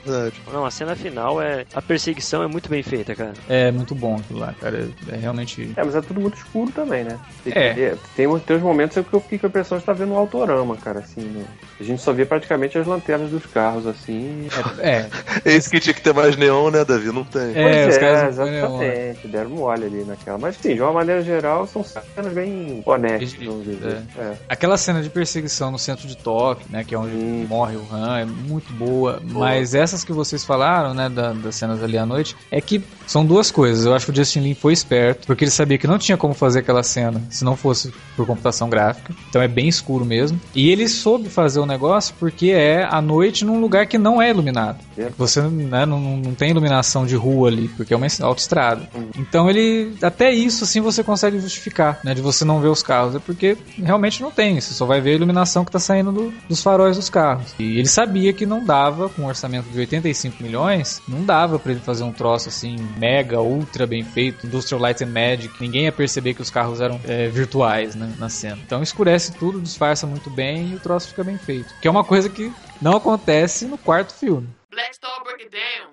Não, 0.52 0.64
a 0.64 0.70
cena 0.70 0.94
final 0.96 1.40
é. 1.40 1.64
A 1.74 1.82
perseguição 1.82 2.42
é 2.42 2.46
muito 2.46 2.68
bem 2.68 2.82
feita, 2.82 3.14
cara. 3.14 3.32
É 3.48 3.70
muito 3.70 3.94
bom 3.94 4.16
aquilo 4.16 4.40
lá, 4.40 4.54
cara. 4.60 4.88
É 5.08 5.16
realmente. 5.16 5.70
É, 5.76 5.84
mas 5.84 5.94
é 5.94 6.00
tudo 6.00 6.20
muito 6.20 6.36
escuro 6.36 6.70
também, 6.84 7.04
né? 7.04 7.18
Tem, 7.44 7.52
É. 7.54 7.94
tem, 8.16 8.26
uns- 8.26 8.42
tem 8.42 8.56
uns 8.56 8.62
momentos 8.62 8.96
que 9.06 9.14
eu 9.14 9.20
fiquei 9.20 9.38
com 9.38 9.46
a 9.46 9.48
impressão 9.48 9.78
de 9.78 9.82
estar 9.82 9.92
vendo 9.92 10.12
um 10.12 10.16
autorama, 10.16 10.76
cara, 10.76 11.00
assim. 11.00 11.20
né? 11.22 11.44
A 11.78 11.82
gente 11.82 12.00
só 12.02 12.12
vê 12.12 12.24
praticamente 12.24 12.76
as 12.78 12.86
lanternas 12.86 13.30
dos 13.30 13.46
carros, 13.46 13.86
assim. 13.86 14.48
É, 14.78 15.06
Esse 15.44 15.70
que 15.70 15.80
tinha 15.80 15.94
que 15.94 16.02
ter 16.02 16.12
mais 16.14 16.36
neon, 16.36 16.70
né, 16.70 16.84
Davi? 16.84 17.06
Não 17.12 17.24
tem. 17.24 17.52
É, 17.54 17.62
Pois 17.84 17.88
os 17.94 17.98
caras 17.98 18.36
põem 18.36 18.56
exatamente. 18.56 19.28
Deram 19.28 19.50
mole 19.50 19.84
ali 19.84 20.04
naquela. 20.04 20.38
Mas 20.38 20.56
sim, 20.56 20.74
de 20.74 20.80
uma 20.82 20.92
maneira 20.92 21.22
geral, 21.22 21.66
são 21.66 21.82
cenas 21.84 22.32
bem 22.32 22.82
honestas, 22.84 23.32
vamos 23.44 23.64
dizer. 23.64 24.02
É. 24.18 24.32
Aquela 24.48 24.76
cena 24.76 25.02
de 25.02 25.08
perseguição 25.10 25.70
no 25.70 25.78
centro 25.78 26.06
de 26.06 26.16
Tóquio, 26.16 26.66
né, 26.70 26.84
que 26.84 26.94
é 26.94 26.98
onde 26.98 27.12
Sim. 27.12 27.46
morre 27.48 27.76
o 27.76 27.86
Han, 27.92 28.18
é 28.18 28.24
muito 28.24 28.72
boa. 28.72 29.20
Mas 29.24 29.74
essas 29.74 30.04
que 30.04 30.12
vocês 30.12 30.44
falaram, 30.44 30.92
né, 30.94 31.08
da- 31.08 31.32
das 31.32 31.54
cenas 31.54 31.82
ali 31.82 31.96
à 31.98 32.04
noite, 32.06 32.36
é 32.50 32.60
que 32.60 32.82
são 33.06 33.24
duas 33.24 33.50
coisas. 33.50 33.84
Eu 33.86 33.94
acho 33.94 34.06
que 34.06 34.12
o 34.12 34.14
Justin 34.14 34.40
Lin 34.40 34.54
foi 34.54 34.72
esperto, 34.72 35.26
porque 35.26 35.44
ele 35.44 35.50
sabia 35.50 35.78
que 35.78 35.86
não 35.86 35.98
tinha 35.98 36.16
como 36.16 36.34
fazer 36.34 36.62
aquela 36.70 36.82
cena 36.82 37.20
se 37.30 37.44
não 37.44 37.56
fosse 37.56 37.92
por 38.16 38.26
computação 38.26 38.68
gráfica. 38.70 39.14
Então 39.28 39.42
é 39.42 39.48
bem 39.48 39.68
escuro 39.68 40.04
mesmo. 40.04 40.40
E 40.54 40.70
ele 40.70 40.88
soube 40.88 41.28
fazer 41.28 41.60
o 41.60 41.66
negócio 41.66 42.14
porque 42.18 42.50
é 42.50 42.84
à 42.84 43.00
noite 43.00 43.44
num 43.44 43.60
lugar 43.60 43.86
que 43.86 43.98
não 43.98 44.20
é 44.20 44.30
iluminado. 44.30 44.78
É. 44.96 45.10
Você 45.18 45.40
né, 45.42 45.84
não, 45.86 45.98
não 46.00 46.34
tem 46.34 46.50
iluminação 46.50 47.06
de 47.06 47.16
rua 47.16 47.48
ali, 47.48 47.68
porque 47.68 47.92
é 47.94 47.96
uma 47.96 48.06
autoestrada. 48.22 48.88
Então 49.18 49.48
ele. 49.48 49.94
Até 50.02 50.30
isso 50.32 50.64
assim 50.64 50.80
você 50.80 51.02
consegue 51.02 51.38
justificar, 51.40 51.98
né? 52.04 52.14
De 52.14 52.20
você 52.20 52.44
não 52.44 52.60
ver 52.60 52.68
os 52.68 52.82
carros. 52.82 53.14
É 53.14 53.18
porque 53.18 53.56
realmente 53.76 54.20
não 54.22 54.30
tem. 54.30 54.60
Você 54.60 54.74
só 54.74 54.84
vai 54.86 55.00
ver 55.00 55.10
a 55.10 55.14
iluminação 55.14 55.64
que 55.64 55.72
tá 55.72 55.78
saindo 55.78 56.12
do- 56.12 56.32
dos 56.48 56.62
faróis 56.62 56.96
dos 56.96 57.08
carros. 57.08 57.54
E 57.58 57.78
ele 57.78 57.88
sabia 57.88 58.32
que 58.32 58.44
não 58.46 58.64
dava, 58.64 59.08
com 59.08 59.22
um 59.22 59.26
orçamento 59.26 59.68
de 59.70 59.78
85 59.78 60.42
milhões, 60.42 61.00
não 61.08 61.24
dava 61.24 61.58
pra 61.58 61.72
ele 61.72 61.80
fazer 61.80 62.04
um 62.04 62.12
troço 62.12 62.48
assim, 62.48 62.76
mega, 62.98 63.40
ultra 63.40 63.86
bem 63.86 64.02
feito, 64.04 64.46
Industrial 64.46 64.80
Light 64.80 65.02
and 65.02 65.08
Magic. 65.08 65.50
Ninguém 65.60 65.84
ia 65.84 65.92
perceber 65.92 66.34
que 66.34 66.42
os 66.42 66.49
carros 66.50 66.80
eram 66.80 67.00
é, 67.04 67.28
virtuais, 67.28 67.94
né? 67.94 68.14
Na 68.18 68.28
cena. 68.28 68.58
Então 68.64 68.82
escurece 68.82 69.32
tudo, 69.32 69.60
disfarça 69.60 70.06
muito 70.06 70.28
bem 70.30 70.70
e 70.70 70.74
o 70.74 70.80
troço 70.80 71.08
fica 71.08 71.24
bem 71.24 71.38
feito. 71.38 71.74
Que 71.80 71.88
é 71.88 71.90
uma 71.90 72.04
coisa 72.04 72.28
que 72.28 72.52
não 72.80 72.96
acontece 72.96 73.66
no 73.66 73.78
quarto 73.78 74.12
filme. 74.14 74.48
Black 74.70 74.94
Star 74.94 75.22
break 75.24 75.42
it 75.42 75.50
down. 75.50 75.92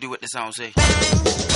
Do 0.00 0.10
what 0.10 0.20
the 0.20 0.28
song 0.28 0.52
say. 0.52 1.47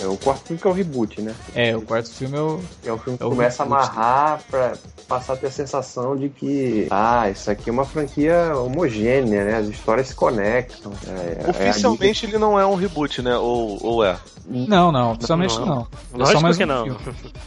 É 0.00 0.06
o 0.06 0.16
quarto 0.16 0.46
filme 0.46 0.60
que 0.60 0.66
é 0.66 0.70
o 0.70 0.72
reboot, 0.74 1.20
né? 1.22 1.34
É, 1.54 1.76
o 1.76 1.82
quarto 1.82 2.10
filme 2.10 2.36
é 2.36 2.40
o. 2.40 2.60
É 2.84 2.92
o 2.92 2.98
filme 2.98 3.18
que 3.18 3.24
É 3.24 3.26
o 3.26 3.30
começa 3.30 3.62
a 3.62 3.66
reboot. 3.66 3.82
amarrar 3.84 4.40
pra 4.50 4.74
passar 5.08 5.32
a 5.32 5.36
ter 5.36 5.46
a 5.46 5.50
sensação 5.50 6.14
de 6.16 6.28
que, 6.28 6.86
ah, 6.90 7.30
isso 7.30 7.50
aqui 7.50 7.70
é 7.70 7.72
uma 7.72 7.84
franquia 7.84 8.52
homogênea, 8.54 9.44
né? 9.44 9.56
As 9.56 9.66
histórias 9.68 10.08
se 10.08 10.14
conectam. 10.14 10.92
É, 11.06 11.44
é 11.46 11.50
Oficialmente 11.50 12.26
ele 12.26 12.36
não 12.38 12.60
é 12.60 12.66
um 12.66 12.74
reboot, 12.74 13.22
né? 13.22 13.36
Ou, 13.36 13.78
ou 13.84 14.04
é? 14.04 14.16
Não, 14.50 14.90
não, 14.92 15.12
oficialmente 15.12 15.58
Não, 15.58 15.66
não. 15.66 15.86
não. 16.14 16.22
É 16.22 16.32
só 16.32 16.40
mais 16.40 16.56
que 16.56 16.64
um 16.64 16.66
não. 16.66 16.84
filme. 16.84 16.98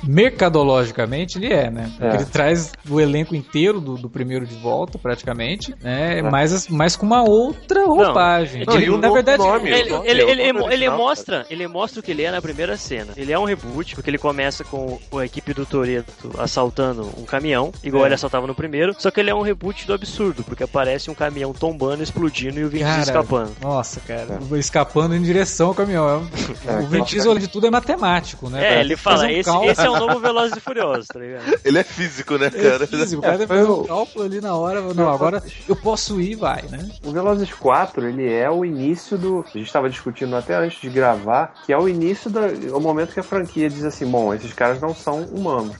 Mercadologicamente 0.03 1.38
ele 1.38 1.51
é, 1.53 1.70
né? 1.70 1.91
É. 1.99 2.16
ele 2.16 2.26
traz 2.26 2.72
o 2.89 2.99
elenco 2.99 3.36
inteiro 3.36 3.80
do, 3.80 3.95
do 3.97 4.09
primeiro 4.09 4.45
de 4.45 4.55
volta, 4.55 4.97
praticamente, 4.97 5.76
né? 5.82 6.22
Mas, 6.22 6.53
as- 6.53 6.68
mas 6.68 6.95
com 6.95 7.05
uma 7.05 7.24
outra 7.28 7.86
roupagem. 7.86 8.64
Não, 8.66 8.76
Ele- 8.76 8.86
e 8.86 8.89
o 8.89 8.97
na 8.97 9.09
verdade, 9.12 9.38
nome? 9.43 9.70
Ele, 9.70 9.89
Não, 9.89 10.05
ele, 10.05 10.22
é 10.22 10.30
ele, 10.32 10.64
ele 10.74 10.89
mostra, 10.89 11.45
ele 11.49 11.68
mostra 11.68 11.99
o 11.99 12.03
que 12.03 12.12
ele 12.12 12.24
é 12.24 12.32
na 12.32 12.41
primeira 12.41 12.78
cena. 12.78 13.14
Ele 13.18 13.32
é 13.32 13.38
um 13.39 13.45
reboot, 13.45 13.95
porque 13.95 14.09
ele 14.09 14.18
começa 14.18 14.64
com 14.64 14.99
a 15.14 15.26
equipe 15.26 15.53
do 15.53 15.66
Toreto 15.66 16.32
assaltando 16.38 17.09
um 17.18 17.24
caminhão, 17.24 17.51
igual 17.84 18.04
É. 18.04 18.08
ele 18.08 18.16
assaltava 18.16 18.47
no 18.47 18.56
primeiro. 18.56 18.95
Só 18.97 19.12
que 19.12 19.20
ele 19.20 19.30
é 19.30 19.36
um 19.36 19.41
reboot 19.41 19.86
do 19.88 19.93
absurdo, 19.93 20.43
porque 20.43 20.64
aparece 20.64 21.10
um 21.10 21.14
caminhão 21.14 21.54
tombando, 21.54 22.02
explodindo 22.04 22.60
e 22.60 22.64
o 22.64 22.70
Vin 22.70 22.80
Diesel 22.80 22.91
Cara, 22.93 23.02
escapando. 23.04 23.52
Nossa, 23.62 23.99
cara, 24.02 24.39
escapando 24.58 25.16
em 25.16 25.22
direção 25.22 25.68
ao 25.70 25.74
caminhão. 25.76 26.28
É, 26.68 26.74
o 26.84 26.88
Vin 26.88 27.04
Diesel, 27.04 27.32
além 27.32 27.41
de 27.43 27.47
tudo, 27.49 27.68
é 27.68 27.72
matemático, 27.72 28.49
né? 28.49 28.64
É, 28.66 28.72
Pra 28.72 28.80
ele 28.82 28.95
fala, 28.95 29.24
um 29.24 29.30
esse, 29.30 29.43
cálculo- 29.49 29.72
esse 29.72 29.82
é 29.82 29.89
o 29.89 29.97
novo 29.99 30.20
Velozes 30.22 30.58
e 30.58 30.60
Furiosos, 30.60 31.08
tá 31.08 31.20
ligado? 31.20 31.60
Ele 31.66 31.78
é 31.80 31.84
físico, 31.84 32.38
né, 32.38 32.47
É 32.47 32.49
cara? 32.49 32.88
físico, 32.88 33.22
o 33.22 33.26
É, 33.26 33.28
cara 33.28 33.38
deve 33.38 33.47
foi 33.47 33.58
fazer 33.58 33.70
o- 33.70 33.82
um 33.82 33.86
cálculo 33.86 34.26
ali 34.26 34.41
na 34.41 34.56
hora. 34.56 34.82
Não, 34.93 35.10
agora 35.10 35.43
eu 35.68 35.76
posso 35.76 36.20
ir, 36.22 36.36
vai, 36.36 36.62
né? 36.70 36.89
O 37.04 37.12
Velozes 37.12 37.52
4, 37.54 38.08
ele 38.08 38.32
é 38.32 38.49
o 38.49 38.64
início 38.64 39.18
do. 39.18 39.45
A 39.54 39.58
gente 39.58 39.68
estava 39.68 39.89
discutindo 39.89 40.36
até 40.36 40.56
antes 40.56 40.80
de 40.82 40.89
gravar, 40.89 41.54
que 41.66 41.74
é 41.74 41.78
o 41.78 41.88
início 41.89 42.30
do 42.30 42.39
o 42.76 42.80
momento 42.80 43.14
que 43.14 43.20
a 43.20 43.24
franquia 43.24 43.70
diz 43.70 43.84
assim: 43.84 44.06
bom, 44.06 44.34
esses 44.34 44.54
caras 44.54 44.80
não 44.82 44.93
são 44.95 45.22
humanos. 45.24 45.76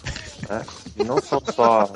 Né? 0.49 0.61
Não 0.95 1.17
são 1.21 1.41
só, 1.55 1.89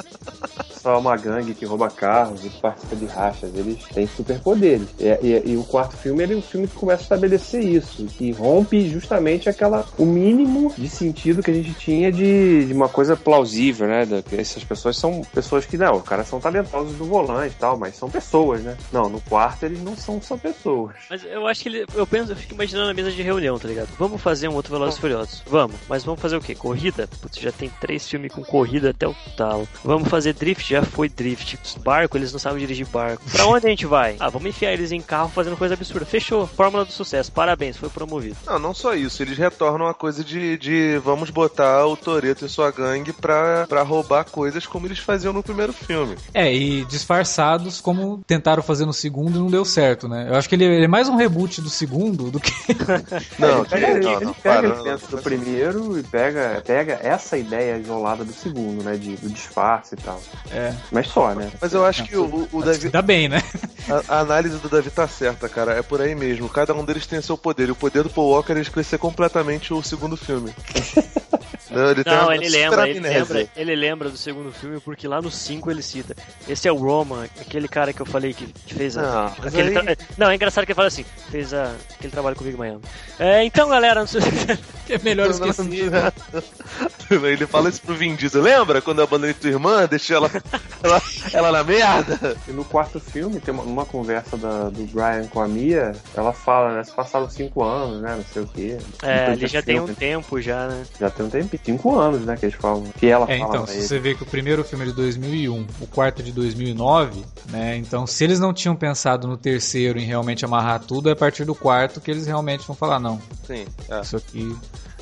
só 0.86 1.00
uma 1.00 1.18
gangue 1.18 1.56
que 1.56 1.66
rouba 1.66 1.90
carros 1.90 2.46
e 2.46 2.50
que 2.50 2.62
participa 2.62 2.96
de 2.96 3.06
rachas, 3.08 3.50
eles 3.56 3.84
têm 3.92 4.06
superpoderes. 4.06 4.88
E, 5.00 5.06
e- 5.26 5.44
e 5.54 5.58
o 5.58 5.64
quarto 5.64 5.98
filme 5.98 6.22
ele 6.22 6.36
é 6.36 6.38
um 6.38 6.42
filme 6.44 6.68
que 6.68 6.76
começa 6.76 7.02
a 7.02 7.06
estabelecer 7.06 7.64
isso, 7.64 8.06
que 8.06 8.32
rompe 8.32 8.88
justamente 8.88 9.50
aquela 9.50 9.84
o 9.98 10.06
mínimo 10.06 10.72
de 10.78 10.88
sentido 10.88 11.42
que 11.42 11.50
a 11.50 11.54
gente 11.56 11.74
tinha 11.74 12.12
de, 12.12 12.66
de 12.66 12.72
uma 12.74 12.88
coisa 12.88 13.16
plausível, 13.18 13.88
né? 13.88 14.06
Da, 14.06 14.22
que 14.22 14.36
essas 14.36 14.64
pessoas 14.64 14.96
são 14.96 15.22
pessoas 15.34 15.66
que, 15.66 15.76
não, 15.76 15.96
os 15.98 16.04
caras 16.04 16.28
são 16.28 16.40
talentosos 16.40 16.94
do 16.98 17.06
volante 17.06 17.56
e 17.56 17.60
tal, 17.60 17.76
mas 17.80 17.96
são 17.96 18.08
pessoas, 18.08 18.62
né? 18.62 18.78
Não, 18.94 19.10
no 19.10 19.20
quarto 19.22 19.64
eles 19.66 19.82
não 19.82 19.96
são 19.98 20.22
só 20.22 20.38
pessoas. 20.38 20.94
Mas 21.10 21.24
eu 21.26 21.48
acho 21.48 21.64
que 21.64 21.70
ele. 21.70 21.86
Eu 21.96 22.06
penso, 22.06 22.32
eu 22.32 22.36
fico 22.36 22.54
imaginando 22.54 22.92
a 22.92 22.94
mesa 22.94 23.10
de 23.12 23.24
reunião, 23.24 23.58
tá 23.58 23.68
ligado? 23.68 23.90
Vamos 23.98 24.22
fazer 24.22 24.48
um 24.50 24.54
outro 24.54 24.72
Velozes 24.72 25.00
Furiosos. 25.00 25.42
Vamos, 25.48 25.78
mas 25.90 26.04
vamos 26.04 26.22
fazer 26.22 26.38
o 26.38 26.42
quê? 26.42 26.54
Corrida? 26.54 27.10
Putz, 27.22 27.40
já 27.40 27.52
tem 27.52 27.72
três 27.82 28.08
filmes 28.08 28.32
com 28.32 28.44
corrida 28.44 28.92
até 28.92 29.08
o 29.08 29.16
talo. 29.36 29.68
Vamos 29.84 30.08
fazer 30.10 30.34
drift? 30.34 30.75
Já 30.76 30.84
foi 30.84 31.08
drift. 31.08 31.58
Barco, 31.80 32.18
eles 32.18 32.34
não 32.34 32.40
sabem 32.40 32.60
dirigir 32.60 32.86
barco. 32.88 33.24
Pra 33.32 33.46
onde 33.46 33.66
a 33.66 33.70
gente 33.70 33.86
vai? 33.86 34.18
Ah, 34.20 34.30
vamos 34.30 34.50
enfiar 34.50 34.74
eles 34.74 34.92
em 34.92 35.00
carro 35.00 35.30
fazendo 35.30 35.56
coisa 35.56 35.74
absurda. 35.74 36.06
Fechou. 36.06 36.46
Fórmula 36.46 36.84
do 36.84 36.92
sucesso. 36.92 37.32
Parabéns, 37.32 37.78
foi 37.78 37.88
promovido. 37.88 38.36
Não, 38.46 38.60
não 38.60 38.74
só 38.74 38.94
isso. 38.94 39.24
Eles 39.24 39.38
retornam 39.38 39.88
a 39.88 39.94
coisa 39.94 40.22
de, 40.22 40.58
de 40.58 40.98
vamos 41.02 41.30
botar 41.30 41.86
o 41.86 41.96
Toreto 41.96 42.46
e 42.46 42.50
sua 42.50 42.72
gangue 42.72 43.14
pra, 43.14 43.66
pra 43.68 43.84
roubar 43.84 44.26
coisas 44.26 44.66
como 44.66 44.86
eles 44.86 45.00
faziam 45.00 45.32
no 45.32 45.42
primeiro 45.42 45.72
filme. 45.72 46.18
É, 46.34 46.54
e 46.54 46.84
disfarçados 46.86 47.80
como 47.80 48.22
tentaram 48.28 48.62
fazer 48.62 48.86
no 48.86 48.94
segundo 48.94 49.38
e 49.38 49.40
não 49.40 49.48
deu 49.48 49.64
certo, 49.64 50.10
né? 50.10 50.28
Eu 50.30 50.36
acho 50.36 50.50
que 50.50 50.56
ele 50.56 50.66
ele 50.66 50.86
é 50.86 50.90
mais 50.90 51.08
um 51.08 51.16
reboot 51.16 51.62
do 51.62 51.70
segundo 51.70 52.30
do 52.30 52.40
que. 52.40 52.52
Não, 53.40 53.60
ele 53.60 53.70
pega, 53.70 54.00
não, 54.00 54.16
ele 54.16 54.26
não, 54.26 54.34
pega 54.34 54.98
do 54.98 55.18
primeiro 55.20 56.00
e 56.00 56.04
pega, 56.04 56.64
pega 56.66 57.00
essa 57.02 57.38
ideia 57.38 57.78
isolada 57.78 58.24
do 58.24 58.34
segundo, 58.34 58.84
né? 58.84 58.96
De, 58.98 59.16
do 59.16 59.30
disfarce 59.30 59.96
e 59.96 59.98
tal. 59.98 60.22
É. 60.52 60.65
Mas 60.92 61.08
só, 61.08 61.34
né? 61.34 61.52
Mas 61.62 61.74
eu 61.74 61.86
acho 61.86 62.04
que 62.04 62.16
o, 62.16 62.48
o 62.52 62.64
Davi, 62.64 62.86
Ainda 62.86 63.02
bem, 63.02 63.28
né? 63.28 63.42
a, 63.90 64.16
a 64.16 64.20
análise 64.20 64.58
do 64.58 64.70
Davi 64.70 64.90
tá 64.90 65.08
certa, 65.08 65.50
cara. 65.50 65.74
É 65.74 65.82
por 65.82 66.02
aí 66.02 66.16
mesmo. 66.16 66.50
Cada 66.50 66.74
um 66.74 66.86
deles 66.86 67.06
tem 67.06 67.22
seu 67.22 67.38
poder. 67.38 67.70
E 67.70 67.72
o 67.72 67.76
poder 67.76 68.04
do 68.04 68.10
Paul 68.10 68.32
Walker 68.32 68.54
é 68.54 68.62
esquecer 68.62 69.00
completamente 69.00 69.74
o 69.74 69.84
segundo 69.84 70.16
filme. 70.16 70.54
não, 71.76 71.92
ele 71.92 72.04
Não, 72.06 72.32
ele 72.34 72.50
lembra, 72.50 72.90
ele 72.90 73.00
lembra, 73.00 73.48
ele 73.56 73.76
lembra 73.76 74.10
do 74.10 74.18
segundo 74.18 74.52
filme 74.52 74.80
porque 74.80 75.08
lá 75.08 75.22
no 75.22 75.30
5 75.30 75.70
ele 75.70 75.82
cita. 75.82 76.16
Esse 76.48 76.68
é 76.68 76.72
o 76.72 76.76
Roman, 76.78 77.26
aquele 77.40 77.68
cara 77.68 77.92
que 77.94 78.02
eu 78.02 78.06
falei 78.06 78.34
que, 78.34 78.48
que 78.48 78.74
fez 78.74 78.98
a. 78.98 79.02
Não, 79.02 79.26
aquele 79.48 79.78
aí- 79.78 79.96
tra- 79.96 80.06
Não, 80.18 80.30
é 80.32 80.36
engraçado 80.36 80.66
que 80.66 80.72
ele 80.72 80.76
fala 80.76 80.88
assim, 80.88 81.06
fez 81.30 81.54
a, 81.54 81.74
aquele 81.94 82.12
trabalho 82.12 82.36
comigo 82.36 82.56
em 82.56 82.60
Miami. 82.60 82.82
É, 83.20 83.44
então 83.44 83.70
galera, 83.70 84.00
não 84.00 84.08
sei 84.08 84.22
É 84.90 85.00
melhor 85.00 85.30
esquecer. 85.32 85.64
não. 85.92 86.14
Ele 87.28 87.46
fala 87.48 87.70
isso 87.70 87.82
pro 87.82 87.96
Vin 87.96 88.16
Diesel. 88.16 88.42
Lembra 88.42 88.82
quando 88.82 89.00
eu 89.00 89.04
abandonei 89.04 89.34
tua 89.34 89.50
irmã? 89.50 89.86
Deixei 89.88 90.16
ela, 90.16 90.30
ela, 90.84 91.02
ela 91.34 91.52
na 91.52 91.64
merda? 91.64 92.36
E 92.48 92.52
no 92.52 92.64
quarto 92.66 93.00
filme, 93.00 93.40
tem 93.40 93.54
uma, 93.54 93.64
uma 93.64 93.86
conversa 93.86 94.38
da- 94.38 94.70
do 94.70 94.84
Brian 94.86 95.28
com 95.30 95.42
a 95.42 95.48
Mia, 95.48 95.94
ela 96.16 96.34
fala, 96.34 96.76
né? 96.76 96.84
Se 96.84 96.92
passaram 96.92 97.30
cinco 97.30 97.64
anos, 97.64 98.02
né? 98.02 98.16
Não 98.16 98.24
sei 98.26 98.42
o 98.44 98.48
quê. 98.48 98.78
É, 99.04 99.32
ele 99.32 99.48
já 99.48 99.60
desse 99.60 99.66
tem 99.66 99.80
um 99.80 99.86
filme. 99.88 99.96
tempo 99.96 100.42
já, 100.42 100.68
né? 100.68 100.84
Já 101.00 101.10
tem 101.10 101.26
um 101.26 101.30
tempo. 101.30 101.56
Cinco 101.66 101.98
anos, 102.00 102.22
né? 102.22 102.38
Que 102.38 102.46
eles 102.46 102.56
falam. 102.56 102.84
Que 102.98 103.08
ela 103.08 103.26
É, 103.30 103.40
fala 103.40 103.50
então, 103.50 103.66
se 103.68 103.74
ele. 103.74 103.82
você 103.82 104.00
vê 104.00 104.14
que 104.16 104.24
o 104.24 104.26
primeiro 104.26 104.64
filme 104.64 104.86
é 104.86 104.88
de 104.88 104.94
2001, 104.94 105.66
o 105.82 105.88
quarto 105.88 106.22
é 106.22 106.26
de 106.26 106.32
2009, 106.32 107.24
né? 107.50 107.76
Então, 107.78 108.06
se 108.06 108.24
eles 108.24 108.40
não 108.40 108.54
tinham 108.54 108.76
pensado 108.76 109.28
no 109.28 109.36
terceiro 109.36 109.98
em 110.00 110.06
realmente 110.06 110.46
amarrar 110.46 110.80
tudo, 110.82 111.10
é 111.10 111.14
a 111.14 111.16
partir 111.16 111.44
do 111.44 111.56
quarto 111.56 112.00
que 112.00 112.12
eles 112.12 112.28
realmente 112.28 112.66
vão 112.68 112.76
falar, 112.76 113.00
não, 113.00 113.20
Sim. 113.48 113.66
é. 113.90 114.00
isso 114.02 114.16
aqui... 114.18 114.56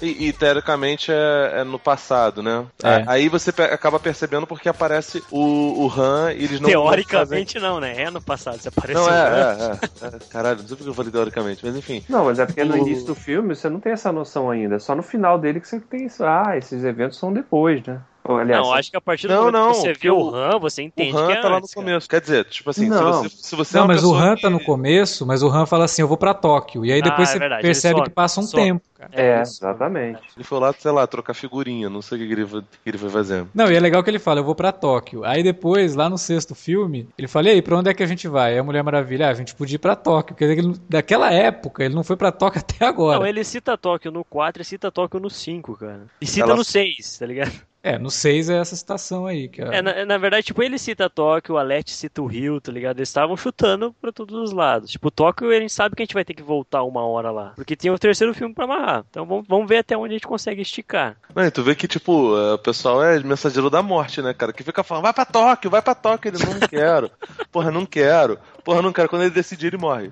E, 0.04 0.28
e, 0.28 0.34
teoricamente 0.34 1.12
é, 1.12 1.62
é 1.62 1.64
no 1.64 1.80
passado, 1.80 2.44
né? 2.44 2.66
É. 2.84 3.04
Aí 3.08 3.30
você 3.30 3.54
pe- 3.54 3.64
acaba 3.64 3.98
percebendo 4.00 4.46
porque 4.46 4.68
aparece 4.68 5.24
o, 5.32 5.86
o 5.86 5.90
Han 5.90 6.34
e 6.34 6.44
eles 6.44 6.60
não 6.60 6.70
Teoricamente 6.70 7.58
não, 7.60 7.80
né? 7.80 8.02
É 8.02 8.10
no 8.12 8.22
passado, 8.22 8.60
você 8.60 8.68
apareceu. 8.68 9.02
Não, 9.02 9.10
né? 9.10 9.20
é, 9.22 10.06
é, 10.06 10.08
é, 10.08 10.16
é. 10.18 10.20
Caralho, 10.30 10.60
não 10.60 10.68
sei 10.68 10.76
porque 10.76 10.90
eu 10.90 10.94
falei 10.94 11.12
teoricamente, 11.12 11.66
mas 11.66 11.76
enfim. 11.78 12.04
Não, 12.10 12.26
mas 12.26 12.38
é 12.38 12.46
porque 12.46 12.64
no 12.66 12.74
O- 12.74 12.78
início 12.78 13.06
do 13.06 13.16
filme 13.16 13.56
você 13.56 13.70
não 13.70 13.80
tem 13.80 13.94
essa 13.94 14.12
noção 14.12 14.50
ainda. 14.52 14.76
É 14.76 14.80
só 14.80 14.94
no 14.94 15.04
final 15.04 15.40
dele 15.40 15.62
que 15.62 15.68
você 15.68 15.80
tem 15.80 16.06
isso. 16.06 16.24
Ah, 16.26 16.58
esses 16.58 16.84
eventos 16.84 17.18
são 17.18 17.32
depois, 17.32 17.82
né? 17.86 18.02
Ou, 18.26 18.38
aliás, 18.38 18.62
Não, 18.66 18.74
acho 18.74 18.90
que 18.92 18.98
a 18.98 19.02
partir 19.02 19.28
do 19.28 19.34
Não, 19.34 19.40
momento 19.46 19.54
não, 19.54 19.72
que 19.72 19.78
você 19.80 19.94
vê 19.94 20.10
o 20.10 20.18
o- 20.18 20.36
Han, 20.36 20.60
você 20.60 20.82
O 20.82 20.86
entende 20.86 21.16
Han 21.18 21.28
que 21.28 21.34
é 21.34 21.42
tá 21.42 21.44
lá 21.44 21.50
no 21.52 21.58
antes, 21.58 21.74
cara. 21.74 21.86
começo. 21.86 22.10
Quer 22.10 22.22
dizer, 22.22 22.46
tipo 22.46 22.70
assim, 22.70 22.84
se 22.84 22.90
Não. 22.90 23.24
você, 23.24 23.30
se 23.30 23.56
você 23.56 23.76
é 23.76 23.80
Não, 23.80 23.86
uma 23.88 23.94
mas 23.94 24.04
o 24.04 24.16
Han 24.16 24.36
que- 24.36 24.42
tá 24.44 24.50
no 24.50 24.60
começo, 24.64 25.26
mas 25.26 25.44
o 25.44 25.50
Han 25.50 25.66
fala 25.66 25.86
assim, 25.86 26.02
eu 26.02 26.08
vou 26.08 26.16
pra 26.18 26.34
Tóquio. 26.34 26.86
E 26.86 26.92
aí 26.94 27.00
Ah, 27.02 27.04
depois 27.04 27.30
é 27.30 27.34
você 27.34 27.40
verdade, 27.40 27.62
percebe 27.62 27.96
some, 27.96 28.04
que 28.06 28.10
passa 28.16 28.40
um 28.40 28.44
some. 28.44 28.64
tempo. 28.64 28.82
cara. 28.98 29.12
É, 29.12 29.42
isso. 29.42 29.56
exatamente. 29.66 30.22
Ele 30.38 30.46
foi 30.46 30.60
lá, 30.62 30.74
sei 30.80 30.90
lá, 30.92 31.06
trocar 31.06 31.34
figurinha, 31.34 31.90
não 31.90 32.02
sei 32.02 32.18
o 32.24 32.26
que 32.26 32.32
ele, 32.34 32.48
foi- 32.48 32.62
que 32.62 32.90
ele 32.90 32.98
foi 32.98 33.10
fazendo. 33.10 33.50
Não, 33.54 33.70
e 33.70 33.76
é 33.76 33.80
legal 33.82 34.02
que 34.02 34.10
ele 34.10 34.18
fala, 34.20 34.40
eu 34.40 34.46
vou 34.46 34.56
pra 34.56 34.72
Tóquio. 34.72 35.26
Aí 35.26 35.44
depois, 35.44 35.94
lá 35.94 36.10
no 36.10 36.18
sexto 36.18 36.56
filme, 36.56 37.10
ele 37.18 37.28
fala, 37.28 37.50
e 37.50 37.52
aí, 37.52 37.62
pra 37.62 37.78
onde 37.78 37.90
é 37.90 37.94
que 37.94 38.02
a 38.02 38.06
gente 38.08 38.30
vai? 38.30 38.54
Aí 38.54 38.60
a 38.60 38.64
Mulher 38.64 38.82
Maravilha, 38.82 39.28
ah, 39.28 39.32
a 39.32 39.34
gente 39.34 39.54
podia 39.54 39.76
ir 39.76 39.80
pra 39.80 39.98
Tóquio. 39.98 40.34
Quer 40.34 40.46
dizer 40.46 40.62
que 40.62 40.68
ele, 40.70 40.76
daquela 40.88 41.30
época, 41.34 41.84
ele 41.84 41.94
não 41.94 42.04
foi 42.06 42.16
pra 42.16 42.32
Tóquio 42.32 42.62
até 42.66 42.86
agora. 42.86 43.20
Não, 43.20 43.26
ele 43.28 43.44
cita 43.44 43.78
Tóquio 43.78 44.10
no 44.10 44.24
4 44.24 44.62
e 44.62 44.66
cita 44.66 44.90
Tóquio 44.90 45.20
no 45.20 45.30
5, 45.30 45.76
cara. 45.76 46.06
E 46.22 46.26
cita 46.26 46.46
Ela- 46.46 46.56
no 46.56 46.64
6, 46.64 47.18
tá 47.20 47.26
ligado? 47.26 47.52
É, 47.84 48.00
no 48.00 48.10
6 48.10 48.50
é 48.50 48.60
essa 48.60 48.78
citação 48.78 49.28
aí. 49.28 49.50
Que 49.50 49.62
é... 49.62 49.76
É, 49.76 49.82
na, 49.82 50.06
na 50.06 50.18
verdade, 50.18 50.46
tipo, 50.46 50.64
ele 50.64 50.80
cita 50.80 51.10
Tóquio, 51.10 51.56
o 51.56 51.58
Alete 51.58 51.92
cita 51.92 52.22
o 52.22 52.26
Rio, 52.26 52.62
tá 52.62 52.72
ligado? 52.72 52.98
Eles 52.98 53.10
estavam 53.10 53.36
chutando 53.36 53.94
pra 54.02 54.10
todos 54.10 54.40
os 54.40 54.54
lados. 54.54 54.90
Tipo, 54.90 55.12
Tóquio, 55.12 55.50
a 55.50 55.60
gente 55.60 55.74
sabe 55.74 55.94
que 55.94 56.02
a 56.02 56.06
gente 56.06 56.14
vai 56.14 56.24
ter 56.24 56.34
que 56.34 56.42
voltar 56.42 56.82
uma 56.84 57.06
hora 57.06 57.30
lá. 57.30 57.52
Porque 57.58 57.76
tem 57.76 57.92
o 57.92 58.00
terceiro 58.00 58.34
filme 58.34 58.56
pra 58.56 58.64
amarrar. 58.64 59.06
Então 59.10 59.26
vamos, 59.26 59.46
vamos 59.50 59.68
ver 59.68 59.80
até 59.80 59.98
onde 59.98 60.14
a 60.14 60.18
gente 60.18 60.28
consegue 60.28 60.62
esticar. 60.62 61.18
Não, 61.36 61.44
e 61.44 61.52
tu 61.52 61.62
vê 61.62 61.76
que, 61.76 61.88
tipo, 61.88 62.38
é, 62.38 62.54
o 62.54 62.58
pessoal 62.58 63.04
é 63.04 63.20
mensageiro 63.20 63.70
da 63.70 63.84
morte, 63.84 64.22
né, 64.22 64.34
cara? 64.34 64.54
Que 64.54 64.64
fica 64.64 64.82
falando, 64.82 65.04
vai 65.04 65.14
pra 65.14 65.26
Tóquio, 65.26 65.70
vai 65.70 65.82
pra 65.82 65.94
Tóquio. 65.94 66.30
Ele, 66.30 66.46
não 66.46 66.60
quero. 66.66 67.12
Porra, 67.52 67.70
não 67.70 67.86
quero. 67.86 68.40
Porra, 68.64 68.82
não 68.82 68.94
quero. 68.94 69.10
Quando 69.10 69.24
ele 69.24 69.32
decidir, 69.32 69.68
ele 69.68 69.78
morre. 69.78 70.10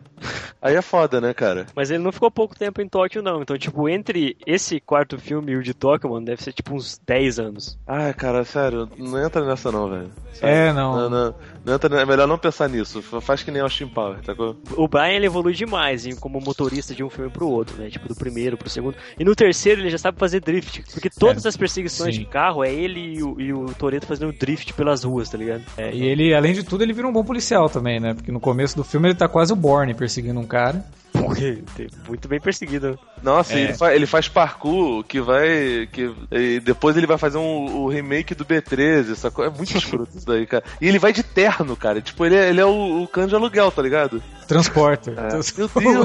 Aí 0.61 0.75
é 0.75 0.81
foda, 0.81 1.21
né, 1.21 1.33
cara? 1.33 1.65
Mas 1.73 1.89
ele 1.89 2.03
não 2.03 2.11
ficou 2.11 2.29
pouco 2.29 2.57
tempo 2.57 2.81
em 2.81 2.87
Tóquio, 2.87 3.21
não. 3.21 3.41
Então, 3.41 3.57
tipo, 3.57 3.87
entre 3.87 4.37
esse 4.45 4.79
quarto 4.79 5.17
filme 5.17 5.53
e 5.53 5.55
o 5.55 5.63
de 5.63 5.73
Tóquio, 5.73 6.09
mano, 6.09 6.25
deve 6.25 6.43
ser 6.43 6.53
tipo 6.53 6.75
uns 6.75 6.99
10 7.05 7.39
anos. 7.39 7.60
Ai, 7.87 8.13
cara, 8.13 8.43
sério, 8.43 8.89
não 8.97 9.23
entra 9.23 9.43
nessa 9.45 9.71
não, 9.71 9.89
velho. 9.89 10.11
É, 10.41 10.73
não. 10.73 10.95
Não, 10.95 11.09
não, 11.09 11.35
não 11.65 11.73
entra, 11.75 12.01
é 12.01 12.05
melhor 12.05 12.27
não 12.27 12.37
pensar 12.37 12.67
nisso. 12.67 13.01
Faz 13.21 13.43
que 13.43 13.51
nem 13.51 13.61
Austin 13.61 13.87
Power, 13.87 14.19
tá? 14.21 14.33
O 14.75 14.87
Brian 14.87 15.09
ele 15.09 15.27
evolui 15.27 15.53
demais 15.53 16.05
em- 16.05 16.15
como 16.15 16.39
motorista 16.41 16.95
de 16.95 17.03
um 17.03 17.09
filme 17.09 17.29
pro 17.29 17.47
outro, 17.47 17.77
né? 17.77 17.89
Tipo, 17.89 18.07
do 18.07 18.15
primeiro 18.15 18.57
pro 18.57 18.69
segundo. 18.69 18.95
E 19.19 19.23
no 19.23 19.35
terceiro 19.35 19.81
ele 19.81 19.89
já 19.91 19.97
sabe 19.99 20.17
fazer 20.17 20.39
drift. 20.39 20.83
Porque 20.93 21.09
todas 21.09 21.45
É, 21.45 21.49
as 21.49 21.55
perseguições 21.57 22.15
sim. 22.15 22.21
de 22.21 22.27
carro 22.27 22.63
é 22.63 22.73
ele 22.73 23.17
e 23.17 23.23
o, 23.23 23.39
e 23.39 23.53
o 23.53 23.65
Toreto 23.75 24.07
fazendo 24.07 24.31
drift 24.33 24.73
pelas 24.73 25.03
ruas, 25.03 25.29
tá 25.29 25.37
ligado? 25.37 25.63
É, 25.77 25.93
E 25.93 26.03
ele, 26.03 26.33
além 26.33 26.53
de 26.53 26.63
tudo, 26.63 26.83
ele 26.83 26.93
vira 26.93 27.07
um 27.07 27.13
bom 27.13 27.23
policial 27.23 27.69
também, 27.69 27.99
né? 27.99 28.13
Porque 28.15 28.31
no 28.31 28.39
começo 28.39 28.75
do 28.75 28.83
filme 28.83 29.09
ele 29.09 29.15
tá 29.15 29.27
quase 29.27 29.53
o 29.53 29.55
Borne 29.55 29.93
perseguindo 29.93 30.39
um 30.39 30.47
cara. 30.47 30.83
muito 32.07 32.27
bem 32.27 32.39
perseguido. 32.39 32.97
Nossa, 33.23 33.53
É. 33.53 33.61
ele, 33.61 33.73
fa- 33.73 33.93
ele 33.95 34.05
faz 34.05 34.27
parkour 34.27 35.03
que 35.03 35.19
vai. 35.21 35.87
que 35.91 36.13
e 36.31 36.59
depois 36.59 36.95
ele 36.97 37.07
vai 37.07 37.17
fazer 37.17 37.37
um, 37.37 37.83
o 37.83 37.87
remake 37.87 38.33
do 38.35 38.45
B13, 38.45 39.15
sacou? 39.15 39.45
É 39.45 39.49
muito 39.49 39.75
escroto 39.77 40.09
isso 40.17 40.25
daí, 40.25 40.45
cara. 40.45 40.63
E 40.79 40.87
ele 40.87 40.99
vai 40.99 41.13
de 41.13 41.23
terno, 41.23 41.75
cara. 41.75 42.01
Tipo, 42.01 42.25
ele 42.25 42.35
é, 42.35 42.49
ele 42.49 42.59
é 42.61 42.65
o, 42.65 43.03
o 43.03 43.07
cano 43.07 43.27
de 43.27 43.35
aluguel, 43.35 43.71
tá 43.71 43.81
ligado? 43.81 44.21
Transporter. 44.47 45.13
Meu 45.15 45.29
Deus, 45.29 45.51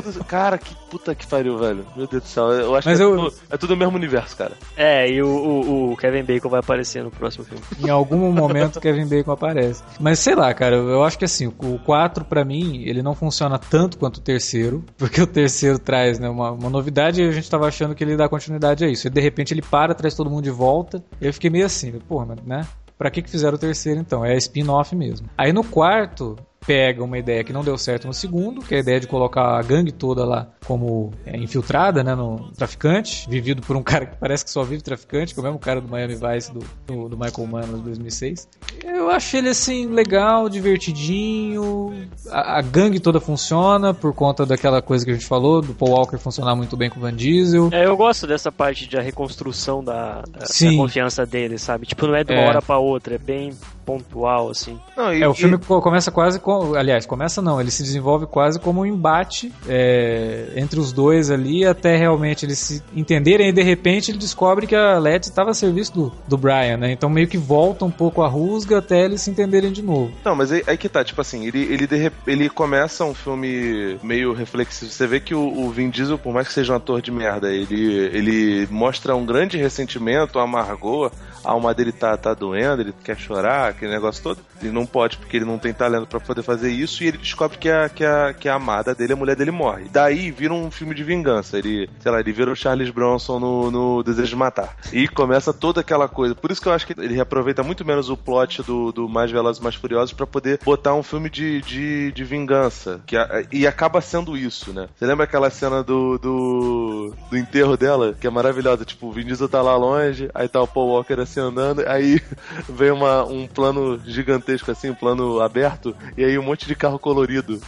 do 0.05 0.13
céu. 0.13 0.25
cara, 0.25 0.57
que 0.57 0.75
puta 0.89 1.15
que 1.15 1.27
pariu, 1.27 1.59
velho. 1.59 1.85
Meu 1.97 2.07
Deus 2.07 2.23
do 2.23 2.29
céu. 2.29 2.51
Eu 2.53 2.75
acho 2.77 2.89
Mas 2.89 2.99
que 2.99 3.03
é, 3.05 3.07
eu- 3.07 3.17
tudo, 3.17 3.35
é 3.51 3.57
tudo 3.57 3.75
o 3.75 3.77
mesmo 3.77 3.97
universo, 3.97 4.37
cara. 4.37 4.53
É, 4.77 5.11
e 5.11 5.21
o, 5.23 5.27
o- 5.27 5.93
o 5.93 5.97
Kevin 5.97 6.23
Bacon 6.23 6.49
vai 6.49 6.61
aparecer 6.61 7.03
no 7.03 7.11
próximo 7.11 7.45
filme. 7.45 7.63
Em 7.85 7.91
algum 7.91 8.31
momento 8.33 8.81
Kevin 8.81 9.07
Bacon 9.07 9.33
aparece. 9.33 9.83
Mas 9.99 10.19
sei 10.21 10.35
lá, 10.35 10.53
cara, 10.55 10.77
eu 10.77 11.03
acho 11.03 11.19
que 11.19 11.25
assim, 11.25 11.47
o 11.59 11.79
4 11.85 12.25
pra 12.25 12.45
mim, 12.45 12.83
ele 12.87 13.03
não 13.03 13.15
funciona 13.15 13.59
tanto 13.59 13.99
quanto 13.99 14.19
o 14.19 14.21
terceiro, 14.21 14.85
porque 14.97 15.21
o 15.21 15.27
terceiro 15.27 15.79
traz 15.79 16.19
né, 16.19 16.29
uma, 16.29 16.51
uma 16.53 16.71
novidade 16.71 17.06
e 17.15 17.23
a 17.23 17.31
gente 17.33 17.51
tava 17.51 17.67
achando 17.67 17.95
que 17.95 18.03
ele 18.03 18.17
dá 18.17 18.29
continuidade 18.29 18.85
a 18.85 18.89
isso. 18.89 19.07
E 19.07 19.11
de 19.11 19.21
repente 19.21 19.53
ele 19.53 19.63
para, 19.63 19.95
traz 19.95 20.15
todo 20.15 20.31
mundo 20.31 20.45
de 20.45 20.51
volta. 20.51 21.03
Eu 21.21 21.33
fiquei 21.33 21.51
meio 21.51 21.67
assim, 21.67 21.93
porra, 22.01 22.37
né? 22.45 22.67
Pra 22.99 23.11
que 23.11 23.23
que 23.23 23.31
fizeram 23.31 23.57
o 23.57 23.59
terceiro 23.59 24.01
então? 24.01 24.25
É 24.25 24.37
spin-off 24.37 24.95
mesmo. 24.97 25.29
Aí 25.37 25.53
no 25.53 25.63
quarto, 25.63 26.37
pega 26.65 27.03
uma 27.05 27.17
ideia 27.19 27.43
que 27.45 27.53
não 27.53 27.63
deu 27.65 27.77
certo 27.79 28.07
no 28.07 28.15
segundo, 28.15 28.61
que 28.61 28.75
é 28.75 28.79
a 28.79 28.81
ideia 28.81 28.99
de 29.01 29.07
colocar 29.07 29.57
a 29.59 29.63
gangue 29.63 29.93
toda 29.93 30.25
lá 30.25 30.49
como 30.67 31.13
é, 31.25 31.37
infiltrada, 31.37 32.03
né, 32.03 32.15
no 32.15 32.51
traficante, 32.57 33.29
vivido 33.29 33.63
por 33.63 33.77
um 33.77 33.83
cara 33.85 34.07
que 34.07 34.17
parece 34.17 34.45
que 34.45 34.51
só 34.51 34.63
vive 34.65 34.83
traficante, 34.83 35.33
que 35.33 35.39
é 35.39 35.43
o 35.43 35.45
mesmo 35.45 35.59
cara 35.59 35.81
do 35.81 35.89
Miami 35.89 36.15
Vice 36.17 36.53
do, 36.53 36.61
do, 36.87 37.09
do 37.11 37.17
Michael 37.17 37.47
Mann 37.47 37.63
de 37.63 37.83
2006. 37.83 38.49
Eu 38.85 39.11
achei 39.11 39.41
ele 39.41 39.51
assim 39.51 39.87
legal, 39.87 40.49
divertidinho. 40.49 41.95
A, 42.31 42.59
a 42.59 42.63
gangue 42.63 42.99
toda 43.01 43.21
funciona 43.21 43.95
por 43.95 44.13
conta 44.13 44.45
daquela 44.45 44.83
coisa 44.83 45.05
que 45.05 45.11
a 45.11 45.15
gente 45.15 45.27
falou, 45.27 45.61
do 45.63 45.75
Paul 45.75 45.93
Walker 45.93 46.19
funcionar 46.19 46.55
muito 46.57 46.77
bem 46.77 46.91
com 46.91 46.99
o 46.99 47.03
Van 47.03 47.15
Diesel. 47.15 47.69
É, 47.73 47.87
eu 47.87 47.97
gosto 47.97 48.27
dessa 48.27 48.51
parte 48.51 48.87
de 48.89 48.97
a 48.97 49.03
reconstrução 49.03 49.85
da, 49.85 50.23
da- 50.23 50.39
da 50.41 50.77
confiança 50.77 51.25
dele, 51.25 51.59
sabe? 51.59 51.87
Tipo, 51.87 52.07
não 52.07 52.17
é 52.17 52.25
de 52.25 52.33
uma 52.33 52.41
É. 52.43 52.49
hora 52.49 52.63
pra 52.63 52.79
outra, 52.79 53.15
é 53.15 53.19
bem 53.19 53.53
pontual, 53.87 54.51
assim. 54.51 54.79
Não, 54.97 55.15
e, 55.15 55.23
É, 55.23 55.29
o 55.29 55.33
e- 55.33 55.35
filme 55.37 55.57
co- 55.59 55.81
começa 55.81 56.11
quase 56.11 56.41
com. 56.41 56.75
Aliás, 56.75 57.07
começa 57.07 57.41
não, 57.41 57.61
ele 57.61 57.71
se 57.71 57.83
desenvolve 57.85 58.27
quase 58.27 58.59
como 58.59 58.81
um 58.81 58.87
embate 58.87 59.53
é, 59.69 60.53
entre 60.57 60.81
os 60.81 60.93
dois 60.93 61.31
ali, 61.31 61.65
até 61.65 61.97
realmente 61.97 62.45
eles 62.45 62.59
se 62.59 62.83
entenderem, 62.95 63.49
e 63.49 63.53
de 63.53 63.63
repente 63.63 64.11
ele 64.11 64.19
descobre 64.19 64.67
que 64.67 64.75
a 64.75 64.99
Letty 64.99 65.29
estava 65.29 65.51
a 65.51 65.55
serviço 65.55 65.95
do, 65.95 66.13
do 66.27 66.37
Brian, 66.37 66.77
né? 66.77 66.91
Então 66.93 67.09
meio 67.09 67.29
que 67.29 67.39
volta 67.39 67.85
um 67.85 67.91
pouco 67.91 68.23
a 68.23 68.29
rusga 68.29 68.79
até 68.79 69.05
eles 69.05 69.21
se 69.23 69.31
entenderem 69.31 69.71
de 69.71 69.83
novo. 69.83 70.11
Não, 70.25 70.35
mas 70.35 70.51
aí, 70.51 70.63
aí 70.67 70.77
que 70.77 70.89
tá, 70.89 71.05
tipo 71.05 71.21
assim, 71.21 71.47
ele, 71.47 71.63
ele, 71.63 71.87
de 71.87 72.11
ele 72.27 72.49
começa 72.51 73.05
um 73.05 73.15
filme 73.15 73.99
meio 74.03 74.33
reflexivo. 74.33 74.91
Você 74.91 75.07
vê 75.07 75.21
que 75.21 75.35
o, 75.35 75.41
o 75.67 75.71
Vin 75.71 75.91
Diesel, 75.91 76.19
por 76.19 76.33
mais 76.35 76.49
que 76.49 76.55
seja 76.55 76.73
um 76.73 76.77
ator 76.77 77.01
de 77.01 77.13
merda, 77.13 77.53
ele, 77.53 77.85
ele 78.13 78.67
mostra 78.71 79.15
um 79.15 79.25
grande 79.25 79.57
ressentimento, 79.57 80.39
amargor, 80.39 81.13
a 81.47 81.53
alma 81.53 81.73
dele 81.73 81.93
tá, 81.93 82.17
tá 82.17 82.35
doendo, 82.35 82.83
ele 82.83 82.95
quer 83.05 83.17
chorar, 83.17 83.71
aquele 83.71 83.93
negócio 83.93 84.23
todo. 84.23 84.41
Ele 84.63 84.73
não 84.73 84.87
pode, 84.87 85.17
porque 85.19 85.37
ele 85.37 85.45
não 85.45 85.59
tem 85.59 85.73
talento 85.73 86.07
pra 86.07 86.21
poder 86.21 86.43
fazer 86.43 86.71
isso, 86.71 87.03
e 87.03 87.09
ele 87.09 87.19
descobre 87.19 87.59
que 87.59 87.69
a, 87.69 87.89
que, 87.89 88.05
a, 88.05 88.35
que 88.35 88.49
a 88.49 88.55
amada 88.55 88.95
dele, 88.95 89.13
a 89.13 89.17
mulher 89.17 89.37
dele, 89.37 89.51
morre. 89.51 89.87
Daí 89.93 90.31
vira 90.31 90.53
um 90.53 90.71
filme 90.71 90.95
de 90.95 91.05
vingança. 91.05 91.59
Ele, 91.59 91.89
sei 92.01 92.11
lá, 92.13 92.21
ele 92.21 92.33
vira 92.33 92.51
o 92.51 92.57
Charles 92.57 92.91
Bronson 92.91 93.39
no, 93.39 93.71
no 93.71 94.03
Desejo 94.03 94.29
de 94.31 94.37
Matar. 94.37 94.77
E 94.93 95.07
começa 95.09 95.53
toda 95.53 95.81
aquela 95.81 96.09
coisa. 96.09 96.35
Por 96.35 96.51
isso 96.51 96.61
que 96.61 96.69
eu 96.69 96.73
acho 96.73 96.87
que 96.87 96.99
ele 96.99 97.15
reaproveita 97.15 97.63
muito 97.63 97.85
menos 97.85 98.09
o 98.11 98.17
plot 98.17 98.63
do, 98.63 98.93
do 98.93 99.09
Mais 99.09 99.31
Velozes 99.31 99.61
Mais 99.63 99.75
Furiosos 99.75 100.13
pra 100.13 100.27
poder 100.27 100.59
botar 100.65 100.95
um 100.95 101.03
filme 101.03 101.29
de, 101.31 101.61
de, 101.63 102.13
de 102.13 102.25
vingança. 102.25 103.01
Que 103.07 103.17
a- 103.17 103.45
e 103.53 103.67
acaba 103.67 104.01
sendo 104.01 104.37
isso, 104.37 104.73
né? 104.73 104.89
Você 104.97 105.07
lembra 105.07 105.25
aquela 105.25 105.51
cena 105.51 105.83
do, 105.83 106.19
do, 106.19 107.15
do 107.31 107.37
enterro 107.37 107.77
dela? 107.77 108.15
Que 108.19 108.27
é 108.27 108.31
maravilhosa. 108.31 108.85
Tipo, 108.85 109.07
o 109.09 109.13
Vin 109.13 109.25
Diesel 109.27 109.49
tá 109.49 109.61
lá 109.63 109.77
longe, 109.77 110.31
aí 110.35 110.49
tá 110.49 110.61
o 110.63 110.67
Paul 110.67 110.89
Walker 110.91 111.21
assim 111.21 111.41
andando, 111.41 111.83
aí 111.87 112.21
vem 112.69 112.91
uma, 112.91 113.25
um 113.25 113.47
plano 113.47 114.01
gigantesco 114.07 114.46
assim, 114.53 114.91
um 114.91 114.95
plano 114.95 115.41
aberto, 115.41 115.95
e 116.17 116.25
aí 116.25 116.39
um 116.39 116.43
monte 116.43 116.67
de 116.67 116.75
carro 116.75 116.99
colorido. 116.99 117.61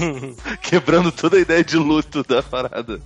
Quebrando 0.62 1.10
toda 1.10 1.36
a 1.36 1.40
ideia 1.40 1.64
de 1.64 1.76
luto 1.76 2.22
da 2.22 2.42
parada. 2.42 3.00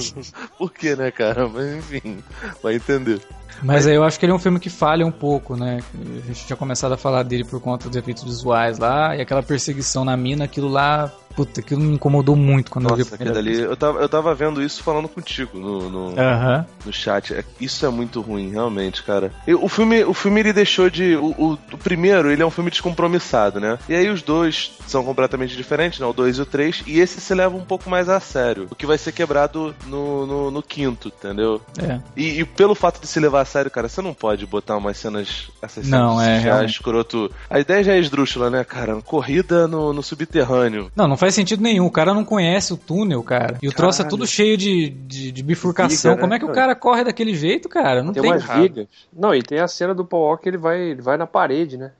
Por 0.58 0.72
que, 0.72 0.96
né, 0.96 1.10
cara? 1.10 1.48
Mas 1.48 1.74
enfim, 1.74 2.22
vai 2.62 2.74
entender. 2.74 3.20
Mas 3.62 3.86
aí 3.86 3.94
eu 3.94 4.04
acho 4.04 4.18
que 4.18 4.24
ele 4.26 4.32
é 4.32 4.34
um 4.34 4.38
filme 4.38 4.58
que 4.60 4.70
falha 4.70 5.06
um 5.06 5.10
pouco, 5.12 5.56
né? 5.56 5.80
A 6.22 6.26
gente 6.26 6.46
tinha 6.46 6.56
começado 6.56 6.92
a 6.92 6.96
falar 6.96 7.22
dele 7.22 7.44
por 7.44 7.60
conta 7.60 7.88
dos 7.88 7.96
efeitos 7.96 8.22
visuais 8.24 8.78
lá, 8.78 9.16
e 9.16 9.20
aquela 9.20 9.42
perseguição 9.42 10.04
na 10.04 10.16
mina, 10.16 10.44
aquilo 10.44 10.68
lá, 10.68 11.10
puta, 11.34 11.60
aquilo 11.60 11.80
me 11.80 11.94
incomodou 11.94 12.36
muito 12.36 12.70
quando 12.70 12.88
eu 12.88 12.94
vi 12.96 13.02
a 13.02 13.04
Nossa, 13.04 13.16
primeira 13.16 13.38
ali. 13.38 13.58
Eu 13.60 13.76
tava, 13.76 13.98
eu 14.00 14.08
tava 14.08 14.34
vendo 14.34 14.62
isso 14.62 14.82
falando 14.82 15.08
contigo 15.08 15.58
no, 15.58 15.88
no, 15.90 16.06
vez. 16.08 16.18
Aham. 16.18 16.66
no 16.84 16.92
chat. 16.92 17.34
É- 17.34 17.44
Isso 17.60 17.84
é 17.84 17.88
muito 17.88 18.20
ruim, 18.20 18.50
realmente, 18.50 19.02
cara. 19.02 19.32
E 19.46 19.54
o 19.54 19.68
filme, 19.68 20.04
o 20.04 20.14
filme 20.14 20.40
ele 20.40 20.52
deixou 20.52 20.88
de. 20.90 21.16
O, 21.16 21.26
o- 21.36 21.58
o 21.72 21.78
primeiro, 21.78 22.30
ele 22.30 22.42
é 22.42 22.46
um 22.46 22.50
filme 22.50 22.70
descompromissado, 22.70 23.58
né? 23.60 23.78
E 23.88 23.94
aí 23.94 24.08
os 24.08 24.22
dois 24.22 24.72
são 24.86 25.02
completamente 25.04 25.56
diferentes, 25.56 25.98
né? 25.98 26.06
O 26.06 26.12
2 26.12 26.38
e 26.38 26.42
o 26.42 26.46
3. 26.46 26.82
E 26.86 27.00
esse 27.00 27.20
se 27.20 27.34
leva 27.34 27.56
um 27.56 27.64
pouco 27.64 27.88
mais 27.90 28.08
a 28.08 28.20
sério. 28.20 28.68
O 28.70 28.74
que 28.74 28.86
vai 28.86 28.98
ser 28.98 29.12
quebrado 29.12 29.74
no, 29.86 30.26
no, 30.26 30.50
no 30.50 30.62
quinto, 30.62 31.08
entendeu? 31.08 31.60
É. 31.82 31.98
E, 32.16 32.40
e 32.40 32.44
pelo 32.44 32.74
fato 32.74 33.00
de 33.00 33.06
se 33.06 33.18
levar 33.18 33.43
a 33.44 33.46
sério, 33.46 33.70
cara, 33.70 33.88
você 33.88 34.02
não 34.02 34.12
pode 34.12 34.44
botar 34.46 34.76
umas 34.76 34.96
cenas. 34.96 35.50
Essas 35.62 35.88
Não, 35.88 36.18
cenas 36.18 36.28
é, 36.28 36.36
já 36.36 36.42
realmente. 36.42 36.70
escroto. 36.70 37.30
A 37.48 37.60
ideia 37.60 37.84
já 37.84 37.92
é 37.94 37.98
esdrúxula, 38.00 38.50
né, 38.50 38.64
cara? 38.64 39.00
Corrida 39.02 39.68
no, 39.68 39.92
no 39.92 40.02
subterrâneo. 40.02 40.90
Não, 40.96 41.06
não 41.06 41.16
faz 41.16 41.34
sentido 41.34 41.62
nenhum. 41.62 41.86
O 41.86 41.90
cara 41.90 42.12
não 42.12 42.24
conhece 42.24 42.72
o 42.72 42.76
túnel, 42.76 43.22
cara. 43.22 43.58
E 43.62 43.68
o 43.68 43.72
troço 43.72 44.00
é 44.00 44.04
Caralho. 44.04 44.10
tudo 44.18 44.26
cheio 44.26 44.56
de, 44.56 44.88
de, 44.90 45.30
de 45.30 45.42
bifurcação. 45.42 46.12
Viga, 46.12 46.14
né, 46.16 46.20
Como 46.20 46.34
é 46.34 46.38
que 46.38 46.44
o 46.44 46.52
cara 46.52 46.74
corre 46.74 47.04
daquele 47.04 47.34
jeito, 47.34 47.68
cara? 47.68 48.02
Não 48.02 48.12
Tem 48.12 48.22
tem. 48.22 48.32
umas 48.32 48.44
vigas. 48.44 48.86
Não, 49.12 49.34
e 49.34 49.42
tem 49.42 49.60
a 49.60 49.68
cena 49.68 49.94
do 49.94 50.04
Paul 50.04 50.24
Walker, 50.24 50.48
ele 50.48 50.58
vai, 50.58 50.80
ele 50.80 51.02
vai 51.02 51.16
na 51.16 51.26
parede, 51.26 51.76
né? 51.76 51.92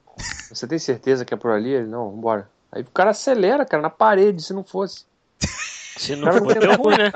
Você 0.51 0.67
tem 0.67 0.79
certeza 0.79 1.25
que 1.25 1.35
é 1.35 1.37
por 1.37 1.51
ali? 1.51 1.71
Ele, 1.71 1.87
não, 1.87 2.11
vambora. 2.11 2.49
Aí 2.73 2.83
o 2.83 2.87
cara 2.87 3.11
acelera, 3.11 3.65
cara, 3.65 3.83
na 3.83 3.91
parede, 3.91 4.43
se 4.43 4.53
não 4.53 4.65
fosse. 4.65 5.05
Se 5.97 6.17
não 6.17 6.33
for, 6.33 6.47
tem 6.53 6.61
deu 6.61 6.75
ruim, 6.77 6.97
né? 6.99 7.13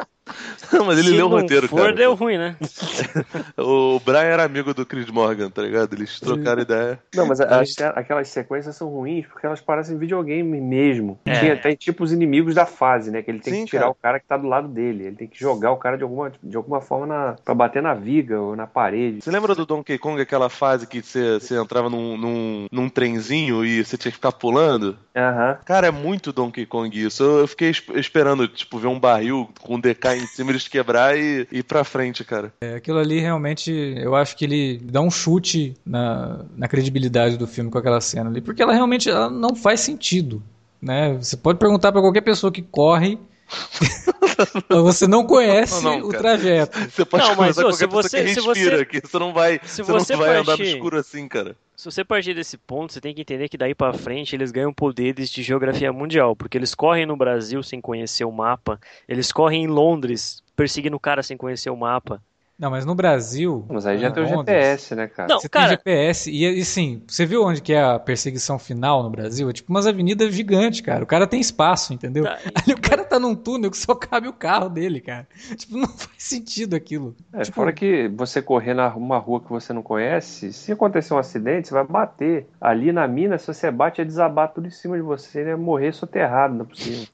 Não, 0.73 0.85
mas 0.87 0.99
ele 0.99 1.09
Se 1.09 1.15
leu 1.17 1.27
o 1.27 1.29
roteiro, 1.29 1.69
for, 1.69 1.77
cara. 1.81 1.93
deu 1.93 2.15
ruim, 2.15 2.39
né? 2.39 2.57
O 3.57 4.01
Brian 4.01 4.19
era 4.21 4.45
amigo 4.45 4.73
do 4.75 4.85
Chris 4.87 5.11
Morgan, 5.11 5.51
tá 5.51 5.63
ligado? 5.63 5.93
Eles 5.95 6.19
trocaram 6.21 6.63
ideia. 6.63 6.99
Não, 7.15 7.27
mas 7.27 7.41
as- 7.41 7.75
aquelas 7.95 8.29
sequências 8.29 8.77
são 8.77 8.89
ruins 8.89 9.27
porque 9.27 9.47
elas 9.47 9.61
parecem 9.61 9.99
videogame 9.99 10.61
mesmo. 10.61 11.19
É. 11.25 11.39
Tem 11.41 11.51
até 11.51 11.75
tipo 11.77 12.05
os 12.05 12.13
inimigos 12.13 12.55
da 12.55 12.67
fase, 12.67 13.11
né? 13.11 13.23
Que 13.23 13.31
ele 13.31 13.41
tem 13.41 13.53
Sim, 13.55 13.65
que 13.65 13.71
tirar 13.71 13.83
cara. 13.83 13.91
o 13.93 13.95
cara 13.95 14.21
que 14.21 14.27
tá 14.27 14.37
do 14.37 14.47
lado 14.47 14.69
dele. 14.69 15.07
Ele 15.07 15.17
tem 15.17 15.29
que 15.29 15.39
jogar 15.39 15.73
o 15.73 15.77
cara 15.77 15.97
de 15.97 16.03
alguma, 16.03 16.33
de 16.43 16.57
alguma 16.57 16.81
forma 16.81 17.07
na, 17.07 17.37
pra 17.45 17.55
bater 17.55 17.83
na 17.83 17.95
viga 17.95 18.41
ou 18.41 18.55
na 18.57 18.67
parede. 18.67 19.21
Você 19.23 19.31
lembra 19.31 19.55
do 19.55 19.67
Donkey 19.67 19.99
Kong, 19.99 20.21
aquela 20.21 20.49
fase 20.49 20.87
que 20.87 21.03
você, 21.03 21.35
você 21.41 21.59
entrava 21.59 21.89
num, 21.91 22.17
num, 22.17 22.67
num 22.71 22.89
trenzinho 22.89 23.65
e 23.65 23.85
você 23.85 23.97
tinha 23.97 24.11
que 24.11 24.17
ficar 24.17 24.33
pulando? 24.33 24.97
Aham. 25.17 25.59
Cara, 25.65 25.87
é 25.89 25.91
muito 25.91 26.33
Donkey 26.33 26.67
Kong 26.67 26.89
isso. 27.05 27.23
Eu, 27.23 27.39
eu 27.41 27.49
fiquei 27.49 27.71
esp- 27.71 27.91
esperando, 27.97 28.47
tipo, 28.49 28.79
ver 28.79 28.87
um 28.89 28.99
barril 29.01 29.49
com 29.61 29.75
um 29.75 29.81
DK 29.81 30.18
em 30.19 30.27
cima, 30.27 30.51
eles 30.51 30.69
quebrar 30.69 31.17
e 31.19 31.47
ir 31.51 31.63
pra 31.63 31.85
frente, 31.85 32.25
cara. 32.25 32.53
É, 32.61 32.75
aquilo 32.75 32.99
ali 32.99 33.21
realmente, 33.21 33.71
eu 33.97 34.15
acho 34.15 34.37
que 34.37 34.45
ele 34.45 34.81
dá 34.83 35.01
um 35.01 35.11
chute 35.11 35.75
na, 35.85 36.45
na 36.57 36.69
credibilidade 36.69 37.37
do 37.37 37.47
filme 37.47 37.71
com 37.71 37.79
aquela 37.79 38.01
cena 38.01 38.31
ali, 38.31 38.41
porque 38.41 38.63
ela 38.63 38.73
realmente 38.73 39.09
ela 39.09 39.31
não 39.31 39.55
faz 39.55 39.81
sentido. 39.81 40.43
Né? 40.81 41.15
Você 41.15 41.37
pode 41.37 41.59
perguntar 41.59 41.91
pra 41.91 42.01
qualquer 42.01 42.21
pessoa 42.21 42.53
que 42.53 42.63
corre, 42.63 43.19
você 44.69 45.07
não 45.07 45.27
conhece 45.27 45.83
Não, 45.83 45.99
não, 46.01 46.09
o 46.09 46.11
trajeto. 46.11 46.79
Você 46.91 47.05
pode 47.05 47.25
Não, 47.25 47.37
mas, 47.37 47.59
ô, 47.59 47.73
se 47.73 47.87
você- 47.87 48.23
que 48.25 48.35
se 48.35 48.41
respira, 48.41 48.79
você- 48.79 48.85
que 48.85 49.01
você 49.07 49.19
não 49.19 49.33
vai, 49.33 49.61
se 49.65 49.83
você 49.83 49.93
não 49.93 49.99
você 50.01 50.17
vai 50.17 50.29
andar 50.31 50.41
no 50.41 50.47
partir- 50.59 50.75
escuro 50.75 50.99
assim, 50.99 51.27
cara. 51.29 51.57
Se 51.77 51.85
você 51.85 52.05
partir 52.05 52.35
desse 52.35 52.59
ponto, 52.59 52.93
você 52.93 53.01
tem 53.01 53.15
que 53.15 53.21
entender 53.21 53.49
que 53.49 53.57
daí 53.57 53.75
pra 53.75 53.93
frente 53.93 54.35
eles 54.35 54.51
ganham 54.51 54.73
poderes 54.73 55.31
de 55.31 55.43
geografia 55.43 55.93
mundial, 55.93 56.35
porque 56.35 56.59
eles 56.59 56.75
correm 56.75 57.07
no 57.07 57.17
Brasil 57.17 57.63
sem 57.63 57.81
conhecer 57.81 58.25
o 58.25 58.33
mapa, 58.33 58.81
eles 59.09 59.31
correm 59.31 59.65
em 59.65 59.69
Londres 59.69 60.43
perseguindo 60.57 60.97
o 60.97 61.01
cara 61.01 61.23
sem 61.23 61.37
conhecer 61.37 61.71
o 61.71 61.77
mapa. 61.77 62.21
Não, 62.59 62.73
mas 62.73 62.85
no 62.85 62.95
Brasil. 62.95 63.65
Mas 63.69 63.87
aí 63.87 63.99
já 63.99 64.09
em 64.09 64.13
tem 64.13 64.25
o 64.25 64.29
Londres, 64.29 64.57
GPS, 64.57 64.95
né, 64.97 65.07
cara? 65.07 65.29
Não, 65.29 65.39
Você 65.39 65.49
cara, 65.49 65.69
tem 65.69 65.77
GPS 65.77 66.29
e, 66.29 66.45
e 66.45 66.65
sim, 66.65 67.05
você 67.07 67.25
viu 67.25 67.45
onde 67.45 67.63
que 67.63 67.73
é 67.73 67.81
a 67.81 68.01
perseguição 68.01 68.59
final 68.59 69.01
no 69.05 69.11
Brasil? 69.11 69.49
É 69.49 69.53
tipo 69.53 69.71
umas 69.73 69.87
avenidas 69.87 70.35
gigantes, 70.35 70.81
cara. 70.81 71.05
O 71.05 71.07
cara 71.07 71.25
tem 71.25 71.39
espaço, 71.39 71.95
entendeu? 71.95 72.25
Tá, 72.25 72.37
Ali 72.67 72.75
o 72.75 72.81
cara 72.81 73.05
tá 73.05 73.21
num 73.21 73.37
túnel 73.37 73.71
que 73.71 73.77
só 73.77 73.95
cabe 73.95 74.27
o 74.27 74.33
carro 74.33 74.69
dele, 74.69 75.01
cara. 75.01 75.29
Tipo, 75.57 75.77
não 75.77 75.87
faz 75.87 76.11
sentido 76.19 76.75
aquilo. 76.75 77.15
É, 77.33 77.43
tipo, 77.43 77.55
fora 77.55 77.73
que 77.73 78.09
você 78.09 78.43
correr 78.43 78.75
na 78.75 78.89
uma 78.97 79.19
rua 79.19 79.41
que 79.41 79.51
você 79.51 79.73
não 79.73 79.83
conhece, 79.83 80.53
se 80.53 80.73
acontecer 80.73 81.15
um 81.15 81.19
acidente, 81.19 81.69
você 81.69 81.75
vai 81.75 81.85
bater. 81.87 82.49
Ali 82.61 82.91
na 82.91 83.07
mina, 83.07 83.39
se 83.39 83.47
você 83.47 83.71
bate, 83.71 84.01
é 84.01 84.05
desabar 84.05 84.53
tudo 84.53 84.67
em 84.67 84.71
cima 84.71 84.97
de 84.97 85.03
você, 85.03 85.45
né? 85.45 85.55
Morrer 85.55 85.93
soterrado, 85.93 86.55
não 86.55 86.65
é 86.65 86.69
possível. 86.69 87.07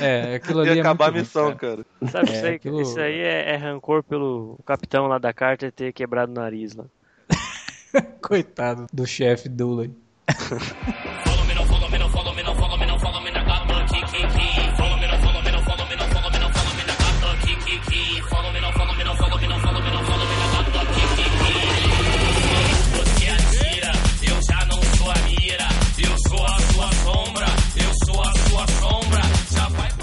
É, 0.00 0.34
aquilo 0.36 0.60
ali 0.60 0.70
Ia 0.70 0.76
é 0.76 0.80
acabar 0.80 1.08
a 1.08 1.12
muito 1.12 1.14
ruim, 1.38 1.48
missão, 1.48 1.56
cara. 1.56 1.84
cara. 2.00 2.10
sabe, 2.12 2.30
É, 2.30 2.34
isso 2.36 2.46
aí, 2.46 2.54
aquilo- 2.54 2.80
isso 2.82 3.00
aí 3.00 3.18
é, 3.20 3.50
é 3.52 3.56
rancor 3.56 4.02
pelo 4.02 4.58
capitão 4.64 5.06
lá 5.06 5.18
da 5.18 5.32
Carter 5.32 5.72
ter 5.72 5.92
quebrado 5.92 6.30
o 6.32 6.34
nariz 6.34 6.74
lá. 6.74 6.84
Coitado 8.22 8.86
do 8.92 9.06
chefe 9.06 9.48
Dooley. 9.48 9.92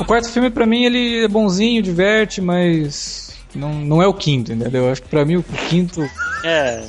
quarto 0.07 0.31
filme, 0.31 0.49
pra 0.49 0.65
mim, 0.65 0.85
ele 0.85 1.25
é 1.25 1.27
bonzinho, 1.27 1.83
diverte, 1.83 2.41
mas 2.41 3.37
não, 3.53 3.73
não 3.73 4.01
é 4.01 4.07
o 4.07 4.13
quinto, 4.13 4.53
entendeu? 4.53 4.85
Eu 4.85 4.91
acho 4.91 5.01
que 5.03 5.09
pra 5.09 5.25
mim 5.25 5.35
o 5.35 5.43
quinto. 5.69 6.01
É. 6.43 6.83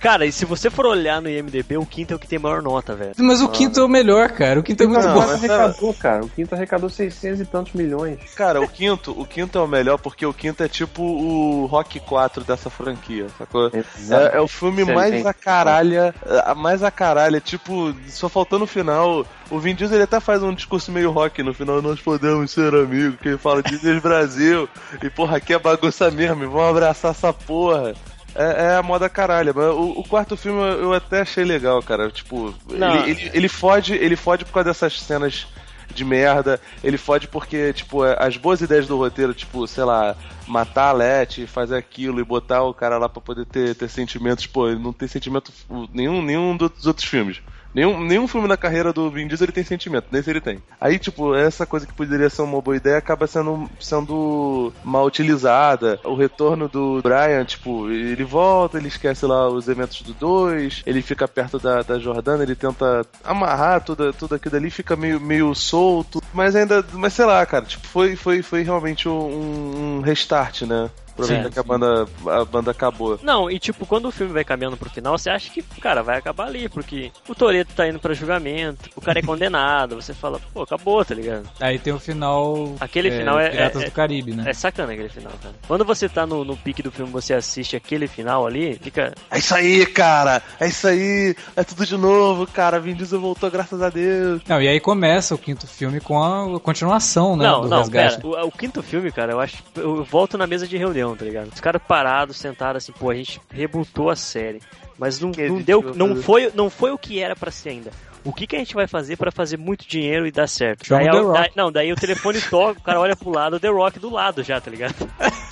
Cara, 0.00 0.26
e 0.26 0.32
se 0.32 0.44
você 0.44 0.70
for 0.70 0.86
olhar 0.86 1.20
no 1.20 1.28
IMDB, 1.28 1.76
o 1.78 1.86
quinto 1.86 2.12
é 2.12 2.16
o 2.16 2.18
que 2.18 2.28
tem 2.28 2.38
maior 2.38 2.62
nota, 2.62 2.94
velho. 2.94 3.12
Mas 3.18 3.40
o 3.40 3.48
quinto 3.48 3.80
é 3.80 3.84
o 3.84 3.88
melhor, 3.88 4.30
cara. 4.30 4.60
O 4.60 4.62
quinto 4.62 4.82
é 4.82 4.86
muito 4.86 5.06
Não, 5.06 5.14
bom. 5.14 5.20
arrecadou, 5.20 5.94
cara. 5.94 6.24
O 6.24 6.28
quinto 6.28 6.54
arrecadou 6.54 6.90
600 6.90 7.40
e 7.40 7.44
tantos 7.44 7.72
milhões. 7.72 8.18
Cara, 8.34 8.60
o 8.60 8.68
quinto, 8.68 9.10
o 9.18 9.26
quinto 9.26 9.58
é 9.58 9.60
o 9.62 9.66
melhor 9.66 9.98
porque 9.98 10.24
o 10.26 10.34
quinto 10.34 10.62
é 10.62 10.68
tipo 10.68 11.02
o 11.02 11.66
Rock 11.66 11.98
4 12.00 12.44
dessa 12.44 12.68
franquia, 12.70 13.26
sacou? 13.38 13.68
É, 13.68 14.36
é 14.36 14.40
o 14.40 14.48
filme 14.48 14.84
mais 14.84 15.24
a 15.24 15.32
caralha, 15.34 16.14
a 16.44 16.54
mais 16.54 16.82
a 16.82 16.90
caralha, 16.90 17.40
tipo, 17.40 17.94
só 18.08 18.28
faltando 18.28 18.60
no 18.60 18.66
final. 18.66 19.26
O 19.50 19.58
Vin 19.58 19.74
Diesel 19.74 19.96
ele 19.96 20.04
até 20.04 20.18
faz 20.18 20.42
um 20.42 20.52
discurso 20.52 20.90
meio 20.90 21.10
rock 21.10 21.42
no 21.42 21.54
final, 21.54 21.80
nós 21.80 22.00
podemos 22.00 22.50
ser 22.50 22.74
amigos, 22.74 23.18
quem 23.22 23.38
fala 23.38 23.62
Diesel 23.62 24.00
Brasil. 24.00 24.68
E 25.02 25.08
porra, 25.08 25.36
aqui 25.36 25.54
é 25.54 25.58
bagunça 25.58 26.10
mesmo, 26.10 26.50
vamos 26.50 26.70
abraçar 26.70 27.12
essa 27.12 27.32
porra. 27.32 27.94
É, 28.36 28.66
é 28.66 28.76
a 28.76 28.82
moda 28.82 29.08
caralho, 29.08 29.52
mas 29.54 29.66
o, 29.66 30.00
o 30.00 30.04
quarto 30.04 30.36
filme 30.36 30.60
eu 30.60 30.92
até 30.92 31.22
achei 31.22 31.44
legal, 31.44 31.82
cara. 31.82 32.10
Tipo, 32.10 32.54
Não. 32.68 32.96
ele, 32.96 33.10
ele, 33.10 33.30
ele 33.32 33.48
fode, 33.48 33.94
ele 33.94 34.16
fode 34.16 34.44
por 34.44 34.52
causa 34.52 34.68
dessas 34.70 35.00
cenas 35.00 35.46
de 35.94 36.04
merda. 36.04 36.60
Ele 36.84 36.98
fode 36.98 37.26
porque, 37.28 37.72
tipo, 37.72 38.02
as 38.02 38.36
boas 38.36 38.60
ideias 38.60 38.86
do 38.86 38.96
roteiro, 38.96 39.32
tipo, 39.32 39.66
sei 39.66 39.84
lá, 39.84 40.14
matar 40.46 40.90
a 40.90 40.92
Letty, 40.92 41.46
fazer 41.46 41.76
aquilo 41.76 42.20
e 42.20 42.24
botar 42.24 42.62
o 42.62 42.74
cara 42.74 42.98
lá 42.98 43.08
pra 43.08 43.20
poder 43.20 43.46
ter, 43.46 43.74
ter 43.74 43.88
sentimentos, 43.88 44.46
pô, 44.46 44.68
ele 44.68 44.80
não 44.80 44.92
tem 44.92 45.08
sentimento 45.08 45.52
nenhum, 45.92 46.22
nenhum 46.22 46.56
dos 46.56 46.86
outros 46.86 47.08
filmes. 47.08 47.40
Nenhum, 47.74 48.00
nenhum 48.02 48.26
filme 48.26 48.48
na 48.48 48.56
carreira 48.56 48.92
do 48.92 49.10
Vin 49.10 49.26
Diesel 49.26 49.46
ele 49.46 49.52
tem 49.52 49.64
sentimento, 49.64 50.06
nesse 50.10 50.30
ele 50.30 50.40
tem. 50.40 50.62
Aí, 50.80 50.98
tipo, 50.98 51.34
essa 51.34 51.66
coisa 51.66 51.86
que 51.86 51.92
poderia 51.92 52.30
ser 52.30 52.42
uma 52.42 52.60
boa 52.60 52.76
ideia 52.76 52.98
acaba 52.98 53.26
sendo, 53.26 53.68
sendo 53.78 54.72
mal 54.82 55.04
utilizada. 55.04 56.00
O 56.04 56.14
retorno 56.14 56.68
do 56.68 57.00
Brian, 57.02 57.44
tipo, 57.44 57.90
ele 57.90 58.24
volta, 58.24 58.78
ele 58.78 58.88
esquece 58.88 59.26
lá 59.26 59.48
os 59.48 59.68
eventos 59.68 60.02
do 60.02 60.14
2, 60.14 60.82
ele 60.86 61.02
fica 61.02 61.28
perto 61.28 61.58
da, 61.58 61.82
da 61.82 61.98
Jordana, 61.98 62.42
ele 62.42 62.54
tenta 62.54 63.06
amarrar 63.22 63.82
tudo, 63.84 64.12
tudo 64.12 64.34
aquilo 64.34 64.56
ali, 64.56 64.70
fica 64.70 64.96
meio, 64.96 65.20
meio 65.20 65.54
solto. 65.54 66.22
Mas 66.32 66.56
ainda, 66.56 66.84
mas 66.92 67.12
sei 67.12 67.24
lá, 67.24 67.44
cara, 67.44 67.64
tipo, 67.64 67.86
foi, 67.86 68.16
foi, 68.16 68.42
foi 68.42 68.62
realmente 68.62 69.08
um, 69.08 69.98
um 69.98 70.00
restart, 70.00 70.62
né? 70.62 70.90
Aproveitar 71.16 71.44
Sim, 71.44 71.50
que 71.50 71.58
a 71.58 71.62
banda, 71.62 72.06
a 72.26 72.44
banda 72.44 72.70
acabou. 72.70 73.18
Não, 73.22 73.50
e 73.50 73.58
tipo, 73.58 73.86
quando 73.86 74.06
o 74.06 74.12
filme 74.12 74.32
vai 74.34 74.44
caminhando 74.44 74.76
pro 74.76 74.90
final, 74.90 75.16
você 75.16 75.30
acha 75.30 75.50
que, 75.50 75.62
cara, 75.80 76.02
vai 76.02 76.18
acabar 76.18 76.46
ali, 76.46 76.68
porque 76.68 77.10
o 77.26 77.34
Toreto 77.34 77.72
tá 77.74 77.88
indo 77.88 77.98
pra 77.98 78.12
julgamento, 78.12 78.90
o 78.94 79.00
cara 79.00 79.18
é 79.18 79.22
condenado, 79.24 79.96
você 79.96 80.12
fala, 80.12 80.38
pô, 80.52 80.62
acabou, 80.62 81.02
tá 81.04 81.14
ligado? 81.14 81.48
Aí 81.58 81.78
tem 81.78 81.92
o 81.92 81.98
final. 81.98 82.74
Aquele 82.78 83.10
final 83.10 83.40
é- 83.40 83.48
Piratas 83.50 83.82
é- 83.82 83.84
do 83.86 83.90
Caribe, 83.92 84.34
né? 84.34 84.44
É 84.46 84.52
sacana 84.52 84.92
aquele 84.92 85.08
final, 85.08 85.32
cara. 85.42 85.54
Quando 85.66 85.84
você 85.84 86.06
tá 86.08 86.26
no, 86.26 86.44
no 86.44 86.56
pique 86.56 86.82
do 86.82 86.90
filme, 86.90 87.10
você 87.10 87.32
assiste 87.32 87.74
aquele 87.76 88.06
final 88.06 88.46
ali, 88.46 88.78
fica. 88.82 89.14
É 89.30 89.38
isso 89.38 89.54
aí, 89.54 89.86
cara! 89.86 90.42
É 90.60 90.68
isso 90.68 90.86
aí! 90.86 91.34
É 91.56 91.64
tudo 91.64 91.86
de 91.86 91.96
novo, 91.96 92.46
cara! 92.46 92.78
Vin 92.78 92.94
Diesel 92.94 93.20
voltou, 93.20 93.50
graças 93.50 93.80
a 93.80 93.88
Deus! 93.88 94.42
Não, 94.46 94.60
e 94.60 94.68
aí 94.68 94.78
começa 94.80 95.34
o 95.34 95.38
quinto 95.38 95.66
filme 95.66 96.00
com 96.00 96.22
a 96.22 96.60
continuação, 96.60 97.36
né? 97.36 97.44
não, 97.46 97.62
do 97.62 97.68
não, 97.68 97.78
resgate. 97.78 98.16
pera. 98.16 98.44
O, 98.44 98.48
o 98.48 98.52
quinto 98.52 98.82
filme, 98.82 99.10
cara, 99.10 99.32
eu 99.32 99.40
acho. 99.40 99.56
Eu 99.74 100.04
volto 100.04 100.36
na 100.36 100.46
mesa 100.46 100.66
de 100.66 100.76
reunião, 100.76 101.05
tá 101.14 101.24
ligado? 101.24 101.52
Os 101.52 101.60
caras 101.60 101.82
parados, 101.86 102.38
sentados 102.38 102.82
assim, 102.82 102.92
pô, 102.98 103.10
a 103.10 103.14
gente 103.14 103.38
rebutou 103.50 104.08
a 104.10 104.16
série. 104.16 104.60
Mas 104.98 105.20
não, 105.20 105.30
não 105.30 105.60
deu. 105.60 105.82
Não 105.94 106.08
fazer? 106.08 106.22
foi, 106.22 106.52
não 106.54 106.70
foi 106.70 106.90
o 106.90 106.98
que 106.98 107.20
era 107.20 107.36
pra 107.36 107.50
ser 107.50 107.68
ainda. 107.68 107.90
O 108.24 108.32
que, 108.32 108.44
que 108.46 108.56
a 108.56 108.58
gente 108.58 108.74
vai 108.74 108.88
fazer 108.88 109.16
pra 109.16 109.30
fazer 109.30 109.56
muito 109.56 109.86
dinheiro 109.86 110.26
e 110.26 110.32
dar 110.32 110.48
certo? 110.48 110.88
Daí, 110.88 111.06
a- 111.06 111.12
Rock. 111.12 111.38
daí- 111.38 111.50
não, 111.54 111.70
daí 111.70 111.92
o 111.92 111.96
telefone 111.96 112.40
toca, 112.40 112.80
o 112.80 112.82
cara 112.82 112.98
olha 112.98 113.14
pro 113.14 113.30
lado, 113.30 113.54
o 113.56 113.60
The 113.60 113.68
Rock 113.68 114.00
do 114.00 114.10
lado 114.10 114.42
já, 114.42 114.60
tá 114.60 114.68
ligado? 114.68 114.94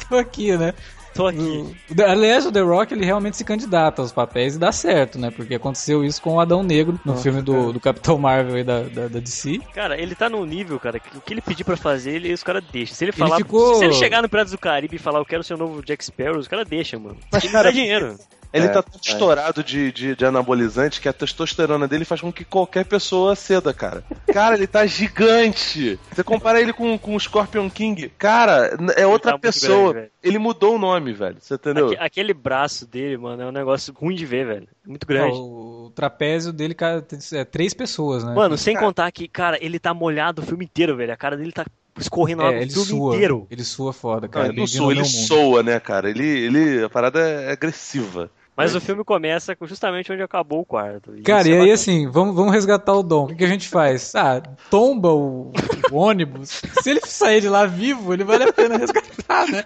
Tô 0.09 0.17
aqui, 0.19 0.57
né? 0.57 0.75
Tô 1.15 1.29
aqui. 1.29 1.39
O- 1.39 2.03
Aliás, 2.03 2.45
o 2.45 2.51
The 2.53 2.61
Rock 2.61 2.93
ele 2.93 3.05
realmente 3.05 3.37
se 3.37 3.45
candidata 3.45 4.03
aos 4.03 4.11
papéis 4.13 4.57
e 4.57 4.59
dá 4.59 4.73
certo, 4.73 5.19
né? 5.19 5.31
Porque 5.31 5.55
aconteceu 5.55 6.05
isso 6.05 6.21
com 6.21 6.35
o 6.35 6.41
Adão 6.41 6.63
Negro 6.63 6.99
no 7.05 7.17
filme 7.17 7.41
do, 7.41 7.73
do 7.73 7.79
Capitão 7.81 8.19
Marvel 8.19 8.59
e 8.59 8.65
da, 8.65 8.81
da, 8.83 9.09
da 9.09 9.19
DC. 9.21 9.61
Cara, 9.73 9.97
ele 10.01 10.15
tá 10.15 10.29
num 10.29 10.45
nível, 10.45 10.79
cara, 10.81 10.99
que 10.99 11.17
o 11.17 11.21
que 11.21 11.33
ele 11.35 11.41
pedir 11.41 11.63
pra 11.65 11.77
fazer, 11.77 12.13
ele, 12.17 12.33
os 12.33 12.43
caras 12.43 12.65
deixam. 12.73 12.97
Se 12.97 13.05
ele 13.05 13.13
falar. 13.13 13.37
ficou- 13.37 13.77
Se 13.77 13.85
ele 13.85 13.93
chegar 13.95 14.21
no 14.23 14.29
Piratas 14.29 14.51
do 14.53 14.59
Caribe 14.59 14.97
e 14.97 14.99
falar, 14.99 15.21
eu 15.21 15.25
quero 15.25 15.45
ser 15.45 15.55
o 15.55 15.59
novo 15.59 15.83
Jack 15.85 16.05
Sparrow, 16.05 16.39
os 16.39 16.49
caras 16.49 16.67
deixam, 16.69 16.99
mano. 16.99 17.17
Mas, 17.31 17.45
Ele 17.45 17.53
cara, 17.53 17.65
dá 17.65 17.71
dinheiro. 17.71 18.17
Ele 18.55 18.67
É, 18.67 18.69
tá 18.69 18.83
tão 18.83 19.01
é. 19.05 19.11
estourado 19.11 19.65
de, 19.65 19.91
de, 19.91 20.15
de 20.15 20.25
anabolizante 20.25 21.01
que 21.01 21.09
a 21.09 21.13
testosterona 21.13 21.89
dele 21.89 22.05
faz 22.05 22.21
com 22.21 22.33
que 22.33 22.45
qualquer 22.45 22.85
pessoa 22.85 23.35
ceda, 23.35 23.75
cara. 23.75 24.05
Cara, 24.33 24.55
ele 24.55 24.67
tá 24.69 24.87
gigante. 24.87 25.99
Você 26.13 26.23
compara 26.23 26.61
ele 26.61 26.73
com, 26.73 26.97
com 26.97 27.17
o 27.17 27.21
Scorpion 27.21 27.69
King, 27.69 28.09
cara, 28.17 28.77
é 28.97 29.07
outra 29.07 29.33
tá 29.33 29.39
pessoa. 29.39 29.93
grande, 29.93 30.11
ele 30.23 30.39
mudou 30.39 30.77
o 30.77 30.79
nome, 30.79 31.13
velho. 31.13 31.37
Você 31.41 31.55
entendeu? 31.55 31.87
Aque- 31.89 31.97
aquele 31.99 32.33
braço 32.33 32.87
dele, 32.87 33.17
mano, 33.17 33.43
é 33.43 33.47
um 33.47 33.53
negócio 33.53 33.93
ruim 33.93 34.15
de 34.15 34.25
ver, 34.25 34.47
velho. 34.47 34.69
Muito 34.87 35.07
grande. 35.07 35.37
O, 35.37 35.87
o 35.87 35.91
trapézio 35.91 36.53
dele 36.53 36.75
cara, 36.75 37.05
é 37.33 37.45
três 37.45 37.75
pessoas, 37.75 38.23
né? 38.23 38.35
Mano, 38.35 38.57
sem 38.57 38.75
Cara. 38.75 38.87
contar 38.87 39.11
que, 39.13 39.27
cara, 39.27 39.59
ele 39.61 39.79
tá 39.79 39.93
molhado 39.93 40.43
o 40.43 40.45
filme 40.47 40.65
inteiro, 40.65 40.97
velho. 40.97 41.13
A 41.13 41.17
cara 41.17 41.37
dele 41.37 41.53
tá 41.53 41.65
escorrendo 41.99 42.43
lá 42.43 42.49
é, 42.53 42.57
no 42.57 42.63
ele 42.63 42.71
filme 42.71 42.87
sua. 42.89 43.15
inteiro. 43.15 43.47
Ele 43.51 43.65
sua 43.65 43.93
foda, 43.93 44.23
Não, 44.23 44.29
cara. 44.29 44.49
ele 44.49 44.57
não 44.57 44.85
ao 44.85 44.91
ele 44.93 45.01
meu 45.03 45.11
mundo. 45.11 45.27
soa, 45.27 45.63
né, 45.63 45.79
cara? 45.81 46.11
Ele, 46.11 46.27
ele, 46.27 46.85
a 46.85 46.89
parada 46.91 47.21
é 47.21 47.53
agressiva. 47.53 48.31
Mas 48.57 48.75
o 48.75 48.81
filme 48.81 49.03
começa 49.05 49.57
com 49.57 49.67
justamente 49.67 50.13
onde 50.13 50.23
acabou 50.23 50.61
o 50.61 50.65
quarto. 50.65 51.13
Cara, 51.25 51.41
Isso 51.41 51.49
e 51.49 51.53
é 51.53 51.55
aí 51.55 51.59
bacana. 51.61 51.75
assim, 51.75 52.09
vamos, 52.09 52.35
vamos 52.37 52.53
resgatar 52.53 52.95
o 52.95 53.03
Dom. 53.03 53.25
O 53.25 53.27
que, 53.29 53.35
que 53.35 53.45
a 53.45 53.49
gente 53.49 53.69
faz? 53.69 54.15
Ah, 54.15 54.41
tomba 54.71 55.13
o, 55.13 55.53
o 55.91 55.97
ônibus. 55.97 56.63
Se 56.81 56.91
ele 56.91 57.01
sair 57.05 57.41
de 57.41 57.49
lá 57.49 57.67
vivo, 57.67 58.13
ele 58.15 58.23
vale 58.23 58.45
a 58.45 58.53
pena 58.53 58.77
resgatar, 58.79 59.47
né? 59.51 59.65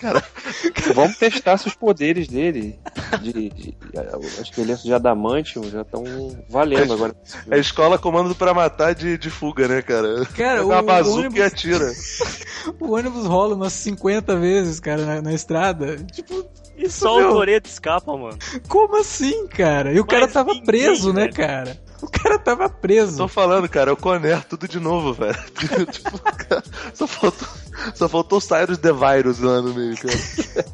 Vamos 0.95 1.19
testar 1.19 1.59
se 1.59 1.69
os 1.69 1.75
poderes 1.75 2.29
dele, 2.29 2.79
de, 3.21 3.51
de, 3.51 3.77
acho 4.41 4.53
que 4.53 4.61
ele 4.63 4.75
de 4.75 4.95
adamantium, 4.95 5.65
já 5.65 5.83
estão 5.83 6.03
valendo 6.49 6.93
agora. 6.95 7.15
A 7.51 7.57
escola 7.59 7.99
comando 7.99 8.35
pra 8.35 8.55
matar 8.55 8.95
de, 8.95 9.19
de 9.19 9.29
fuga, 9.31 9.69
né, 9.69 9.83
cara? 9.83 10.25
Cara, 10.35 10.63
Pega 10.63 10.79
o 10.79 10.83
bazuca 10.83 11.19
ônibus- 11.19 11.39
e 11.39 11.43
atira. 11.43 11.93
O 12.81 12.93
ônibus 12.95 13.25
rola 13.27 13.55
umas 13.55 13.73
50 13.73 14.37
vezes, 14.37 14.79
cara, 14.81 15.05
na, 15.05 15.23
na 15.23 15.33
estrada. 15.33 15.97
Tipo, 16.13 16.45
E 16.79 16.89
só 16.89 17.17
meu. 17.19 17.29
o 17.31 17.33
Toreto 17.33 17.69
escapa, 17.69 18.17
mano. 18.17 18.39
como 18.69 18.97
assim, 18.97 19.47
cara? 19.49 19.93
E 19.93 19.99
o 20.01 20.05
cara 20.07 20.25
Mas 20.25 20.33
tava 20.33 20.51
ninguém, 20.51 20.65
preso, 20.65 21.13
né, 21.13 21.23
velho. 21.23 21.35
cara? 21.35 21.81
O 22.01 22.09
cara 22.09 22.39
tava 22.39 22.69
preso. 22.69 23.17
Tô 23.17 23.27
falando, 23.27 23.69
cara, 23.69 23.91
é 23.91 23.93
o 23.93 23.97
Conner, 23.97 24.45
tudo 24.45 24.69
de 24.69 24.79
novo, 24.79 25.13
velho. 25.13 25.37
tipo, 25.91 26.17
cara, 26.21 26.63
só 26.95 27.07
faltou, 27.09 27.49
só 27.95 28.09
faltou 28.09 28.39
o 28.39 28.41
Cyrus 28.41 28.79
The 28.79 28.93
Virus 28.93 29.41
lá 29.41 29.61
no 29.61 29.75
meio, 29.75 29.97
cara. 29.97 30.65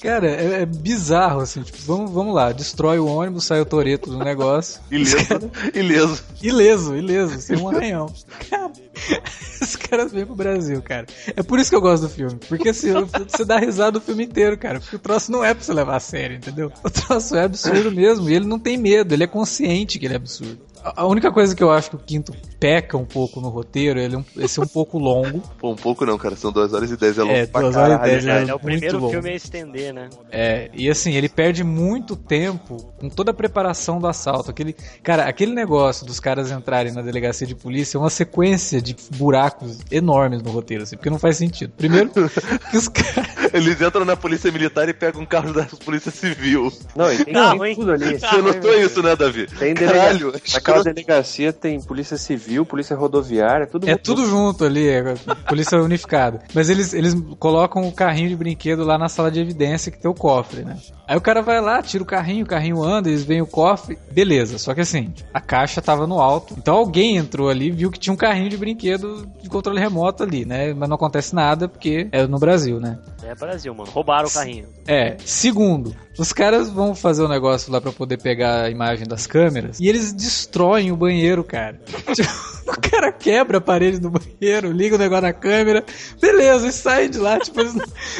Cara, 0.00 0.28
é, 0.28 0.62
é 0.62 0.66
bizarro, 0.66 1.40
assim. 1.40 1.62
Tipo, 1.62 1.78
vamos, 1.86 2.10
vamos 2.12 2.34
lá, 2.34 2.52
destrói 2.52 2.98
o 2.98 3.06
ônibus, 3.06 3.44
sai 3.46 3.60
o 3.60 3.66
Toreto 3.66 4.10
do 4.10 4.18
negócio. 4.18 4.80
Ileso, 4.90 5.50
ileso. 5.74 6.22
Ileso, 6.42 6.94
ileso, 6.96 7.40
sem 7.40 7.56
um 7.56 7.68
arranhão. 7.68 8.12
Cara, 8.50 8.63
os 9.60 9.76
caras 9.76 10.12
vêm 10.12 10.26
pro 10.26 10.34
Brasil, 10.34 10.80
cara. 10.82 11.06
É 11.36 11.42
por 11.42 11.58
isso 11.58 11.70
que 11.70 11.76
eu 11.76 11.80
gosto 11.80 12.04
do 12.04 12.08
filme. 12.08 12.38
Porque 12.48 12.70
assim, 12.70 12.92
você 13.28 13.44
dá 13.44 13.58
risada 13.58 13.98
o 13.98 14.00
filme 14.00 14.24
inteiro, 14.24 14.56
cara. 14.58 14.80
Porque 14.80 14.96
o 14.96 14.98
troço 14.98 15.30
não 15.30 15.44
é 15.44 15.54
pra 15.54 15.62
você 15.62 15.72
levar 15.72 15.96
a 15.96 16.00
sério, 16.00 16.36
entendeu? 16.36 16.72
O 16.82 16.90
troço 16.90 17.36
é 17.36 17.44
absurdo 17.44 17.90
mesmo. 17.90 18.28
E 18.28 18.34
ele 18.34 18.46
não 18.46 18.58
tem 18.58 18.76
medo, 18.76 19.14
ele 19.14 19.24
é 19.24 19.28
consciente 19.28 19.98
que 19.98 20.06
ele 20.06 20.14
é 20.14 20.16
absurdo. 20.16 20.60
A 20.84 21.06
única 21.06 21.32
coisa 21.32 21.54
que 21.56 21.62
eu 21.62 21.70
acho 21.70 21.90
que 21.90 21.96
o 21.96 21.98
quinto 21.98 22.32
peca 22.60 22.96
um 22.96 23.04
pouco 23.04 23.40
no 23.40 23.48
roteiro 23.48 23.98
é 23.98 24.04
ele 24.04 24.16
um, 24.16 24.24
esse 24.36 24.60
um 24.60 24.66
pouco 24.66 24.98
longo. 24.98 25.40
Pô, 25.58 25.72
um 25.72 25.76
pouco 25.76 26.04
não, 26.04 26.18
cara, 26.18 26.36
são 26.36 26.52
2 26.52 26.72
horas 26.74 26.90
e 26.90 26.96
10, 26.96 27.18
é 27.18 27.22
longo 27.22 27.34
É, 27.34 27.46
pra 27.46 27.60
duas 27.62 27.76
horas 27.76 27.88
e 27.94 27.98
caralho. 27.98 28.12
dez, 28.12 28.24
cara. 28.24 28.38
É, 28.38 28.42
é 28.42 28.44
o 28.44 28.48
muito 28.48 28.60
primeiro 28.62 29.00
bom. 29.00 29.10
filme 29.10 29.30
a 29.30 29.34
estender, 29.34 29.94
né? 29.94 30.10
É, 30.30 30.70
e 30.74 30.90
assim, 30.90 31.14
ele 31.14 31.28
perde 31.28 31.64
muito 31.64 32.16
tempo 32.16 32.76
com 32.98 33.08
toda 33.08 33.30
a 33.30 33.34
preparação 33.34 33.98
do 33.98 34.06
assalto. 34.06 34.50
Aquele, 34.50 34.74
cara, 35.02 35.24
aquele 35.24 35.54
negócio 35.54 36.04
dos 36.06 36.20
caras 36.20 36.50
entrarem 36.50 36.92
na 36.92 37.02
delegacia 37.02 37.46
de 37.46 37.54
polícia 37.54 37.96
é 37.96 38.00
uma 38.00 38.10
sequência 38.10 38.80
de 38.82 38.94
buracos 39.16 39.78
enormes 39.90 40.42
no 40.42 40.50
roteiro, 40.50 40.82
assim, 40.82 40.96
porque 40.96 41.10
não 41.10 41.18
faz 41.18 41.36
sentido. 41.38 41.72
Primeiro, 41.76 42.10
que 42.70 42.76
os 42.76 42.88
caras. 42.88 43.34
Eles 43.54 43.80
entram 43.80 44.04
na 44.04 44.16
polícia 44.16 44.50
militar 44.50 44.88
e 44.88 44.92
pegam 44.92 45.22
um 45.22 45.26
carro 45.26 45.52
da 45.52 45.64
polícia 45.84 46.10
civil. 46.10 46.72
Não, 46.96 47.12
e 47.12 47.24
tem, 47.24 47.32
Carro, 47.34 47.60
tem 47.60 47.68
hein? 47.68 47.76
tudo 47.76 47.92
ali. 47.92 48.18
Você 48.18 48.36
notou 48.42 48.74
isso, 48.80 49.00
né, 49.02 49.14
Davi? 49.14 49.46
Tem 49.46 49.74
Caralho, 49.74 50.32
Naquela 50.76 50.94
delegacia 50.94 51.52
tem 51.52 51.80
polícia 51.80 52.16
civil, 52.16 52.66
polícia 52.66 52.96
rodoviária, 52.96 53.66
tudo 53.66 53.88
É 53.88 53.96
tudo 53.96 54.26
junto 54.26 54.64
ali, 54.64 54.88
é 54.88 55.14
polícia 55.48 55.80
unificada. 55.80 56.40
Mas 56.54 56.68
eles, 56.68 56.92
eles 56.92 57.14
colocam 57.38 57.86
o 57.86 57.92
carrinho 57.92 58.28
de 58.28 58.36
brinquedo 58.36 58.84
lá 58.84 58.98
na 58.98 59.08
sala 59.08 59.30
de 59.30 59.40
evidência 59.40 59.90
que 59.90 59.98
tem 59.98 60.10
o 60.10 60.14
cofre, 60.14 60.64
né? 60.64 60.76
Aí 61.06 61.16
o 61.16 61.20
cara 61.20 61.42
vai 61.42 61.60
lá, 61.60 61.82
tira 61.82 62.02
o 62.02 62.06
carrinho, 62.06 62.44
o 62.44 62.48
carrinho 62.48 62.82
anda, 62.82 63.08
eles 63.08 63.24
veem 63.24 63.42
o 63.42 63.46
cofre, 63.46 63.98
beleza. 64.10 64.58
Só 64.58 64.74
que 64.74 64.80
assim, 64.80 65.12
a 65.32 65.40
caixa 65.40 65.82
tava 65.82 66.06
no 66.06 66.18
alto. 66.20 66.54
Então 66.56 66.76
alguém 66.76 67.16
entrou 67.16 67.50
ali 67.50 67.66
e 67.66 67.70
viu 67.70 67.90
que 67.90 67.98
tinha 67.98 68.12
um 68.12 68.16
carrinho 68.16 68.48
de 68.48 68.56
brinquedo 68.56 69.26
de 69.42 69.48
controle 69.48 69.78
remoto 69.78 70.22
ali, 70.22 70.44
né? 70.44 70.72
Mas 70.72 70.88
não 70.88 70.96
acontece 70.96 71.34
nada 71.34 71.68
porque 71.68 72.08
é 72.10 72.26
no 72.26 72.38
Brasil, 72.38 72.80
né? 72.80 72.98
É 73.22 73.34
Brasil, 73.34 73.74
mano. 73.74 73.90
Roubaram 73.90 74.28
o 74.28 74.32
carrinho. 74.32 74.66
É, 74.86 75.16
segundo, 75.24 75.94
os 76.18 76.32
caras 76.32 76.70
vão 76.70 76.94
fazer 76.94 77.22
o 77.22 77.28
negócio 77.28 77.72
lá 77.72 77.80
pra 77.80 77.92
poder 77.92 78.20
pegar 78.20 78.62
a 78.62 78.70
imagem 78.70 79.06
das 79.06 79.26
câmeras 79.26 79.80
e 79.80 79.88
eles 79.88 80.12
destroem 80.12 80.92
o 80.92 80.96
banheiro, 80.96 81.42
cara. 81.42 81.80
Tipo, 82.14 82.70
o 82.70 82.90
cara 82.90 83.12
quebra 83.12 83.58
a 83.58 83.60
parede 83.60 83.98
do 83.98 84.10
banheiro, 84.10 84.72
liga 84.72 84.96
o 84.96 84.98
negócio 84.98 85.22
na 85.22 85.32
câmera, 85.32 85.84
beleza, 86.20 86.68
e 86.68 86.72
sai 86.72 87.08
de 87.08 87.18
lá. 87.18 87.38
Tipo, 87.38 87.60
eles 87.60 87.74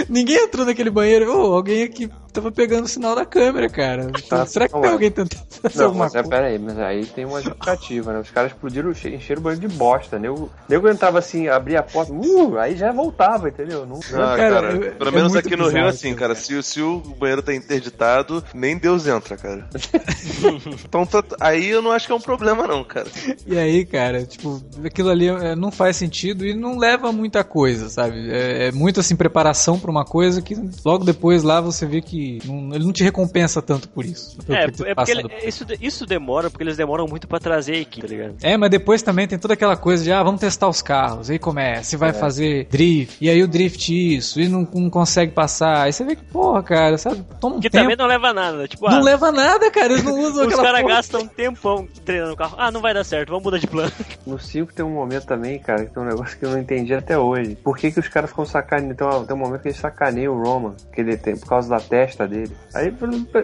ninguém 0.09 0.37
entrou 0.37 0.67
naquele 0.67 0.91
banheiro. 0.91 1.33
Ô, 1.35 1.55
alguém 1.55 1.85
aqui 1.85 2.11
tava 2.35 2.53
pegando 2.53 2.85
o 2.85 2.89
sinal 2.89 3.15
da 3.15 3.25
câmera, 3.25 3.69
cara. 3.71 4.11
Tá, 4.29 4.45
Será 4.45 4.69
que 4.69 4.75
tem 4.75 4.85
é. 4.85 4.93
alguém 4.93 5.11
tentando 5.11 5.41
fazer 5.49 5.79
Não, 5.79 5.85
alguma 5.87 6.05
mas 6.05 6.15
é, 6.15 6.23
pera 6.23 6.47
aí, 6.49 6.59
mas 6.59 6.79
aí 6.79 7.07
tem 7.07 7.25
uma 7.25 7.41
justificativa, 7.41 8.13
né? 8.13 8.19
Os 8.21 8.31
caras 8.31 8.53
explodiram, 8.53 8.91
enche- 8.91 9.15
encheram 9.15 9.41
o 9.41 9.45
banheiro 9.45 9.69
de 9.69 9.75
bosta. 9.77 10.19
Nego, 10.19 10.51
nego 10.69 10.89
entrava 10.89 11.19
assim, 11.19 11.49
abria 11.49 11.81
a 11.81 11.83
porta, 11.83 12.13
uh, 12.13 12.59
aí 12.59 12.77
já 12.77 12.93
voltava, 12.93 13.49
entendeu? 13.49 13.87
Não, 13.87 13.99
Ah, 13.99 14.37
Cara, 14.37 14.37
cara, 14.37 14.73
eu- 14.75 14.93
pelo 14.97 15.11
é 15.11 15.13
menos 15.13 15.37
aqui 15.37 15.57
no 15.57 15.69
Rio 15.69 15.79
é 15.87 15.89
assim, 15.89 16.09
isso, 16.09 16.19
cara. 16.19 16.35
Se, 16.35 16.63
se 16.63 16.83
o 16.83 16.99
banheiro 17.19 17.43
tá 17.43 17.55
interditado, 17.55 18.43
nem 18.53 18.77
Deus 18.77 19.07
entra, 19.07 19.37
cara. 19.37 19.67
então 20.85 21.07
tá- 21.07 21.23
aí 21.41 21.69
eu 21.69 21.81
não 21.83 21.93
acho 21.93 22.07
que 22.07 22.13
é 22.13 22.17
um 22.17 22.21
problema, 22.21 22.67
não, 22.67 22.83
cara. 22.85 23.07
E 23.47 23.57
aí, 23.57 23.85
cara, 23.85 24.25
tipo, 24.25 24.61
aquilo 24.85 25.11
ali 25.11 25.29
é, 25.29 25.55
não 25.55 25.71
faz 25.71 25.97
sentido 25.97 26.45
e 26.47 26.55
não 26.55 26.79
leva 26.79 27.09
a 27.09 27.13
muita 27.13 27.45
coisa, 27.45 27.89
sabe? 27.89 28.31
É, 28.31 28.69
é 28.69 28.73
muito 28.73 29.01
assim, 29.01 29.17
preparação 29.17 29.79
pra 29.79 29.91
uma 29.91 30.05
coisa 30.05 30.43
que 30.43 30.57
logo 30.85 31.05
depois 31.05 31.43
lá 31.43 31.61
você 31.61 31.87
vê 31.87 32.01
que 32.01 32.24
não- 32.45 32.75
ele 32.75 32.85
não 32.85 32.93
te 32.93 33.03
recompensa 33.03 33.61
tanto 33.63 33.89
por 33.89 34.05
isso. 34.05 34.37
por 34.45 34.55
É, 34.55 34.69
ter 34.71 34.87
é 34.89 34.95
porque 34.95 35.11
ele- 35.11 35.23
por- 35.23 35.33
isso, 35.49 35.65
isso 35.81 36.07
demora, 36.07 36.51
porque 36.51 36.63
eles 36.63 36.77
demoram 36.77 37.07
muito 37.07 37.27
pra 37.27 37.39
trazer 37.39 37.75
a 37.75 37.79
equipe, 37.79 38.07
tá 38.07 38.13
ligado? 38.13 38.35
É, 38.43 38.57
mas 38.57 38.71
depois 38.71 39.03
também 39.03 39.27
tem 39.27 39.39
toda 39.39 39.55
aquela 39.55 39.77
coisa 39.77 40.03
de, 40.05 40.13
ah, 40.13 40.23
vamos 40.23 40.41
testar 40.41 40.69
os 40.69 40.83
carros, 40.83 41.31
aí 41.31 41.39
começa, 41.39 41.95
e 41.95 41.97
É. 41.97 41.99
vai 41.99 42.13
fazer 42.13 42.67
drift, 42.71 43.17
e 43.21 43.29
aí 43.31 43.43
o 43.43 43.49
drift 43.49 43.91
isso, 44.17 44.41
e 44.41 44.49
não, 44.49 44.67
não 44.75 44.91
consegue 44.91 45.33
passar. 45.33 45.83
Aí 45.85 45.93
você 45.93 46.05
vê 46.05 46.17
que, 46.17 46.25
porra, 46.25 46.63
cara, 46.63 46.99
sabe? 46.99 47.25
Toma 47.41 47.57
um 47.57 47.61
Que 47.61 47.69
tempo. 47.71 47.83
também 47.85 47.97
não 47.97 48.07
leva 48.07 48.33
nada. 48.33 48.67
Tipo, 48.69 48.89
Não 48.89 48.99
ah, 48.99 49.03
leva 49.03 49.33
nada, 49.33 49.71
cara, 49.71 49.93
eles 49.93 50.05
não 50.05 50.19
usam 50.21 50.47
os 50.49 50.55
caras 50.55 50.87
gastam 50.87 51.23
um 51.23 51.27
tempão 51.29 51.87
treinando 52.05 52.33
o 52.33 52.37
carro. 52.37 52.55
Ah, 52.59 52.71
não 52.71 52.81
vai 52.81 52.93
dar 52.95 53.05
certo, 53.05 53.29
vamos 53.31 53.45
mudar 53.45 53.59
de 53.59 53.67
plano. 53.67 53.93
No 54.27 54.39
5 54.39 54.73
tem 54.73 54.85
um 54.85 54.91
momento 54.95 55.27
também, 55.27 55.59
cara, 55.59 55.85
que 55.85 55.93
tem 55.93 56.03
um 56.03 56.07
negócio 56.07 56.39
que 56.39 56.45
eu 56.45 56.51
não 56.51 56.59
entendi 56.59 56.95
até 56.95 57.19
hoje. 57.19 57.57
Por 57.63 57.77
que, 57.77 57.91
que 57.93 58.01
os 58.01 58.09
caras 58.09 58.31
ficam 58.31 58.45
sacaneando? 58.47 59.05
Uma- 59.05 59.25
tem 59.25 59.37
um 59.37 59.39
momento 59.39 59.61
que 59.63 59.69
eles 59.69 59.79
sacaneiam 59.79 60.35
o 60.35 60.43
Roman, 60.43 60.75
que 60.95 61.01
ele 61.01 61.17
tem, 61.17 61.37
por 61.37 61.47
causa 61.49 61.69
da 61.69 61.81
testa 61.81 62.14
dele. 62.27 62.57
Aí 62.73 62.95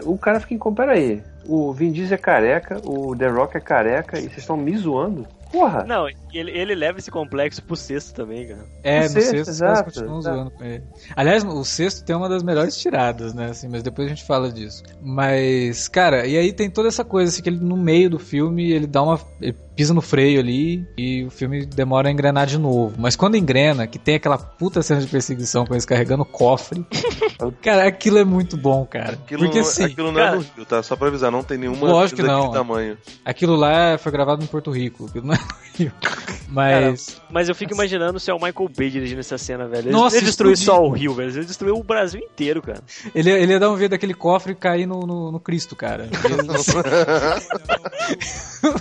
o 0.05 0.17
cara 0.17 0.39
fica 0.39 0.55
em. 0.55 0.75
Pera 0.75 0.93
aí, 0.93 1.21
o 1.47 1.73
Vin 1.73 1.91
Diesel 1.91 2.15
é 2.15 2.19
careca, 2.19 2.81
o 2.85 3.17
The 3.17 3.29
Rock 3.29 3.57
é 3.57 3.61
careca, 3.61 4.19
e 4.19 4.23
vocês 4.23 4.39
estão 4.39 4.57
me 4.57 4.77
zoando? 4.77 5.27
Porra! 5.51 5.85
Não, 5.85 6.07
ele, 6.39 6.51
ele 6.51 6.75
leva 6.75 6.99
esse 6.99 7.11
complexo 7.11 7.63
pro 7.63 7.77
sexto 7.77 8.15
também, 8.15 8.49
cara. 8.49 8.65
É, 8.83 9.01
O 9.01 9.03
no 9.03 9.09
sexto, 9.09 9.31
sexto 9.31 9.49
exato, 9.51 9.85
continuam 9.85 10.19
exato. 10.19 10.37
zoando 10.37 10.51
com 10.53 10.65
ele. 10.65 10.83
Aliás, 11.17 11.45
o 11.45 11.65
sexto 11.65 12.05
tem 12.05 12.15
uma 12.17 12.29
das 12.29 12.43
melhores 12.43 12.77
tiradas, 12.77 13.35
né? 13.35 13.47
Assim, 13.51 13.69
mas 13.69 13.83
depois 13.83 14.07
a 14.07 14.11
gente 14.11 14.25
fala 14.25 14.51
disso. 14.51 14.83
Mas, 15.03 15.89
cara, 15.89 16.27
e 16.27 16.37
aí 16.37 16.53
tem 16.53 16.71
toda 16.71 16.89
essa 16.89 17.05
coisa, 17.05 17.31
assim, 17.31 17.43
que 17.43 17.49
ele 17.49 17.59
no 17.61 17.77
meio 17.77 18.09
do 18.11 18.19
filme, 18.19 18.71
ele 18.71 18.87
dá 18.87 19.03
uma. 19.03 19.21
Ele 19.41 19.55
pisa 19.75 19.95
no 19.95 20.03
freio 20.03 20.41
ali 20.41 20.87
e 20.99 21.25
o 21.25 21.31
filme 21.31 21.65
demora 21.65 22.09
a 22.09 22.13
engrenar 22.13 22.47
de 22.47 22.59
novo. 22.59 22.95
Mas 22.99 23.17
quando 23.17 23.37
engrena, 23.37 23.87
que 23.87 23.99
tem 23.99 24.17
aquela 24.17 24.37
puta 24.37 24.83
cena 24.83 25.01
de 25.01 25.07
perseguição 25.07 25.65
com 25.65 25.73
eles 25.73 25.87
carregando 25.87 26.23
o 26.23 26.27
cofre. 26.27 26.85
cara, 27.63 27.87
aquilo 27.89 28.19
é 28.19 28.25
muito 28.25 28.59
bom, 28.59 28.85
cara. 28.85 29.13
Aquilo, 29.13 29.45
Porque 29.45 29.61
não- 29.61 29.67
assim, 29.67 29.85
aquilo 29.85 30.09
não 30.13 30.15
cara- 30.21 30.33
é 30.33 30.35
no 30.37 30.41
Rio, 30.55 30.65
tá? 30.67 30.83
Só 30.83 30.97
pra 30.97 31.09
avisar, 31.09 31.31
não 31.33 31.43
tem 31.43 31.57
nenhuma 31.57 31.87
Lógico 31.89 32.17
que 32.17 32.23
coisa 32.23 32.37
não. 32.37 32.51
daquele 32.51 32.59
tamanho. 32.65 32.99
aquilo 33.25 33.57
lá 33.57 33.97
foi 33.97 34.13
gravado 34.13 34.45
em 34.45 34.47
Porto 34.47 34.71
Rico. 34.71 35.07
Aquilo 35.07 35.27
não 35.29 35.35
é 35.35 35.39
no 35.41 35.79
Rio. 35.79 35.93
Mas. 36.49 37.21
Mas 37.31 37.49
eu 37.49 37.55
fico 37.55 37.73
imaginando 37.73 38.19
se 38.19 38.31
é 38.31 38.35
o 38.35 38.41
Michael 38.41 38.69
Bay 38.77 38.91
dirigindo 38.91 39.21
essa 39.21 39.39
cena, 39.39 39.67
velho. 39.69 39.89
Ele, 39.89 39.93
Nossa, 39.93 40.17
ele 40.17 40.27
destruiu 40.27 40.53
explodiu. 40.53 40.83
só 40.83 40.89
o 40.89 40.91
Rio, 40.91 41.15
velho. 41.15 41.31
Ele 41.31 41.45
destruiu 41.45 41.77
o 41.77 41.83
Brasil 41.83 42.21
inteiro, 42.21 42.61
cara. 42.61 42.83
Ele, 43.15 43.31
ele 43.31 43.53
ia 43.53 43.61
dar 43.61 43.71
um 43.71 43.77
V 43.77 43.89
daquele 43.89 44.15
cofre 44.15 44.53
e 44.53 44.57
cair 44.57 44.87
no, 44.87 45.01
no, 45.07 45.31
no 45.33 45.41
Cristo, 45.41 45.77
cara. 45.77 46.09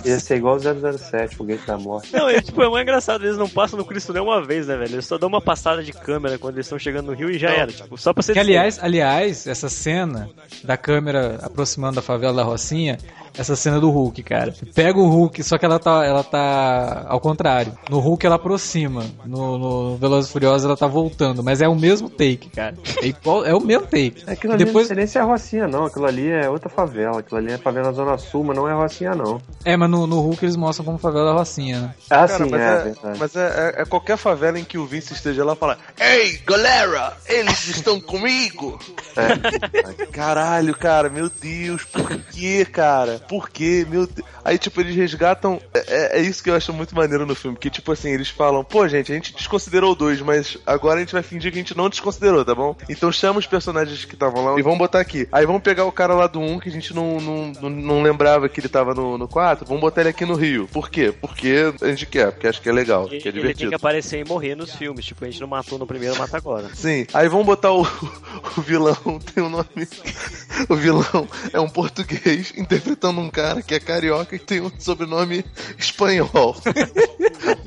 Ia 0.04 0.18
ser 0.20 0.36
igual 0.36 0.56
o 0.56 0.58
007, 0.98 1.36
Foguete 1.36 1.66
da 1.66 1.78
Morte. 1.78 2.12
Não, 2.12 2.28
é, 2.28 2.40
tipo, 2.40 2.62
é 2.62 2.68
muito 2.68 2.82
engraçado. 2.82 3.24
Eles 3.24 3.36
não 3.38 3.48
passam 3.48 3.78
no 3.78 3.84
Cristo 3.84 4.12
nem 4.12 4.22
uma 4.22 4.44
vez, 4.44 4.66
né, 4.66 4.76
velho? 4.76 4.94
Eles 4.94 5.06
só 5.06 5.16
dão 5.16 5.28
uma 5.28 5.40
passada 5.40 5.82
de 5.82 5.92
câmera 5.92 6.38
quando 6.38 6.54
eles 6.54 6.66
estão 6.66 6.78
chegando 6.78 7.06
no 7.06 7.12
Rio 7.14 7.30
e 7.30 7.38
já 7.38 7.50
era. 7.50 7.72
Tipo, 7.72 7.96
só 7.96 8.12
pra 8.12 8.22
ser 8.22 8.32
Que 8.32 8.38
aliás, 8.38 8.78
aliás, 8.82 9.46
essa 9.46 9.68
cena 9.68 10.28
da 10.64 10.76
câmera 10.76 11.38
aproximando 11.42 11.96
da 11.96 12.02
favela 12.02 12.34
da 12.34 12.42
Rocinha, 12.42 12.98
essa 13.36 13.56
cena 13.56 13.80
do 13.80 13.90
Hulk, 13.90 14.22
cara. 14.22 14.54
Pega 14.74 14.98
o 14.98 15.08
Hulk, 15.08 15.42
só 15.42 15.56
que 15.58 15.64
ela 15.64 15.78
tá, 15.78 16.04
ela 16.04 16.22
tá 16.24 17.06
ao 17.08 17.20
contrário. 17.20 17.72
No 17.88 17.98
Hulk 17.98 18.24
ela 18.26 18.36
aproxima, 18.36 19.04
no, 19.24 19.58
no 19.58 19.96
Velozes 19.96 20.30
e 20.30 20.32
Furiosos 20.32 20.64
ela 20.64 20.76
tá 20.76 20.86
voltando, 20.86 21.42
mas 21.42 21.60
é 21.60 21.68
o 21.68 21.74
mesmo 21.74 22.08
take, 22.10 22.50
cara. 22.50 22.74
É 23.02 23.06
igual, 23.06 23.44
é 23.44 23.54
o 23.54 23.60
mesmo 23.60 23.86
take. 23.86 24.22
Aquilo 24.26 24.54
ali 24.54 24.64
Depois, 24.64 24.84
não 24.84 24.88
sei 24.88 24.96
nem 24.96 25.06
se 25.06 25.18
é 25.18 25.22
Rocinha, 25.22 25.66
não. 25.68 25.84
Aquilo 25.86 26.06
ali 26.06 26.28
é 26.30 26.48
outra 26.48 26.68
favela. 26.68 27.20
Aquilo 27.20 27.38
ali 27.38 27.52
é 27.52 27.58
favela 27.58 27.86
na 27.86 27.92
Zona 27.92 28.18
Sul, 28.18 28.44
mas 28.44 28.56
não 28.56 28.68
é 28.68 28.74
Rocinha, 28.74 29.14
não. 29.14 29.40
é, 29.64 29.76
mas 29.76 29.90
no, 29.90 30.06
no 30.06 30.20
Hulk 30.20 30.44
eles 30.44 30.56
mostram 30.56 30.84
como 30.84 30.98
favela 30.98 31.26
da 31.26 31.32
Rocinha, 31.32 31.80
né? 31.80 31.94
Ah, 32.10 32.26
Cara, 32.26 32.44
sim, 32.44 32.50
mas, 32.50 32.60
é, 32.60 32.64
é, 32.64 32.82
verdade. 32.82 33.18
mas 33.18 33.36
é, 33.36 33.74
é- 33.78 33.82
é 33.82 33.84
qualquer 33.84 34.16
favela 34.16 34.58
em 34.58 34.64
que 34.64 34.78
o 34.78 34.86
Vince 34.86 35.12
esteja 35.12 35.44
lá 35.44 35.52
e 35.54 35.56
fala 35.56 35.78
Ei, 35.98 36.38
galera, 36.46 37.16
eles 37.28 37.68
estão 37.68 38.00
comigo! 38.00 38.78
É. 39.16 40.06
Caralho, 40.06 40.74
cara, 40.76 41.08
meu 41.08 41.28
Deus, 41.30 41.84
por 41.84 42.08
que, 42.30 42.64
cara? 42.64 43.19
Por 43.28 43.50
quê? 43.50 43.86
Meu 43.88 44.06
Deus. 44.06 44.26
Aí, 44.44 44.58
tipo, 44.58 44.80
eles 44.80 44.96
resgatam. 44.96 45.60
É, 45.74 46.18
é 46.18 46.22
isso 46.22 46.42
que 46.42 46.50
eu 46.50 46.54
acho 46.54 46.72
muito 46.72 46.94
maneiro 46.94 47.26
no 47.26 47.34
filme. 47.34 47.56
Que, 47.56 47.70
tipo 47.70 47.92
assim, 47.92 48.10
eles 48.10 48.28
falam, 48.28 48.64
pô, 48.64 48.86
gente, 48.88 49.12
a 49.12 49.14
gente 49.14 49.34
desconsiderou 49.34 49.94
dois, 49.94 50.20
mas 50.20 50.56
agora 50.66 50.96
a 50.96 51.00
gente 51.00 51.12
vai 51.12 51.22
fingir 51.22 51.52
que 51.52 51.58
a 51.58 51.62
gente 51.62 51.76
não 51.76 51.88
desconsiderou, 51.88 52.44
tá 52.44 52.54
bom? 52.54 52.74
Então 52.88 53.12
chama 53.12 53.38
os 53.38 53.46
personagens 53.46 54.04
que 54.04 54.14
estavam 54.14 54.44
lá 54.44 54.58
e 54.58 54.62
vamos 54.62 54.78
botar 54.78 55.00
aqui. 55.00 55.28
Aí 55.30 55.46
vamos 55.46 55.62
pegar 55.62 55.84
o 55.84 55.92
cara 55.92 56.14
lá 56.14 56.26
do 56.26 56.40
1 56.40 56.60
que 56.60 56.68
a 56.68 56.72
gente 56.72 56.94
não, 56.94 57.20
não, 57.20 57.52
não, 57.60 57.70
não 57.70 58.02
lembrava 58.02 58.48
que 58.48 58.60
ele 58.60 58.68
tava 58.68 58.94
no, 58.94 59.18
no 59.18 59.28
4, 59.28 59.66
vamos 59.66 59.80
botar 59.80 60.00
ele 60.00 60.10
aqui 60.10 60.24
no 60.24 60.34
Rio. 60.34 60.68
Por 60.72 60.90
quê? 60.90 61.12
Porque 61.12 61.72
a 61.80 61.88
gente 61.88 62.06
quer, 62.06 62.32
porque 62.32 62.46
acho 62.46 62.60
que 62.60 62.68
é 62.68 62.72
legal, 62.72 63.06
que 63.06 63.14
é 63.14 63.16
Ele 63.16 63.22
tem 63.22 63.32
divertido. 63.32 63.70
que 63.70 63.74
aparecer 63.74 64.20
e 64.20 64.28
morrer 64.28 64.54
nos 64.54 64.74
filmes. 64.74 65.04
Tipo, 65.04 65.24
a 65.24 65.30
gente 65.30 65.40
não 65.40 65.48
matou 65.48 65.78
no 65.78 65.86
primeiro, 65.86 66.16
mata 66.16 66.36
agora. 66.36 66.70
Sim, 66.74 67.06
aí 67.12 67.28
vamos 67.28 67.46
botar 67.46 67.72
o, 67.72 67.82
o 68.56 68.60
vilão, 68.60 69.18
tem 69.34 69.42
um 69.42 69.48
nome. 69.48 69.66
O 70.68 70.74
vilão 70.74 71.26
é 71.52 71.60
um 71.60 71.68
português 71.68 72.52
interpretando 72.56 73.09
um 73.18 73.30
cara 73.30 73.62
que 73.62 73.74
é 73.74 73.80
carioca 73.80 74.36
e 74.36 74.38
tem 74.38 74.60
um 74.60 74.70
sobrenome 74.78 75.44
espanhol. 75.78 76.54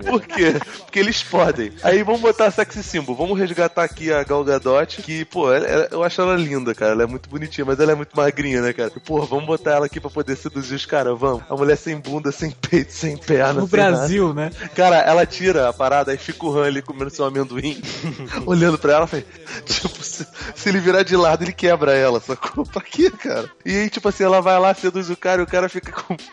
Por 0.05 0.21
quê? 0.21 0.53
Porque 0.83 0.99
eles 0.99 1.23
podem. 1.23 1.71
Aí 1.81 2.03
vamos 2.03 2.21
botar 2.21 2.45
a 2.47 2.51
sexy 2.51 2.83
symbol. 2.83 3.15
Vamos 3.15 3.37
resgatar 3.39 3.83
aqui 3.83 4.11
a 4.11 4.23
Gal 4.23 4.43
Gadot, 4.43 5.01
que, 5.01 5.25
pô, 5.25 5.51
ela- 5.51 5.65
ela- 5.65 5.87
eu 5.91 6.03
acho 6.03 6.21
ela 6.21 6.35
linda, 6.35 6.75
cara. 6.75 6.91
Ela 6.91 7.03
é 7.03 7.05
muito 7.07 7.29
bonitinha, 7.29 7.65
mas 7.65 7.79
ela 7.79 7.91
é 7.91 7.95
muito 7.95 8.15
magrinha, 8.15 8.61
né, 8.61 8.73
cara? 8.73 8.91
E, 8.95 8.99
pô, 8.99 9.21
vamos 9.25 9.45
botar 9.45 9.71
ela 9.71 9.85
aqui 9.85 9.99
pra 9.99 10.09
poder 10.09 10.35
seduzir 10.35 10.75
os 10.75 10.85
caras, 10.85 11.17
vamos. 11.17 11.43
A 11.49 11.55
mulher 11.55 11.77
sem 11.77 11.97
bunda, 11.97 12.31
sem 12.31 12.51
peito, 12.51 12.91
sem 12.93 13.17
perna. 13.17 13.61
No 13.61 13.67
sem 13.67 13.79
nada. 13.79 13.97
Brasil, 13.97 14.33
né? 14.33 14.51
Cara, 14.75 14.97
ela 14.97 15.25
tira 15.25 15.69
a 15.69 15.73
parada, 15.73 16.11
aí 16.11 16.17
fica 16.17 16.45
o 16.45 16.57
Han 16.57 16.65
ali 16.67 16.81
comendo 16.81 17.09
seu 17.09 17.25
amendoim, 17.25 17.81
olhando 18.45 18.77
pra 18.77 18.93
ela, 18.93 19.07
faz, 19.07 19.23
tipo, 19.65 20.03
se, 20.03 20.27
se 20.55 20.69
ele 20.69 20.79
virar 20.79 21.03
de 21.03 21.15
lado, 21.15 21.43
ele 21.43 21.53
quebra 21.53 21.93
ela, 21.95 22.19
sacou? 22.19 22.65
Pra 22.65 22.81
quê, 22.81 23.09
cara? 23.09 23.49
E 23.65 23.71
aí, 23.75 23.89
tipo 23.89 24.07
assim, 24.09 24.23
ela 24.23 24.41
vai 24.41 24.59
lá, 24.59 24.73
seduz 24.73 25.09
o 25.09 25.15
cara 25.17 25.32
e 25.41 25.43
o 25.43 25.47
cara 25.47 25.69
fica 25.69 25.91
com. 25.91 26.15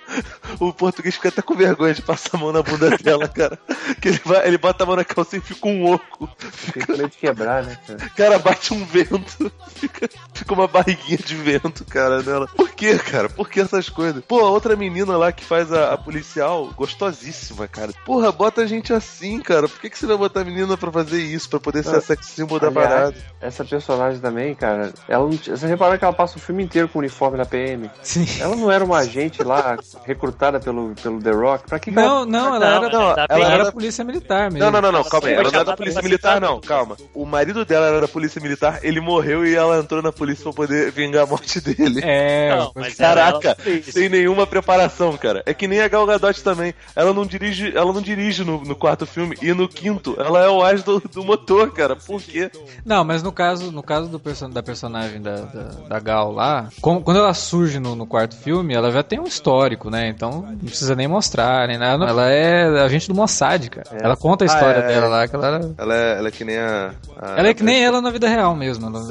O 0.59 0.73
português 0.75 1.15
fica 1.15 1.29
até 1.29 1.41
com 1.41 1.55
vergonha 1.55 1.95
de 1.95 2.03
passar 2.03 2.31
a 2.35 2.39
mão 2.39 2.53
na 2.53 2.61
bunda 2.61 2.91
dela, 2.99 3.29
cara. 3.29 3.59
Que 4.01 4.09
ele, 4.09 4.21
vai, 4.25 4.47
ele 4.47 4.59
bota 4.59 4.83
a 4.83 4.87
mão 4.87 4.97
na 4.97 5.05
calça 5.05 5.37
e 5.37 5.41
fica 5.41 5.69
um 5.69 5.91
oco. 5.91 6.29
Fica 6.51 6.87
com 6.87 6.93
medo 6.93 7.09
de 7.09 7.17
quebrar, 7.17 7.65
né, 7.65 7.79
cara? 7.87 8.11
Cara, 8.17 8.39
bate 8.39 8.75
um 8.75 8.85
vento. 8.85 9.51
Fica, 9.75 10.09
fica 10.35 10.53
uma 10.53 10.67
barriguinha 10.67 11.19
de 11.19 11.35
vento, 11.37 11.85
cara, 11.85 12.21
nela. 12.23 12.49
Por 12.49 12.69
que, 12.71 12.99
cara? 12.99 13.29
Por 13.29 13.49
que 13.49 13.61
essas 13.61 13.89
coisas? 13.89 14.23
Pô, 14.27 14.41
a 14.41 14.51
outra 14.51 14.77
menina 14.77 15.17
lá 15.17 15.33
que 15.33 15.45
faz 15.45 15.73
a, 15.73 15.93
a 15.95 15.99
policial, 15.99 16.71
gostosíssima, 16.77 17.69
cara. 17.69 17.93
Porra, 18.05 18.33
bota 18.33 18.63
a 18.63 18.67
gente 18.67 18.93
assim, 18.93 19.41
cara. 19.41 19.69
Por 19.69 19.81
que, 19.81 19.89
que 19.89 19.99
você 19.99 20.07
vai 20.07 20.17
botar 20.17 20.41
a 20.41 20.45
menina 20.45 20.77
pra 20.77 20.91
fazer 20.91 21.23
isso? 21.23 21.49
Pra 21.49 21.61
poder 21.61 21.85
ser 21.85 21.97
a 21.97 22.01
sex 22.01 22.27
symbol 22.27 22.59
da 22.59 22.69
Aliás, 22.69 22.89
parada? 22.89 23.17
Essa 23.41 23.65
personagem 23.65 24.21
também, 24.21 24.55
cara, 24.55 24.93
ela 25.09 25.25
não, 25.25 25.33
você 25.33 25.67
reparou 25.67 25.99
que 25.99 26.05
ela 26.05 26.13
passa 26.13 26.37
o 26.37 26.41
filme 26.41 26.65
inteiro 26.65 26.89
com 26.89 26.99
o 26.99 27.01
uniforme 27.01 27.39
da 27.39 27.45
PM? 27.45 27.91
Sim. 28.03 28.27
Ela 28.41 28.57
não 28.57 28.71
era 28.71 28.85
uma 28.85 28.90
agente 28.95 29.43
lá 29.43 29.77
recrutada 30.05 30.59
pelo, 30.61 30.95
pelo 31.03 31.21
The 31.21 31.31
Rock? 31.31 31.69
Pra 31.69 31.79
que 31.79 31.91
Não, 31.91 32.25
não, 32.25 32.55
ela 32.55 32.59
Não, 32.59 32.85
era, 32.85 32.89
não, 32.91 33.03
ela, 33.11 33.27
bem. 33.29 33.43
era 33.45 33.73
polícia 33.73 34.05
militar 34.05 34.51
mesmo. 34.51 34.59
Não, 34.65 34.71
não, 34.71 34.81
não, 34.83 34.93
não, 35.01 35.05
calma 35.09 35.29
aí. 35.29 35.35
Ela 35.35 35.43
não 35.45 35.49
é 35.49 35.53
da 35.53 35.59
chamada 35.59 35.77
polícia 35.77 36.03
militar, 36.03 36.41
não, 36.41 36.61
calma. 36.61 36.97
O 37.15 37.25
marido 37.25 37.65
dela 37.65 37.87
era 37.87 38.01
da 38.01 38.09
polícia 38.09 38.41
militar, 38.41 38.81
ele 38.83 39.01
morreu 39.01 39.47
e 39.47 39.55
ela 39.55 39.79
entrou 39.79 40.03
na 40.03 40.13
polícia 40.13 40.45
pra 40.45 40.53
poder 40.53 40.91
vingar 40.93 41.25
a 41.25 41.27
morte 41.27 41.61
dele. 41.61 42.01
É, 42.05 42.55
Não, 42.57 42.73
mas 42.75 42.99
ela- 42.99 43.15
Caraca, 43.15 43.57
ela 43.65 43.83
sem 43.83 44.09
nenhuma 44.09 44.47
preparação, 44.47 45.17
cara. 45.17 45.43
É 45.47 45.53
que 45.55 45.67
nem 45.69 45.81
a 45.81 45.89
Gal 45.89 46.07
Gadot 46.07 46.43
também. 46.43 46.75
Ela 46.95 47.13
não 47.13 47.25
dirige, 47.27 47.77
ela 47.77 47.93
não 47.93 48.01
dirige 48.03 48.45
no, 48.45 48.63
no 48.65 48.75
quarto 48.75 49.07
filme 49.07 49.37
e 49.43 49.53
no 49.53 49.69
quinto, 49.69 50.17
ela 50.19 50.41
é 50.45 50.49
o 50.49 50.63
as 50.63 50.83
do, 50.83 51.01
do 51.01 51.25
motor, 51.25 51.71
cara. 51.73 51.97
Por 51.97 52.21
quê? 52.23 52.51
Não, 52.85 53.05
mas 53.05 53.23
no 53.23 53.33
caso, 53.33 53.71
no 53.73 53.83
caso 53.83 54.09
do 54.09 54.19
perso 54.21 54.49
da 54.49 54.63
personagem 54.63 55.21
da, 55.21 55.37
da, 55.37 55.63
da 55.89 55.99
Gal 56.01 56.33
lá, 56.33 56.69
com- 56.81 57.03
quando 57.03 57.19
ela 57.19 57.35
surge 57.35 57.79
no, 57.79 57.95
no 57.95 58.07
quarto 58.07 58.37
filme, 58.37 58.75
ela 58.81 58.91
já 58.93 59.03
tem 59.03 59.19
um 59.21 59.25
histórico, 59.25 59.89
né? 59.91 60.09
Então 60.09 60.43
não 60.43 60.59
precisa 60.59 60.95
nem 60.95 61.07
mostrar, 61.09 61.69
nem 61.69 61.79
nada. 61.79 62.05
Ela 62.07 62.29
é 62.31 62.83
agente 62.83 63.09
do 63.09 63.15
Mossad, 63.15 63.69
cara. 63.71 63.89
Ela 63.93 64.17
conta 64.17 64.45
a 64.45 64.47
história 64.47 64.81
Ah, 64.81 64.85
é, 64.85 64.89
dela 64.89 65.07
é. 65.07 65.09
lá, 65.09 65.29
que 65.29 65.37
ela 65.37 65.47
era... 65.47 65.71
Ela 65.79 65.95
é, 65.95 66.19
ela 66.19 66.29
é 66.29 66.31
que 66.31 66.45
nem 66.45 66.59
a. 66.59 66.93
a- 67.21 67.39
Ela 67.39 67.49
é 67.49 67.55
que 67.55 67.63
nem 67.63 67.83
ela 67.85 68.01
na 68.01 68.11
vida 68.11 68.29
real 68.29 68.55
mesmo. 68.57 68.87
Ela... 68.87 69.01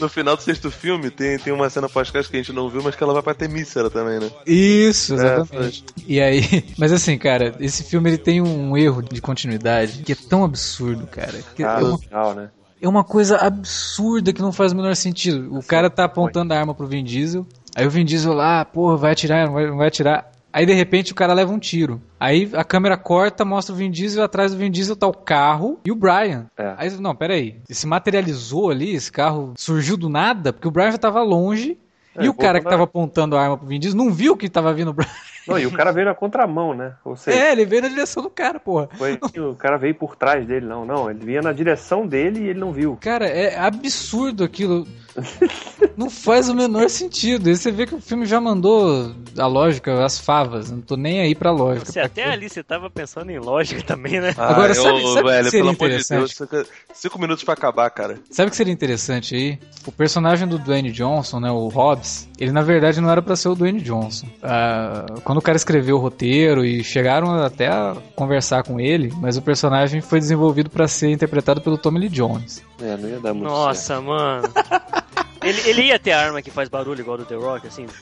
No 0.00 0.08
final 0.08 0.36
do 0.36 0.42
sexto 0.42 0.70
filme 0.70 1.10
tem, 1.10 1.38
tem 1.38 1.52
uma 1.52 1.70
cena 1.70 1.88
pós-crédito 1.88 2.30
que 2.30 2.36
a 2.36 2.40
gente 2.40 2.52
não 2.52 2.68
viu, 2.68 2.82
mas 2.82 2.94
que 2.96 3.02
ela 3.02 3.12
vai 3.12 3.22
pra 3.22 3.34
Temícera 3.34 3.88
também, 3.88 4.18
né? 4.20 4.30
Isso, 4.46 5.12
É, 5.12 5.16
exatamente. 5.16 5.84
e 6.06 6.20
aí, 6.20 6.42
mas 6.78 6.92
assim, 6.92 7.16
cara, 7.16 7.54
esse 7.60 7.84
filme 7.84 8.10
ele 8.10 8.18
tem 8.18 8.40
um 8.40 8.76
erro 8.76 9.02
de 9.02 9.20
continuidade 9.20 10.02
que 10.02 10.12
é 10.12 10.16
tão 10.28 10.44
absurdo, 10.44 11.06
cara. 11.06 11.38
que 11.54 11.62
Ah, 11.62 11.78
é, 11.80 11.84
uma, 11.84 11.98
final, 11.98 12.34
né? 12.34 12.50
É 12.80 12.88
uma 12.88 13.04
coisa 13.04 13.36
absurda 13.36 14.32
que 14.32 14.42
não 14.42 14.52
faz 14.52 14.72
o 14.72 14.76
menor 14.76 14.94
sentido. 14.94 15.56
O 15.56 15.62
cara 15.62 15.90
tá 15.90 16.04
apontando 16.04 16.52
a 16.54 16.58
arma 16.58 16.74
pro 16.74 16.86
Vin 16.86 17.04
Diesel, 17.04 17.46
aí 17.74 17.86
o 17.86 17.90
Vin 17.90 18.04
Diesel 18.04 18.32
lá, 18.32 18.64
porra, 18.64 18.96
vai 18.96 19.12
atirar, 19.12 19.46
não 19.46 19.54
vai, 19.54 19.66
não 19.66 19.76
vai 19.76 19.88
atirar. 19.88 20.30
Aí 20.52 20.64
de 20.64 20.72
repente 20.72 21.12
o 21.12 21.14
cara 21.14 21.34
leva 21.34 21.52
um 21.52 21.58
tiro. 21.58 22.00
Aí 22.18 22.50
a 22.54 22.64
câmera 22.64 22.96
corta, 22.96 23.44
mostra 23.44 23.74
o 23.74 23.78
Vin 23.78 23.90
Diesel, 23.90 24.24
atrás 24.24 24.52
do 24.52 24.58
Vin 24.58 24.70
Diesel 24.70 24.96
tá 24.96 25.06
o 25.06 25.12
carro 25.12 25.78
e 25.84 25.92
o 25.92 25.94
Brian. 25.94 26.46
É. 26.56 26.74
Aí, 26.76 26.90
não, 26.98 27.14
peraí. 27.14 27.60
Ele 27.68 27.74
se 27.74 27.86
materializou 27.86 28.70
ali, 28.70 28.94
esse 28.94 29.12
carro 29.12 29.52
surgiu 29.56 29.96
do 29.96 30.08
nada, 30.08 30.52
porque 30.52 30.66
o 30.66 30.70
Brian 30.70 30.90
já 30.90 30.98
tava 30.98 31.22
longe. 31.22 31.78
É, 32.16 32.24
e 32.24 32.28
o 32.28 32.34
cara 32.34 32.60
que 32.60 32.68
tava 32.68 32.84
apontando 32.84 33.36
a 33.36 33.42
arma 33.42 33.58
pro 33.58 33.66
Vin 33.66 33.78
Diesel 33.78 33.98
não 33.98 34.10
viu 34.10 34.36
que 34.36 34.48
tava 34.48 34.72
vindo 34.72 34.90
o 34.90 34.94
Brian. 34.94 35.08
Não, 35.48 35.58
e 35.58 35.66
o 35.66 35.72
cara 35.72 35.92
veio 35.92 36.06
na 36.06 36.14
contramão, 36.14 36.74
né? 36.74 36.92
Ou 37.04 37.16
seja, 37.16 37.38
É, 37.38 37.52
ele 37.52 37.64
veio 37.64 37.82
na 37.82 37.88
direção 37.88 38.22
do 38.22 38.30
cara, 38.30 38.60
porra. 38.60 38.88
foi, 38.96 39.18
o 39.38 39.54
cara 39.54 39.76
veio 39.78 39.94
por 39.94 40.14
trás 40.16 40.46
dele, 40.46 40.66
não, 40.66 40.84
não. 40.84 41.10
Ele 41.10 41.24
vinha 41.24 41.40
na 41.42 41.52
direção 41.52 42.06
dele 42.06 42.40
e 42.40 42.48
ele 42.48 42.58
não 42.60 42.72
viu. 42.72 42.98
Cara, 43.00 43.26
é 43.26 43.58
absurdo 43.58 44.44
aquilo. 44.44 44.86
Não 45.96 46.08
faz 46.10 46.48
o 46.48 46.54
menor 46.54 46.88
sentido. 46.88 47.48
Aí 47.48 47.56
você 47.56 47.70
vê 47.70 47.86
que 47.86 47.94
o 47.94 48.00
filme 48.00 48.24
já 48.26 48.40
mandou 48.40 49.12
a 49.36 49.46
lógica, 49.46 50.04
as 50.04 50.18
favas. 50.18 50.70
Não 50.70 50.80
tô 50.80 50.96
nem 50.96 51.20
aí 51.20 51.34
pra 51.34 51.50
lógica. 51.50 51.90
Você 51.90 52.00
até 52.00 52.24
ali 52.30 52.48
você 52.48 52.62
tava 52.62 52.88
pensando 52.90 53.30
em 53.30 53.38
lógica 53.38 53.82
também, 53.82 54.20
né? 54.20 54.34
Agora, 54.36 54.72
Ah, 54.72 54.74
sabe- 54.74 55.02
eu- 55.02 55.08
sabe 55.08 55.20
o 55.20 55.22
que 55.22 55.22
velho, 55.30 55.44
seria 55.44 55.50
pelo 55.50 55.68
amor 55.70 55.76
de 55.78 55.84
interessante? 55.84 56.34
Deus, 56.50 56.66
cinco, 56.94 57.18
minutos 57.20 57.44
pra 57.44 57.54
acabar, 57.54 57.90
cara. 57.90 58.18
Sabe 58.30 58.48
o 58.48 58.50
que 58.50 58.56
seria 58.56 58.72
interessante 58.72 59.34
aí? 59.34 59.58
O 59.86 59.92
personagem 59.92 60.46
do 60.46 60.58
Dwayne 60.58 60.90
Johnson, 60.92 61.40
né, 61.40 61.50
o 61.50 61.68
Hobbs, 61.68 62.28
ele 62.38 62.52
na 62.52 62.62
verdade 62.62 63.00
não 63.00 63.10
era 63.10 63.20
pra 63.22 63.36
ser 63.36 63.48
o 63.48 63.54
Dwayne 63.54 63.80
Johnson. 63.80 64.26
Ah, 64.42 65.06
quando 65.24 65.38
o 65.38 65.42
cara 65.42 65.56
escreveu 65.56 65.96
o 65.96 66.00
roteiro 66.00 66.64
e 66.64 66.82
chegaram 66.84 67.34
até 67.42 67.66
a 67.68 67.96
conversar 68.14 68.62
com 68.62 68.78
ele, 68.80 69.12
mas 69.20 69.36
o 69.36 69.42
personagem 69.42 70.00
foi 70.00 70.18
desenvolvido 70.20 70.70
pra 70.70 70.86
ser 70.88 71.10
interpretado 71.10 71.60
pelo 71.60 71.76
Tommy 71.78 72.00
Lee 72.00 72.08
Jones. 72.08 72.62
É, 72.80 72.96
não 72.96 73.08
ia 73.08 73.18
dar 73.18 73.34
muito 73.34 73.48
certo. 73.48 73.58
Nossa, 73.66 74.00
mano. 74.00 74.48
Ele, 75.42 75.60
ele 75.68 75.82
ia 75.84 75.98
ter 75.98 76.12
arma 76.12 76.42
que 76.42 76.50
faz 76.50 76.68
barulho 76.68 77.00
igual 77.00 77.18
do 77.18 77.24
The 77.24 77.34
Rock, 77.36 77.66
assim? 77.66 77.86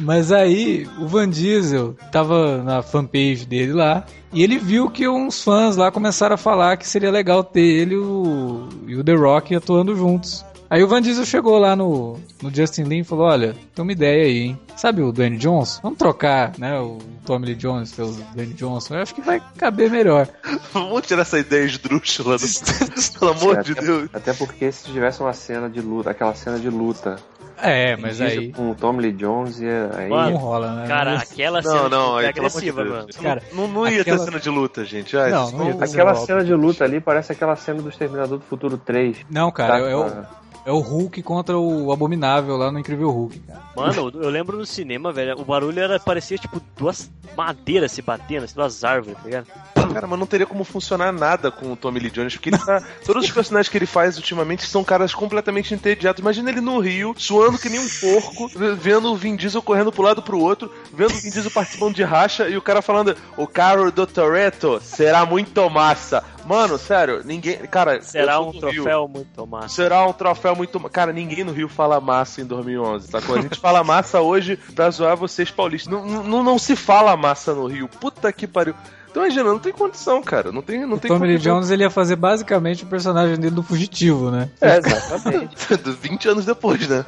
Mas 0.00 0.32
aí 0.32 0.86
o 0.98 1.06
Van 1.06 1.28
Diesel 1.28 1.94
tava 2.10 2.62
na 2.62 2.82
fanpage 2.82 3.46
dele 3.46 3.72
lá 3.72 4.04
e 4.32 4.42
ele 4.42 4.58
viu 4.58 4.90
que 4.90 5.06
uns 5.06 5.42
fãs 5.42 5.76
lá 5.76 5.90
começaram 5.92 6.34
a 6.34 6.38
falar 6.38 6.76
que 6.76 6.88
seria 6.88 7.10
legal 7.10 7.44
ter 7.44 7.60
ele 7.60 7.94
e 7.94 7.98
o, 7.98 8.68
e 8.86 8.96
o 8.96 9.04
The 9.04 9.14
Rock 9.14 9.54
atuando 9.54 9.94
juntos. 9.94 10.44
Aí 10.68 10.82
o 10.82 10.88
Van 10.88 11.02
Diesel 11.02 11.26
chegou 11.26 11.58
lá 11.58 11.76
no, 11.76 12.18
no 12.42 12.54
Justin 12.54 12.84
Lin 12.84 13.00
e 13.00 13.04
falou: 13.04 13.26
Olha, 13.26 13.54
tem 13.74 13.82
uma 13.82 13.92
ideia 13.92 14.24
aí, 14.24 14.38
hein? 14.38 14.58
Sabe 14.76 15.02
o 15.02 15.12
Dwayne 15.12 15.36
Johnson? 15.38 15.80
Vamos 15.82 15.98
trocar, 15.98 16.52
né? 16.58 16.78
O 16.80 16.98
Tommy 17.24 17.46
Lee 17.46 17.54
Jones 17.54 17.92
pelo 17.92 18.12
Dwayne 18.34 18.54
Johnson. 18.54 18.94
Eu 18.96 19.02
acho 19.02 19.14
que 19.14 19.20
vai 19.20 19.40
caber 19.58 19.90
melhor. 19.90 20.28
Vamos 20.72 21.06
tirar 21.06 21.22
essa 21.22 21.38
ideia 21.38 21.64
esdrúxula, 21.64 22.36
do... 22.38 22.44
pelo 23.18 23.30
amor 23.30 23.62
de 23.62 23.72
até, 23.72 23.80
Deus. 23.82 24.08
Até 24.12 24.32
porque 24.32 24.72
se 24.72 24.84
tivesse 24.84 25.20
uma 25.20 25.32
cena 25.32 25.68
de 25.70 25.80
luta, 25.80 26.10
aquela 26.10 26.34
cena 26.34 26.58
de 26.58 26.68
luta 26.68 27.16
É, 27.58 27.96
mas 27.96 28.20
aí 28.20 28.52
com 28.52 28.70
o 28.70 28.74
Tom 28.74 28.96
Lee 28.96 29.12
Jones, 29.12 29.60
ia, 29.60 29.90
aí 29.94 30.08
Mano, 30.08 30.30
não 30.32 30.36
rola, 30.38 30.74
né? 30.74 30.88
Cara, 30.88 31.18
aquela 31.18 31.62
Não, 31.62 31.70
cena 31.70 31.88
não, 31.88 32.18
é 32.20 32.32
pelo 32.32 32.46
amor 32.46 32.50
de 32.50 32.58
agressiva, 32.70 32.84
mano. 32.84 33.06
Cara, 33.22 33.42
não, 33.52 33.68
não 33.68 33.86
ia 33.88 34.00
aquela- 34.00 34.18
ter 34.18 34.24
cena 34.24 34.40
de 34.40 34.50
luta, 34.50 34.84
gente. 34.84 35.16
Ai, 35.16 35.30
Não, 35.30 35.50
não 35.52 35.66
ia 35.68 35.74
ter 35.74 35.84
aquela 35.84 36.14
cena 36.16 36.44
de 36.44 36.54
luta 36.54 36.82
ali 36.84 37.00
parece 37.00 37.30
aquela 37.30 37.54
cena 37.54 37.80
do 37.80 37.88
Exterminador 37.88 38.38
do 38.38 38.44
Futuro 38.44 38.76
3. 38.76 39.18
Não, 39.30 39.52
cara, 39.52 39.74
Tá, 39.80 39.88
é, 39.88 39.94
o, 39.94 40.02
ah, 40.02 40.26
é 40.64 40.70
o 40.72 40.78
Hulk 40.78 41.22
contra 41.22 41.56
o 41.58 41.92
Abominável 41.92 42.56
lá 42.56 42.70
no 42.72 42.78
Incrível 42.78 43.10
Hulk, 43.10 43.38
cara. 43.40 43.60
Mano, 43.76 44.10
eu 44.14 44.28
lembro 44.30 44.61
no 44.62 44.66
cinema, 44.66 45.12
velho, 45.12 45.38
o 45.38 45.44
barulho 45.44 45.80
era, 45.80 45.98
parecia 45.98 46.38
tipo 46.38 46.60
duas 46.76 47.10
madeiras 47.36 47.92
se 47.92 48.00
batendo, 48.00 48.44
assim, 48.44 48.54
duas 48.54 48.84
árvores, 48.84 49.18
tá 49.18 49.24
ligado? 49.24 49.46
Cara, 49.92 50.06
mas 50.06 50.18
não 50.18 50.26
teria 50.26 50.46
como 50.46 50.64
funcionar 50.64 51.12
nada 51.12 51.50
com 51.50 51.72
o 51.72 51.76
Tommy 51.76 52.00
Lee 52.00 52.10
Jones, 52.10 52.34
porque 52.34 52.50
ele 52.50 52.58
tá. 52.58 52.82
Todos 53.04 53.24
os 53.24 53.30
personagens 53.30 53.68
que 53.68 53.78
ele 53.78 53.86
faz 53.86 54.16
ultimamente 54.16 54.66
são 54.66 54.84
caras 54.84 55.14
completamente 55.14 55.74
entediados. 55.74 56.20
Imagina 56.20 56.50
ele 56.50 56.60
no 56.60 56.78
Rio, 56.78 57.14
suando 57.16 57.58
que 57.58 57.68
nem 57.68 57.80
um 57.80 57.88
porco, 58.00 58.50
vendo 58.76 59.12
o 59.12 59.16
Vin 59.16 59.36
Diesel 59.36 59.62
correndo 59.62 59.92
pro 59.92 60.02
lado 60.02 60.22
pro 60.22 60.38
outro, 60.38 60.72
vendo 60.92 61.12
o 61.12 61.20
Vin 61.20 61.30
Diesel 61.30 61.50
participando 61.50 61.94
de 61.94 62.02
racha 62.02 62.48
e 62.48 62.56
o 62.56 62.62
cara 62.62 62.82
falando: 62.82 63.16
O 63.36 63.46
carro 63.46 63.90
do 63.90 64.06
Toretto 64.06 64.80
será 64.82 65.24
muito 65.26 65.68
massa. 65.68 66.24
Mano, 66.44 66.76
sério, 66.76 67.22
ninguém. 67.24 67.56
Cara, 67.58 68.02
Será 68.02 68.40
um 68.40 68.50
do 68.50 68.68
Rio. 68.68 68.82
troféu 68.82 69.08
muito 69.08 69.46
massa. 69.46 69.68
Será 69.68 70.06
um 70.06 70.12
troféu 70.12 70.56
muito. 70.56 70.78
Cara, 70.90 71.12
ninguém 71.12 71.44
no 71.44 71.52
Rio 71.52 71.68
fala 71.68 72.00
massa 72.00 72.40
em 72.40 72.44
2011, 72.44 73.08
sacou? 73.08 73.36
A 73.36 73.40
gente 73.40 73.58
fala 73.60 73.84
massa 73.84 74.20
hoje 74.20 74.58
pra 74.74 74.90
zoar 74.90 75.16
vocês 75.16 75.50
paulistas. 75.50 75.92
Não, 75.92 76.24
não, 76.24 76.42
não 76.42 76.58
se 76.58 76.74
fala 76.74 77.16
massa 77.16 77.54
no 77.54 77.66
Rio. 77.66 77.88
Puta 77.88 78.32
que 78.32 78.46
pariu. 78.46 78.74
Então 79.12 79.22
imagina, 79.24 79.44
não 79.50 79.58
tem 79.58 79.72
condição, 79.74 80.22
cara. 80.22 80.50
Não 80.50 80.62
tem, 80.62 80.86
não 80.86 80.96
O 80.96 80.98
tem 80.98 81.10
Tommy 81.10 81.26
Lee. 81.28 81.36
Jones 81.38 81.70
ele 81.70 81.82
ia 81.82 81.90
fazer 81.90 82.16
basicamente 82.16 82.82
o 82.84 82.86
personagem 82.86 83.36
dele 83.36 83.54
do 83.54 83.62
fugitivo, 83.62 84.30
né? 84.30 84.48
É, 84.58 84.78
exatamente. 84.78 85.54
20 86.00 86.28
anos 86.30 86.46
depois, 86.46 86.88
né? 86.88 87.04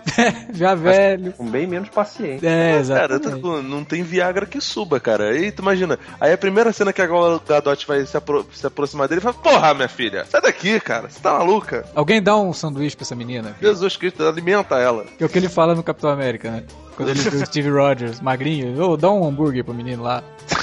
Já 0.53 0.75
velho. 0.75 1.33
Com 1.33 1.47
bem 1.47 1.67
menos 1.67 1.89
paciência. 1.89 2.47
É, 2.47 2.73
Cara, 2.73 3.15
exatamente. 3.17 3.41
tá- 3.43 3.63
não 3.63 3.83
tem 3.83 4.03
Viagra 4.03 4.45
que 4.45 4.61
suba, 4.61 5.01
cara. 5.01 5.31
Aí 5.31 5.51
tu 5.51 5.63
imagina, 5.63 5.99
aí 6.21 6.31
a 6.33 6.37
primeira 6.39 6.75
cena 6.75 6.93
que 6.93 7.01
a 7.01 7.07
Gal 7.07 7.41
Gadot 7.49 7.87
vai 7.87 8.05
se, 8.05 8.17
apro- 8.19 8.47
se 8.53 8.67
aproximar 8.67 9.09
dele 9.09 9.23
fala: 9.23 9.35
Porra, 9.35 9.73
minha 9.73 9.89
filha, 9.89 10.27
sai 10.27 10.43
daqui, 10.43 10.79
cara, 10.81 11.09
você 11.09 11.19
tá 11.21 11.33
maluca? 11.39 11.87
Alguém 11.95 12.23
dá 12.23 12.37
um 12.37 12.53
sanduíche 12.53 12.95
pra 12.95 13.05
essa 13.05 13.15
menina? 13.15 13.57
Jesus 13.63 13.97
Cristo, 13.97 14.23
alimenta 14.23 14.77
ela. 14.77 15.05
Que 15.17 15.23
é 15.25 15.27
o 15.27 15.31
que 15.31 15.39
ele 15.39 15.49
fala 15.49 15.75
no 15.75 15.83
Capitão 15.83 16.11
América, 16.11 16.51
né? 16.51 16.65
Quando 16.97 17.09
ele 17.09 17.19
vê 17.31 17.37
o 17.43 17.47
Steve 17.47 17.71
Rogers, 17.71 18.21
magrinho, 18.21 18.79
ô, 18.83 18.95
dá 18.95 19.11
um 19.11 19.27
hambúrguer 19.27 19.65
pro 19.65 19.73
menino 19.73 20.03
lá. 20.03 20.23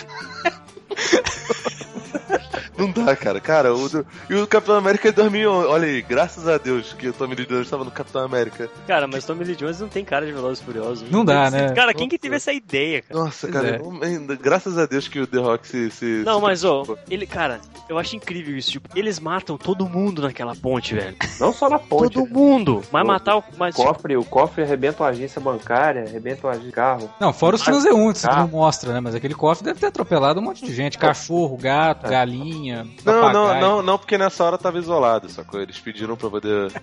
Não 2.81 2.91
dá, 3.05 3.15
cara. 3.15 3.39
Cara, 3.39 3.73
o 3.73 3.87
do- 3.89 4.05
e 4.29 4.35
o 4.35 4.47
Capitão 4.47 4.75
América 4.75 5.09
é 5.09 5.11
2011. 5.11 5.67
Olha 5.67 5.87
aí, 5.87 6.01
graças 6.01 6.47
a 6.47 6.57
Deus 6.57 6.93
que 6.93 7.07
o 7.09 7.13
Tommy 7.13 7.35
Lee 7.35 7.45
Jones 7.45 7.63
estava 7.67 7.83
no 7.83 7.91
Capitão 7.91 8.23
América. 8.23 8.69
Cara, 8.87 9.07
mas 9.07 9.25
Tommy 9.25 9.43
Lee 9.43 9.55
Jones 9.55 9.79
não 9.79 9.87
tem 9.87 10.03
cara 10.03 10.25
de 10.25 10.31
Velozes 10.31 10.59
e 10.59 10.63
Furiosos. 10.65 11.09
Não 11.11 11.23
dá, 11.25 11.49
né? 11.49 11.71
Cara, 11.73 11.93
quem 11.93 12.07
que 12.09 12.17
teve 12.17 12.35
essa 12.35 12.51
ideia, 12.53 13.01
cara? 13.01 13.19
Nossa, 13.19 13.47
cara, 13.47 13.67
é. 13.69 13.79
não- 13.79 14.01
ainda- 14.01 14.35
graças 14.35 14.77
a 14.77 14.85
Deus 14.85 15.07
que 15.07 15.19
o 15.19 15.27
The 15.27 15.37
Rock 15.39 15.67
se. 15.67 15.91
se 15.91 16.05
Não, 16.25 16.35
se- 16.35 16.41
mas 16.41 16.63
ó, 16.63 16.83
ele, 17.09 17.25
cara, 17.25 17.59
eu 17.89 17.97
acho 17.97 18.15
incrível 18.15 18.57
isso. 18.57 18.71
Tipo, 18.71 18.89
eles 18.97 19.19
matam 19.19 19.57
todo 19.57 19.87
mundo 19.87 20.21
naquela 20.21 20.55
ponte, 20.55 20.95
velho. 20.95 21.15
Não 21.39 21.51
só 21.53 21.69
na 21.69 21.79
ponte. 21.79 22.13
Todo 22.13 22.25
né? 22.27 22.33
mundo. 22.33 22.81
Mas 22.91 23.03
O- 23.03 23.07
matar 23.07 23.37
o. 23.37 23.43
Mas, 23.57 23.75
O 23.75 23.83
cofre, 23.83 24.17
o 24.17 24.23
cofre 24.23 24.63
arrebenta 24.63 25.03
uma 25.03 25.09
agência 25.09 25.39
bancária, 25.41 26.03
arrebenta 26.03 26.47
uma 26.47 26.51
agência 26.51 26.69
de 26.69 26.73
carro. 26.75 27.09
Não, 27.19 27.33
fora 27.33 27.55
os 27.55 27.61
transeuntes, 27.61 28.21
que 28.25 28.29
Ah. 28.31 28.39
não 28.39 28.47
mostra, 28.47 28.93
né? 28.93 28.99
Mas 28.99 29.15
aquele 29.15 29.33
cofre 29.33 29.63
deve 29.65 29.79
ter 29.79 29.87
atropelado 29.87 30.39
um 30.39 30.43
monte 30.43 30.65
de 30.65 30.73
gente. 30.73 30.97
Cachorro, 30.97 31.57
gato, 31.57 32.09
galinha, 32.09 32.70
Não, 33.05 33.33
não, 33.33 33.59
não, 33.61 33.81
não, 33.83 33.97
porque 33.97 34.17
nessa 34.17 34.43
hora 34.43 34.57
tava 34.57 34.77
isolado, 34.79 35.29
sacou? 35.29 35.59
Eles 35.61 35.79
pediram 35.79 36.15
pra 36.15 36.29
poder. 36.29 36.71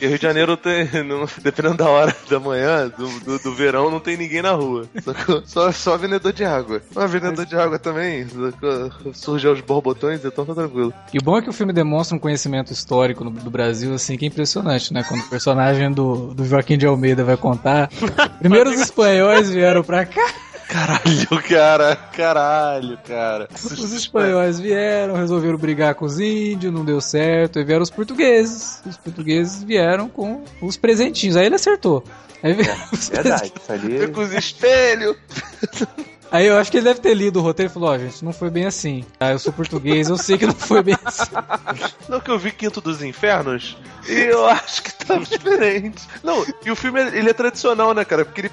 Porque 0.00 0.06
Rio 0.08 0.16
de 0.18 0.22
Janeiro 0.22 0.56
tem. 0.56 0.86
não- 1.04 1.26
dependendo 1.42 1.76
da 1.76 1.88
hora 1.90 2.16
da 2.30 2.40
manhã, 2.40 2.90
do, 2.96 3.06
do, 3.20 3.38
do 3.38 3.54
verão, 3.54 3.90
não 3.90 4.00
tem 4.00 4.16
ninguém 4.16 4.40
na 4.40 4.52
rua. 4.52 4.86
Sacou? 5.02 5.42
Só, 5.44 5.70
só 5.72 5.96
vendedor 5.98 6.32
de 6.32 6.42
água. 6.42 6.80
Um 6.96 7.06
vendedor 7.06 7.44
de 7.44 7.54
água 7.54 7.78
também, 7.78 8.26
sacou? 8.26 9.12
surgiu 9.12 9.52
os 9.52 9.60
borbotões, 9.60 10.24
então 10.24 10.46
tá 10.46 10.54
tranquilo. 10.54 10.90
E 11.12 11.18
o 11.18 11.22
bom 11.22 11.36
é 11.36 11.42
que 11.42 11.50
o 11.50 11.52
filme 11.52 11.72
demonstra 11.74 12.16
um 12.16 12.18
conhecimento 12.18 12.72
histórico 12.72 13.22
no- 13.24 13.30
do 13.30 13.50
Brasil, 13.50 13.92
assim, 13.92 14.16
que 14.16 14.24
é 14.24 14.28
impressionante, 14.28 14.90
né? 14.90 15.04
Quando 15.06 15.20
o 15.20 15.28
personagem 15.28 15.92
do, 15.92 16.32
do 16.32 16.46
Joaquim 16.46 16.78
de 16.78 16.86
Almeida 16.86 17.22
vai 17.22 17.36
contar. 17.36 17.90
Primeiro 18.40 18.70
os 18.70 18.80
espanhóis 18.80 19.50
vieram 19.50 19.82
pra 19.84 20.06
cá. 20.06 20.32
Caralho, 20.70 21.42
cara, 21.48 21.96
caralho, 21.96 22.98
cara. 22.98 23.48
Os 23.52 23.92
espanhóis 23.92 24.60
vieram, 24.60 25.16
resolveram 25.16 25.58
brigar 25.58 25.96
com 25.96 26.04
os 26.04 26.20
índios, 26.20 26.72
não 26.72 26.84
deu 26.84 27.00
certo. 27.00 27.58
Aí 27.58 27.64
vieram 27.64 27.82
os 27.82 27.90
portugueses. 27.90 28.80
Os 28.86 28.96
portugueses 28.96 29.64
vieram 29.64 30.08
com 30.08 30.44
os 30.62 30.76
presentinhos. 30.76 31.36
Aí 31.36 31.46
ele 31.46 31.56
acertou. 31.56 32.04
Aí, 32.42 32.54
veio 32.54 32.72
os 32.92 33.08
Verdade, 33.08 33.52
isso 33.60 33.72
ali. 33.72 34.08
Com 34.08 34.20
os 34.20 34.32
espelhos. 34.32 35.16
Aí 36.30 36.46
eu 36.46 36.56
acho 36.56 36.70
que 36.70 36.76
ele 36.76 36.84
deve 36.84 37.00
ter 37.00 37.14
lido 37.14 37.40
o 37.40 37.42
roteiro 37.42 37.70
e 37.70 37.74
falou: 37.74 37.90
Ó, 37.90 37.98
gente, 37.98 38.24
não 38.24 38.32
foi 38.32 38.50
bem 38.50 38.66
assim. 38.66 39.04
Ah, 39.18 39.32
eu 39.32 39.38
sou 39.38 39.52
português, 39.52 40.08
eu 40.08 40.16
sei 40.16 40.38
que 40.38 40.46
não 40.46 40.54
foi 40.54 40.82
bem 40.82 40.96
assim. 41.04 41.30
Não, 42.08 42.20
que 42.20 42.30
eu 42.30 42.38
vi 42.38 42.50
Quinto 42.50 42.80
dos 42.80 43.02
Infernos 43.02 43.76
e 44.08 44.12
eu 44.30 44.44
acho 44.46 44.82
que 44.82 44.92
tava 44.92 45.24
diferente. 45.24 46.06
Não, 46.22 46.44
e 46.64 46.70
o 46.70 46.76
filme 46.76 47.00
ele 47.00 47.30
é 47.30 47.32
tradicional, 47.32 47.94
né, 47.94 48.04
cara? 48.04 48.24
Porque 48.24 48.40
ele, 48.42 48.50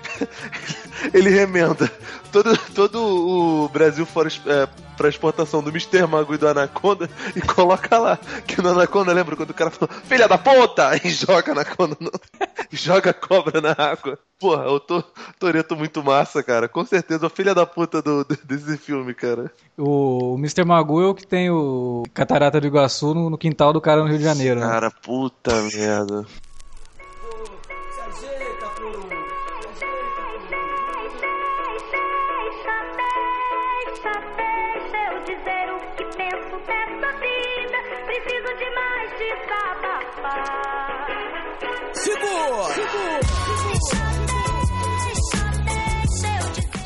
ele 1.13 1.29
remenda 1.29 1.91
todo, 2.31 2.57
todo 2.73 2.99
o 3.65 3.69
Brasil 3.69 4.05
fora 4.05 4.29
é, 4.45 4.67
pra 4.95 5.09
exportação 5.09 5.61
do 5.63 5.69
Mr. 5.69 6.05
Mago 6.07 6.33
e 6.33 6.37
do 6.37 6.47
Anaconda 6.47 7.09
e 7.35 7.41
coloca 7.41 7.97
lá. 7.97 8.17
Que 8.45 8.61
no 8.61 8.69
Anaconda, 8.69 9.13
lembra 9.13 9.35
quando 9.35 9.51
o 9.51 9.53
cara 9.53 9.69
falou, 9.71 9.93
filha 10.05 10.27
da 10.27 10.37
puta! 10.37 10.91
E 11.03 11.09
joga 11.09 11.51
Anaconda, 11.51 11.95
no, 11.99 12.11
e 12.71 12.75
joga 12.77 13.13
cobra 13.13 13.61
na 13.61 13.71
água. 13.71 14.17
Porra, 14.39 14.69
o 14.69 14.79
to, 14.79 15.03
Toreto 15.39 15.75
muito 15.75 16.03
massa, 16.03 16.43
cara. 16.43 16.67
Com 16.67 16.85
certeza, 16.85 17.25
o 17.25 17.29
filha 17.29 17.55
da 17.55 17.65
puta 17.65 18.01
do, 18.01 18.23
do- 18.23 18.37
desse 18.45 18.77
filme, 18.77 19.13
cara. 19.13 19.51
O, 19.77 20.33
o 20.33 20.37
Mr. 20.37 20.63
Magoo 20.65 21.01
é 21.01 21.07
o 21.07 21.15
que 21.15 21.25
tem 21.25 21.49
o 21.49 22.03
Catarata 22.13 22.59
do 22.61 22.67
Iguaçu 22.67 23.13
no, 23.13 23.29
no 23.29 23.37
quintal 23.37 23.71
do 23.73 23.81
cara 23.81 24.01
no 24.01 24.07
Rio 24.09 24.17
de 24.17 24.23
Janeiro, 24.23 24.59
né? 24.59 24.67
Cara, 24.67 24.91
puta 24.91 25.51
merda. 25.73 26.25
Desabafar. 41.93 44.06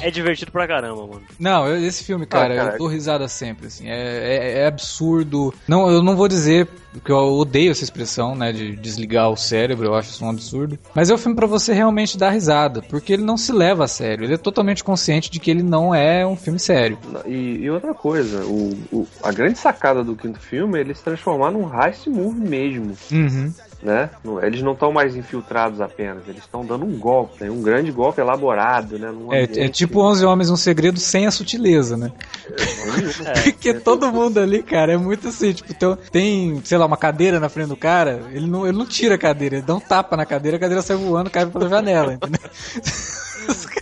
É 0.02 0.12
divertido 0.12 0.52
pra 0.52 0.68
caramba, 0.68 1.06
mano. 1.08 1.22
Não, 1.40 1.68
eu- 1.68 1.86
esse 1.86 2.04
filme, 2.04 2.26
cara, 2.26 2.54
Ah, 2.54 2.58
cara. 2.58 2.72
eu 2.74 2.78
dou 2.80 2.88
risada 2.88 3.28
sempre, 3.28 3.68
assim. 3.68 3.88
É, 3.88 3.94
é- 3.96 4.60
é 4.64 4.68
absurdo. 4.68 5.54
Não, 5.68 5.90
eu 5.90 6.02
não 6.04 6.16
vou 6.16 6.28
dizer 6.28 6.68
que 7.06 7.12
eu 7.12 7.18
odeio 7.18 7.72
essa 7.72 7.84
expressão, 7.86 8.36
né, 8.36 8.52
de 8.52 8.76
desligar 8.76 9.30
o 9.30 9.38
cérebro, 9.38 9.86
eu 9.88 9.96
acho 9.96 10.10
isso 10.10 10.26
um 10.26 10.30
absurdo. 10.30 10.78
Mas 10.94 11.10
é 11.10 11.14
um 11.14 11.18
filme 11.18 11.36
pra 11.36 11.48
você 11.48 11.72
realmente 11.74 12.18
dar 12.18 12.32
risada, 12.32 12.82
porque 12.82 13.14
ele 13.14 13.24
não 13.24 13.38
se 13.38 13.52
leva 13.54 13.86
a 13.86 13.88
sério. 13.88 14.26
Ele 14.26 14.34
é 14.34 14.38
totalmente 14.38 14.84
consciente 14.84 15.30
de 15.32 15.40
que 15.40 15.50
ele 15.50 15.64
não 15.64 15.96
é 15.96 16.28
um 16.28 16.36
filme 16.36 16.60
sério. 16.60 16.98
E, 17.26 17.60
e 17.62 17.70
outra 17.70 17.94
coisa, 17.94 18.44
o, 18.46 18.78
o- 18.92 19.08
a 19.24 19.32
grande 19.32 19.58
sacada 19.58 20.04
do 20.04 20.16
quinto 20.18 20.40
filme 20.40 20.78
é 20.78 20.82
ele 20.82 20.94
se 20.94 21.04
transformar 21.04 21.52
num 21.52 21.70
heist 21.74 22.08
movie 22.08 22.42
mesmo, 22.42 22.94
Uhum. 23.12 23.54
Né? 23.82 24.10
Não- 24.24 24.42
Eles 24.44 24.62
não 24.62 24.74
estão 24.74 24.92
mais 24.92 25.16
infiltrados 25.16 25.82
apenas, 25.82 26.28
eles 26.28 26.42
estão 26.44 26.66
dando 26.66 26.86
um 26.86 26.98
golpe, 26.98 27.44
né? 27.44 27.50
um 27.50 27.62
grande 27.62 27.92
golpe 27.92 28.22
elaborado, 28.22 28.98
né? 29.00 29.14
É, 29.32 29.66
é 29.66 29.70
tipo 29.70 30.02
11 30.02 30.26
Homens 30.26 30.50
um 30.50 30.56
Segredo 30.56 31.00
sem 31.00 31.26
a 31.26 31.32
sutileza, 31.32 31.98
né? 31.98 32.12
Porque 33.44 33.74
todo 33.74 34.12
mundo 34.12 34.40
ali, 34.40 34.62
cara, 34.64 34.94
é 34.94 34.98
muito 34.98 35.28
assim, 35.30 35.54
tipo, 35.54 35.74
tem, 35.74 35.98
tem, 36.12 36.62
sei 36.64 36.78
lá, 36.78 36.86
uma 36.86 36.98
cadeira 36.98 37.40
na 37.40 37.50
frente 37.50 37.70
do 37.70 37.76
cara, 37.78 38.22
ele 38.32 38.48
não, 38.48 38.68
ele 38.68 38.78
não 38.78 38.86
tira 38.86 39.16
a 39.16 39.18
cadeira, 39.18 39.56
ele 39.56 39.66
dá 39.66 39.76
um 39.76 39.80
tapa 39.80 40.16
na 40.18 40.26
cadeira, 40.26 40.58
a 40.58 40.60
cadeira 40.60 40.82
sai 40.82 40.98
voando, 40.98 41.30
cai 41.30 41.46
pela 41.46 41.70
janela, 41.70 42.14
entendeu? 42.14 42.40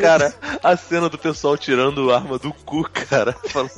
Cara, 0.00 0.34
a 0.62 0.76
cena 0.76 1.08
do 1.08 1.18
pessoal 1.18 1.56
tirando 1.56 2.12
arma 2.12 2.38
do 2.38 2.52
cu, 2.52 2.88
cara. 2.88 3.32
Falando, 3.48 3.70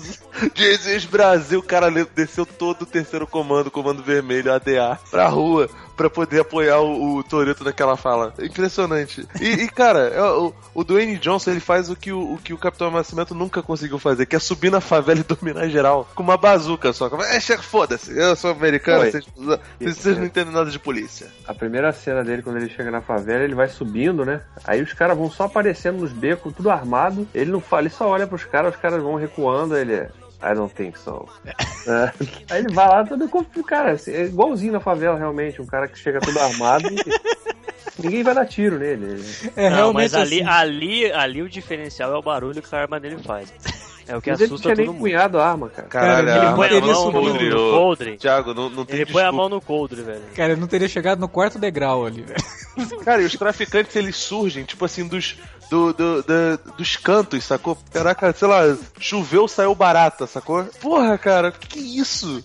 Jesus 0.54 1.04
Brasil, 1.04 1.60
o 1.60 1.62
cara 1.62 1.90
desceu 2.14 2.46
todo 2.46 2.82
o 2.82 2.86
terceiro 2.86 3.26
comando, 3.26 3.70
comando 3.70 4.02
vermelho, 4.02 4.52
ADA, 4.52 4.98
pra 5.10 5.28
rua, 5.28 5.68
pra 5.96 6.08
poder 6.08 6.40
apoiar 6.40 6.80
o, 6.80 7.16
o 7.16 7.22
Toreto 7.22 7.64
naquela 7.64 7.96
fala. 7.96 8.32
Impressionante. 8.40 9.26
E, 9.40 9.48
e, 9.48 9.68
cara, 9.68 10.00
é, 10.08 10.22
o, 10.22 10.54
o 10.74 10.84
Dwayne 10.84 11.18
Johnson, 11.18 11.50
ele 11.50 11.60
faz 11.60 11.90
o 11.90 11.96
que 11.96 12.12
o, 12.12 12.34
o 12.34 12.38
que 12.38 12.54
o 12.54 12.58
Capitão 12.58 12.90
Nascimento 12.90 13.34
nunca 13.34 13.62
conseguiu 13.62 13.98
fazer, 13.98 14.26
que 14.26 14.36
é 14.36 14.38
subir 14.38 14.70
na 14.70 14.80
favela 14.80 15.20
e 15.20 15.22
dominar 15.22 15.68
geral, 15.68 16.08
com 16.14 16.22
uma 16.22 16.36
bazuca 16.36 16.92
só. 16.92 17.10
É, 17.24 17.38
chega, 17.38 17.62
foda-se, 17.62 18.16
eu 18.18 18.34
sou 18.34 18.50
americano, 18.50 19.10
vocês, 19.10 19.26
vocês, 19.36 19.96
vocês 19.96 20.18
não 20.18 20.24
entendem 20.24 20.54
nada 20.54 20.70
de 20.70 20.78
polícia. 20.78 21.28
A 21.46 21.52
primeira 21.52 21.92
cena 21.92 22.24
dele, 22.24 22.42
quando 22.42 22.56
ele 22.56 22.70
chega 22.70 22.90
na 22.90 23.02
favela, 23.02 23.44
ele 23.44 23.54
vai 23.54 23.68
subindo, 23.68 24.24
né? 24.24 24.40
Aí 24.64 24.80
os 24.80 24.92
caras 24.92 25.16
vão 25.16 25.30
só 25.30 25.44
aparecendo 25.44 25.89
nos 25.92 26.12
becos, 26.12 26.54
tudo 26.54 26.70
armado. 26.70 27.26
Ele 27.34 27.50
não 27.50 27.60
fala, 27.60 27.82
ele 27.82 27.90
só 27.90 28.08
olha 28.08 28.26
pros 28.26 28.44
caras, 28.44 28.74
os 28.74 28.80
caras 28.80 29.02
vão 29.02 29.14
recuando, 29.16 29.76
ele 29.76 29.94
é. 29.94 30.10
I 30.42 30.54
don't 30.54 30.74
think 30.74 30.98
so. 30.98 31.28
É. 31.86 32.12
Aí 32.50 32.60
ele 32.60 32.72
vai 32.72 32.88
lá 32.88 33.04
todo 33.04 33.28
com 33.28 33.44
cara, 33.62 33.92
assim, 33.92 34.12
é 34.12 34.24
igualzinho 34.24 34.72
na 34.72 34.80
favela, 34.80 35.18
realmente. 35.18 35.60
Um 35.60 35.66
cara 35.66 35.86
que 35.86 35.98
chega 35.98 36.20
todo 36.20 36.38
armado 36.38 36.88
e 36.88 38.02
ninguém 38.02 38.22
vai 38.22 38.34
dar 38.34 38.46
tiro 38.46 38.78
nele. 38.78 39.22
É 39.54 39.68
não, 39.68 39.92
mas 39.92 40.12
realmente 40.12 40.16
ali, 40.16 40.42
assim. 40.42 40.50
ali, 40.50 41.12
ali 41.12 41.42
o 41.42 41.48
diferencial 41.48 42.12
é 42.14 42.16
o 42.16 42.22
barulho 42.22 42.62
que 42.62 42.74
a 42.74 42.78
arma 42.78 42.98
dele 42.98 43.18
faz. 43.22 43.52
É 44.10 44.16
o 44.16 44.20
que 44.20 44.28
Mas 44.30 44.40
ele 44.40 44.48
não 44.48 44.54
assusta 44.56 44.68
tinha 44.68 44.74
nem 44.74 44.86
todo 44.86 44.94
mundo. 44.94 45.02
punhado 45.02 45.38
a 45.38 45.46
arma, 45.48 45.68
cara. 45.68 45.88
Caralho, 45.88 46.26
Cara, 46.26 46.46
ele 46.46 46.54
põe 46.56 46.66
a 46.66 46.70
teria 46.70 46.92
mão 46.94 47.04
no, 47.12 47.12
coldre. 47.70 48.16
Thiago, 48.16 48.54
não, 48.54 48.68
não 48.68 48.84
tem 48.84 48.96
Ele 48.96 49.06
põe 49.06 49.22
a 49.22 49.26
desculpa. 49.26 49.32
mão 49.32 49.48
no 49.48 49.60
coldre, 49.60 50.02
velho. 50.02 50.22
Cara, 50.34 50.52
ele 50.52 50.60
não 50.60 50.66
teria 50.66 50.88
chegado 50.88 51.20
no 51.20 51.28
quarto 51.28 51.58
degrau 51.60 52.04
ali, 52.04 52.22
velho. 52.22 53.00
Cara, 53.04 53.22
e 53.22 53.24
os 53.26 53.32
traficantes 53.36 53.94
eles 53.94 54.16
surgem, 54.16 54.64
tipo 54.64 54.84
assim, 54.84 55.06
dos, 55.06 55.36
do, 55.70 55.92
do- 55.92 56.22
do- 56.22 56.72
dos 56.76 56.96
cantos, 56.96 57.44
sacou? 57.44 57.76
Caraca, 57.92 58.32
sei 58.32 58.48
lá, 58.48 58.76
choveu, 58.98 59.46
saiu 59.46 59.74
barata, 59.74 60.26
sacou? 60.26 60.64
Porra, 60.80 61.16
cara, 61.16 61.52
que, 61.52 61.66
que 61.68 61.78
isso? 62.00 62.42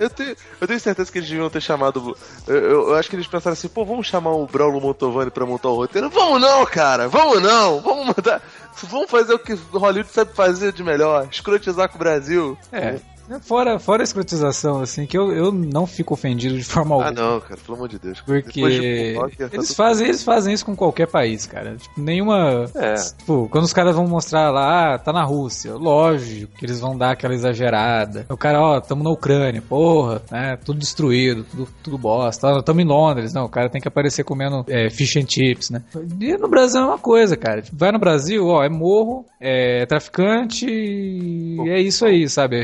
Eu 0.00 0.08
tenho, 0.08 0.34
eu 0.60 0.66
tenho 0.66 0.80
certeza 0.80 1.12
que 1.12 1.18
eles 1.18 1.28
deviam 1.28 1.50
ter 1.50 1.60
chamado. 1.60 2.16
Eu, 2.46 2.54
eu- 2.56 2.88
eu 2.88 2.94
acho 2.94 3.08
que 3.10 3.16
eles 3.16 3.26
pensaram 3.26 3.52
assim, 3.52 3.68
pô, 3.68 3.84
vamos 3.84 4.06
chamar 4.06 4.32
o 4.32 4.46
Braulo 4.46 4.80
Montovani 4.80 5.30
pra 5.30 5.44
montar 5.46 5.68
o 5.68 5.76
roteiro? 5.76 6.08
Vamos 6.10 6.40
não, 6.40 6.64
cara, 6.66 7.08
vamos 7.08 7.42
não, 7.42 7.80
vamos 7.80 8.06
mandar. 8.06 8.42
Vamos 8.84 9.10
fazer 9.10 9.34
o 9.34 9.38
que 9.38 9.54
Hollywood 9.72 10.10
sabe 10.10 10.34
fazer 10.34 10.72
de 10.72 10.82
melhor, 10.82 11.28
escrotizar 11.30 11.88
com 11.88 11.96
o 11.96 11.98
Brasil. 11.98 12.58
É. 12.70 13.00
Fora, 13.42 13.78
fora 13.78 14.02
a 14.02 14.04
escrotização, 14.04 14.80
assim, 14.80 15.06
que 15.06 15.16
eu, 15.16 15.32
eu 15.32 15.50
não 15.52 15.86
fico 15.86 16.14
ofendido 16.14 16.56
de 16.56 16.64
forma 16.64 16.94
Ah, 16.96 17.06
alguma. 17.08 17.10
não, 17.30 17.40
cara, 17.40 17.56
pelo 17.64 17.76
amor 17.76 17.88
de 17.88 17.98
Deus. 17.98 18.18
De 18.18 18.22
Porque 18.24 18.60
Moonwalker, 18.60 19.48
tá 19.48 19.54
eles 19.56 19.68
tudo- 19.68 19.76
fazem, 19.76 20.06
eles 20.08 20.22
fazem 20.22 20.54
isso 20.54 20.64
com 20.64 20.76
qualquer 20.76 21.06
país, 21.08 21.46
cara. 21.46 21.76
Tipo, 21.76 22.00
nenhuma. 22.00 22.70
É. 22.74 22.94
Tipo, 22.94 23.48
quando 23.50 23.64
os 23.64 23.72
caras 23.72 23.94
vão 23.96 24.06
mostrar 24.06 24.50
lá, 24.50 24.94
ah, 24.94 24.98
tá 24.98 25.12
na 25.12 25.24
Rússia, 25.24 25.74
lógico 25.74 26.52
que 26.56 26.64
eles 26.66 26.80
vão 26.80 26.96
dar 26.96 27.10
aquela 27.12 27.34
exagerada. 27.34 28.26
O 28.28 28.36
cara, 28.36 28.60
ó, 28.60 28.80
tamo 28.80 29.02
na 29.02 29.10
Ucrânia, 29.10 29.62
porra, 29.62 30.22
né? 30.30 30.56
Tudo 30.64 30.78
destruído, 30.78 31.44
tudo, 31.44 31.68
tudo 31.82 31.98
bosta. 31.98 32.62
Tamo 32.62 32.80
em 32.80 32.84
Londres, 32.84 33.32
não, 33.32 33.44
o 33.44 33.48
cara 33.48 33.68
tem 33.68 33.80
que 33.80 33.88
aparecer 33.88 34.24
comendo 34.24 34.64
é, 34.68 34.88
fish 34.90 35.16
and 35.16 35.26
chips, 35.28 35.70
né? 35.70 35.82
E 36.20 36.36
no 36.36 36.48
Brasil 36.48 36.80
é 36.80 36.84
uma 36.84 36.98
coisa, 36.98 37.36
cara. 37.36 37.62
Tipo, 37.62 37.76
vai 37.76 37.90
no 37.92 37.98
Brasil, 37.98 38.46
ó, 38.46 38.62
é 38.62 38.68
morro, 38.68 39.24
é 39.40 39.84
traficante 39.86 40.66
e 40.68 41.56
é 41.68 41.80
isso 41.80 42.04
aí, 42.04 42.28
sabe? 42.28 42.56
É 42.60 42.62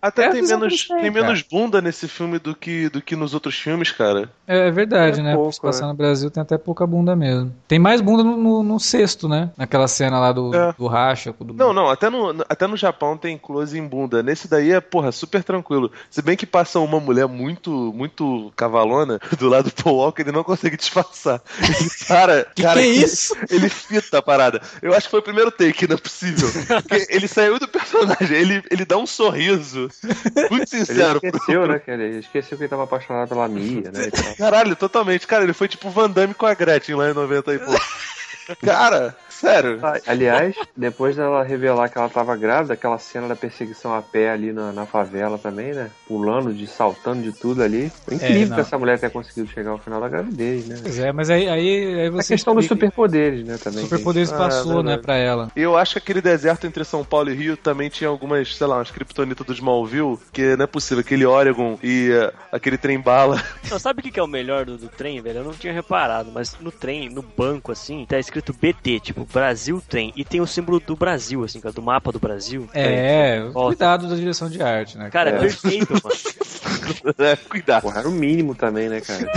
Até 0.00 0.26
É 0.26 0.30
tem 0.30 0.42
menos, 0.42 0.86
tem 0.88 1.10
menos 1.10 1.42
bunda 1.42 1.80
nesse 1.80 2.06
filme 2.08 2.38
do 2.38 2.54
que, 2.54 2.88
do 2.88 3.00
que 3.00 3.16
nos 3.16 3.34
outros 3.34 3.56
filmes, 3.56 3.90
cara. 3.90 4.30
É 4.46 4.70
verdade, 4.70 5.20
É 5.20 5.22
né? 5.22 5.34
pouco, 5.34 5.52
Se 5.52 5.60
passar 5.60 5.82
né? 5.86 5.88
no 5.92 5.94
Brasil 5.96 6.30
tem 6.30 6.42
até 6.42 6.56
pouca 6.58 6.86
bunda 6.86 7.14
mesmo. 7.14 7.54
Tem 7.66 7.78
mais 7.78 8.00
bunda 8.00 8.22
no, 8.24 8.36
no, 8.36 8.62
no 8.62 8.80
sexto, 8.80 9.28
né? 9.28 9.50
Naquela 9.56 9.88
cena 9.88 10.18
lá 10.18 10.32
do, 10.32 10.54
É. 10.54 10.72
do 10.78 10.86
racha. 10.86 11.34
Do... 11.38 11.54
Não, 11.54 11.72
não, 11.72 11.88
até 11.88 12.08
no, 12.10 12.44
até 12.48 12.66
no 12.66 12.76
Japão 12.76 13.16
tem 13.16 13.36
close 13.38 13.78
em 13.78 13.86
bunda. 13.86 14.22
Nesse 14.22 14.48
daí 14.48 14.72
é, 14.72 14.80
porra, 14.80 15.12
super 15.12 15.42
tranquilo. 15.44 15.90
Se 16.10 16.22
bem 16.22 16.36
que 16.36 16.46
passa 16.46 16.78
uma 16.80 17.00
mulher 17.00 17.26
muito, 17.26 17.92
muito 17.94 18.52
cavalona 18.56 19.18
do 19.38 19.48
lado 19.48 19.70
do 19.70 19.82
Paul 19.82 19.96
Walker, 19.96 20.22
ele 20.22 20.32
não 20.32 20.44
consegue 20.44 20.76
disfarçar. 20.76 21.40
Ele, 21.62 21.90
cara, 22.06 22.46
Que 22.54 22.62
cara, 22.62 22.80
que 22.80 22.86
é 22.86 22.90
isso? 22.90 23.34
Ele 23.50 23.68
fita 23.68 24.18
a 24.18 24.22
parada. 24.22 24.60
Eu 24.80 24.92
acho 24.94 25.06
que 25.06 25.10
foi 25.10 25.20
o 25.20 25.22
primeiro 25.22 25.50
take, 25.50 25.86
não 25.86 25.96
é 25.96 25.98
possível. 25.98 26.48
Porque 26.82 27.06
ele 27.10 27.28
saiu 27.28 27.58
do 27.58 27.68
personagem, 27.68 28.36
ele, 28.36 28.62
ele 28.70 28.84
dá 28.84 28.96
um 28.96 29.06
sorriso. 29.06 29.47
Muito 30.50 30.74
Ele 30.74 30.84
sincero. 30.84 31.20
esqueceu, 31.22 31.66
né, 31.66 31.78
cara? 31.78 32.02
Ele 32.02 32.18
esqueceu 32.18 32.56
que 32.56 32.64
ele 32.64 32.68
tava 32.70 32.84
apaixonado 32.84 33.28
pela 33.28 33.48
Mia, 33.48 33.90
né? 33.90 34.10
Caralho, 34.36 34.76
totalmente. 34.76 35.26
Cara, 35.26 35.44
ele 35.44 35.52
foi 35.52 35.68
tipo 35.68 35.90
Van 35.90 36.10
Damme 36.10 36.34
com 36.34 36.46
a 36.46 36.54
Gretchen 36.54 36.94
lá 36.94 37.10
em 37.10 37.14
90 37.14 37.54
e 37.54 37.58
pouco. 37.58 37.80
Cara, 38.64 39.16
sério. 39.40 39.78
Ah, 39.82 39.98
Aliás, 40.06 40.54
depois 40.76 41.16
dela 41.16 41.42
revelar 41.42 41.88
que 41.88 41.98
ela 41.98 42.08
tava 42.08 42.36
grávida, 42.36 42.74
aquela 42.74 42.98
cena 42.98 43.28
da 43.28 43.36
perseguição 43.36 43.94
a 43.94 44.02
pé 44.02 44.30
ali 44.30 44.52
na, 44.52 44.72
na 44.72 44.86
favela 44.86 45.38
também, 45.38 45.72
né? 45.72 45.90
Pulando, 46.06 46.52
de 46.52 46.66
saltando 46.66 47.22
de 47.22 47.32
tudo 47.32 47.62
ali. 47.62 47.90
Foi 48.04 48.14
incrível 48.14 48.52
É, 48.52 48.54
que 48.56 48.60
essa 48.60 48.78
mulher 48.78 48.98
tenha 48.98 49.10
conseguido 49.10 49.48
chegar 49.48 49.70
ao 49.70 49.78
final 49.78 50.00
da 50.00 50.08
gravidez, 50.08 50.66
né? 50.66 50.76
Pois 50.82 50.98
é, 50.98 51.12
mas 51.12 51.30
aí, 51.30 51.48
aí, 51.48 52.00
aí 52.00 52.06
A 52.08 52.10
você. 52.10 52.34
questão 52.34 52.54
dos 52.54 52.66
superpoderes, 52.66 53.44
né, 53.46 53.56
também. 53.62 53.80
superpoderes 53.84 54.32
Ah, 54.32 54.36
passou, 54.36 54.82
né, 54.82 54.96
verdade. 54.96 55.02
pra 55.02 55.16
ela. 55.16 55.50
E 55.56 55.60
eu 55.62 55.76
acho 55.76 55.94
que 55.94 55.98
aquele 55.98 56.20
deserto 56.20 56.66
entre 56.66 56.84
São 56.84 57.04
Paulo 57.04 57.30
e 57.30 57.34
Rio 57.34 57.56
também 57.56 57.88
tinha 57.88 58.08
algumas, 58.08 58.54
sei 58.56 58.66
lá, 58.66 58.76
umas 58.76 58.90
criptonitas 58.90 59.46
do 59.46 59.52
Smallville, 59.52 60.18
que 60.32 60.56
não 60.56 60.64
é 60.64 60.66
possível, 60.66 61.00
aquele 61.00 61.24
Oregon 61.26 61.78
e 61.82 62.10
eh, 62.12 62.32
aquele 62.52 62.76
trem 62.78 62.98
bala. 63.00 63.42
Não, 63.70 63.78
sabe 63.78 64.00
o 64.00 64.02
que 64.02 64.10
que 64.10 64.20
é 64.20 64.22
o 64.22 64.26
melhor 64.26 64.64
do, 64.64 64.76
do 64.78 64.88
trem, 64.88 65.20
velho? 65.20 65.38
Eu 65.40 65.44
não 65.44 65.52
tinha 65.52 65.72
reparado, 65.72 66.30
mas 66.32 66.56
no 66.60 66.70
trem, 66.72 67.08
no 67.08 67.22
banco, 67.22 67.70
assim, 67.72 68.06
tá 68.08 68.18
escrito 68.18 68.52
BT, 68.52 69.00
tipo, 69.00 69.26
Brasil 69.32 69.82
Trem. 69.88 70.12
E 70.16 70.24
tem 70.24 70.40
o 70.40 70.46
símbolo 70.46 70.80
do 70.80 70.96
Brasil, 70.96 71.44
assim, 71.44 71.60
cara, 71.60 71.72
do 71.72 71.82
mapa 71.82 72.10
do 72.12 72.18
Brasil. 72.18 72.68
É, 72.72 73.40
Volta. 73.52 73.68
cuidado 73.76 74.08
da 74.08 74.14
direção 74.16 74.48
de 74.48 74.62
arte, 74.62 74.96
né? 74.98 75.10
Cara, 75.10 75.30
é 75.30 75.34
É. 75.34 75.38
perfeito, 75.38 75.92
mano. 76.02 77.14
É, 77.18 77.36
Cuidado. 77.36 77.82
Porra, 77.82 78.00
era 78.00 78.08
o 78.08 78.12
mínimo 78.12 78.54
também, 78.54 78.88
né, 78.88 79.00
cara? 79.00 79.30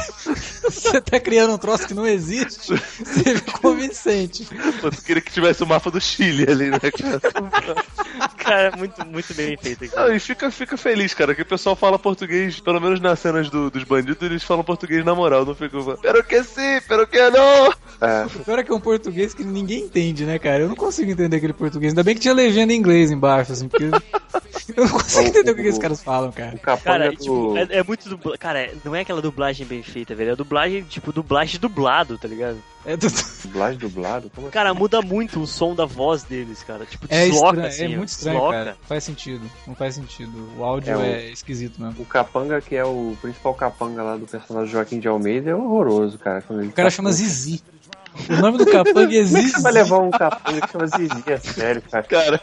Você 0.70 1.02
tá 1.02 1.20
criando 1.20 1.54
um 1.54 1.58
troço 1.58 1.88
que 1.88 1.94
não 1.94 2.06
existe, 2.08 2.68
você 2.74 3.30
é 3.32 3.40
convincente. 3.62 4.48
Pô, 4.80 4.90
tu 4.90 5.02
queria 5.04 5.22
que 5.22 5.32
tivesse 5.32 5.62
o 5.64 5.68
mapa 5.68 5.92
do 5.92 6.00
Chile 6.00 6.46
ali, 6.50 6.70
né, 6.72 6.80
cara? 6.80 7.20
Cara, 8.38 8.62
é 8.74 8.76
muito, 8.76 9.06
muito 9.06 9.34
bem 9.34 9.58
feito 9.58 9.84
aqui. 9.86 9.96
Não, 9.96 10.14
e 10.14 10.20
fica, 10.20 10.50
fica 10.52 10.78
feliz, 10.78 11.14
cara, 11.14 11.36
que 11.36 11.42
o 11.42 11.46
pessoal 11.46 11.76
fala 11.76 12.00
português, 12.00 12.60
pelo 12.60 12.80
menos 12.80 13.00
nas 13.00 13.20
cenas 13.20 13.50
do- 13.50 13.70
dos 13.70 13.84
bandidos, 13.84 14.22
eles 14.22 14.44
falam 14.44 14.64
português 14.64 15.04
na 15.06 15.14
moral, 15.14 15.46
não 15.46 15.56
fica. 15.56 15.78
Pero 16.02 16.24
que 16.24 16.44
sim, 16.44 16.80
pero 16.88 17.06
que 17.08 17.30
não! 17.30 17.74
É, 18.02 18.26
O 18.26 18.44
pior 18.44 18.58
é 18.60 18.64
que 18.64 18.72
é 18.72 18.76
um 18.76 18.80
português 18.80 19.34
que 19.34 19.44
ninguém 19.44 19.82
entende, 19.86 20.26
né, 20.26 20.40
cara? 20.40 20.64
Eu 20.64 20.70
não 20.70 20.76
consigo 20.76 21.12
entender 21.12 21.38
aquele 21.38 21.54
português. 21.54 21.92
Ainda 21.94 22.04
bem 22.04 22.16
que 22.16 22.22
tinha 22.22 22.34
legenda 22.34 22.74
em 22.74 22.78
inglês 22.78 23.12
embaixo, 23.12 23.52
assim, 23.52 23.68
porque 23.68 23.86
eu 24.76 24.84
não 24.86 24.90
consigo 24.92 25.28
entender 25.28 25.52
o 25.52 25.56
que, 25.56 25.62
que 25.62 25.68
esses 25.68 25.80
caras 25.80 26.02
falam, 26.02 26.32
cara. 26.32 26.56
o 26.56 26.60
capanga 26.60 26.84
Cara, 27.00 27.12
do... 27.12 27.18
tipo, 27.18 27.58
é, 27.58 27.68
é 27.78 27.84
muito 27.84 28.10
dubla... 28.10 28.38
Cara, 28.40 28.60
é- 28.60 28.74
não 28.84 28.96
é 28.96 29.02
aquela 29.02 29.22
dublagem 29.22 29.68
bem 29.68 29.84
feita, 29.84 30.16
velho. 30.16 30.32
É 30.32 30.36
dublagem, 30.36 30.82
tipo, 30.84 31.12
dublagem 31.14 31.60
dublado, 31.60 32.18
tá 32.18 32.28
ligado? 32.28 32.58
É, 32.84 32.98
do- 32.98 33.06
Dublagem 33.46 33.78
dublado? 33.78 34.32
Como 34.34 34.48
assim? 34.48 34.54
Cara, 34.54 34.74
muda 34.74 35.02
muito 35.04 35.40
o 35.40 35.46
som 35.46 35.76
da 35.76 35.86
voz 35.86 36.24
deles, 36.24 36.64
cara. 36.64 36.84
Tipo, 36.88 37.06
é, 37.10 37.26
desloca, 37.28 37.48
estranho, 37.50 37.68
assim, 37.68 37.84
é 37.94 37.98
muito 37.98 38.10
estranho, 38.10 38.38
desloca. 38.40 38.58
cara. 38.58 38.78
Faz 38.88 39.04
sentido. 39.04 39.52
Não 39.68 39.76
faz 39.76 39.94
sentido. 39.94 40.32
O 40.58 40.64
áudio 40.64 40.92
É, 40.94 40.98
o- 40.98 41.02
é, 41.04 41.30
esquisito 41.30 41.80
mesmo. 41.80 42.02
O 42.02 42.06
capanga, 42.06 42.60
que 42.62 42.76
é 42.76 42.84
o 42.84 43.16
principal 43.22 43.54
capanga 43.54 44.02
lá 44.02 44.18
do 44.18 44.26
personagem 44.26 44.72
Joaquim 44.72 45.00
de 45.00 45.08
Almeida, 45.08 45.52
é 45.52 45.56
horroroso, 45.56 46.18
cara. 46.18 46.42
Quando 46.42 46.62
ele 46.62 46.70
O 46.70 46.74
cara 46.74 46.88
tá- 46.88 46.96
chama 46.96 47.12
Zizi. 47.12 47.62
O 48.30 48.36
nome 48.42 48.58
do 48.58 48.66
capanga 48.66 48.84
é 48.84 48.94
Como 48.94 49.00
é 49.00 49.08
que 49.08 49.24
Zizi. 49.24 49.52
você 49.52 49.62
vai 49.62 49.72
levar 49.72 49.98
um 50.00 50.12
capanga 50.12 50.62
que 50.62 50.72
chama 50.72 50.88
Zizi? 50.88 51.24
É 51.28 51.38
sério, 51.38 51.82
cara. 51.90 52.04
Cara, 52.04 52.42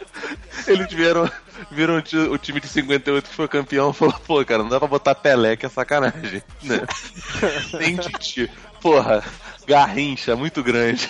eles 0.67 0.91
vieram, 0.91 1.29
viram 1.71 1.97
o 1.97 2.37
time 2.37 2.59
de 2.59 2.67
58 2.67 3.29
que 3.29 3.35
foi 3.35 3.47
campeão 3.47 3.91
e 3.91 3.93
falou, 3.93 4.15
pô, 4.25 4.43
cara, 4.43 4.63
não 4.63 4.69
dá 4.69 4.79
pra 4.79 4.87
botar 4.87 5.15
Pelé, 5.15 5.55
que 5.55 5.65
é 5.65 5.69
sacanagem. 5.69 6.41
Né? 6.63 6.81
Tem 7.77 7.95
Titi. 7.97 8.49
Porra, 8.81 9.23
Garrincha, 9.67 10.35
muito 10.35 10.63
grande. 10.63 11.09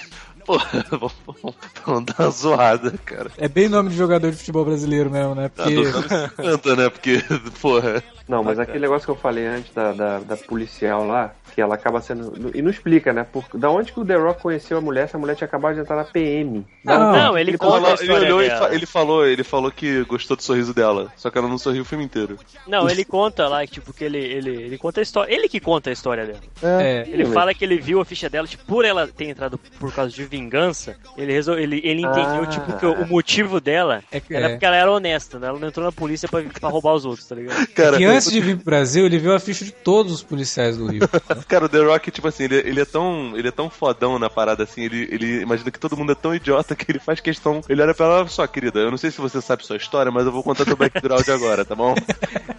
Porra, 0.50 0.84
vamos, 1.86 2.06
dar 2.06 2.24
uma 2.24 2.30
zoada, 2.32 2.92
cara. 3.06 3.30
É 3.38 3.48
bem 3.48 3.70
nome 3.70 3.92
de 3.92 3.96
jogador 3.96 4.32
de 4.32 4.38
futebol 4.38 4.66
brasileiro 4.66 5.12
mesmo, 5.12 5.36
né? 5.36 5.48
Tá 5.50 5.64
Porque 5.66 5.86
50, 5.86 6.76
né? 6.76 6.90
Porque, 6.90 7.24
porra. 7.62 8.04
Não, 8.28 8.44
mas 8.44 8.60
aquele 8.60 8.80
negócio 8.80 9.06
que 9.06 9.12
eu 9.12 9.16
falei 9.16 9.46
antes 9.48 9.74
da, 9.74 9.92
da, 9.92 10.20
da 10.20 10.38
policial 10.38 11.06
lá, 11.06 11.34
que 11.54 11.60
ela 11.62 11.74
acaba 11.74 12.00
sendo. 12.00 12.52
E 12.54 12.62
não 12.62 12.70
explica, 12.70 13.12
né? 13.12 13.24
Por, 13.32 13.44
da 13.56 13.72
onde 13.72 13.92
que 13.92 14.00
o 14.00 14.06
The 14.06 14.16
Rock 14.16 14.42
conheceu 14.44 14.78
a 14.78 14.82
mulher? 14.82 15.06
Essa 15.06 15.18
mulher 15.18 15.36
tinha 15.36 15.48
acabado 15.48 15.74
de 15.76 15.82
entrar 15.82 15.96
na 15.96 16.04
PM. 16.04 16.64
Não, 16.84 17.12
Não, 17.12 17.38
ele 17.38 17.52
Ele, 17.52 17.58
conta 17.58 17.88
a 18.00 18.04
ele 18.04 18.12
olhou 18.14 18.44
e 18.44 18.48
dela. 18.48 18.74
ele 18.76 18.86
falou, 18.86 19.26
ele 19.26 19.44
falou 19.44 19.72
que 19.72 20.04
gostou 20.04 20.38
do 20.38 20.44
sorriso 20.44 20.76
dela. 20.76 21.12
Só 21.16 21.32
que 21.32 21.40
ela 21.40 21.48
não 21.48 21.58
sorriu 21.58 21.82
o 21.82 21.86
filme 21.86 22.04
inteiro. 22.06 22.38
Não, 22.68 22.88
ele 22.88 23.04
conta 23.04 23.48
lá, 23.48 23.66
tipo, 23.66 23.92
que 23.92 24.04
ele, 24.04 24.20
ele, 24.20 24.52
ele 24.64 24.78
conta 24.78 25.00
a 25.00 25.04
história. 25.04 25.34
Ele 25.34 25.50
que 25.50 25.60
conta 25.60 25.90
a 25.90 25.94
história 25.94 26.26
dela. 26.28 26.40
é, 26.62 27.06
Ele 27.08 27.26
Sim, 27.26 27.34
fala 27.34 27.52
que 27.54 27.66
ele 27.66 27.78
viu 27.80 28.00
a 28.00 28.06
ficha 28.06 28.30
dela, 28.30 28.48
tipo, 28.48 28.64
por 28.66 28.86
ela 28.86 29.08
ter 29.08 29.26
entrado 29.26 29.58
por 29.80 29.92
causa 29.92 30.14
de 30.14 30.24
vingança, 30.40 30.96
ele 31.18 31.34
resol... 31.34 31.58
ele, 31.58 31.82
ele 31.84 32.02
entendeu, 32.02 32.44
Ah. 32.44 32.48
tipo, 32.48 32.74
que 32.78 32.86
o, 32.86 33.06
motivo 33.08 33.60
dela 33.60 34.04
é 34.12 34.20
que- 34.20 34.34
era 34.34 34.48
é. 34.48 34.50
porque 34.52 34.66
ela 34.66 34.76
era 34.76 34.92
honesta, 34.92 35.38
né? 35.40 35.48
Ela 35.48 35.60
não 35.60 35.68
entrou 35.68 35.86
na 35.86 35.92
polícia 35.92 36.28
pra, 36.30 36.42
pra 36.44 36.70
roubar 36.70 36.94
os 36.94 37.06
outros, 37.06 37.28
tá 37.28 37.36
ligado? 37.36 37.68
Cara, 37.74 37.98
que 37.98 38.06
antes 38.06 38.32
de 38.32 38.40
vir 38.40 38.56
pro 38.56 38.66
Brasil, 38.66 39.06
ele 39.06 39.18
viu 39.20 39.34
a 39.34 39.40
ficha 39.40 39.66
de 39.66 39.72
todos 39.72 40.14
os 40.14 40.24
policiais 40.24 40.78
do 40.78 40.88
Rio. 40.88 41.02
Cara, 41.48 41.66
o 41.66 41.70
The 41.70 41.80
Rock, 41.80 42.12
tipo 42.12 42.28
assim, 42.28 42.44
ele, 42.46 42.56
ele 42.58 42.80
é 42.82 42.86
tão. 42.86 43.34
Ele 43.36 43.48
é 43.48 43.52
tão 43.52 43.70
fodão 43.70 44.18
na 44.20 44.30
parada 44.30 44.64
assim, 44.64 44.84
ele, 44.84 45.08
ele 45.12 45.42
imagina 45.42 45.70
que 45.72 45.80
todo 45.80 45.98
mundo 45.98 46.12
é 46.12 46.16
tão 46.16 46.34
idiota 46.34 46.76
que 46.76 46.92
ele 46.92 47.00
faz 47.00 47.20
questão. 47.20 47.62
Ele 47.68 47.82
olha 47.82 47.94
pra 47.94 48.06
ela, 48.06 48.28
só, 48.28 48.46
querida, 48.48 48.80
eu 48.80 48.90
não 48.92 48.98
sei 48.98 49.12
se 49.12 49.20
você 49.20 49.42
sabe 49.42 49.66
sua 49.66 49.78
história, 49.78 50.12
mas 50.12 50.26
eu 50.26 50.32
vou 50.32 50.44
contar 50.44 50.66
teu 50.66 50.76
background 50.78 51.28
agora, 51.30 51.64
tá 51.66 51.76
bom? 51.76 51.94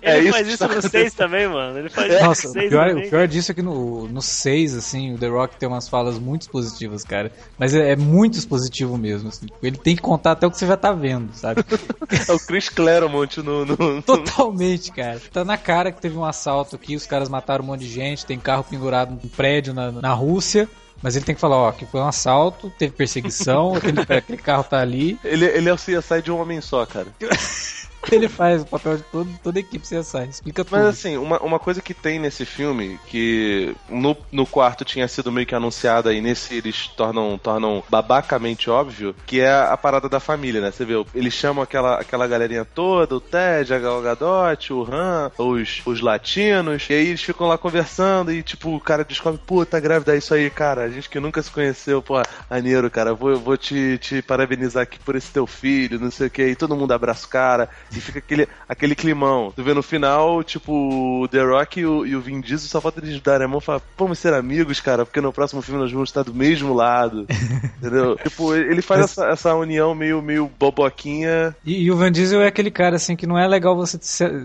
Ele 0.03 0.31
faz 0.33 0.47
que 0.47 0.53
isso 0.55 0.69
no 0.69 0.83
6 0.83 1.15
também, 1.15 1.47
mano. 1.49 1.79
Ele 1.79 1.89
faz 1.89 2.13
isso 2.13 2.25
Nossa, 2.25 2.43
no 2.45 2.51
o 2.51 2.53
6 2.55 2.69
pior, 2.71 2.89
também. 2.89 3.07
o 3.07 3.11
pior 3.11 3.29
disso 3.29 3.53
é 3.53 3.55
que 3.55 3.63
no, 3.63 4.09
no 4.09 4.23
6, 4.23 4.77
assim, 4.77 5.15
o 5.15 5.19
The 5.19 5.29
Rock 5.29 5.57
tem 5.57 5.69
umas 5.69 5.89
falas 5.89 6.19
muito 6.19 6.43
expositivas, 6.43 7.05
cara. 7.05 7.31
Mas 7.59 7.70
é, 7.75 7.93
é 7.93 7.97
muito 7.97 8.39
expositivo 8.39 8.97
mesmo, 8.99 9.29
assim. 9.29 9.47
Ele 9.63 9.77
tem 9.77 9.97
que 9.97 10.03
contar 10.03 10.33
até 10.33 10.47
o 10.47 10.51
que 10.51 10.57
você 10.59 10.67
já 10.67 10.77
tá 10.77 10.93
vendo, 10.93 11.33
sabe? 11.35 11.65
É 12.29 12.33
o 12.33 12.39
Chris 12.41 12.69
Claremont 12.69 13.41
no. 13.41 13.65
no, 13.65 13.77
no- 13.77 14.03
Totalmente, 14.03 14.91
cara. 14.91 15.21
Tá 15.33 15.45
na 15.45 15.57
cara 15.57 15.93
que 15.93 16.01
teve 16.01 16.17
um 16.19 16.25
assalto 16.25 16.75
aqui, 16.77 16.97
os 16.97 17.07
caras 17.07 17.29
mataram 17.29 17.63
um 17.65 17.69
monte 17.69 17.83
de 17.83 17.89
gente, 17.89 18.27
tem 18.27 18.39
carro 18.39 18.65
pendurado 18.65 19.11
num 19.13 19.29
prédio 19.29 19.73
na, 19.73 19.93
na 19.93 20.13
Rússia. 20.13 20.69
Mas 21.03 21.17
ele 21.17 21.25
tem 21.25 21.35
que 21.35 21.41
falar, 21.41 21.57
ó, 21.57 21.73
que 21.73 21.87
foi 21.87 21.99
um 22.01 22.07
assalto, 22.07 22.71
teve 22.79 22.93
perseguição, 22.95 23.75
aquele, 23.77 24.01
aquele 24.01 24.37
carro 24.39 24.65
tá 24.65 24.81
ali. 24.81 25.19
Ele, 25.25 25.47
ele 25.47 25.69
é 25.69 25.73
o 25.73 25.77
CSI 25.77 26.21
de 26.23 26.31
um 26.31 26.39
homem 26.41 26.61
só, 26.61 26.85
cara. 26.85 27.07
Ele 28.11 28.29
faz 28.29 28.63
o 28.63 28.67
papel 28.67 28.97
de 28.97 29.03
todo, 29.05 29.31
toda 29.43 29.59
a 29.59 29.61
equipe 29.61 29.87
CSI, 29.87 30.29
explica 30.29 30.65
tudo. 30.65 30.79
Mas 30.79 30.87
assim, 30.87 31.17
uma, 31.17 31.39
uma 31.41 31.59
coisa 31.59 31.83
que 31.83 31.93
tem 31.93 32.19
nesse 32.19 32.45
filme, 32.45 32.99
que 33.07 33.75
no, 33.89 34.17
no 34.33 34.47
quarto 34.47 34.85
tinha 34.85 35.07
sido 35.07 35.31
meio 35.31 35.47
que 35.47 35.55
anunciada 35.55 36.13
e 36.13 36.21
nesse 36.21 36.55
eles 36.55 36.89
tornam, 36.89 37.39
tornam 37.39 37.83
babacamente 37.89 38.71
óbvio, 38.71 39.15
que 39.27 39.41
é 39.41 39.53
a 39.53 39.77
parada 39.77 40.09
da 40.09 40.19
família, 40.19 40.61
né? 40.61 40.71
Você 40.71 40.85
vê, 40.85 40.95
eles 41.15 41.35
chamam 41.35 41.63
aquela, 41.63 42.01
aquela 42.01 42.27
galerinha 42.27 42.65
toda, 42.65 43.17
o 43.17 43.21
Ted, 43.21 43.73
a 43.73 43.79
Gal 43.79 44.03
Gadot, 44.03 44.73
o 44.73 44.83
Han, 44.83 45.31
os, 45.37 45.83
os 45.85 46.01
latinos, 46.01 46.89
e 46.89 46.95
aí 46.95 47.09
eles 47.09 47.23
ficam 47.23 47.49
lá 47.49 47.59
conversando 47.59 48.33
e 48.33 48.43
tipo, 48.43 48.75
o 48.75 48.81
cara 48.81 49.05
descobre, 49.05 49.41
pô, 49.47 49.65
tá 49.67 49.79
grávida, 49.79 50.15
é 50.15 50.19
isso 50.19 50.33
aí, 50.33 50.49
cara, 50.49 50.85
a 50.85 50.91
gente 50.91 51.09
que 51.09 51.21
nunca 51.21 51.43
se 51.43 51.51
conheceu, 51.51 52.01
pô, 52.01 52.15
maneiro, 52.49 52.91
cara, 52.91 53.15
vou, 53.15 53.37
vou 53.37 53.57
te, 53.57 53.99
te 53.99 54.23
parabenizar 54.23 54.83
aqui 54.85 54.99
por 54.99 55.15
esse 55.17 55.31
teu 55.31 55.47
filho, 55.47 56.01
não 56.01 56.11
sei 56.11 56.29
o 56.29 56.31
que, 56.31 56.47
e 56.47 56.57
todo 56.57 56.77
mundo 56.77 56.93
abraça 56.93 57.27
o 57.27 57.29
cara. 57.29 57.69
E 57.93 58.01
fica 58.01 58.19
aquele, 58.19 58.49
aquele 58.69 58.95
climão. 58.95 59.53
Tu 59.55 59.63
vê 59.63 59.75
no 59.75 59.83
final, 59.83 60.43
tipo, 60.43 61.23
o 61.23 61.29
The 61.29 61.43
Rock 61.43 61.81
e 61.81 61.87
o, 61.87 62.07
e 62.07 62.15
o 62.15 62.21
Vin 62.21 62.41
Diesel 62.41 62.69
só 62.69 62.81
falta 62.81 63.01
eles 63.01 63.21
darem 63.21 63.47
a 63.47 63.49
mão 63.49 63.59
e 63.59 63.63
falar, 63.63 63.83
vamos 63.99 64.19
ser 64.19 64.33
amigos, 64.33 64.81
cara, 64.81 65.05
porque 65.05 65.21
no 65.21 65.33
próximo 65.33 65.63
filme 65.63 65.81
nós 65.81 65.93
vamos 65.93 66.09
estar 66.09 66.23
do 66.23 66.35
mesmo 66.35 66.73
lado. 66.73 67.27
Entendeu? 67.79 68.17
Tipo, 68.17 68.55
ele 68.55 68.83
faz 68.83 69.03
essa, 69.03 69.27
essa 69.27 69.55
união 69.55 69.95
meio, 69.95 70.23
meio 70.23 70.51
boboquinha. 70.59 71.55
E, 71.65 71.85
e 71.85 71.91
o 71.91 71.97
Van 71.97 72.13
Diesel 72.13 72.43
é 72.43 72.47
aquele 72.49 72.71
cara, 72.71 72.97
assim, 72.97 73.17
que 73.17 73.27
não 73.27 73.39
é 73.39 73.47
legal 73.47 73.77
você, 73.77 73.99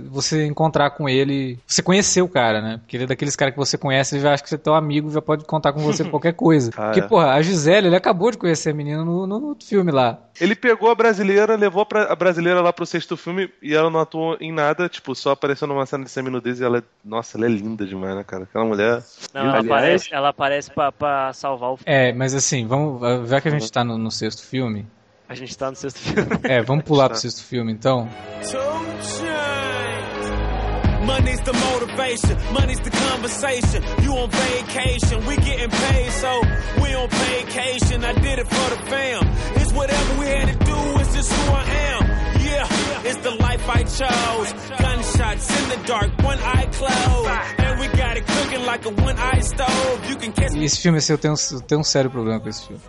você 0.10 0.46
encontrar 0.46 0.92
com 0.92 1.08
ele. 1.08 1.60
Você 1.66 1.82
conhecer 1.82 2.22
o 2.22 2.28
cara, 2.28 2.62
né? 2.62 2.78
Porque 2.78 2.98
ele 2.98 3.04
é 3.04 3.08
daqueles 3.08 3.36
caras 3.36 3.54
que 3.54 3.60
você 3.60 3.78
conhece, 3.78 4.16
ele 4.16 4.24
já 4.24 4.34
acha 4.34 4.44
que 4.44 4.50
você 4.50 4.56
é 4.56 4.60
teu 4.60 4.74
amigo, 4.74 5.12
já 5.12 5.22
pode 5.22 5.46
contar 5.46 5.74
com 5.74 5.80
você 5.80 6.04
qualquer 6.10 6.34
coisa. 6.34 6.72
Ah, 6.78 6.86
Porque, 6.86 7.02
porra, 7.02 7.34
a 7.34 7.42
Gisele, 7.42 7.88
ele 7.88 7.96
acabou 7.96 8.32
de 8.32 8.38
conhecer 8.38 8.72
a 8.72 8.74
menina 8.74 9.04
no, 9.04 9.28
no, 9.28 9.40
no 9.40 9.58
filme 9.64 9.92
lá. 9.92 10.20
Ele 10.40 10.56
pegou 10.56 10.90
a 10.90 10.96
brasileira, 10.96 11.56
levou 11.56 11.88
a 11.92 12.16
brasileira 12.16 12.62
lá 12.62 12.74
pro 12.74 12.86
sexto 12.86 13.16
filme 13.16 13.35
e 13.62 13.74
ela 13.76 13.90
não 13.90 14.00
atuou 14.00 14.38
em 14.40 14.52
nada, 14.52 14.88
tipo, 14.90 15.14
só 15.16 15.32
apareceu 15.32 15.68
numa 15.68 15.86
cena 15.86 16.04
de 16.04 16.10
seminudez 16.12 16.60
e 16.60 16.64
ela 16.64 16.80
é. 16.80 16.84
Nossa, 17.04 17.38
ela 17.38 17.46
é 17.46 17.50
linda 17.50 17.86
demais, 17.86 18.16
né, 18.16 18.24
cara? 18.24 18.44
Aquela 18.44 18.66
mulher. 18.66 19.04
Não, 19.34 19.42
ela 19.42 19.50
Aliás- 19.60 19.66
aparece, 19.66 20.14
ela 20.14 20.30
aparece 20.30 20.72
pra, 20.72 20.92
pra 20.92 21.34
salvar 21.34 21.72
o. 21.74 21.80
É, 21.86 22.12
mas 22.14 22.34
assim, 22.34 22.66
vamos. 22.68 23.30
Já 23.30 23.40
que 23.42 23.48
a 23.48 23.52
gente 23.52 23.72
tá 23.72 23.84
no, 23.84 23.98
no 23.98 24.12
sexto 24.12 24.46
filme. 24.46 24.86
A 25.28 25.34
gente 25.36 25.58
tá 25.58 25.70
no 25.70 25.76
sexto 25.76 26.00
filme. 26.00 26.30
É, 26.44 26.62
vamos 26.62 26.84
pular 26.86 27.10
pro 27.10 27.18
sexto 27.18 27.44
filme 27.44 27.72
então. 27.72 28.08
Money's 31.06 31.40
the 31.42 31.54
motivation, 31.54 32.36
money's 32.54 32.80
the 32.80 32.90
conversation. 32.90 33.84
You 34.04 34.12
on 34.18 34.30
vacation, 34.30 35.24
we 35.28 35.36
getting 35.38 35.70
paid, 35.70 36.12
so 36.12 36.42
we 36.82 36.96
on 36.96 37.08
vacation. 37.10 38.04
I 38.04 38.14
did 38.14 38.40
it 38.40 38.48
for 38.48 38.70
the 38.76 38.82
fam. 38.90 39.22
It's 39.62 39.72
whatever 39.72 40.20
we 40.20 40.26
had 40.26 40.48
to 40.48 40.66
do, 40.66 41.00
it's 41.00 41.14
just 41.14 41.32
who 41.32 41.54
I 41.54 41.64
am. 41.94 42.04
The 42.60 43.32
life 43.32 43.68
I 43.70 43.84
chose. 43.84 44.54
Gunshots 44.80 45.50
in 45.50 45.70
the 45.70 45.88
dark, 45.88 46.12
one 46.24 46.38
eye 46.40 46.68
closed. 46.78 47.30
And 47.60 47.80
we 47.80 47.88
got 47.98 48.18
it 48.18 48.26
cooking 48.26 48.66
like 48.66 48.86
a 48.86 48.90
one 48.90 49.18
eye 49.18 49.42
stove. 49.42 50.10
You 50.10 50.16
can 50.16 50.32
catch 50.32 50.56
esse 50.56 50.80
filme, 50.82 50.98
assim, 51.00 51.14
eu 51.14 51.18
tenho, 51.18 51.34
eu 51.52 51.62
tenho 51.62 51.82
um 51.82 51.84
sério 51.84 52.10
problema 52.10 52.40
com 52.40 52.48
esse 52.50 52.66
filme. 52.68 52.82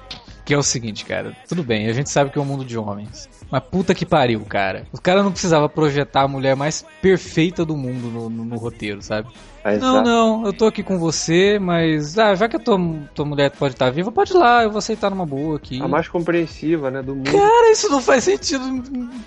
Que 0.44 0.54
é 0.54 0.58
o 0.58 0.62
seguinte, 0.62 1.04
cara. 1.04 1.34
Tudo 1.48 1.64
bem, 1.64 1.88
a 1.88 1.92
gente 1.92 2.08
sabe 2.10 2.30
que 2.30 2.38
é 2.38 2.40
um 2.40 2.44
mundo 2.44 2.64
de 2.64 2.78
homens. 2.78 3.28
Mas 3.50 3.62
puta 3.64 3.94
que 3.94 4.06
pariu, 4.06 4.40
cara. 4.44 4.86
O 4.92 5.00
cara 5.00 5.22
não 5.22 5.32
precisava 5.32 5.68
projetar 5.68 6.22
a 6.22 6.28
mulher 6.28 6.54
mais 6.54 6.84
perfeita 7.02 7.64
do 7.64 7.76
mundo 7.76 8.06
no, 8.08 8.30
no- 8.30 8.44
no 8.44 8.56
roteiro, 8.56 9.02
sabe? 9.02 9.28
É, 9.74 9.78
Não, 9.78 10.02
não, 10.02 10.46
eu 10.46 10.52
tô 10.52 10.66
aqui 10.66 10.82
com 10.82 10.98
você, 10.98 11.58
mas. 11.58 12.16
Ah, 12.18 12.34
já 12.34 12.48
que 12.48 12.56
a 12.56 12.58
tua, 12.58 12.78
tua 13.14 13.24
mulher 13.24 13.50
pode 13.50 13.74
estar 13.74 13.90
viva, 13.90 14.12
pode 14.12 14.32
ir 14.32 14.36
lá, 14.36 14.62
eu 14.62 14.70
vou 14.70 14.78
aceitar 14.78 15.10
numa 15.10 15.26
boa 15.26 15.56
aqui. 15.56 15.80
A 15.82 15.88
mais 15.88 16.08
compreensiva, 16.08 16.90
né, 16.90 17.02
do 17.02 17.14
mundo. 17.14 17.32
Cara, 17.32 17.72
isso 17.72 17.88
não 17.90 18.00
faz 18.00 18.24
sentido. 18.24 18.64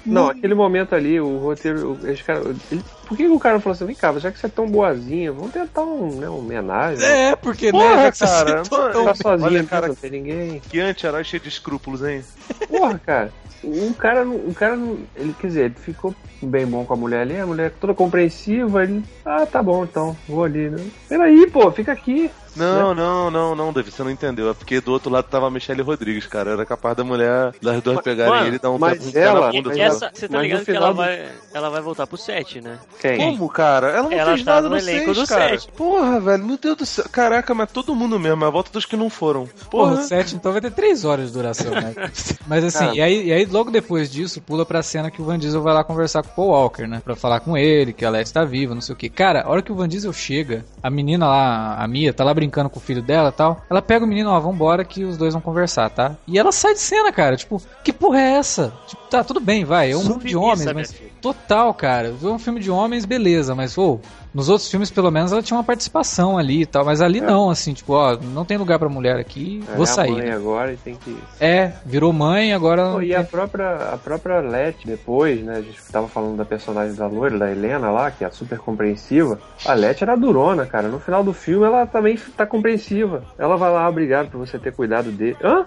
Não, 0.06 0.30
aquele 0.30 0.53
momento 0.56 0.94
ali, 0.95 1.20
o 1.20 1.38
roteiro. 1.40 1.98
o- 2.02 2.07
Esse 2.10 2.24
cara, 2.24 2.56
ele- 2.72 2.84
por 3.06 3.18
que 3.18 3.28
o 3.28 3.40
cara 3.40 3.60
falou 3.60 3.74
assim, 3.74 3.86
vem 3.86 3.95
cá, 3.95 4.18
já 4.20 4.32
que 4.32 4.40
você 4.40 4.45
é 4.45 4.49
tão 4.49 4.68
boazinha, 4.68 5.32
vamos 5.32 5.52
tentar 5.52 5.84
um, 5.84 6.16
né, 6.20 6.30
uma 6.30 6.38
homenagem. 6.40 7.03
É, 7.06 7.36
porque, 7.36 7.72
Porra, 7.72 7.95
né? 7.95 8.03
já 8.03 8.11
que 8.11 8.18
você 8.20 8.26
cara, 8.26 8.61
aceitou 8.61 8.80
mano, 8.80 8.94
tão 8.94 9.06
Tá 9.06 9.11
bem. 9.14 9.22
sozinha, 9.22 9.45
Olha, 9.45 9.64
cara, 9.66 9.88
não 9.88 9.95
tem 9.95 10.11
ninguém. 10.11 10.61
Que 10.70 10.80
anti-herói 10.80 11.24
cheio 11.24 11.41
de 11.41 11.49
escrúpulos, 11.49 12.03
hein? 12.03 12.24
Porra, 12.68 12.99
cara. 13.06 13.34
Um 13.61 13.91
cara, 13.91 14.24
não- 14.24 14.36
um 14.38 14.53
cara, 14.53 14.78
não- 14.78 14.99
ele 15.18 15.34
quer 15.34 15.48
dizer, 15.48 15.66
ele 15.66 15.74
ficou 15.74 16.16
bem 16.41 16.66
bom 16.66 16.86
com 16.86 16.94
a 16.94 16.95
mulher 16.95 17.22
ali, 17.24 17.36
a 17.38 17.45
mulher 17.45 17.72
toda 17.72 17.94
compreensiva, 17.94 18.84
ele, 18.84 19.03
ah, 19.26 19.45
tá 19.45 19.61
bom, 19.61 19.84
então, 19.84 20.16
vou 20.30 20.43
ali, 20.43 20.69
né? 20.69 20.77
Peraí, 21.07 21.49
pô, 21.49 21.72
fica 21.72 21.91
aqui. 21.91 22.30
Não, 22.56 22.94
não, 22.94 23.30
não, 23.32 23.56
não, 23.56 23.74
David, 23.74 23.94
você 23.96 24.04
não 24.04 24.12
entendeu. 24.12 24.50
É 24.50 24.54
porque 24.54 24.82
do 24.82 24.92
outro 24.92 25.10
lado 25.12 25.26
tava 25.26 25.48
a 25.48 25.52
Michelle 25.52 25.82
Rodrigues, 25.82 26.26
cara. 26.26 26.52
Era 26.52 26.66
capaz 26.66 26.96
da 26.98 27.04
mulher, 27.04 27.54
das 27.62 27.82
duas 27.82 28.02
pegarem 28.02 28.34
mano, 28.34 28.48
ele 28.48 28.56
e 28.58 28.60
dar 28.60 28.72
um 28.72 28.78
mas 28.78 29.12
pé 29.12 29.20
ela- 29.22 29.48
na 29.48 29.52
bunda. 29.52 29.70
sabe? 29.70 29.82
Essa, 29.82 30.12
você 30.14 30.28
tá 30.28 30.38
Mas 30.38 30.44
ligado 30.48 30.66
que 30.66 30.72
ela 30.72 30.88
do- 30.90 30.96
vai, 30.96 31.28
ela 31.54 31.70
vai 31.70 31.82
voltar 31.82 32.08
pro 32.08 32.18
7, 32.18 32.62
né? 32.62 32.78
Quem? 33.00 33.18
Como, 33.18 33.50
cara? 33.50 33.90
Ela 33.90 34.04
não 34.04 34.12
Ela 34.12 34.32
fez 34.34 34.44
tá 34.46 34.56
nada 34.56 34.70
no 34.70 34.76
no 34.76 34.82
elenco 34.82 35.14
6, 35.14 35.18
do 35.18 35.28
cara. 35.28 35.58
Porra, 35.76 36.20
velho, 36.20 36.46
meu 36.46 36.58
Deus 36.58 36.78
do 36.78 36.86
céu. 36.86 37.06
Caraca, 37.12 37.54
mas 37.54 37.72
todo 37.72 37.96
mundo 37.96 38.20
mesmo. 38.20 38.44
A 38.46 38.50
volta 38.50 38.72
dos 38.72 38.86
que 38.86 38.96
não 38.98 39.10
foram. 39.10 39.48
Porra, 39.70 39.92
Porra. 39.92 40.02
o 40.02 40.04
7 40.04 40.36
então 40.36 40.52
vai 40.52 40.62
ter 40.62 40.72
3 40.72 41.06
horas 41.06 41.28
de 41.28 41.34
duração, 41.34 41.72
né? 41.72 41.94
Mas 42.48 42.64
assim, 42.64 42.86
Cara. 42.86 42.96
e, 42.98 43.02
aí, 43.02 43.28
e 43.28 43.32
aí 43.34 43.46
logo 43.46 43.70
depois 43.70 44.12
disso, 44.12 44.42
pula 44.42 44.66
pra 44.66 44.82
cena 44.82 45.12
que 45.12 45.22
o 45.22 45.26
Van 45.26 45.38
Diesel 45.38 45.62
vai 45.62 45.74
lá 45.74 45.84
conversar 45.84 46.24
com 46.24 46.30
o 46.30 46.34
Paul 46.36 46.48
Walker, 46.50 46.88
né? 46.88 47.00
Pra 47.04 47.16
falar 47.16 47.40
com 47.42 47.56
ele, 47.56 47.94
que 47.94 48.04
a 48.04 48.10
Letty 48.10 48.34
tá 48.34 48.44
viva, 48.44 48.74
não 48.74 48.82
sei 48.82 48.94
o 48.94 48.98
que. 48.98 49.08
Cara, 49.10 49.44
a 49.44 49.50
hora 49.50 49.62
que 49.62 49.72
o 49.72 49.76
Van 49.76 49.88
Diesel 49.88 50.12
chega, 50.12 50.66
a 50.82 50.90
menina 50.90 51.28
lá, 51.28 51.76
a 51.76 51.88
Mia, 51.88 52.12
tá 52.12 52.24
lá 52.24 52.34
brincando 52.40 52.70
com 52.70 52.80
o 52.80 52.82
filho 52.82 53.02
dela 53.02 53.30
e 53.30 53.32
tal. 53.34 53.61
Ela 53.70 53.82
pega 53.82 54.06
o 54.06 54.07
menino, 54.07 54.30
ó, 54.30 54.40
vambora 54.40 54.86
que 54.86 55.03
os 55.03 55.18
dois 55.18 55.34
vão 55.34 55.41
conversar, 55.41 55.90
tá? 55.90 56.16
E 56.26 56.40
ela 56.40 56.52
sai 56.52 56.74
de 56.74 56.80
cena, 56.80 57.11
cara. 57.11 57.36
Tipo, 57.36 57.61
que 57.84 57.91
porra 57.91 58.20
é 58.20 58.32
essa? 58.36 58.74
Tipo, 58.88 59.03
tá, 59.10 59.24
tudo 59.24 59.41
bem, 59.41 59.66
vai. 59.66 59.91
É 59.91 59.98
um 59.98 60.03
mundo 60.03 60.24
de 60.24 60.38
homens, 60.38 60.72
mas. 60.74 60.95
Total, 61.22 61.74
cara. 61.74 62.16
É 62.22 62.26
um 62.28 62.40
filme 62.40 62.61
de 62.61 62.72
homens, 62.72 63.03
beleza, 63.03 63.53
mas, 63.53 63.78
ô. 63.78 63.99
Nos 64.34 64.47
outros 64.47 64.69
filmes, 64.69 64.91
pelo 64.91 65.10
menos, 65.10 65.31
ela 65.31 65.41
tinha 65.41 65.57
uma 65.57 65.64
participação 65.64 66.38
ali 66.38 66.61
e 66.61 66.65
tal, 66.65 66.85
mas 66.85 67.01
ali 67.01 67.19
não, 67.19 67.49
assim, 67.49 67.73
tipo, 67.73 67.93
ó, 67.93 68.15
não 68.15 68.45
tem 68.45 68.57
lugar 68.57 68.77
pra 68.77 68.88
mulher 68.88 69.18
aqui, 69.18 69.64
É 69.68 69.73
vou 69.73 69.84
a 69.84 69.88
sair. 69.88 70.11
mãe 70.11 70.30
agora 70.30 70.72
e 70.73 70.77
tem 70.77 70.95
que. 70.95 71.18
É, 71.39 71.73
virou 71.85 72.14
mãe, 72.14 72.53
agora. 72.53 72.91
Pô, 72.91 73.01
e 73.01 73.15
a 73.15 73.23
própria, 73.23 73.76
a 73.93 73.97
própria 73.97 74.39
Letty, 74.39 74.85
depois, 74.85 75.41
né? 75.41 75.57
A 75.57 75.61
gente 75.61 75.80
tava 75.91 76.07
falando 76.07 76.38
da 76.38 76.45
personagem 76.45 76.95
da 76.95 77.07
loira, 77.07 77.39
da 77.39 77.51
Helena 77.51 77.89
lá, 77.89 78.11
que 78.11 78.23
é 78.23 78.30
super 78.30 78.60
compreensiva. 78.60 79.39
A 79.65 79.73
Letty 79.73 80.03
era 80.03 80.15
durona, 80.15 80.65
cara. 80.65 80.88
No 80.88 80.99
final 80.99 81.23
do 81.23 81.34
filme 81.34 81.65
ela 81.65 81.88
também 81.88 82.15
tá 82.38 82.45
compreensiva. 82.45 83.23
Ela 83.38 83.57
vai 83.57 83.72
lá, 83.72 83.89
obrigado 83.89 84.30
por 84.30 84.38
você 84.38 84.60
ter 84.60 84.72
cuidado 84.73 85.11
dele. 85.11 85.38
Hã? 85.43 85.65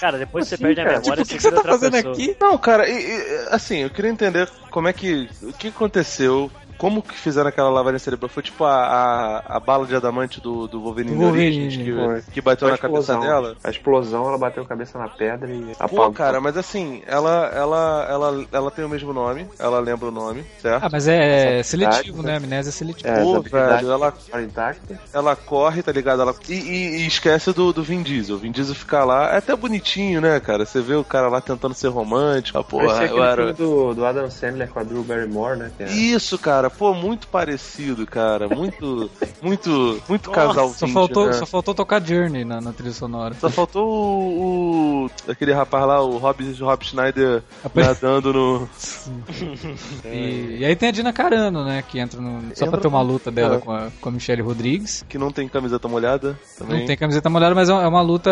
Cara, 0.00 0.16
depois 0.16 0.48
você 0.48 0.54
Assim, 0.54 0.64
perde 0.64 0.80
a 0.80 0.84
cara? 0.84 0.98
memória 1.00 1.22
Tipo, 1.22 1.34
o 1.34 1.36
que, 1.36 1.42
você 1.42 1.50
você 1.50 1.54
tá 1.62 1.68
fazendo 1.68 1.92
pessoa. 1.92 2.14
aqui? 2.14 2.36
Não, 2.40 2.56
cara, 2.56 2.88
e- 2.88 2.92
e, 3.04 3.48
assim, 3.50 3.78
eu 3.80 3.90
queria 3.90 4.10
entender 4.10 4.48
como 4.70 4.88
é 4.88 4.92
que. 4.94 5.28
O 5.42 5.52
que 5.52 5.68
aconteceu. 5.68 6.50
Como 6.80 7.02
que 7.02 7.14
fizeram 7.14 7.48
aquela 7.50 7.68
lavagem 7.68 7.98
cerebral? 7.98 8.30
Foi 8.30 8.42
tipo 8.42 8.64
a, 8.64 8.72
a, 8.74 9.56
a 9.56 9.60
bala 9.60 9.86
de 9.86 9.94
adamante 9.94 10.40
do, 10.40 10.66
do 10.66 10.80
Wolverine, 10.80 11.14
Wolverine, 11.14 11.66
Origins 11.66 12.24
que, 12.24 12.32
que 12.32 12.40
bateu 12.40 12.68
A 12.68 12.70
na 12.70 12.78
cabeça 12.78 13.12
explosão. 13.12 13.20
dela? 13.20 13.56
A 13.62 13.68
explosão, 13.70 14.26
ela 14.28 14.38
bateu 14.38 14.62
a 14.62 14.66
cabeça 14.66 14.98
na 14.98 15.06
pedra 15.08 15.52
e 15.52 15.74
Pô, 15.76 15.84
apagou. 15.84 16.12
cara, 16.12 16.40
mas 16.40 16.56
assim, 16.56 17.02
ela, 17.06 17.50
ela, 17.54 18.06
ela, 18.08 18.46
ela 18.50 18.70
tem 18.70 18.82
o 18.82 18.88
mesmo 18.88 19.12
nome, 19.12 19.46
ela 19.58 19.78
lembra 19.78 20.08
o 20.08 20.10
nome, 20.10 20.42
certo? 20.62 20.82
Ah, 20.84 20.88
mas 20.90 21.06
é 21.06 21.62
seletivo, 21.62 22.22
né? 22.22 22.36
Amnésia 22.36 22.70
é 22.70 22.72
seletiva. 22.72 23.08
É, 23.10 23.22
Pô, 23.24 23.42
velho, 23.42 23.90
ela, 23.90 24.14
intactas. 24.42 24.96
ela 25.12 25.36
corre, 25.36 25.82
tá 25.82 25.92
ligado? 25.92 26.22
Ela, 26.22 26.34
e, 26.48 26.54
e- 26.54 26.96
e 27.02 27.06
esquece 27.06 27.52
do, 27.52 27.72
do 27.74 27.82
Vin 27.82 28.02
Diesel. 28.02 28.36
O 28.36 28.38
Vin 28.38 28.52
Diesel 28.52 28.74
fica 28.74 29.04
lá, 29.04 29.34
é 29.34 29.36
até 29.36 29.54
bonitinho, 29.54 30.20
né, 30.22 30.40
cara? 30.40 30.64
Você 30.64 30.80
vê 30.80 30.94
o 30.94 31.04
cara 31.04 31.28
lá 31.28 31.42
tentando 31.42 31.74
ser 31.74 31.88
romântico. 31.88 32.58
Ah, 32.58 32.64
porra, 32.64 32.86
Parecia 32.86 33.06
eu 33.14 33.22
aquele 33.22 33.26
era... 33.44 33.54
filme 33.54 33.70
do, 33.74 33.94
do 33.94 34.04
Adam 34.06 34.30
Sandler 34.30 34.68
com 34.70 34.78
a 34.80 34.82
Drew 34.82 35.02
Barrymore, 35.02 35.58
né? 35.58 35.70
que 35.76 35.82
é- 35.82 35.90
Isso, 35.90 36.38
cara, 36.38 36.69
pô, 36.78 36.94
muito 36.94 37.26
parecido, 37.28 38.06
cara. 38.06 38.48
Muito, 38.48 39.10
muito, 39.42 40.00
muito 40.08 40.30
Nossa, 40.30 40.46
casal 40.48 40.68
Só 40.70 40.86
20, 40.86 40.94
faltou, 40.94 41.26
né? 41.26 41.32
só 41.34 41.46
faltou 41.46 41.74
tocar 41.74 42.02
Journey 42.04 42.44
na, 42.44 42.60
na 42.60 42.72
trilha 42.72 42.92
sonora. 42.92 43.34
Só 43.40 43.48
faltou 43.50 43.86
o, 43.88 45.04
o- 45.06 45.10
aquele 45.30 45.52
rapaz 45.52 45.86
lá, 45.86 46.00
o 46.02 46.18
Rob, 46.18 46.52
Rob 46.60 46.84
Schneider 46.84 47.42
Apare- 47.64 47.86
nadando 47.86 48.32
no. 48.32 48.68
E, 50.04 50.58
e 50.60 50.64
aí 50.64 50.76
tem 50.76 50.88
a 50.88 50.92
Dina 50.92 51.12
Carano, 51.12 51.64
né? 51.64 51.82
Que 51.86 51.98
entra 51.98 52.20
no. 52.20 52.54
Só 52.54 52.66
pra 52.66 52.80
ter 52.80 52.88
uma 52.88 53.02
luta 53.02 53.30
dela 53.30 53.58
com 53.58 53.72
a, 53.72 53.88
com 54.00 54.08
a 54.08 54.12
Michelle 54.12 54.42
Rodrigues. 54.42 55.04
que 55.08 55.18
não 55.18 55.30
tem 55.30 55.48
camiseta 55.48 55.88
molhada 55.88 56.38
também. 56.58 56.80
Não 56.80 56.86
tem 56.86 56.96
camiseta 56.96 57.28
molhada, 57.30 57.54
mas 57.54 57.68
é 57.68 57.72
uma 57.72 57.82
é 57.82 57.86
uma 57.88 58.02
luta 58.02 58.30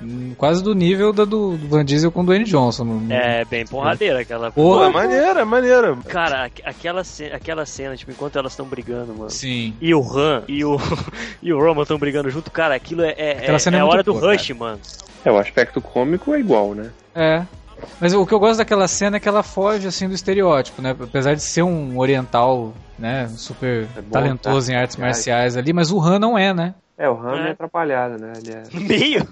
hum, 0.00 0.32
quase 0.36 0.62
do 0.62 0.74
nível 0.74 1.12
da 1.12 1.24
do, 1.24 1.56
Van 1.56 1.84
Diesel 1.84 2.10
com 2.10 2.22
o 2.22 2.24
Dwayne 2.24 2.44
Johnson. 2.44 2.84
no- 2.84 3.12
É, 3.12 3.44
bem 3.44 3.66
porradeira 3.66 4.20
aquela. 4.20 4.50
Pô, 4.50 4.62
Porra, 4.76 4.86
é 4.86 4.90
maneira, 4.90 5.40
é 5.40 5.44
maneira. 5.44 5.96
Cara, 6.08 6.44
aqu- 6.46 6.62
aquela, 6.64 7.04
ce- 7.04 7.32
aquela 7.32 7.65
cena, 7.66 7.96
tipo, 7.96 8.10
enquanto 8.10 8.38
elas 8.38 8.52
estão 8.52 8.66
brigando, 8.66 9.14
mano. 9.14 9.30
Sim. 9.30 9.74
E 9.80 9.94
o 9.94 10.00
Han 10.00 10.42
e 10.48 10.64
o, 10.64 10.76
e 11.42 11.52
o 11.52 11.58
Roman 11.58 11.82
estão 11.82 11.98
brigando 11.98 12.30
junto, 12.30 12.50
cara, 12.50 12.74
aquilo 12.74 13.02
é, 13.02 13.14
é, 13.16 13.30
Aquela 13.32 13.56
é, 13.56 13.58
cena 13.58 13.76
é 13.76 13.80
é 13.80 13.82
a 13.82 13.86
hora 13.86 14.02
do 14.02 14.14
boa, 14.14 14.32
Rush, 14.32 14.50
mano. 14.50 14.80
É, 15.24 15.30
o 15.30 15.38
aspecto 15.38 15.80
cômico 15.80 16.34
é 16.34 16.40
igual, 16.40 16.74
né? 16.74 16.90
É. 17.14 17.42
Mas 18.00 18.14
o 18.14 18.24
que 18.24 18.32
eu 18.32 18.38
gosto 18.38 18.58
daquela 18.58 18.88
cena 18.88 19.16
é 19.16 19.20
que 19.20 19.28
ela 19.28 19.42
foge 19.42 19.86
assim 19.86 20.08
do 20.08 20.14
estereótipo, 20.14 20.80
né? 20.80 20.96
Apesar 20.98 21.34
de 21.34 21.42
ser 21.42 21.62
um 21.62 21.98
oriental, 21.98 22.72
né, 22.98 23.28
super 23.36 23.86
É 23.96 24.00
bom, 24.00 24.10
talentoso 24.10 24.68
tá? 24.68 24.72
em 24.72 24.76
artes 24.76 24.96
marciais 24.96 25.56
ali, 25.56 25.72
mas 25.72 25.90
o 25.90 26.00
Han 26.00 26.18
não 26.18 26.38
é, 26.38 26.54
né? 26.54 26.74
É, 26.98 27.08
o 27.08 27.14
Ram 27.14 27.36
é, 27.36 27.48
É. 27.48 27.50
atrapalhado, 27.52 28.16
né? 28.18 28.32
Ele, 28.36 28.52
é- 28.52 28.62
Meio? 28.72 29.26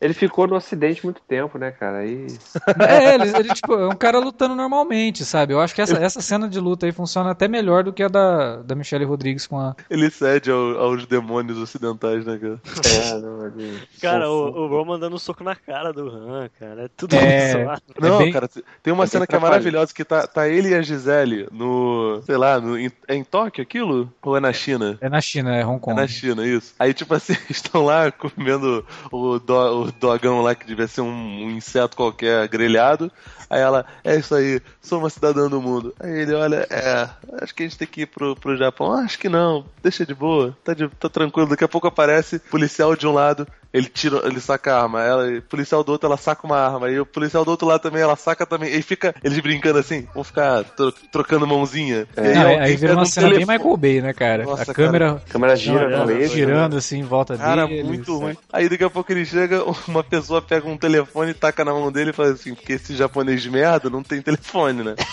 ele 0.00 0.12
ficou 0.14 0.46
no 0.46 0.56
ocidente 0.56 1.02
muito 1.04 1.20
tempo, 1.26 1.56
né, 1.58 1.70
cara? 1.70 1.98
Aí. 1.98 2.26
É, 2.88 3.14
ele, 3.14 3.36
ele, 3.36 3.54
tipo, 3.54 3.74
é 3.74 3.88
um 3.88 3.96
cara 3.96 4.18
lutando 4.18 4.54
normalmente, 4.54 5.24
sabe? 5.24 5.52
Eu 5.52 5.60
acho 5.60 5.74
que 5.74 5.80
essa, 5.82 5.96
essa 5.98 6.20
cena 6.20 6.48
de 6.48 6.58
luta 6.60 6.86
aí 6.86 6.92
funciona 6.92 7.30
até 7.30 7.46
melhor 7.48 7.84
do 7.84 7.92
que 7.92 8.02
a 8.02 8.08
da, 8.08 8.56
da 8.56 8.74
Michelle 8.74 9.04
Rodrigues 9.04 9.46
com 9.46 9.58
a. 9.58 9.74
Ele 9.88 10.10
cede 10.10 10.50
ao- 10.50 10.78
aos 10.78 11.06
demônios 11.06 11.58
ocidentais, 11.58 12.24
né, 12.26 12.38
cara? 12.38 12.60
É, 12.90 13.18
não, 13.20 13.46
ele... 13.46 13.78
Cara, 14.00 14.24
Fofo. 14.26 14.58
o, 14.58 14.62
o 14.64 14.68
Roman 14.68 14.98
dando 14.98 15.16
um 15.16 15.18
soco 15.18 15.42
na 15.44 15.54
cara 15.56 15.92
do 15.92 16.08
Han, 16.08 16.48
cara. 16.58 16.84
É 16.84 16.88
tudo 16.96 17.14
É. 17.16 17.52
zoado. 17.64 17.82
Não, 18.00 18.18
bem- 18.18 18.32
cara, 18.32 18.48
tem 18.82 18.92
uma 18.92 19.04
é 19.04 19.06
cena 19.06 19.26
que 19.26 19.34
é 19.34 19.38
maravilhosa, 19.38 19.92
que 19.94 20.04
tá, 20.04 20.26
tá 20.26 20.48
ele 20.48 20.70
e 20.70 20.74
a 20.74 20.82
Gisele 20.82 21.48
no, 21.52 22.20
sei 22.24 22.36
lá, 22.36 22.60
no, 22.60 22.78
em, 22.78 22.90
é 23.08 23.14
em 23.14 23.24
Tóquio 23.24 23.62
aquilo? 23.62 24.12
Ou 24.22 24.36
é 24.36 24.40
na 24.40 24.52
China? 24.52 24.98
É 25.00 25.08
na 25.08 25.20
China, 25.20 25.54
é 25.56 25.64
Hong 25.64 25.76
É 25.76 25.80
Kong. 25.80 25.96
na 26.00 26.06
China, 26.08 26.46
isso. 26.46 26.74
Aí 26.78 26.89
Aí, 26.90 26.94
tipo 26.94 27.14
assim, 27.14 27.36
estão 27.48 27.84
lá 27.84 28.10
comendo 28.10 28.84
o, 29.12 29.38
do- 29.38 29.82
o 29.84 29.92
dogão 29.92 30.42
lá, 30.42 30.54
que 30.56 30.66
devia 30.66 30.88
ser 30.88 31.02
um, 31.02 31.06
um 31.44 31.50
inseto 31.52 31.96
qualquer 31.96 32.48
grelhado. 32.48 33.10
Aí 33.48 33.60
ela, 33.60 33.86
é 34.02 34.16
isso 34.16 34.34
aí, 34.34 34.60
sou 34.80 34.98
uma 34.98 35.08
cidadã 35.10 35.48
do 35.48 35.60
mundo. 35.62 35.94
Aí 36.00 36.10
ele, 36.20 36.34
olha, 36.34 36.66
é, 36.68 37.08
acho 37.42 37.54
que 37.54 37.62
a 37.62 37.66
gente 37.66 37.78
tem 37.78 37.86
que 37.86 38.02
ir 38.02 38.06
pro, 38.06 38.34
pro 38.34 38.56
Japão. 38.56 38.92
Ah, 38.92 39.00
acho 39.02 39.18
que 39.18 39.28
não, 39.28 39.64
deixa 39.82 40.04
de 40.04 40.14
boa, 40.14 40.56
tá, 40.64 40.74
de, 40.74 40.88
tá 40.88 41.08
tranquilo. 41.08 41.48
Daqui 41.48 41.62
a 41.64 41.68
pouco 41.68 41.86
aparece 41.86 42.38
policial 42.40 42.96
de 42.96 43.06
um 43.06 43.12
lado, 43.12 43.46
ele 43.72 43.86
tira, 43.86 44.20
ele 44.26 44.40
saca 44.40 44.74
a 44.74 44.82
arma. 44.82 45.02
Ela, 45.02 45.30
e 45.32 45.40
policial 45.40 45.82
do 45.84 45.92
outro, 45.92 46.06
ela 46.06 46.16
saca 46.16 46.46
uma 46.46 46.58
arma. 46.58 46.90
E 46.90 46.98
o 47.00 47.06
policial 47.06 47.44
do 47.44 47.50
outro 47.50 47.66
lado 47.68 47.80
também, 47.80 48.02
ela 48.02 48.16
saca 48.16 48.44
também. 48.46 48.74
E 48.74 48.82
fica, 48.82 49.14
eles 49.22 49.38
brincando 49.40 49.78
assim, 49.78 50.06
vão 50.14 50.24
ficar 50.24 50.64
tro- 50.64 50.92
trocando 51.12 51.46
mãozinha. 51.46 52.06
E 52.16 52.34
Não, 52.34 52.58
aí, 52.58 52.76
vira 52.76 52.94
uma 52.94 53.02
um 53.02 53.06
cena 53.06 53.28
bem 53.28 53.38
telefone. 53.38 53.58
Michael 53.58 53.76
Bay, 53.76 54.00
né, 54.00 54.12
cara? 54.12 54.44
Nossa, 54.44 54.70
a 54.70 54.74
câmera, 54.74 55.12
A 55.12 55.30
câmera 55.32 55.56
gira 55.56 55.88
Não, 55.88 56.04
com 56.04 56.10
é, 56.10 56.14
ele. 56.14 56.28
girando 56.28 56.76
assim 56.76 56.98
em 56.98 57.04
volta 57.04 57.36
Cara, 57.36 57.66
dele. 57.66 57.82
muito 57.84 58.16
ruim. 58.18 58.36
Aí 58.52 58.68
daqui 58.68 58.84
a 58.84 58.90
pouco 58.90 59.12
ele 59.12 59.24
chega, 59.24 59.62
uma 59.86 60.02
pessoa 60.02 60.42
pega 60.42 60.68
um 60.68 60.76
telefone, 60.76 61.32
taca 61.34 61.64
na 61.64 61.72
mão 61.72 61.92
dele 61.92 62.10
e 62.10 62.12
fala 62.12 62.30
assim, 62.32 62.54
porque 62.54 62.72
esse 62.74 62.94
japonês 62.96 63.42
de 63.42 63.50
merda 63.50 63.88
não 63.88 64.02
tem 64.02 64.20
telefone, 64.20 64.82
né? 64.82 64.94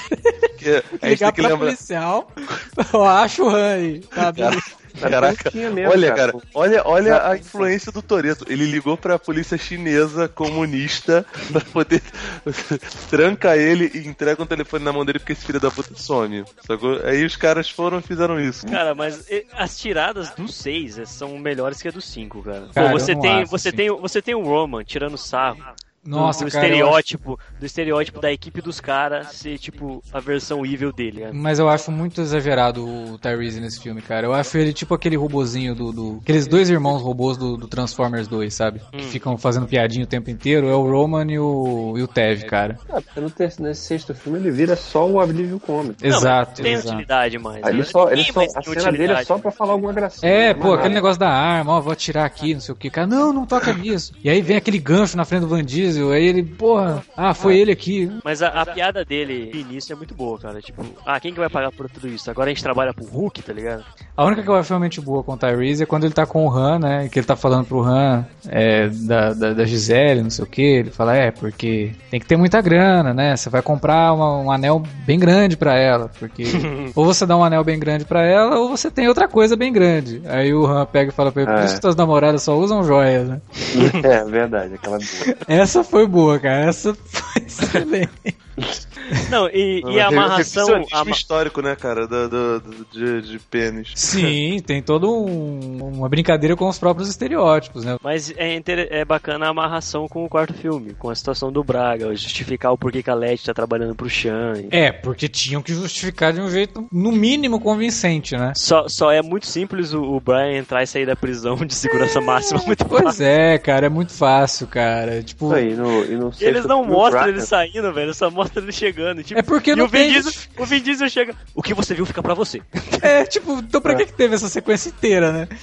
Porque 0.57 0.69
a 1.01 1.09
gente 1.09 1.19
Ligar 1.19 1.31
tem 1.31 1.35
que 1.35 1.41
pra 1.41 1.49
lembrar. 1.51 1.65
policial, 1.67 2.31
eu 2.91 3.05
acho 3.05 3.43
o 3.43 3.49
Han 3.49 3.73
aí, 3.75 3.99
tá? 3.99 4.33
Cara, 4.33 4.55
Mas 4.55 4.75
Caraca, 4.99 5.51
mesmo, 5.53 5.89
olha, 5.89 6.13
cara. 6.13 6.33
cara, 6.33 6.43
olha, 6.53 6.81
olha 6.85 7.27
a 7.29 7.37
influência 7.37 7.91
do 7.91 8.01
Toreto. 8.01 8.45
Ele 8.49 8.65
ligou 8.65 8.97
pra 8.97 9.19
polícia 9.19 9.57
chinesa 9.57 10.27
comunista 10.27 11.25
pra 11.51 11.61
poder 11.61 12.01
tranca 13.09 13.55
ele 13.57 13.91
e 13.93 14.07
entrega 14.07 14.41
um 14.41 14.45
telefone 14.45 14.83
na 14.83 14.91
mão 14.93 15.05
dele 15.05 15.19
porque 15.19 15.33
esse 15.33 15.45
filho 15.45 15.59
da 15.59 15.71
puta 15.71 15.95
some. 15.95 16.43
Sacou? 16.65 16.99
Aí 17.03 17.25
os 17.25 17.35
caras 17.35 17.69
foram 17.69 17.99
e 17.99 18.01
fizeram 18.01 18.39
isso. 18.39 18.65
Cara, 18.67 18.93
mas 18.95 19.25
as 19.53 19.77
tiradas 19.79 20.31
do 20.31 20.47
6 20.47 21.01
são 21.05 21.37
melhores 21.37 21.81
que 21.81 21.87
a 21.87 21.91
do 21.91 22.01
5, 22.01 22.43
cara. 22.43 22.61
Pô, 22.61 22.73
Cara, 22.73 22.87
eu 22.91 22.99
você 22.99 23.15
tem, 23.15 23.41
acho, 23.41 23.51
você 23.51 23.69
assim. 23.69 23.77
tem, 23.77 23.89
você 23.89 24.21
tem 24.21 24.35
o 24.35 24.43
Roman 24.43 24.83
tirando 24.83 25.17
sarro. 25.17 25.63
Nossa, 26.05 26.45
do, 26.45 26.49
do 26.49 26.53
cara, 26.53 26.65
estereótipo, 26.67 27.39
do 27.59 27.65
estereótipo 27.65 28.21
da 28.21 28.31
equipe 28.31 28.61
dos 28.61 28.79
caras 28.79 29.27
ser 29.33 29.57
tipo 29.57 30.01
a 30.13 30.19
versão 30.21 30.65
evil 30.65 30.93
dele, 30.93 31.21
né? 31.25 31.31
Mas 31.33 31.59
eu 31.59 31.67
acho 31.67 31.91
muito 31.91 32.21
exagerado 32.21 32.85
o 32.87 33.17
Tyrese 33.17 33.59
nesse 33.59 33.81
filme, 33.81 34.01
cara. 34.01 34.25
Eu 34.25 34.33
acho 34.33 34.57
ele 34.57 34.71
tipo 34.71 34.93
aquele 34.93 35.17
robozinho 35.17 35.75
do. 35.75 35.91
do- 35.91 36.17
aqueles 36.21 36.47
dois 36.47 36.69
irmãos 36.69 37.01
robôs 37.01 37.35
do, 37.37 37.57
do 37.57 37.67
Transformers 37.67 38.27
2, 38.27 38.53
sabe? 38.53 38.79
Que 38.91 38.97
Hum. 39.03 39.09
ficam 39.09 39.37
fazendo 39.37 39.67
piadinha 39.67 40.05
o 40.05 40.07
tempo 40.07 40.29
inteiro. 40.29 40.67
É 40.69 40.73
o 40.75 40.89
Roman 40.89 41.25
e 41.29 41.39
o, 41.39 41.95
e 41.97 42.01
o 42.03 42.07
Tev, 42.07 42.43
cara. 42.45 42.79
Ah, 42.89 43.01
porque 43.01 43.19
no 43.19 43.29
ter- 43.29 43.53
nesse 43.59 43.81
sexto 43.81 44.13
filme 44.15 44.39
ele 44.39 44.49
vira 44.51 44.75
só 44.77 45.05
o 45.05 45.21
Oblivion 45.21 45.59
Cômico. 45.59 45.95
Não, 46.01 46.07
Exato, 46.09 46.61
Tem 46.61 46.73
exato. 46.73 46.89
utilidade 46.89 47.37
mais. 47.37 47.57
Aí 47.63 47.73
né? 47.73 47.79
ele 47.79 47.83
só, 47.83 48.09
ele 48.09 48.23
só, 48.23 48.33
mais 48.39 48.55
a 48.55 48.61
cena 48.61 48.91
dele 48.93 49.11
é 49.13 49.23
só 49.25 49.37
pra 49.37 49.51
falar 49.51 49.73
alguma 49.73 49.91
gracinha. 49.91 50.31
É, 50.31 50.53
não 50.53 50.61
pô, 50.61 50.73
aquele 50.73 50.93
negócio 50.93 51.19
da 51.19 51.29
arma, 51.29 51.73
ó, 51.73 51.81
vou 51.81 51.91
atirar 51.91 52.25
aqui, 52.25 52.53
não 52.53 52.61
sei 52.61 52.73
o 52.73 52.77
que. 52.77 52.89
Cara, 52.89 53.07
não, 53.07 53.33
não 53.33 53.45
toca 53.45 53.73
nisso. 53.73 54.13
E 54.23 54.29
aí 54.29 54.41
vem 54.41 54.55
aquele 54.55 54.79
gancho 54.79 55.17
na 55.17 55.25
frente 55.25 55.41
do 55.41 55.47
Van 55.47 55.63
Diesel, 55.63 55.96
aí 56.11 56.25
ele, 56.25 56.43
porra, 56.43 57.03
ah, 57.15 57.33
foi 57.33 57.57
ele 57.57 57.71
aqui. 57.71 58.11
Mas 58.23 58.41
a, 58.41 58.47
a 58.49 58.65
piada 58.65 59.03
dele 59.05 59.51
no 59.53 59.59
início 59.59 59.93
é 59.93 59.95
muito 59.95 60.13
boa, 60.15 60.37
cara. 60.39 60.61
Tipo, 60.61 60.83
ah, 61.05 61.19
quem 61.19 61.33
que 61.33 61.39
vai 61.39 61.49
pagar 61.49 61.71
por 61.71 61.89
tudo 61.89 62.07
isso? 62.07 62.29
Agora 62.29 62.49
a 62.49 62.53
gente 62.53 62.63
trabalha 62.63 62.93
pro 62.93 63.05
Hulk, 63.05 63.41
tá 63.41 63.53
ligado? 63.53 63.83
A 64.15 64.25
única 64.25 64.41
que 64.43 64.49
eu 64.49 64.55
acho 64.55 64.69
realmente 64.69 64.99
boa 65.01 65.23
com 65.23 65.33
o 65.33 65.37
Tyrese 65.37 65.83
é 65.83 65.85
quando 65.85 66.05
ele 66.05 66.13
tá 66.13 66.25
com 66.25 66.45
o 66.45 66.51
Han, 66.51 66.79
né? 66.79 67.09
Que 67.09 67.19
ele 67.19 67.25
tá 67.27 67.35
falando 67.35 67.65
pro 67.65 67.81
Han 67.83 68.25
é, 68.47 68.87
da, 68.89 69.33
da, 69.33 69.53
da 69.53 69.65
Gisele, 69.65 70.23
não 70.23 70.29
sei 70.29 70.43
o 70.43 70.47
que. 70.47 70.61
Ele 70.61 70.89
fala, 70.89 71.15
é, 71.15 71.31
porque 71.31 71.91
tem 72.09 72.19
que 72.19 72.25
ter 72.25 72.35
muita 72.37 72.61
grana, 72.61 73.13
né? 73.13 73.35
Você 73.35 73.49
vai 73.49 73.61
comprar 73.61 74.13
uma- 74.13 74.37
um 74.39 74.51
anel 74.51 74.81
bem 75.05 75.19
grande 75.19 75.55
pra 75.55 75.75
ela. 75.77 76.09
Porque 76.19 76.43
ou 76.95 77.05
você 77.05 77.25
dá 77.25 77.37
um 77.37 77.43
anel 77.43 77.63
bem 77.63 77.77
grande 77.79 78.05
pra 78.05 78.25
ela, 78.25 78.57
ou 78.59 78.69
você 78.69 78.89
tem 78.89 79.07
outra 79.07 79.27
coisa 79.27 79.55
bem 79.55 79.71
grande. 79.71 80.21
Aí 80.25 80.53
o 80.53 80.65
Han 80.65 80.85
pega 80.85 81.11
e 81.11 81.13
fala 81.13 81.31
pra 81.31 81.43
ele, 81.43 81.51
por 81.51 81.61
É. 81.61 81.65
isso 81.65 81.75
que 81.75 81.81
tuas 81.81 81.95
namoradas 81.95 82.41
só 82.43 82.57
usam 82.57 82.83
joias, 82.83 83.27
né? 83.27 83.41
É, 84.03 84.23
verdade, 84.25 84.73
aquela 84.75 84.97
boa. 84.99 85.37
Essa 85.47 85.76
foi 85.83 86.07
boa, 86.07 86.39
cara. 86.39 86.65
Essa 86.69 86.93
foi 87.05 87.43
excelente. 87.43 88.37
Não, 89.29 89.47
e, 89.49 89.81
e 89.87 89.99
a 90.01 90.05
um 90.09 90.13
amarração. 90.13 90.83
a 90.91 91.01
ama- 91.01 91.11
histórico, 91.11 91.61
né, 91.61 91.75
cara, 91.75 92.07
do, 92.07 92.27
do- 92.27 92.59
do- 92.59 92.85
de, 92.91 93.21
de 93.21 93.39
pênis. 93.39 93.91
Sim, 93.95 94.59
tem 94.65 94.81
todo 94.81 95.09
um- 95.09 95.79
uma 95.95 96.09
brincadeira 96.09 96.55
com 96.55 96.67
os 96.67 96.77
próprios 96.77 97.07
estereótipos, 97.09 97.85
né? 97.85 97.97
Mas 98.03 98.33
é, 98.35 98.55
inter- 98.55 98.87
é 98.91 99.05
bacana 99.05 99.45
a 99.45 99.49
amarração 99.49 100.07
com 100.07 100.25
o 100.25 100.29
quarto 100.29 100.53
filme, 100.53 100.93
com 100.93 101.09
a 101.09 101.15
situação 101.15 101.51
do 101.51 101.63
Braga, 101.63 102.13
justificar 102.15 102.71
o 102.73 102.77
porquê 102.77 103.01
que 103.01 103.09
a 103.09 103.13
Letty 103.13 103.45
tá 103.45 103.53
trabalhando 103.53 103.95
pro 103.95 104.09
Chan. 104.09 104.53
É, 104.71 104.91
porque 104.91 105.27
tinham 105.29 105.61
que 105.61 105.73
justificar 105.73 106.33
de 106.33 106.41
um 106.41 106.49
jeito, 106.49 106.85
no 106.91 107.11
mínimo, 107.11 107.59
convincente, 107.61 108.35
né? 108.35 108.51
Só, 108.55 108.87
só 108.89 109.11
é 109.11 109.21
muito 109.21 109.45
simples 109.47 109.93
o, 109.93 110.01
o 110.01 110.19
Brian 110.19 110.57
entrar 110.57 110.83
e 110.83 110.87
sair 110.87 111.05
da 111.05 111.15
prisão 111.15 111.55
de 111.57 111.73
segurança 111.75 112.19
máxima 112.19 112.61
muito 112.65 112.85
Pois 112.85 113.03
fácil. 113.03 113.25
é, 113.25 113.57
cara, 113.57 113.85
é 113.85 113.89
muito 113.89 114.11
fácil, 114.13 114.67
cara. 114.67 115.21
Tipo, 115.23 115.45
Isso 115.47 115.55
aí, 115.55 115.73
no, 115.75 116.03
e 116.05 116.15
no 116.15 116.31
E 116.39 116.43
eles 116.43 116.65
não 116.65 116.83
mostram 116.83 117.25
o 117.25 117.27
ele 117.29 117.41
saindo, 117.41 117.93
velho, 117.93 118.13
só 118.13 118.29
mostra 118.47 118.63
ele 118.63 118.71
chegando. 118.71 119.23
Tipo, 119.23 119.39
É 119.39 119.43
porque 119.43 119.71
e 119.71 119.75
não 119.75 119.85
o 119.85 119.87
Vin, 119.87 119.97
tem- 119.99 120.11
Diesel, 120.13 120.33
o 120.57 120.65
Vin 120.65 120.81
Diesel 120.81 121.09
chega. 121.09 121.35
O 121.53 121.61
que 121.61 121.73
você 121.73 121.93
viu 121.93 122.05
fica 122.05 122.23
pra 122.23 122.33
você. 122.33 122.61
é, 123.01 123.25
tipo, 123.25 123.53
então 123.59 123.81
pra 123.81 123.95
que, 123.95 124.05
que 124.05 124.13
teve 124.13 124.35
essa 124.35 124.47
sequência 124.49 124.89
inteira, 124.89 125.31
né? 125.31 125.47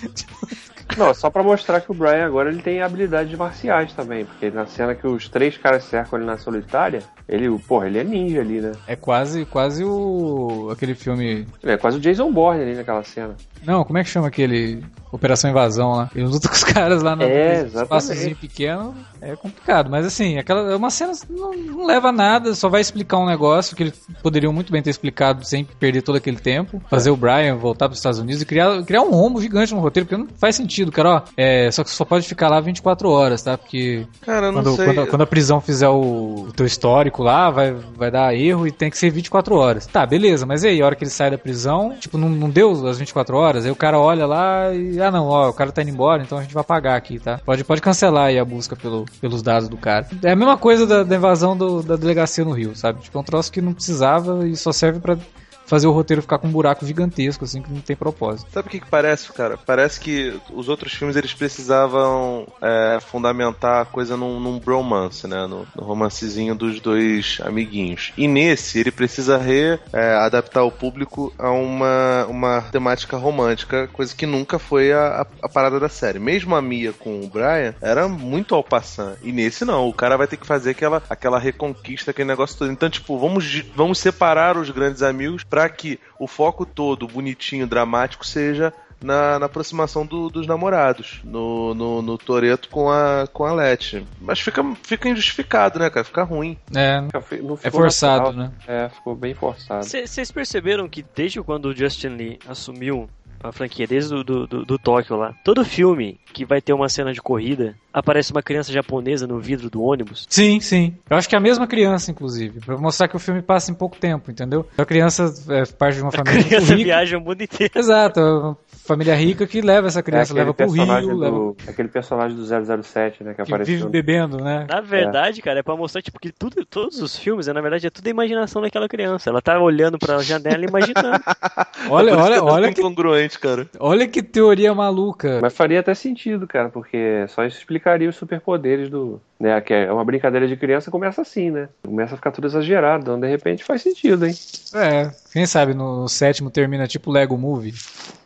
Não, 0.98 1.08
é 1.08 1.14
só 1.14 1.30
pra 1.30 1.42
mostrar 1.42 1.80
que 1.80 1.90
o 1.90 1.94
Brian 1.94 2.24
agora 2.26 2.50
ele 2.50 2.60
tem 2.62 2.80
habilidades 2.82 3.36
marciais 3.36 3.92
também. 3.94 4.24
Porque 4.26 4.50
na 4.50 4.66
cena 4.66 4.94
que 4.94 5.06
os 5.06 5.28
três 5.28 5.56
caras 5.56 5.82
cercam 5.84 6.18
ele 6.18 6.26
na 6.26 6.36
solitária, 6.36 7.02
ele, 7.26 7.48
porra, 7.66 7.86
ele 7.86 7.98
é 7.98 8.04
ninja 8.04 8.40
ali, 8.42 8.60
né? 8.60 8.72
É 8.86 8.94
quase, 8.94 9.44
quase 9.46 9.82
o. 9.82 10.68
aquele 10.70 10.94
filme. 10.94 11.46
Ele 11.62 11.72
é 11.72 11.76
quase 11.78 11.96
o 11.96 12.00
Jason 12.00 12.30
Bourne 12.30 12.62
ali 12.62 12.74
naquela 12.74 13.02
cena. 13.02 13.34
Não, 13.64 13.82
como 13.82 13.98
é 13.98 14.04
que 14.04 14.10
chama 14.10 14.28
aquele. 14.28 14.84
Operação 15.14 15.50
Invasão 15.50 15.92
lá? 15.92 16.10
Ele 16.14 16.26
luta 16.26 16.48
com 16.48 16.54
os 16.54 16.64
caras 16.64 17.02
lá 17.02 17.14
no 17.14 17.22
É, 17.22 17.62
espaçozinho 17.64 18.36
pequeno. 18.36 18.94
É 19.20 19.34
complicado. 19.36 19.90
Mas 19.90 20.04
assim, 20.04 20.38
aquela 20.38 20.72
é 20.72 20.76
uma 20.76 20.90
cena 20.90 21.12
não, 21.30 21.52
não 21.54 21.86
leva 21.86 22.08
a 22.08 22.12
nada, 22.12 22.54
só 22.54 22.68
vai 22.68 22.80
explicar 22.80 23.18
um 23.18 23.26
negócio 23.26 23.76
que 23.76 23.84
eles 23.84 23.94
poderiam 24.22 24.52
muito 24.52 24.70
bem 24.72 24.82
ter 24.82 24.90
explicado 24.90 25.44
sem 25.46 25.64
perder 25.64 26.02
todo 26.02 26.16
aquele 26.16 26.36
tempo. 26.38 26.82
Fazer 26.90 27.10
o 27.10 27.16
Brian 27.16 27.56
voltar 27.56 27.86
para 27.86 27.92
os 27.92 27.98
Estados 27.98 28.18
Unidos 28.18 28.42
e 28.42 28.46
criar, 28.46 28.82
criar 28.84 29.02
um 29.02 29.10
rombo 29.10 29.40
gigante 29.40 29.72
no 29.74 29.80
roteiro, 29.80 30.06
porque 30.06 30.22
não 30.22 30.28
faz 30.36 30.56
sentido, 30.56 30.92
cara. 30.92 31.08
Ó, 31.08 31.22
é, 31.36 31.70
só 31.70 31.84
que 31.84 31.90
só 31.90 32.04
pode 32.04 32.26
ficar 32.26 32.48
lá 32.48 32.60
24 32.60 33.08
horas, 33.08 33.42
tá? 33.42 33.56
Porque 33.56 34.06
Cara, 34.20 34.52
quando, 34.52 34.76
sei. 34.76 34.84
quando, 34.86 35.06
quando 35.06 35.22
a 35.22 35.26
prisão 35.26 35.60
fizer 35.60 35.88
o, 35.88 36.46
o 36.48 36.52
teu 36.52 36.66
histórico 36.66 37.22
lá, 37.22 37.50
vai, 37.50 37.72
vai 37.72 38.10
dar 38.10 38.34
erro 38.34 38.66
e 38.66 38.72
tem 38.72 38.90
que 38.90 38.98
ser 38.98 39.10
24 39.10 39.54
horas. 39.54 39.86
Tá, 39.86 40.04
beleza, 40.04 40.44
mas 40.44 40.64
e 40.64 40.68
aí, 40.68 40.82
a 40.82 40.86
hora 40.86 40.96
que 40.96 41.04
ele 41.04 41.10
sai 41.10 41.30
da 41.30 41.38
prisão, 41.38 41.94
tipo, 41.98 42.18
não, 42.18 42.28
não 42.28 42.50
deu 42.50 42.86
as 42.86 42.98
24 42.98 43.36
horas, 43.36 43.64
aí 43.64 43.70
o 43.70 43.76
cara 43.76 43.98
olha 43.98 44.26
lá 44.26 44.72
e, 44.74 45.00
ah 45.04 45.10
não, 45.10 45.26
ó, 45.26 45.48
o 45.48 45.52
cara 45.52 45.70
tá 45.70 45.82
indo 45.82 45.90
embora, 45.90 46.22
então 46.22 46.38
a 46.38 46.42
gente 46.42 46.54
vai 46.54 46.64
pagar 46.64 46.96
aqui, 46.96 47.18
tá? 47.18 47.38
Pode, 47.44 47.62
pode 47.64 47.80
cancelar 47.80 48.26
aí 48.26 48.38
a 48.38 48.44
busca 48.44 48.74
pelo, 48.74 49.04
pelos 49.20 49.42
dados 49.42 49.68
do 49.68 49.76
cara. 49.76 50.06
É 50.22 50.32
a 50.32 50.36
mesma 50.36 50.56
coisa 50.56 50.86
da, 50.86 51.02
da 51.02 51.16
invasão 51.16 51.56
do- 51.56 51.82
da 51.82 51.96
delegacia 51.96 52.44
no 52.44 52.52
Rio, 52.52 52.74
sabe? 52.74 53.00
Tipo, 53.02 53.18
é 53.18 53.20
um 53.20 53.24
troço 53.24 53.52
que 53.52 53.60
não 53.60 53.72
precisava 53.72 54.46
e 54.48 54.56
só 54.56 54.72
serve 54.72 54.98
pra 55.00 55.16
fazer 55.66 55.86
o 55.86 55.92
roteiro 55.92 56.22
ficar 56.22 56.38
com 56.38 56.48
um 56.48 56.52
buraco 56.52 56.86
gigantesco, 56.86 57.44
assim, 57.44 57.62
que 57.62 57.72
não 57.72 57.80
tem 57.80 57.96
propósito. 57.96 58.50
Sabe 58.52 58.68
o 58.68 58.70
que, 58.70 58.80
que 58.80 58.88
parece, 58.88 59.32
cara? 59.32 59.56
Parece 59.56 60.00
que 60.00 60.38
os 60.52 60.68
outros 60.68 60.92
filmes 60.92 61.16
eles 61.16 61.32
precisavam 61.32 62.46
é, 62.60 62.98
fundamentar 63.00 63.82
a 63.82 63.84
coisa 63.84 64.16
num, 64.16 64.40
num 64.40 64.58
bromance, 64.58 65.26
né? 65.26 65.46
No, 65.46 65.66
no 65.74 65.82
romancezinho 65.82 66.54
dos 66.54 66.80
dois 66.80 67.38
amiguinhos. 67.42 68.12
E 68.16 68.28
nesse, 68.28 68.78
ele 68.78 68.90
precisa 68.90 69.38
readaptar 69.38 70.64
o 70.64 70.70
público 70.70 71.32
a 71.38 71.50
uma, 71.50 72.26
uma 72.26 72.62
temática 72.72 73.16
romântica, 73.16 73.88
coisa 73.88 74.14
que 74.14 74.26
nunca 74.26 74.58
foi 74.58 74.92
a, 74.92 75.22
a, 75.22 75.26
a 75.42 75.48
parada 75.48 75.80
da 75.80 75.88
série. 75.88 76.18
Mesmo 76.18 76.54
a 76.54 76.62
Mia 76.62 76.92
com 76.92 77.20
o 77.20 77.28
Brian 77.28 77.74
era 77.80 78.08
muito 78.08 78.54
ao 78.54 78.64
passant. 78.64 79.16
E 79.22 79.32
nesse 79.32 79.64
não, 79.64 79.88
o 79.88 79.92
cara 79.92 80.16
vai 80.16 80.26
ter 80.26 80.36
que 80.36 80.46
fazer 80.46 80.70
aquela, 80.70 81.02
aquela 81.08 81.38
reconquista, 81.38 82.10
aquele 82.10 82.28
negócio 82.28 82.58
todo. 82.58 82.70
Então, 82.70 82.90
tipo, 82.90 83.18
vamos, 83.18 83.64
vamos 83.74 83.98
separar 83.98 84.56
os 84.56 84.70
grandes 84.70 85.02
amigos 85.02 85.44
para 85.54 85.68
que 85.68 86.00
o 86.18 86.26
foco 86.26 86.66
todo, 86.66 87.06
bonitinho, 87.06 87.64
dramático, 87.64 88.26
seja 88.26 88.72
na, 89.00 89.38
na 89.38 89.46
aproximação 89.46 90.04
do- 90.04 90.28
dos 90.28 90.48
namorados, 90.48 91.20
no, 91.22 91.72
no, 91.74 92.02
no 92.02 92.18
Toreto 92.18 92.68
com 92.68 92.90
a, 92.90 93.28
com 93.32 93.44
a 93.44 93.52
Letty. 93.52 94.04
Mas 94.20 94.40
fica, 94.40 94.64
fica 94.82 95.08
injustificado, 95.08 95.78
né, 95.78 95.88
cara? 95.90 96.02
Fica 96.04 96.24
ruim. 96.24 96.58
É, 96.74 97.00
Não 97.00 97.20
ficou 97.20 97.58
é 97.62 97.70
forçado, 97.70 98.32
natural. 98.32 98.48
né? 98.48 98.52
É, 98.66 98.88
ficou 98.88 99.14
bem 99.14 99.32
forçado. 99.32 99.84
Vocês 99.84 100.32
perceberam 100.32 100.88
que 100.88 101.04
desde 101.14 101.40
quando 101.40 101.66
o 101.66 101.76
Justin 101.76 102.08
Lee 102.08 102.38
assumiu 102.48 103.08
a 103.40 103.52
franquia, 103.52 103.86
desde 103.86 104.12
o 104.12 104.24
do, 104.24 104.46
do, 104.48 104.64
do 104.64 104.76
Tóquio 104.78 105.16
lá, 105.16 105.34
todo 105.44 105.64
filme 105.64 106.18
que 106.32 106.44
vai 106.44 106.60
ter 106.60 106.72
uma 106.72 106.88
cena 106.88 107.12
de 107.12 107.20
corrida, 107.22 107.76
aparece 107.94 108.32
uma 108.32 108.42
criança 108.42 108.72
japonesa 108.72 109.26
no 109.26 109.38
vidro 109.38 109.70
do 109.70 109.82
ônibus? 109.82 110.26
Sim, 110.28 110.60
sim. 110.60 110.94
Eu 111.08 111.16
acho 111.16 111.28
que 111.28 111.34
é 111.34 111.38
a 111.38 111.40
mesma 111.40 111.66
criança, 111.66 112.10
inclusive. 112.10 112.60
Pra 112.60 112.76
mostrar 112.76 113.06
que 113.08 113.16
o 113.16 113.20
filme 113.20 113.40
passa 113.40 113.70
em 113.70 113.74
pouco 113.74 113.96
tempo, 113.96 114.30
entendeu? 114.30 114.66
A 114.76 114.84
criança 114.84 115.32
é 115.48 115.64
parte 115.64 115.94
de 115.96 116.02
uma 116.02 116.08
A 116.08 116.12
família 116.12 116.34
muito 116.34 116.48
criança 116.48 116.74
rica. 116.74 116.84
viaja 116.84 117.16
o 117.16 117.20
mundo 117.20 117.40
inteiro. 117.42 117.72
Exato, 117.78 118.20
é 118.20 118.22
uma 118.24 118.56
família 118.84 119.14
rica 119.14 119.46
que 119.46 119.60
leva 119.60 119.86
essa 119.86 120.00
É 120.00 120.02
criança, 120.02 120.32
aquele 120.32 120.40
leva 120.40 120.54
pro 120.54 120.70
Rio, 120.70 121.16
leva... 121.16 121.36
do, 121.36 121.56
aquele 121.68 121.88
personagem 121.88 122.36
do 122.36 122.44
007, 122.82 123.22
né, 123.24 123.30
que, 123.30 123.36
que 123.36 123.42
apareceu. 123.42 123.76
vive 123.76 123.88
bebendo, 123.88 124.38
né? 124.38 124.66
Na 124.68 124.80
verdade, 124.80 125.40
cara, 125.40 125.60
é 125.60 125.62
pra 125.62 125.76
mostrar, 125.76 126.02
tipo, 126.02 126.18
que 126.18 126.32
tudo, 126.32 126.64
todos 126.66 127.00
os 127.00 127.16
filmes, 127.16 127.46
né, 127.46 127.52
na 127.52 127.60
verdade, 127.60 127.86
é 127.86 127.90
tudo 127.90 128.06
a 128.06 128.10
imaginação 128.10 128.60
daquela 128.60 128.88
criança. 128.88 129.30
Ela 129.30 129.40
tá 129.40 129.58
olhando 129.60 129.98
pra 129.98 130.18
janela 130.18 130.64
e 130.64 130.68
imaginando. 130.68 131.22
Olha, 131.90 132.12
que 132.12 132.16
olha, 132.22 132.34
é 132.34 132.38
tão 132.38 132.46
olha 132.46 132.72
que, 132.72 132.80
incongruente, 132.80 133.38
cara. 133.38 133.68
olha 133.78 134.08
que 134.08 134.22
teoria 134.22 134.74
maluca. 134.74 135.38
Mas 135.42 135.54
faria 135.54 135.80
até 135.80 135.92
sentido, 135.94 136.46
cara, 136.46 136.70
porque 136.70 137.26
só 137.28 137.44
isso 137.44 137.58
explicaria 137.84 138.08
os 138.08 138.16
superpoderes 138.16 138.88
do. 138.88 139.20
Né, 139.38 139.60
que 139.60 139.74
é 139.74 139.92
uma 139.92 140.04
brincadeira 140.04 140.48
de 140.48 140.56
criança, 140.56 140.90
começa 140.90 141.20
assim, 141.20 141.50
né? 141.50 141.68
Começa 141.84 142.14
a 142.14 142.16
ficar 142.16 142.30
tudo 142.30 142.46
exagerado, 142.46 143.02
então 143.02 143.20
de 143.20 143.28
repente 143.28 143.62
faz 143.62 143.82
sentido, 143.82 144.26
hein? 144.26 144.34
É, 144.74 145.10
quem 145.32 145.44
sabe 145.44 145.74
no, 145.74 146.08
sétimo 146.08 146.50
termina 146.50 146.86
tipo 146.86 147.10
Lego 147.10 147.36
Movie. 147.36 147.74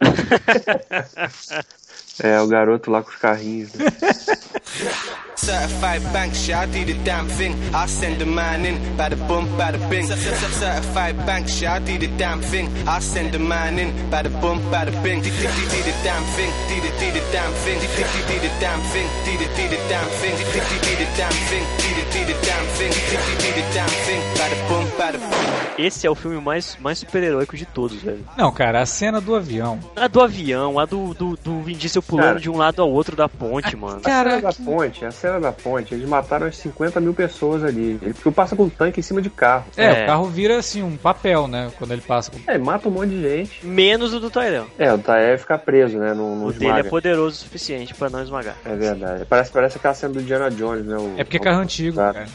É, 2.20 2.40
o 2.40 2.48
garoto 2.48 2.90
lá 2.90 3.00
com 3.00 3.10
os 3.10 3.16
carrinhos. 3.16 3.72
Né? 3.74 3.84
Certified 5.38 6.02
bank 6.12 6.34
shit, 6.34 6.54
I 6.56 6.66
do 6.66 6.84
the 6.84 6.94
damn 7.04 7.28
thing. 7.28 7.54
I 7.72 7.86
send 7.86 8.20
the 8.20 8.26
man 8.26 8.66
in, 8.66 8.74
bada 8.98 9.16
bum, 9.28 9.46
bada 9.56 9.78
bing. 9.88 10.06
Certified 10.06 11.16
bank 11.24 11.48
shit, 11.48 11.68
I 11.68 11.78
do 11.78 11.96
the 11.96 12.08
damn 12.18 12.40
thing. 12.40 12.66
I 12.88 12.98
send 12.98 13.32
the 13.32 13.38
man 13.38 13.78
in, 13.78 13.90
bada 14.10 14.30
bum, 14.40 14.58
bada 14.70 14.90
bing. 15.02 15.22
Do 15.22 15.30
the 15.30 15.94
damn 16.02 16.24
thing, 16.34 16.50
do 16.68 16.74
the 16.82 16.90
do 16.98 17.12
the 17.12 17.22
damn 17.30 17.52
thing, 17.62 17.78
do 17.78 18.36
the 18.42 18.50
damn 18.60 18.82
thing, 18.90 19.06
do 19.24 19.32
the 19.38 19.46
do 19.56 19.68
the 19.68 19.78
damn 19.88 20.08
thing, 20.20 20.34
do 20.34 20.92
the 20.98 21.06
damn 21.16 21.32
thing, 21.48 21.64
do 21.78 21.88
the 21.94 22.04
do 22.10 22.24
the 22.26 22.34
damn 22.44 22.66
thing, 22.76 22.90
do 22.90 23.48
the 23.54 23.64
damn 23.72 23.88
thing, 23.88 24.20
bada 24.36 24.56
bum, 24.68 24.98
bada 24.98 25.18
bing. 25.18 25.58
Esse 25.78 26.08
é 26.08 26.10
o 26.10 26.14
filme 26.16 26.40
mais, 26.40 26.76
mais 26.80 26.98
super-heróico 26.98 27.56
de 27.56 27.64
todos, 27.64 28.02
velho. 28.02 28.24
Não, 28.36 28.50
cara, 28.50 28.80
a 28.82 28.86
cena 28.86 29.20
do 29.20 29.36
avião. 29.36 29.78
A 29.94 30.08
do 30.08 30.20
avião, 30.20 30.76
a 30.76 30.84
do, 30.84 31.14
do, 31.14 31.36
do 31.36 31.62
Vin 31.62 31.76
Diesel 31.76 32.02
pulando 32.02 32.26
Cara. 32.26 32.40
de 32.40 32.50
um 32.50 32.56
lado 32.56 32.82
ao 32.82 32.90
outro 32.90 33.14
da 33.14 33.28
ponte, 33.28 33.76
mano. 33.76 34.00
A 34.04 34.10
cena 34.10 34.40
da 34.40 34.52
ponte, 34.52 35.04
a 35.04 35.12
cena 35.12 35.27
da 35.40 35.52
ponte, 35.52 35.94
eles 35.94 36.08
mataram 36.08 36.46
as 36.46 36.56
50 36.56 37.00
mil 37.00 37.12
pessoas 37.12 37.62
ali. 37.64 37.98
Ele 38.00 38.14
passa 38.34 38.56
com 38.56 38.64
um 38.64 38.68
tanque 38.68 39.00
em 39.00 39.02
cima 39.02 39.20
de 39.20 39.28
carro. 39.30 39.66
É, 39.76 39.84
É. 39.84 40.02
o 40.04 40.06
carro 40.06 40.24
vira 40.26 40.58
assim 40.58 40.82
um 40.82 40.96
papel, 40.96 41.46
né? 41.48 41.70
Quando 41.78 41.92
ele 41.92 42.00
passa 42.02 42.30
com. 42.30 42.38
É, 42.46 42.56
mata 42.56 42.88
um 42.88 42.92
monte 42.92 43.10
de 43.10 43.20
gente. 43.22 43.66
Menos 43.66 44.14
o 44.14 44.20
do 44.20 44.30
Tyrell. 44.30 44.66
É, 44.78 44.92
o 44.92 44.98
Taé 44.98 45.36
fica 45.36 45.58
preso, 45.58 45.98
né? 45.98 46.14
Não, 46.14 46.34
não 46.36 46.46
O 46.46 46.52
dele 46.52 46.66
é 46.66 46.68
esmaga. 46.68 46.88
poderoso 46.88 47.36
o 47.36 47.38
suficiente 47.38 47.94
pra 47.94 48.08
não 48.08 48.22
esmagar. 48.22 48.56
É 48.64 48.74
verdade. 48.74 49.24
Parece, 49.26 49.50
parece 49.50 49.76
aquela 49.78 49.94
cena 49.94 50.14
do 50.14 50.20
Indiana 50.20 50.50
Jones, 50.50 50.86
né? 50.86 50.96
O- 50.96 51.14
É 51.18 51.24
porque 51.24 51.36
é 51.36 51.40
carro 51.40 51.60
antigo, 51.60 51.96
cara. 51.96 52.26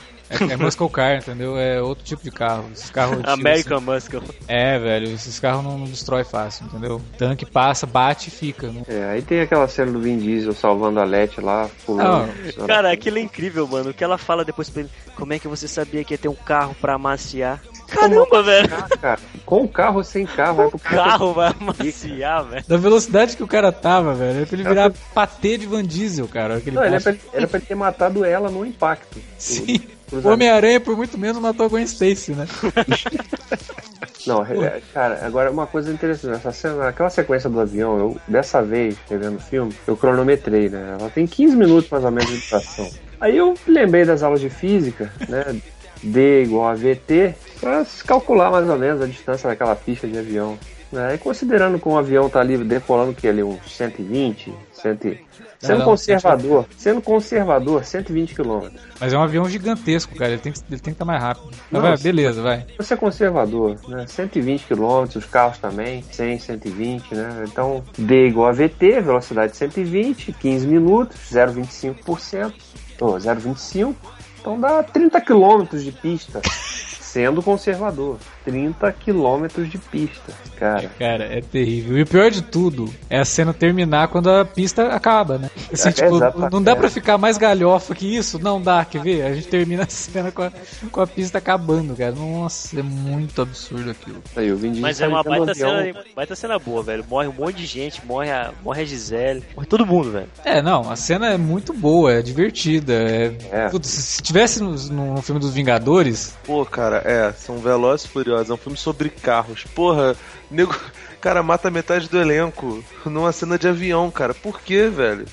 É, 0.49 0.53
é 0.53 0.57
muscle 0.57 0.89
car, 0.89 1.18
entendeu? 1.18 1.57
É 1.57 1.81
outro 1.81 2.03
tipo 2.03 2.23
de 2.23 2.31
carro. 2.31 2.65
Esses 2.73 2.89
carros 2.89 3.19
American 3.26 3.81
Muscle. 3.81 4.19
assim. 4.19 4.34
É, 4.47 4.80
velho, 4.80 5.07
esses 5.10 5.39
carros 5.39 5.64
não, 5.64 5.77
não 5.77 5.85
destrói 5.85 6.23
fácil, 6.23 6.65
entendeu? 6.65 6.97
O 6.97 7.18
tanque 7.18 7.45
passa, 7.45 7.85
bate 7.85 8.30
e 8.30 8.31
fica. 8.31 8.68
Não... 8.68 8.84
É, 8.88 9.11
aí 9.11 9.22
tem 9.22 9.41
aquela 9.41 9.68
cena 9.68 9.91
do 9.91 9.99
Vin 9.99 10.18
Diesel 10.18 10.53
salvando 10.53 10.99
a 10.99 11.03
Letty 11.03 11.41
lá, 11.41 11.69
pulando. 11.85 12.31
Cara, 12.68 12.91
aquilo 12.91 13.18
é 13.18 13.22
incrível, 13.22 13.68
mano. 13.68 13.91
O 13.91 13.93
que 13.93 14.03
ela 14.03 14.18
fala 14.18 14.43
depois 14.43 14.69
pra 14.69 14.81
ele, 14.81 14.89
como 15.15 15.34
é 15.34 15.39
que 15.39 15.47
você 15.47 15.68
sabia 15.68 16.03
que 16.03 16.14
ia 16.14 16.18
ter 16.18 16.30
um 16.30 16.35
carro 16.35 16.76
pra 16.80 16.95
amaciar? 16.95 17.61
Caramba, 17.88 18.41
velho. 18.41 18.69
Cara, 18.99 19.19
com 19.45 19.64
o 19.64 19.68
carro 19.68 19.97
ou 19.97 20.03
sem 20.03 20.26
carro, 20.26 20.55
vai 20.55 20.65
O 20.68 20.69
pro 20.72 20.80
carro 20.80 21.34
vai 21.34 21.53
amaciar, 21.60 22.43
velho. 22.45 22.65
Da 22.68 22.77
velocidade 22.77 23.38
que 23.38 23.43
o 23.43 23.47
cara 23.47 23.72
tava, 23.72 24.14
velho. 24.14 24.41
É 24.41 24.45
pra 24.45 24.55
ele 24.55 24.68
virar 24.68 24.91
patê 25.14 25.57
de 25.57 25.68
Van 25.68 25.84
Diesel, 25.84 26.27
cara. 26.27 26.57
Aquele 26.57 26.76
Não, 26.76 26.84
ele 26.84 26.95
é 26.95 26.99
pra, 26.99 27.15
era 27.34 27.47
pra 27.47 27.60
ele 27.60 27.68
ter 27.68 27.76
matado 27.76 28.26
ela 28.26 28.49
no 28.49 28.65
impacto. 28.65 29.19
Sim. 29.38 29.81
O. 30.14 30.27
Homem-Aranha, 30.27 30.80
por 30.80 30.95
muito 30.95 31.18
menos, 31.18 31.41
matou 31.41 31.65
a 31.65 31.69
Gwen 31.69 31.84
Stacy, 31.84 32.34
né? 32.34 32.48
Não, 34.26 34.45
é, 34.45 34.81
cara, 34.94 35.19
agora 35.26 35.52
uma 35.52 35.68
coisa 35.68 35.91
interessante, 35.91 36.35
essa 36.35 36.52
cena, 36.52 36.88
aquela 36.88 37.10
sequência 37.10 37.49
do 37.49 37.60
avião, 37.60 37.98
eu 37.98 38.18
dessa 38.27 38.61
vez, 38.61 38.95
revendo 39.10 39.38
o 39.38 39.41
filme, 39.41 39.76
eu 39.85 39.98
cronometrei, 39.98 40.69
né? 40.69 40.95
Ela 40.98 41.10
tem 41.10 41.27
15 41.27 41.56
minutos 41.57 41.90
mais 41.90 42.06
ou 42.06 42.11
menos 42.11 42.31
de 42.31 42.48
duração. 42.48 42.90
Aí 43.19 43.35
eu 43.35 43.53
lembrei 43.68 44.06
das 44.06 44.23
aulas 44.23 44.40
de 44.40 44.49
física, 44.49 45.11
né? 45.27 45.60
D 46.02 46.44
igual 46.44 46.68
a 46.68 46.73
VT, 46.73 47.35
pra 47.60 47.84
se 47.85 48.03
calcular 48.03 48.52
mais 48.52 48.69
ou 48.69 48.77
menos 48.77 49.02
a 49.02 49.07
distância 49.07 49.49
daquela 49.49 49.76
pista 49.76 50.07
de 50.07 50.18
avião. 50.18 50.57
Né? 50.91 51.15
E 51.15 51.18
considerando 51.18 51.80
que 51.80 51.88
um 51.88 51.98
avião 51.98 52.30
tá 52.30 52.40
ali 52.40 52.57
decolando 52.57 53.14
que 53.14 53.27
ali 53.27 53.41
uns 53.41 53.60
120, 53.76 54.53
100, 54.73 55.19
sendo 55.64 55.80
não, 55.80 55.85
conservador, 55.85 56.65
sendo 56.77 57.02
conservador, 57.02 57.84
120 57.84 58.35
km. 58.35 58.69
Mas 58.99 59.14
é 59.14 59.18
um 59.18 59.22
avião 59.22 59.48
gigantesco, 59.49 60.15
cara. 60.15 60.31
Ele 60.31 60.41
tem 60.41 60.52
que, 60.52 60.60
ele 60.69 60.80
tem 60.80 60.94
que 60.94 60.95
estar 60.95 61.06
mais 61.06 61.22
rápido. 61.22 61.49
Não, 61.72 61.81
vai, 61.81 61.98
beleza, 61.98 62.41
vai. 62.41 62.65
Você 62.77 62.94
é 62.94 62.98
conservador, 62.98 63.77
né? 63.88 64.06
120 64.06 64.65
km, 64.65 65.03
os 65.15 65.26
carros 65.26 65.57
também, 65.57 66.03
100, 66.11 66.40
120, 66.40 67.15
né? 67.15 67.45
Então, 67.48 67.84
D 67.98 68.27
igual 68.27 68.49
a 68.49 68.52
VT, 68.52 69.02
velocidade 69.02 69.56
120, 69.56 70.34
15 70.34 70.68
minutos, 70.68 71.18
0,25%, 71.31 72.53
ou 72.99 73.15
0,25, 73.15 73.95
então 74.40 74.60
dá 74.60 74.84
30 74.84 75.22
km 75.22 75.65
de 75.72 75.91
pista, 75.91 76.41
sendo 76.99 77.41
conservador. 77.41 78.18
30 78.45 78.91
km 78.94 79.45
de 79.70 79.78
pista, 79.78 80.34
cara. 80.57 80.90
Cara, 80.99 81.24
é 81.26 81.41
terrível. 81.41 81.98
E 81.98 82.02
o 82.02 82.06
pior 82.07 82.30
de 82.30 82.41
tudo 82.41 82.91
é 83.10 83.20
a 83.20 83.26
cena 83.26 83.53
terminar 83.53 84.07
quando 84.10 84.30
a 84.30 84.44
pista 84.45 84.88
acaba, 84.94 85.38
né? 85.38 85.49
Assim, 85.72 85.90
É, 85.90 85.91
tipo, 85.91 86.15
exatamente. 86.15 86.52
não 86.52 86.61
dá 86.61 86.76
pra 86.76 86.90
ficar 86.90 87.18
mais 87.18 87.38
galhofa 87.38 87.95
que 87.95 88.15
isso? 88.15 88.40
Não 88.40 88.61
dá, 88.61 88.84
quer 88.86 89.02
ver? 89.02 89.22
A 89.24 89.34
gente 89.34 89.48
termina 89.48 89.84
a 89.84 89.88
cena 89.90 90.32
com 90.32 90.44
a, 90.44 90.52
com 90.91 91.02
a 91.02 91.07
pista 91.07 91.38
acabando, 91.38 91.95
cara. 91.95 92.11
Nossa, 92.11 92.80
é 92.80 92.84
muito 92.84 93.41
absurdo 93.41 93.91
aquilo. 93.91 94.22
Aí, 94.36 94.52
Vin 94.53 94.72
Diesel 94.72 94.82
Mas 94.82 95.02
é 95.02 95.07
uma 95.07 95.24
baita 95.24 95.52
avião. 95.52 95.70
cena, 95.82 96.03
baita 96.15 96.36
cena 96.36 96.60
boa, 96.60 96.84
velho. 96.84 97.06
Morre 97.10 97.28
um 97.28 97.34
monte 97.34 97.56
de 97.57 97.65
gente, 97.65 98.06
morre 98.06 98.30
a, 98.32 98.52
morre 98.64 98.82
a 98.82 98.86
Gisele, 98.86 99.44
morre 99.56 99.68
todo 99.68 99.86
mundo, 99.86 100.11
velho. 100.11 100.28
É, 100.45 100.61
não, 100.61 100.90
a 100.90 100.95
cena 100.95 101.28
é 101.34 101.38
muito 101.38 101.74
boa, 101.74 102.14
é 102.14 102.22
divertida. 102.22 102.94
É... 102.94 103.34
É. 103.52 103.70
Putz, 103.70 103.90
se 103.90 104.02
se 104.14 104.22
tivesse 104.22 104.61
no, 104.61 104.72
no 105.15 105.22
filme 105.22 105.40
dos 105.41 105.53
Vingadores, 105.53 106.36
Pô, 106.45 106.65
cara, 106.65 106.98
é, 107.06 107.32
são 107.34 107.57
Velozes 107.57 108.06
e 108.06 108.10
Furiosos, 108.34 108.49
é 108.49 108.53
um 108.53 108.57
filme 108.57 108.77
sobre 108.77 109.10
carros. 109.10 109.64
Porra, 109.76 110.15
nego, 110.49 110.76
cara, 111.22 111.43
mata 111.43 111.69
metade 111.69 112.10
do 112.10 112.19
elenco 112.19 112.84
numa 113.05 113.31
cena 113.31 113.57
de 113.57 113.68
avião, 113.68 114.10
cara. 114.10 114.34
Por 114.34 114.60
quê, 114.61 114.89
velho? 114.89 115.26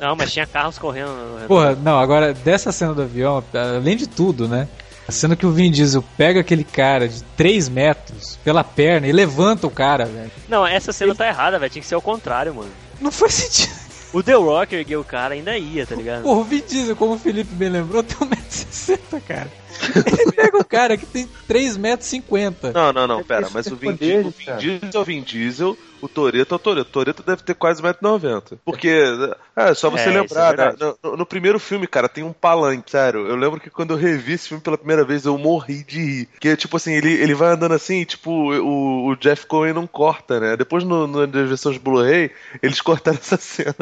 Não, 0.00 0.14
mas 0.16 0.32
tinha 0.32 0.46
carros 0.46 0.78
correndo. 0.78 1.08
no- 1.10 1.46
Porra, 1.46 1.74
não, 1.74 1.98
agora 1.98 2.32
dessa 2.32 2.72
cena 2.72 2.94
do 2.94 3.02
avião, 3.02 3.42
além 3.52 3.96
de 3.96 4.06
tudo, 4.06 4.48
né? 4.48 4.66
A 5.06 5.12
cena 5.12 5.34
que 5.34 5.44
o 5.44 5.50
Vin 5.50 5.70
Diesel 5.70 6.02
pega 6.16 6.40
aquele 6.40 6.62
cara 6.64 7.08
de 7.08 7.22
3 7.36 7.68
metros 7.68 8.38
pela 8.44 8.62
perna 8.62 9.08
e 9.08 9.12
levanta 9.12 9.66
o 9.66 9.70
cara, 9.70 10.06
velho. 10.06 10.30
Não, 10.48 10.64
essa 10.66 10.92
cena 10.92 11.14
tá 11.14 11.26
errada, 11.26 11.58
velho. 11.58 11.70
Tinha 11.70 11.82
que 11.82 11.88
ser 11.88 11.96
ao 11.96 12.00
contrário, 12.02 12.54
mano. 12.54 12.70
Não 13.00 13.10
faz 13.10 13.34
sentido. 13.34 13.74
O 14.12 14.22
The 14.22 14.34
Rock 14.34 14.74
ergueu 14.74 15.00
o 15.00 15.04
cara, 15.04 15.34
ainda 15.34 15.56
ia, 15.58 15.84
tá 15.86 15.94
ligado? 15.96 16.22
Porra, 16.22 16.40
o 16.40 16.44
Vin 16.44 16.62
Diesel, 16.66 16.96
como 16.96 17.14
o 17.14 17.18
Felipe 17.18 17.52
bem 17.54 17.68
lembrou, 17.68 18.02
tem 18.02 18.16
1,60m, 18.16 19.20
cara. 19.26 19.50
Ele 20.06 20.32
pega 20.32 20.58
o 20.58 20.64
cara 20.64 20.96
que 20.96 21.06
tem 21.06 21.28
3,50m. 21.48 22.72
Não, 22.74 22.92
não, 22.92 23.06
não, 23.06 23.20
É 23.20 23.24
pera, 23.24 23.48
mas 23.52 23.66
o 23.66 23.74
é 23.74 23.76
Vin, 23.76 23.86
poder, 23.92 24.22
Di- 24.22 24.28
o 24.28 24.30
Vin. 24.30 24.56
Diesel 24.58 24.90
é 24.94 24.98
o 24.98 25.04
Vin 25.04 25.22
Diesel, 25.22 25.78
o 26.00 26.08
Toreto 26.08 26.54
é 26.54 26.56
o 26.56 26.58
Toreto. 26.58 26.88
O 26.88 26.92
Toreto 26.92 27.22
deve 27.22 27.42
ter 27.42 27.54
quase 27.54 27.82
1,90m. 27.82 28.58
Porque, 28.64 29.02
é 29.56 29.74
só 29.74 29.90
você 29.90 30.04
É, 30.08 30.12
é 30.14 30.20
lembrar, 30.20 30.56
né, 30.56 30.64
verdade. 30.68 30.96
no, 31.02 31.16
no 31.18 31.26
primeiro 31.26 31.58
filme, 31.58 31.86
cara, 31.86 32.08
tem 32.08 32.24
um 32.24 32.32
palanque, 32.32 32.90
sério. 32.90 33.26
Eu 33.26 33.36
lembro 33.36 33.60
que 33.60 33.68
quando 33.68 33.90
eu 33.92 33.96
revi 33.98 34.32
esse 34.32 34.48
filme 34.48 34.62
pela 34.62 34.78
primeira 34.78 35.04
vez, 35.04 35.24
eu 35.26 35.36
morri 35.36 35.84
de 35.84 35.98
rir. 36.00 36.28
Que, 36.40 36.56
tipo 36.56 36.76
assim, 36.76 36.92
ele, 36.94 37.12
ele 37.12 37.34
vai 37.34 37.52
andando 37.52 37.72
assim, 37.74 38.02
tipo, 38.04 38.30
o, 38.30 39.08
o 39.08 39.16
Jeff 39.16 39.46
Cohen 39.46 39.74
não 39.74 39.86
corta, 39.86 40.40
né? 40.40 40.56
Depois, 40.56 40.84
no, 40.84 41.06
no, 41.06 41.26
nas 41.26 41.48
versões 41.48 41.76
Blu-ray, 41.76 42.30
eles 42.62 42.80
cortaram 42.80 43.18
essa 43.18 43.36
cena. 43.36 43.74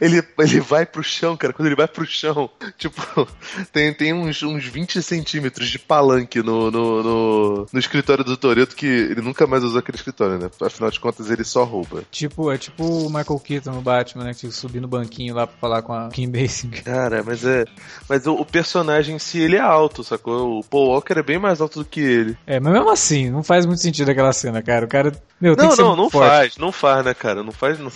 Ele, 0.00 0.22
ele 0.38 0.60
vai 0.60 0.86
pro 0.86 1.02
chão, 1.02 1.36
cara, 1.36 1.52
quando 1.52 1.66
ele 1.66 1.76
vai 1.76 1.86
pro 1.88 2.06
chão, 2.06 2.48
tipo, 2.78 3.02
tem, 3.72 3.92
tem 3.92 4.12
uns, 4.14 4.42
uns 4.42 4.64
20 4.64 4.87
centímetros 5.02 5.68
de 5.68 5.78
palanque 5.78 6.42
no, 6.42 6.70
no, 6.70 7.02
no, 7.02 7.66
no 7.72 7.78
escritório 7.78 8.24
do 8.24 8.36
Toreto 8.36 8.74
que 8.76 8.86
ele 8.86 9.20
nunca 9.20 9.46
mais 9.46 9.62
usou 9.62 9.78
aquele 9.78 9.96
escritório, 9.96 10.38
né? 10.38 10.50
Afinal 10.62 10.90
de 10.90 11.00
contas, 11.00 11.30
ele 11.30 11.44
só 11.44 11.64
rouba. 11.64 12.02
Tipo, 12.10 12.50
é 12.50 12.58
tipo 12.58 12.84
o 12.84 13.06
Michael 13.08 13.40
Keaton 13.40 13.72
no 13.72 13.82
Batman, 13.82 14.24
né? 14.24 14.32
Que 14.32 14.40
tinha 14.40 14.50
que 14.50 14.56
subir 14.56 14.80
no 14.80 14.88
banquinho 14.88 15.34
lá 15.34 15.46
pra 15.46 15.56
falar 15.58 15.82
com 15.82 15.92
a 15.92 16.08
Kim 16.08 16.30
Basinger. 16.30 16.82
Cara, 16.84 17.22
mas 17.24 17.44
é. 17.44 17.64
Mas 18.08 18.26
o, 18.26 18.34
o 18.34 18.44
personagem 18.44 19.16
em 19.16 19.18
si, 19.18 19.40
ele 19.40 19.56
é 19.56 19.60
alto, 19.60 20.02
sacou? 20.04 20.58
O 20.60 20.64
Paul 20.64 20.88
Walker 20.88 21.18
é 21.18 21.22
bem 21.22 21.38
mais 21.38 21.60
alto 21.60 21.80
do 21.80 21.84
que 21.84 22.00
ele. 22.00 22.36
É, 22.46 22.58
mas 22.60 22.72
mesmo 22.72 22.90
assim, 22.90 23.30
não 23.30 23.42
faz 23.42 23.66
muito 23.66 23.82
sentido 23.82 24.10
aquela 24.10 24.32
cena, 24.32 24.62
cara. 24.62 24.84
O 24.84 24.88
cara. 24.88 25.12
Meu, 25.40 25.54
tem 25.54 25.64
Não, 25.64 25.70
que 25.70 25.76
ser 25.76 25.82
não, 25.82 25.88
muito 25.90 26.02
não 26.02 26.10
forte. 26.10 26.30
faz, 26.30 26.56
não 26.56 26.72
faz, 26.72 27.04
né, 27.04 27.14
cara? 27.14 27.42
Não 27.42 27.52
faz. 27.52 27.78
Não, 27.78 27.90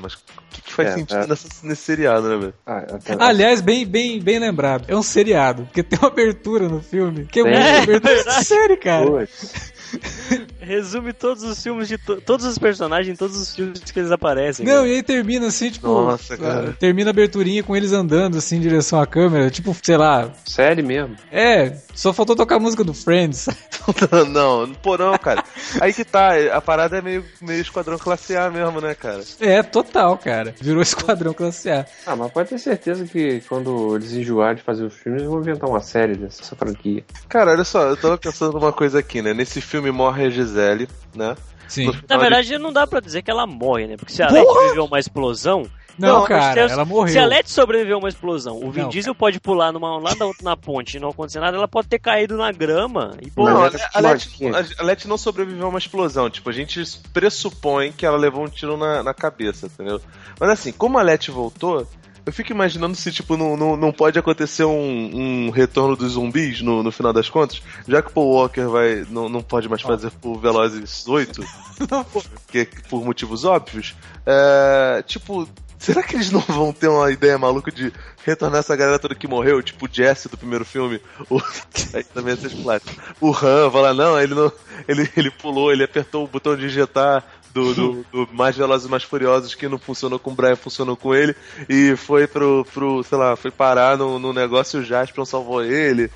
mas 0.00 0.14
que, 0.14 0.22
que 0.45 0.45
faz 0.76 0.88
É, 0.90 0.92
sentido 0.94 1.22
é. 1.22 1.26
nessa- 1.26 1.48
nesse 1.62 1.82
seriado, 1.82 2.28
né, 2.28 2.36
velho? 2.36 2.54
Ah, 2.66 2.78
até- 2.78 3.16
Aliás, 3.18 3.60
bem, 3.60 3.84
bem, 3.86 4.20
bem 4.20 4.38
lembrado. 4.38 4.84
É 4.88 4.94
um 4.96 5.02
seriado, 5.02 5.64
porque 5.64 5.82
tem 5.82 5.98
uma 5.98 6.08
abertura 6.08 6.68
no 6.68 6.80
filme 6.80 7.24
que 7.26 7.40
é 7.40 7.42
Tem. 7.42 7.52
muito 7.52 7.64
É, 7.66 7.78
abertura 7.82 8.24
de 8.24 8.44
série, 8.44 8.76
cara. 8.76 9.06
Putz. 9.06 9.72
resume 10.60 11.12
todos 11.12 11.42
os 11.42 11.62
filmes 11.62 11.88
de 11.88 11.98
to- 11.98 12.20
todos 12.20 12.44
os 12.44 12.58
personagens 12.58 13.18
todos 13.18 13.36
os 13.36 13.54
filmes 13.54 13.78
que 13.80 13.98
eles 13.98 14.10
aparecem. 14.10 14.66
Não, 14.66 14.76
cara. 14.76 14.88
e 14.88 14.94
aí 14.96 15.02
termina 15.02 15.46
assim, 15.46 15.70
tipo. 15.70 15.86
Nossa, 15.86 16.36
cara. 16.36 16.76
Termina 16.78 17.10
a 17.10 17.12
aberturinha 17.12 17.62
com 17.62 17.76
eles 17.76 17.92
andando 17.92 18.36
assim 18.38 18.56
em 18.56 18.60
direção 18.60 19.00
à 19.00 19.06
câmera. 19.06 19.50
Tipo, 19.50 19.76
sei 19.82 19.96
lá. 19.96 20.30
Série 20.44 20.82
mesmo. 20.82 21.16
É, 21.30 21.76
só 21.94 22.12
faltou 22.12 22.34
tocar 22.36 22.56
a 22.56 22.60
música 22.60 22.82
do 22.84 22.92
Friends. 22.94 23.46
não, 24.28 24.72
pô, 24.74 24.96
não, 24.98 25.16
cara. 25.18 25.44
Aí 25.80 25.92
que 25.92 26.04
tá, 26.04 26.30
a 26.52 26.60
parada 26.60 26.98
é 26.98 27.02
meio, 27.02 27.24
meio 27.40 27.60
esquadrão 27.60 27.98
classe 27.98 28.36
A 28.36 28.50
mesmo, 28.50 28.80
né, 28.80 28.94
cara? 28.94 29.22
É, 29.40 29.62
total, 29.62 30.18
cara. 30.18 30.54
Virou 30.60 30.82
esquadrão 30.82 31.32
classe 31.32 31.70
A. 31.70 31.86
Ah, 32.06 32.16
mas 32.16 32.30
pode 32.32 32.48
ter 32.48 32.58
certeza 32.58 33.04
que 33.04 33.40
quando 33.48 33.96
eles 33.96 34.12
enjoarem 34.12 34.56
de 34.56 34.62
fazer 34.62 34.84
os 34.84 34.94
filmes, 34.94 35.22
eles 35.22 35.30
vão 35.30 35.40
inventar 35.40 35.68
uma 35.68 35.80
série 35.80 36.16
dessa 36.16 36.56
franquia. 36.56 37.04
Cara, 37.28 37.52
olha 37.52 37.64
só, 37.64 37.82
eu 37.88 37.96
tava 37.96 38.18
pensando 38.18 38.52
numa 38.58 38.72
coisa 38.72 38.98
aqui, 38.98 39.22
né? 39.22 39.32
Nesse 39.32 39.60
filme 39.60 39.75
morre 39.90 40.26
a 40.26 40.30
Gisele, 40.30 40.88
né? 41.14 41.36
Sim. 41.68 41.90
Na 42.08 42.16
verdade, 42.16 42.58
não 42.58 42.72
dá 42.72 42.86
pra 42.86 43.00
dizer 43.00 43.22
que 43.22 43.30
ela 43.30 43.46
morre, 43.46 43.86
né? 43.86 43.96
Porque 43.96 44.12
se 44.12 44.22
a 44.22 44.28
Porra! 44.28 44.40
Letty 44.42 44.68
viveu 44.68 44.84
uma 44.84 44.98
explosão. 44.98 45.66
Não, 45.98 46.20
mas 46.20 46.28
cara, 46.28 46.68
se- 46.68 46.74
ela 46.74 46.84
morreu. 46.84 47.08
Se 47.12 47.18
a 47.18 47.24
Letty 47.24 47.50
sobreviveu 47.50 47.96
a 47.96 47.98
uma 47.98 48.08
explosão, 48.10 48.60
o 48.62 48.70
Vin 48.70 48.82
Não, 48.82 48.88
Diesel 48.90 49.14
pode 49.14 49.40
pular 49.40 49.72
numa, 49.72 49.98
lá 49.98 50.12
da 50.14 50.26
outra 50.26 50.44
na 50.44 50.54
ponte 50.54 50.96
e 50.98 51.00
não 51.00 51.08
acontecer 51.08 51.40
nada, 51.40 51.56
ela 51.56 51.66
pode 51.66 51.88
ter 51.88 51.98
caído 51.98 52.36
na 52.36 52.52
grama 52.52 53.16
e 53.22 53.26
Não, 53.28 53.32
pô, 53.34 53.48
a, 53.48 53.70
a, 53.94 54.00
Letty, 54.00 54.30
a 54.78 54.82
Letty 54.82 55.08
não 55.08 55.16
sobreviveu 55.16 55.64
a 55.64 55.68
uma 55.70 55.78
explosão. 55.78 56.28
Tipo, 56.28 56.50
a 56.50 56.52
gente 56.52 56.82
pressupõe 57.14 57.92
que 57.92 58.04
ela 58.04 58.18
levou 58.18 58.44
um 58.44 58.48
tiro 58.48 58.76
na, 58.76 59.02
na 59.02 59.14
cabeça, 59.14 59.66
entendeu? 59.66 60.00
Mas 60.38 60.50
assim, 60.50 60.70
como 60.70 60.98
a 60.98 61.02
Letty 61.02 61.30
voltou, 61.30 61.86
eu 62.26 62.32
fico 62.32 62.50
imaginando 62.50 62.96
se, 62.96 63.12
tipo, 63.12 63.36
não, 63.36 63.56
não, 63.56 63.76
não 63.76 63.92
pode 63.92 64.18
acontecer 64.18 64.64
um, 64.64 65.46
um 65.46 65.50
retorno 65.50 65.94
dos 65.94 66.14
zumbis 66.14 66.60
no, 66.60 66.82
no 66.82 66.90
final 66.90 67.12
das 67.12 67.30
contas, 67.30 67.62
já 67.86 68.02
que 68.02 68.08
o 68.08 68.12
Paul 68.12 68.32
Walker 68.32 68.66
vai, 68.66 69.06
não, 69.08 69.28
não 69.28 69.40
pode 69.40 69.68
mais 69.68 69.80
fazer 69.80 70.10
por 70.10 70.40
Velozes 70.40 71.06
8, 71.06 71.40
porque, 72.12 72.68
por 72.90 73.04
motivos 73.04 73.44
óbvios. 73.44 73.94
É, 74.26 75.04
tipo, 75.06 75.48
será 75.78 76.02
que 76.02 76.16
eles 76.16 76.32
não 76.32 76.40
vão 76.40 76.72
ter 76.72 76.88
uma 76.88 77.12
ideia 77.12 77.38
maluca 77.38 77.70
de 77.70 77.92
retornar 78.24 78.58
essa 78.58 78.74
galera 78.74 78.98
toda 78.98 79.14
que 79.14 79.28
morreu? 79.28 79.62
Tipo 79.62 79.86
o 79.86 79.88
Jesse 79.90 80.28
do 80.28 80.36
primeiro 80.36 80.64
filme. 80.64 81.00
O, 81.30 81.40
aí 81.94 82.02
também 82.02 82.36
pláticas. 82.36 82.96
O 83.20 83.30
Han 83.30 83.70
lá, 83.72 83.94
não, 83.94 84.20
ele 84.20 84.34
não. 84.34 84.50
Ele, 84.88 85.08
ele 85.16 85.30
pulou, 85.30 85.72
ele 85.72 85.84
apertou 85.84 86.24
o 86.24 86.28
botão 86.28 86.56
de 86.56 86.66
injetar. 86.66 87.24
Do, 87.56 87.74
do, 87.74 88.06
do 88.12 88.28
Mais 88.32 88.54
Velozes 88.54 88.86
e 88.86 88.90
Mais 88.90 89.02
Furiosos 89.02 89.54
que 89.54 89.66
não 89.66 89.78
funcionou 89.78 90.18
com 90.18 90.30
o 90.30 90.34
Brian, 90.34 90.56
funcionou 90.56 90.96
com 90.96 91.14
ele 91.14 91.34
e 91.68 91.96
foi 91.96 92.26
pro, 92.26 92.66
pro 92.72 93.02
sei 93.02 93.16
lá, 93.16 93.34
foi 93.34 93.50
parar 93.50 93.96
no, 93.96 94.18
no 94.18 94.32
negócio 94.32 94.78
e 94.78 94.82
o 94.82 94.84
Jaspion 94.84 95.24
salvou 95.24 95.64
ele 95.64 96.10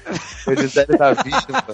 a 0.47 0.55
Gisele 0.55 0.99
tá 0.99 1.13
vítima 1.15 1.65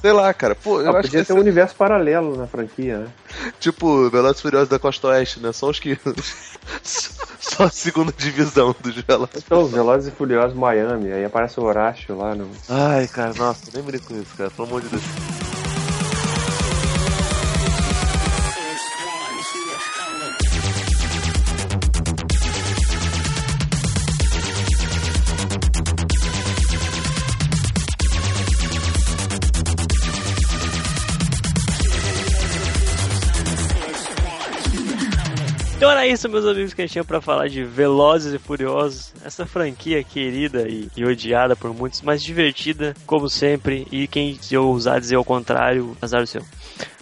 sei 0.00 0.12
lá, 0.12 0.32
cara, 0.32 0.54
pô, 0.54 0.80
eu 0.80 0.88
Ah, 0.88 0.98
acho 0.98 1.08
podia 1.08 1.20
que 1.20 1.26
ter 1.26 1.32
um 1.32 1.40
universo 1.40 1.74
paralelo 1.74 2.36
na 2.36 2.46
franquia, 2.46 2.98
né? 2.98 3.08
Tipo, 3.58 4.08
Velozes 4.10 4.38
e 4.38 4.42
Furiosos 4.42 4.68
da 4.68 4.78
Costa 4.78 5.08
Oeste, 5.08 5.40
né? 5.40 5.52
Só 5.52 5.68
os 5.68 5.78
que. 5.78 5.98
Só 7.38 7.64
a 7.64 7.70
segunda 7.70 8.12
divisão 8.16 8.74
dos 8.80 8.94
Velozes. 8.96 9.42
Então, 9.44 9.66
Velozes 9.66 10.12
e 10.12 10.16
Furiosos 10.16 10.56
Miami, 10.56 11.12
aí 11.12 11.24
aparece 11.24 11.60
o 11.60 11.62
Horácio 11.62 12.16
lá 12.16 12.34
no... 12.34 12.48
Ai, 12.68 13.06
cara, 13.06 13.32
nossa, 13.34 13.70
nem 13.72 13.82
brinco 13.82 14.06
com 14.06 14.20
isso, 14.20 14.34
cara, 14.36 14.50
pelo 14.50 14.68
amor 14.68 14.80
de 14.82 14.88
Deus. 14.88 15.55
Era 36.06 36.14
isso, 36.14 36.28
meus 36.28 36.46
amigos, 36.46 36.72
que 36.72 36.80
a 36.80 36.84
gente 36.84 36.92
tinha 36.92 37.04
pra 37.04 37.20
falar 37.20 37.48
de 37.48 37.64
Velozes 37.64 38.32
e 38.32 38.38
Furiosos. 38.38 39.12
Essa 39.24 39.44
franquia 39.44 40.04
querida 40.04 40.68
e, 40.68 40.88
e 40.96 41.04
odiada 41.04 41.56
por 41.56 41.74
muitos, 41.74 42.00
mas 42.00 42.22
divertida, 42.22 42.94
como 43.04 43.28
sempre. 43.28 43.86
E 43.90 44.06
quem 44.06 44.38
ousar 44.56 45.00
dizer 45.00 45.16
ao 45.16 45.24
contrário, 45.24 45.96
azar 46.00 46.22
o 46.22 46.26
seu. 46.26 46.42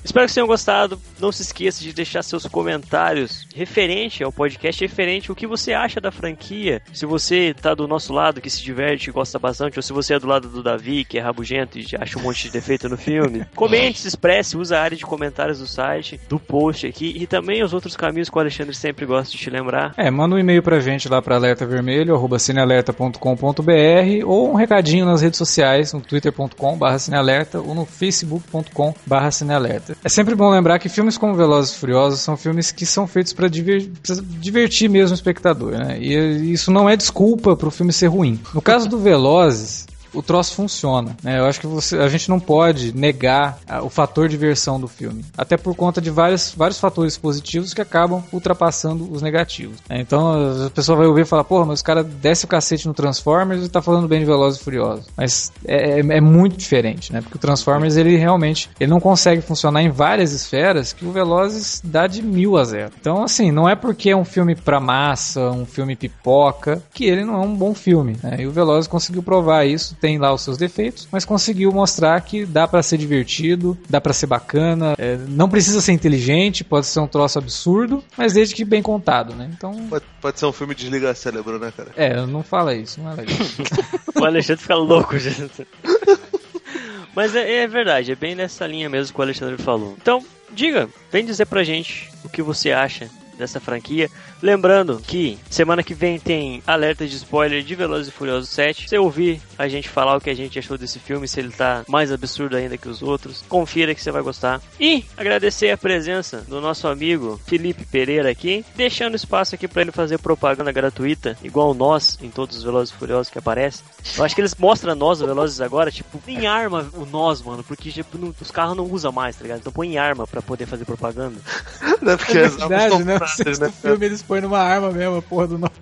Espero 0.04 0.26
que 0.26 0.32
vocês 0.32 0.34
tenham 0.34 0.46
gostado. 0.46 1.00
Não 1.18 1.32
se 1.32 1.42
esqueça 1.42 1.82
de 1.82 1.92
deixar 1.92 2.22
seus 2.22 2.46
comentários 2.46 3.48
referente 3.54 4.22
ao 4.22 4.30
podcast, 4.30 4.84
referente 4.84 5.30
ao 5.30 5.36
que 5.36 5.46
você 5.46 5.72
acha 5.72 6.00
da 6.00 6.12
franquia. 6.12 6.82
Se 6.92 7.06
você 7.06 7.54
tá 7.54 7.74
do 7.74 7.88
nosso 7.88 8.12
lado, 8.12 8.40
que 8.40 8.50
se 8.50 8.62
diverte, 8.62 9.10
gosta 9.10 9.38
bastante, 9.38 9.78
ou 9.78 9.82
se 9.82 9.92
você 9.92 10.14
é 10.14 10.18
do 10.18 10.26
lado 10.26 10.48
do 10.48 10.62
Davi, 10.62 11.04
que 11.04 11.18
é 11.18 11.22
rabugento 11.22 11.78
e 11.78 11.86
acha 11.98 12.18
um 12.18 12.22
monte 12.22 12.44
de 12.44 12.50
defeito 12.50 12.88
no 12.88 12.98
filme, 12.98 13.46
comente, 13.56 14.00
se 14.00 14.08
expresse, 14.08 14.58
usa 14.58 14.78
a 14.78 14.82
área 14.82 14.96
de 14.96 15.04
comentários 15.04 15.58
do 15.58 15.66
site, 15.66 16.20
do 16.28 16.38
post 16.38 16.86
aqui 16.86 17.14
e 17.16 17.26
também 17.26 17.62
os 17.62 17.72
outros 17.72 17.96
caminhos 17.96 18.28
que 18.28 18.36
o 18.36 18.40
Alexandre 18.40 18.74
sempre 18.74 19.06
gosta 19.06 19.32
de 19.32 19.38
te 19.38 19.48
lembrar. 19.48 19.94
É, 19.96 20.10
manda 20.10 20.34
um 20.34 20.38
e-mail 20.38 20.62
pra 20.62 20.80
gente 20.80 21.08
lá 21.08 21.22
pra 21.22 21.36
alertavermelho, 21.36 22.14
arroba 22.14 22.38
cinealerta.com.br 22.38 24.26
ou 24.26 24.50
um 24.50 24.54
recadinho 24.54 25.06
nas 25.06 25.22
redes 25.22 25.38
sociais, 25.38 25.94
no 25.94 26.00
twitter.com 26.00 26.76
barra 26.76 26.98
cinealerta 26.98 27.58
ou 27.58 27.74
no 27.74 27.86
facebook.com 27.86 28.94
barra 29.06 29.30
cinealerta. 29.30 29.93
É 30.02 30.08
sempre 30.08 30.34
bom 30.34 30.50
lembrar 30.50 30.78
que 30.78 30.88
filmes 30.88 31.16
como 31.16 31.34
Velozes 31.34 31.74
e 31.74 31.78
Furiosos 31.78 32.20
são 32.20 32.36
filmes 32.36 32.72
que 32.72 32.84
são 32.86 33.06
feitos 33.06 33.32
pra 33.32 33.48
divertir 33.48 34.88
mesmo 34.88 35.12
o 35.12 35.14
espectador, 35.14 35.72
né? 35.72 35.98
E 36.00 36.52
isso 36.52 36.70
não 36.70 36.88
é 36.88 36.96
desculpa 36.96 37.56
pro 37.56 37.70
filme 37.70 37.92
ser 37.92 38.08
ruim. 38.08 38.40
No 38.52 38.60
caso 38.60 38.88
do 38.88 38.98
Velozes, 38.98 39.86
o 40.14 40.22
troço 40.22 40.54
funciona. 40.54 41.16
Né? 41.22 41.38
Eu 41.38 41.46
acho 41.46 41.60
que 41.60 41.66
você, 41.66 41.98
a 41.98 42.08
gente 42.08 42.28
não 42.28 42.38
pode 42.40 42.96
negar 42.96 43.58
ah, 43.68 43.82
o 43.82 43.90
fator 43.90 44.28
diversão 44.28 44.80
do 44.80 44.88
filme. 44.88 45.24
Até 45.36 45.56
por 45.56 45.74
conta 45.74 46.00
de 46.00 46.10
vários, 46.10 46.54
vários 46.56 46.78
fatores 46.78 47.16
positivos 47.16 47.74
que 47.74 47.80
acabam 47.80 48.22
ultrapassando 48.32 49.10
os 49.12 49.22
negativos. 49.22 49.76
né? 49.88 50.00
Então 50.00 50.66
a 50.66 50.70
pessoa 50.70 50.96
vai 50.98 51.06
ouvir 51.06 51.22
e 51.22 51.24
falar, 51.24 51.44
porra, 51.44 51.66
mas 51.66 51.78
os 51.78 51.82
caras 51.82 52.06
desce 52.06 52.44
o 52.44 52.48
cacete 52.48 52.86
no 52.86 52.94
Transformers 52.94 53.64
e 53.64 53.68
tá 53.68 53.80
falando 53.82 54.06
bem 54.08 54.20
de 54.20 54.26
Velozes 54.26 54.60
e 54.60 54.64
Furiosos. 54.64 55.06
Mas 55.16 55.52
é, 55.66 56.00
é- 56.00 56.16
é 56.16 56.20
muito 56.20 56.56
diferente, 56.56 57.12
né? 57.12 57.20
Porque 57.20 57.36
o 57.36 57.40
Transformers, 57.40 57.96
ele 57.96 58.16
realmente 58.16 58.70
ele 58.78 58.90
não 58.90 59.00
consegue 59.00 59.40
funcionar 59.42 59.82
em 59.82 59.90
várias 59.90 60.32
esferas 60.32 60.92
que 60.92 61.04
o 61.04 61.10
Velozes 61.12 61.80
dá 61.84 62.06
de 62.06 62.22
mil 62.22 62.56
a 62.56 62.64
zero. 62.64 62.92
Então, 63.00 63.22
assim, 63.24 63.50
não 63.50 63.68
é 63.68 63.74
porque 63.74 64.10
é 64.10 64.16
um 64.16 64.24
filme 64.24 64.54
pra 64.54 64.78
massa, 64.80 65.50
um 65.50 65.66
filme 65.66 65.96
pipoca, 65.96 66.82
que 66.92 67.04
ele 67.04 67.24
não 67.24 67.34
é 67.34 67.40
um 67.46 67.54
bom 67.54 67.74
filme. 67.74 68.16
Né? 68.22 68.36
E 68.40 68.46
o 68.46 68.50
Velozes 68.52 68.86
conseguiu 68.88 69.22
provar 69.22 69.64
isso, 69.66 69.94
tem 70.04 70.18
lá 70.18 70.34
os 70.34 70.42
seus 70.42 70.58
defeitos, 70.58 71.08
mas 71.10 71.24
conseguiu 71.24 71.72
mostrar 71.72 72.20
que 72.20 72.44
dá 72.44 72.68
pra 72.68 72.82
ser 72.82 72.98
divertido, 72.98 73.74
dá 73.88 74.02
pra 74.02 74.12
ser 74.12 74.26
bacana, 74.26 74.94
é, 74.98 75.16
não 75.28 75.48
precisa 75.48 75.80
ser 75.80 75.92
inteligente, 75.92 76.62
pode 76.62 76.84
ser 76.84 77.00
um 77.00 77.06
troço 77.06 77.38
absurdo, 77.38 78.04
mas 78.14 78.34
desde 78.34 78.54
que 78.54 78.66
bem 78.66 78.82
contado, 78.82 79.34
né? 79.34 79.50
Então, 79.56 79.72
Pode, 79.88 80.04
pode 80.20 80.38
ser 80.38 80.44
um 80.44 80.52
filme 80.52 80.74
desligar 80.74 81.16
cérebro, 81.16 81.58
né, 81.58 81.72
cara? 81.74 81.90
é, 81.96 82.14
não 82.26 82.42
fala 82.42 82.74
isso, 82.74 83.00
não 83.00 83.12
é 83.12 83.14
legal. 83.14 83.38
O 84.20 84.24
Alexandre 84.26 84.60
fica 84.60 84.74
louco, 84.74 85.18
gente. 85.18 85.66
Mas 87.16 87.34
é, 87.34 87.62
é 87.62 87.66
verdade, 87.66 88.12
é 88.12 88.14
bem 88.14 88.34
nessa 88.34 88.66
linha 88.66 88.90
mesmo 88.90 89.14
que 89.14 89.20
o 89.20 89.22
Alexandre 89.22 89.56
falou. 89.62 89.96
Então, 90.00 90.22
diga, 90.52 90.86
vem 91.10 91.24
dizer 91.24 91.46
pra 91.46 91.64
gente 91.64 92.10
o 92.22 92.28
que 92.28 92.42
você 92.42 92.72
acha 92.72 93.08
dessa 93.38 93.60
franquia. 93.60 94.10
Lembrando 94.42 95.00
que 95.06 95.38
semana 95.50 95.82
que 95.82 95.94
vem 95.94 96.18
tem 96.18 96.62
alerta 96.66 97.06
de 97.06 97.16
spoiler 97.16 97.62
de 97.62 97.74
Velozes 97.74 98.08
e 98.08 98.10
Furiosos 98.10 98.48
7. 98.50 98.88
Se 98.88 98.98
ouvir 98.98 99.40
a 99.58 99.68
gente 99.68 99.88
falar 99.88 100.16
o 100.16 100.20
que 100.20 100.30
a 100.30 100.34
gente 100.34 100.58
achou 100.58 100.76
desse 100.78 100.98
filme, 100.98 101.26
se 101.28 101.40
ele 101.40 101.50
tá 101.50 101.84
mais 101.88 102.12
absurdo 102.12 102.56
ainda 102.56 102.76
que 102.76 102.88
os 102.88 103.02
outros, 103.02 103.44
confira 103.48 103.94
que 103.94 104.02
você 104.02 104.10
vai 104.10 104.22
gostar. 104.22 104.60
E 104.78 105.04
agradecer 105.16 105.70
a 105.70 105.78
presença 105.78 106.38
do 106.48 106.60
nosso 106.60 106.86
amigo 106.88 107.40
Felipe 107.46 107.84
Pereira 107.84 108.30
aqui, 108.30 108.64
deixando 108.76 109.14
espaço 109.16 109.54
aqui 109.54 109.66
pra 109.68 109.82
ele 109.82 109.92
fazer 109.92 110.18
propaganda 110.18 110.72
gratuita, 110.72 111.36
igual 111.42 111.74
nós 111.74 112.18
em 112.22 112.30
todos 112.30 112.56
os 112.58 112.62
Velozes 112.64 112.94
e 112.94 112.98
Furiosos 112.98 113.30
que 113.30 113.38
aparecem. 113.38 113.84
Eu 114.16 114.24
acho 114.24 114.34
que 114.34 114.40
eles 114.40 114.54
mostram 114.54 114.94
nós, 114.94 115.20
os 115.20 115.26
Velozes 115.26 115.60
agora, 115.60 115.90
tipo, 115.90 116.20
em 116.28 116.46
arma 116.46 116.88
o 116.94 117.04
nós, 117.06 117.40
mano, 117.42 117.62
porque 117.64 117.90
tipo, 117.90 118.18
não- 118.18 118.34
os 118.40 118.50
carros 118.50 118.76
não 118.76 118.84
usam 118.84 119.10
mais, 119.12 119.36
tá 119.36 119.42
ligado? 119.42 119.58
Então 119.60 119.72
põe 119.72 119.88
em 119.94 119.98
arma 119.98 120.26
pra 120.26 120.42
poder 120.42 120.66
fazer 120.66 120.84
propaganda. 120.84 121.36
Não 122.02 122.12
é 122.12 122.16
porque 122.16 122.36
É 122.36 122.48
verdade, 122.48 123.04
né? 123.04 123.18
No 123.24 123.36
pratas, 123.36 123.58
né, 123.58 123.66
cara? 123.66 123.80
filme 123.80 124.06
eles 124.06 124.22
põem 124.22 124.40
numa 124.40 124.58
arma 124.60 124.90
mesmo, 124.90 125.16
a 125.16 125.22
porra 125.22 125.46
do 125.46 125.58
nó. 125.58 125.68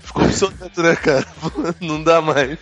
Ficou 0.00 0.24
obsoleto, 0.24 0.82
né, 0.82 0.96
cara? 0.96 1.26
Não 1.80 2.02
dá 2.02 2.20
mais. 2.20 2.58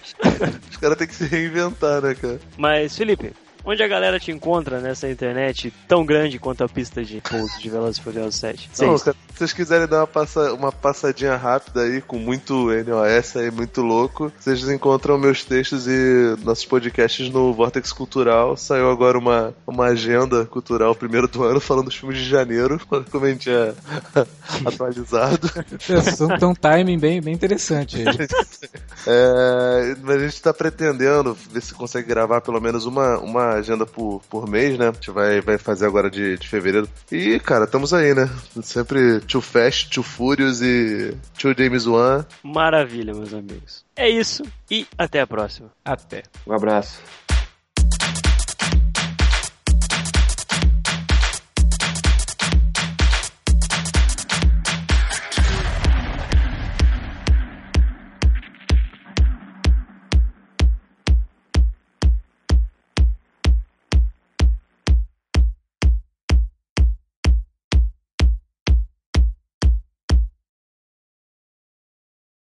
Os 0.70 0.76
caras 0.76 0.96
têm 0.96 1.06
que 1.06 1.14
se 1.14 1.26
reinventar, 1.26 2.00
né, 2.00 2.14
cara? 2.14 2.40
Mas, 2.56 2.96
Felipe, 2.96 3.32
onde 3.64 3.82
a 3.82 3.88
galera 3.88 4.18
te 4.18 4.30
encontra 4.30 4.80
nessa 4.80 5.10
internet 5.10 5.72
tão 5.88 6.04
grande 6.04 6.38
quanto 6.38 6.64
a 6.64 6.68
pista 6.68 7.04
de 7.04 7.20
pouso 7.20 7.60
de 7.60 7.70
Velozes 7.70 7.98
e 7.98 8.02
Furiosos 8.02 8.36
7? 8.36 8.70
Não, 8.80 8.98
cara, 8.98 9.16
se 9.32 9.38
vocês 9.38 9.52
quiserem 9.52 9.86
dar 9.86 10.00
uma, 10.00 10.06
passa, 10.06 10.52
uma 10.52 10.72
passadinha 10.72 11.36
rápida 11.36 11.82
aí, 11.82 12.00
com 12.00 12.18
muito 12.18 12.68
NOS 12.68 13.36
aí, 13.36 13.50
muito 13.50 13.82
louco, 13.82 14.32
vocês 14.38 14.68
encontram 14.68 15.18
meus 15.18 15.44
textos 15.44 15.86
e 15.86 16.36
nossos 16.44 16.64
podcasts 16.64 17.28
no 17.30 17.52
Vortex 17.52 17.92
Cultural. 17.92 18.56
Saiu 18.56 18.90
agora 18.90 19.18
uma, 19.18 19.54
uma 19.66 19.86
agenda 19.86 20.44
cultural, 20.44 20.94
primeiro 20.94 21.28
do 21.28 21.42
ano, 21.44 21.60
falando 21.60 21.86
dos 21.86 21.96
filmes 21.96 22.18
de 22.18 22.28
janeiro, 22.28 22.80
como 23.10 23.24
a 23.24 23.30
gente 23.30 23.50
é 23.50 23.74
atualizado. 24.66 25.48
Tem 26.28 26.42
tem 26.42 26.48
um 26.48 26.54
timing 26.54 26.98
bem, 26.98 27.20
bem 27.20 27.34
interessante 27.34 27.96
aí. 27.96 28.04
É, 29.04 29.96
mas 30.00 30.16
a 30.16 30.18
gente 30.20 30.40
tá 30.40 30.54
pretendendo 30.54 31.36
ver 31.50 31.60
se 31.60 31.74
consegue 31.74 32.06
gravar 32.06 32.40
pelo 32.40 32.60
menos 32.60 32.86
uma, 32.86 33.18
uma 33.18 33.51
uma 33.52 33.58
agenda 33.58 33.86
por, 33.86 34.22
por 34.28 34.48
mês, 34.48 34.78
né? 34.78 34.88
A 34.88 34.92
gente 34.92 35.10
vai, 35.10 35.40
vai 35.40 35.58
fazer 35.58 35.86
agora 35.86 36.10
de, 36.10 36.36
de 36.38 36.48
fevereiro. 36.48 36.88
E, 37.10 37.38
cara, 37.40 37.64
estamos 37.64 37.92
aí, 37.92 38.14
né? 38.14 38.28
Sempre 38.62 39.20
Too 39.20 39.40
Fast, 39.40 39.90
Too 39.90 40.02
Furious 40.02 40.62
e 40.62 41.14
Too 41.38 41.54
James 41.56 41.86
Wan. 41.86 42.24
Maravilha, 42.42 43.14
meus 43.14 43.32
amigos. 43.32 43.84
É 43.94 44.08
isso 44.08 44.42
e 44.70 44.86
até 44.96 45.20
a 45.20 45.26
próxima. 45.26 45.70
Até. 45.84 46.22
Um 46.46 46.52
abraço. 46.52 47.00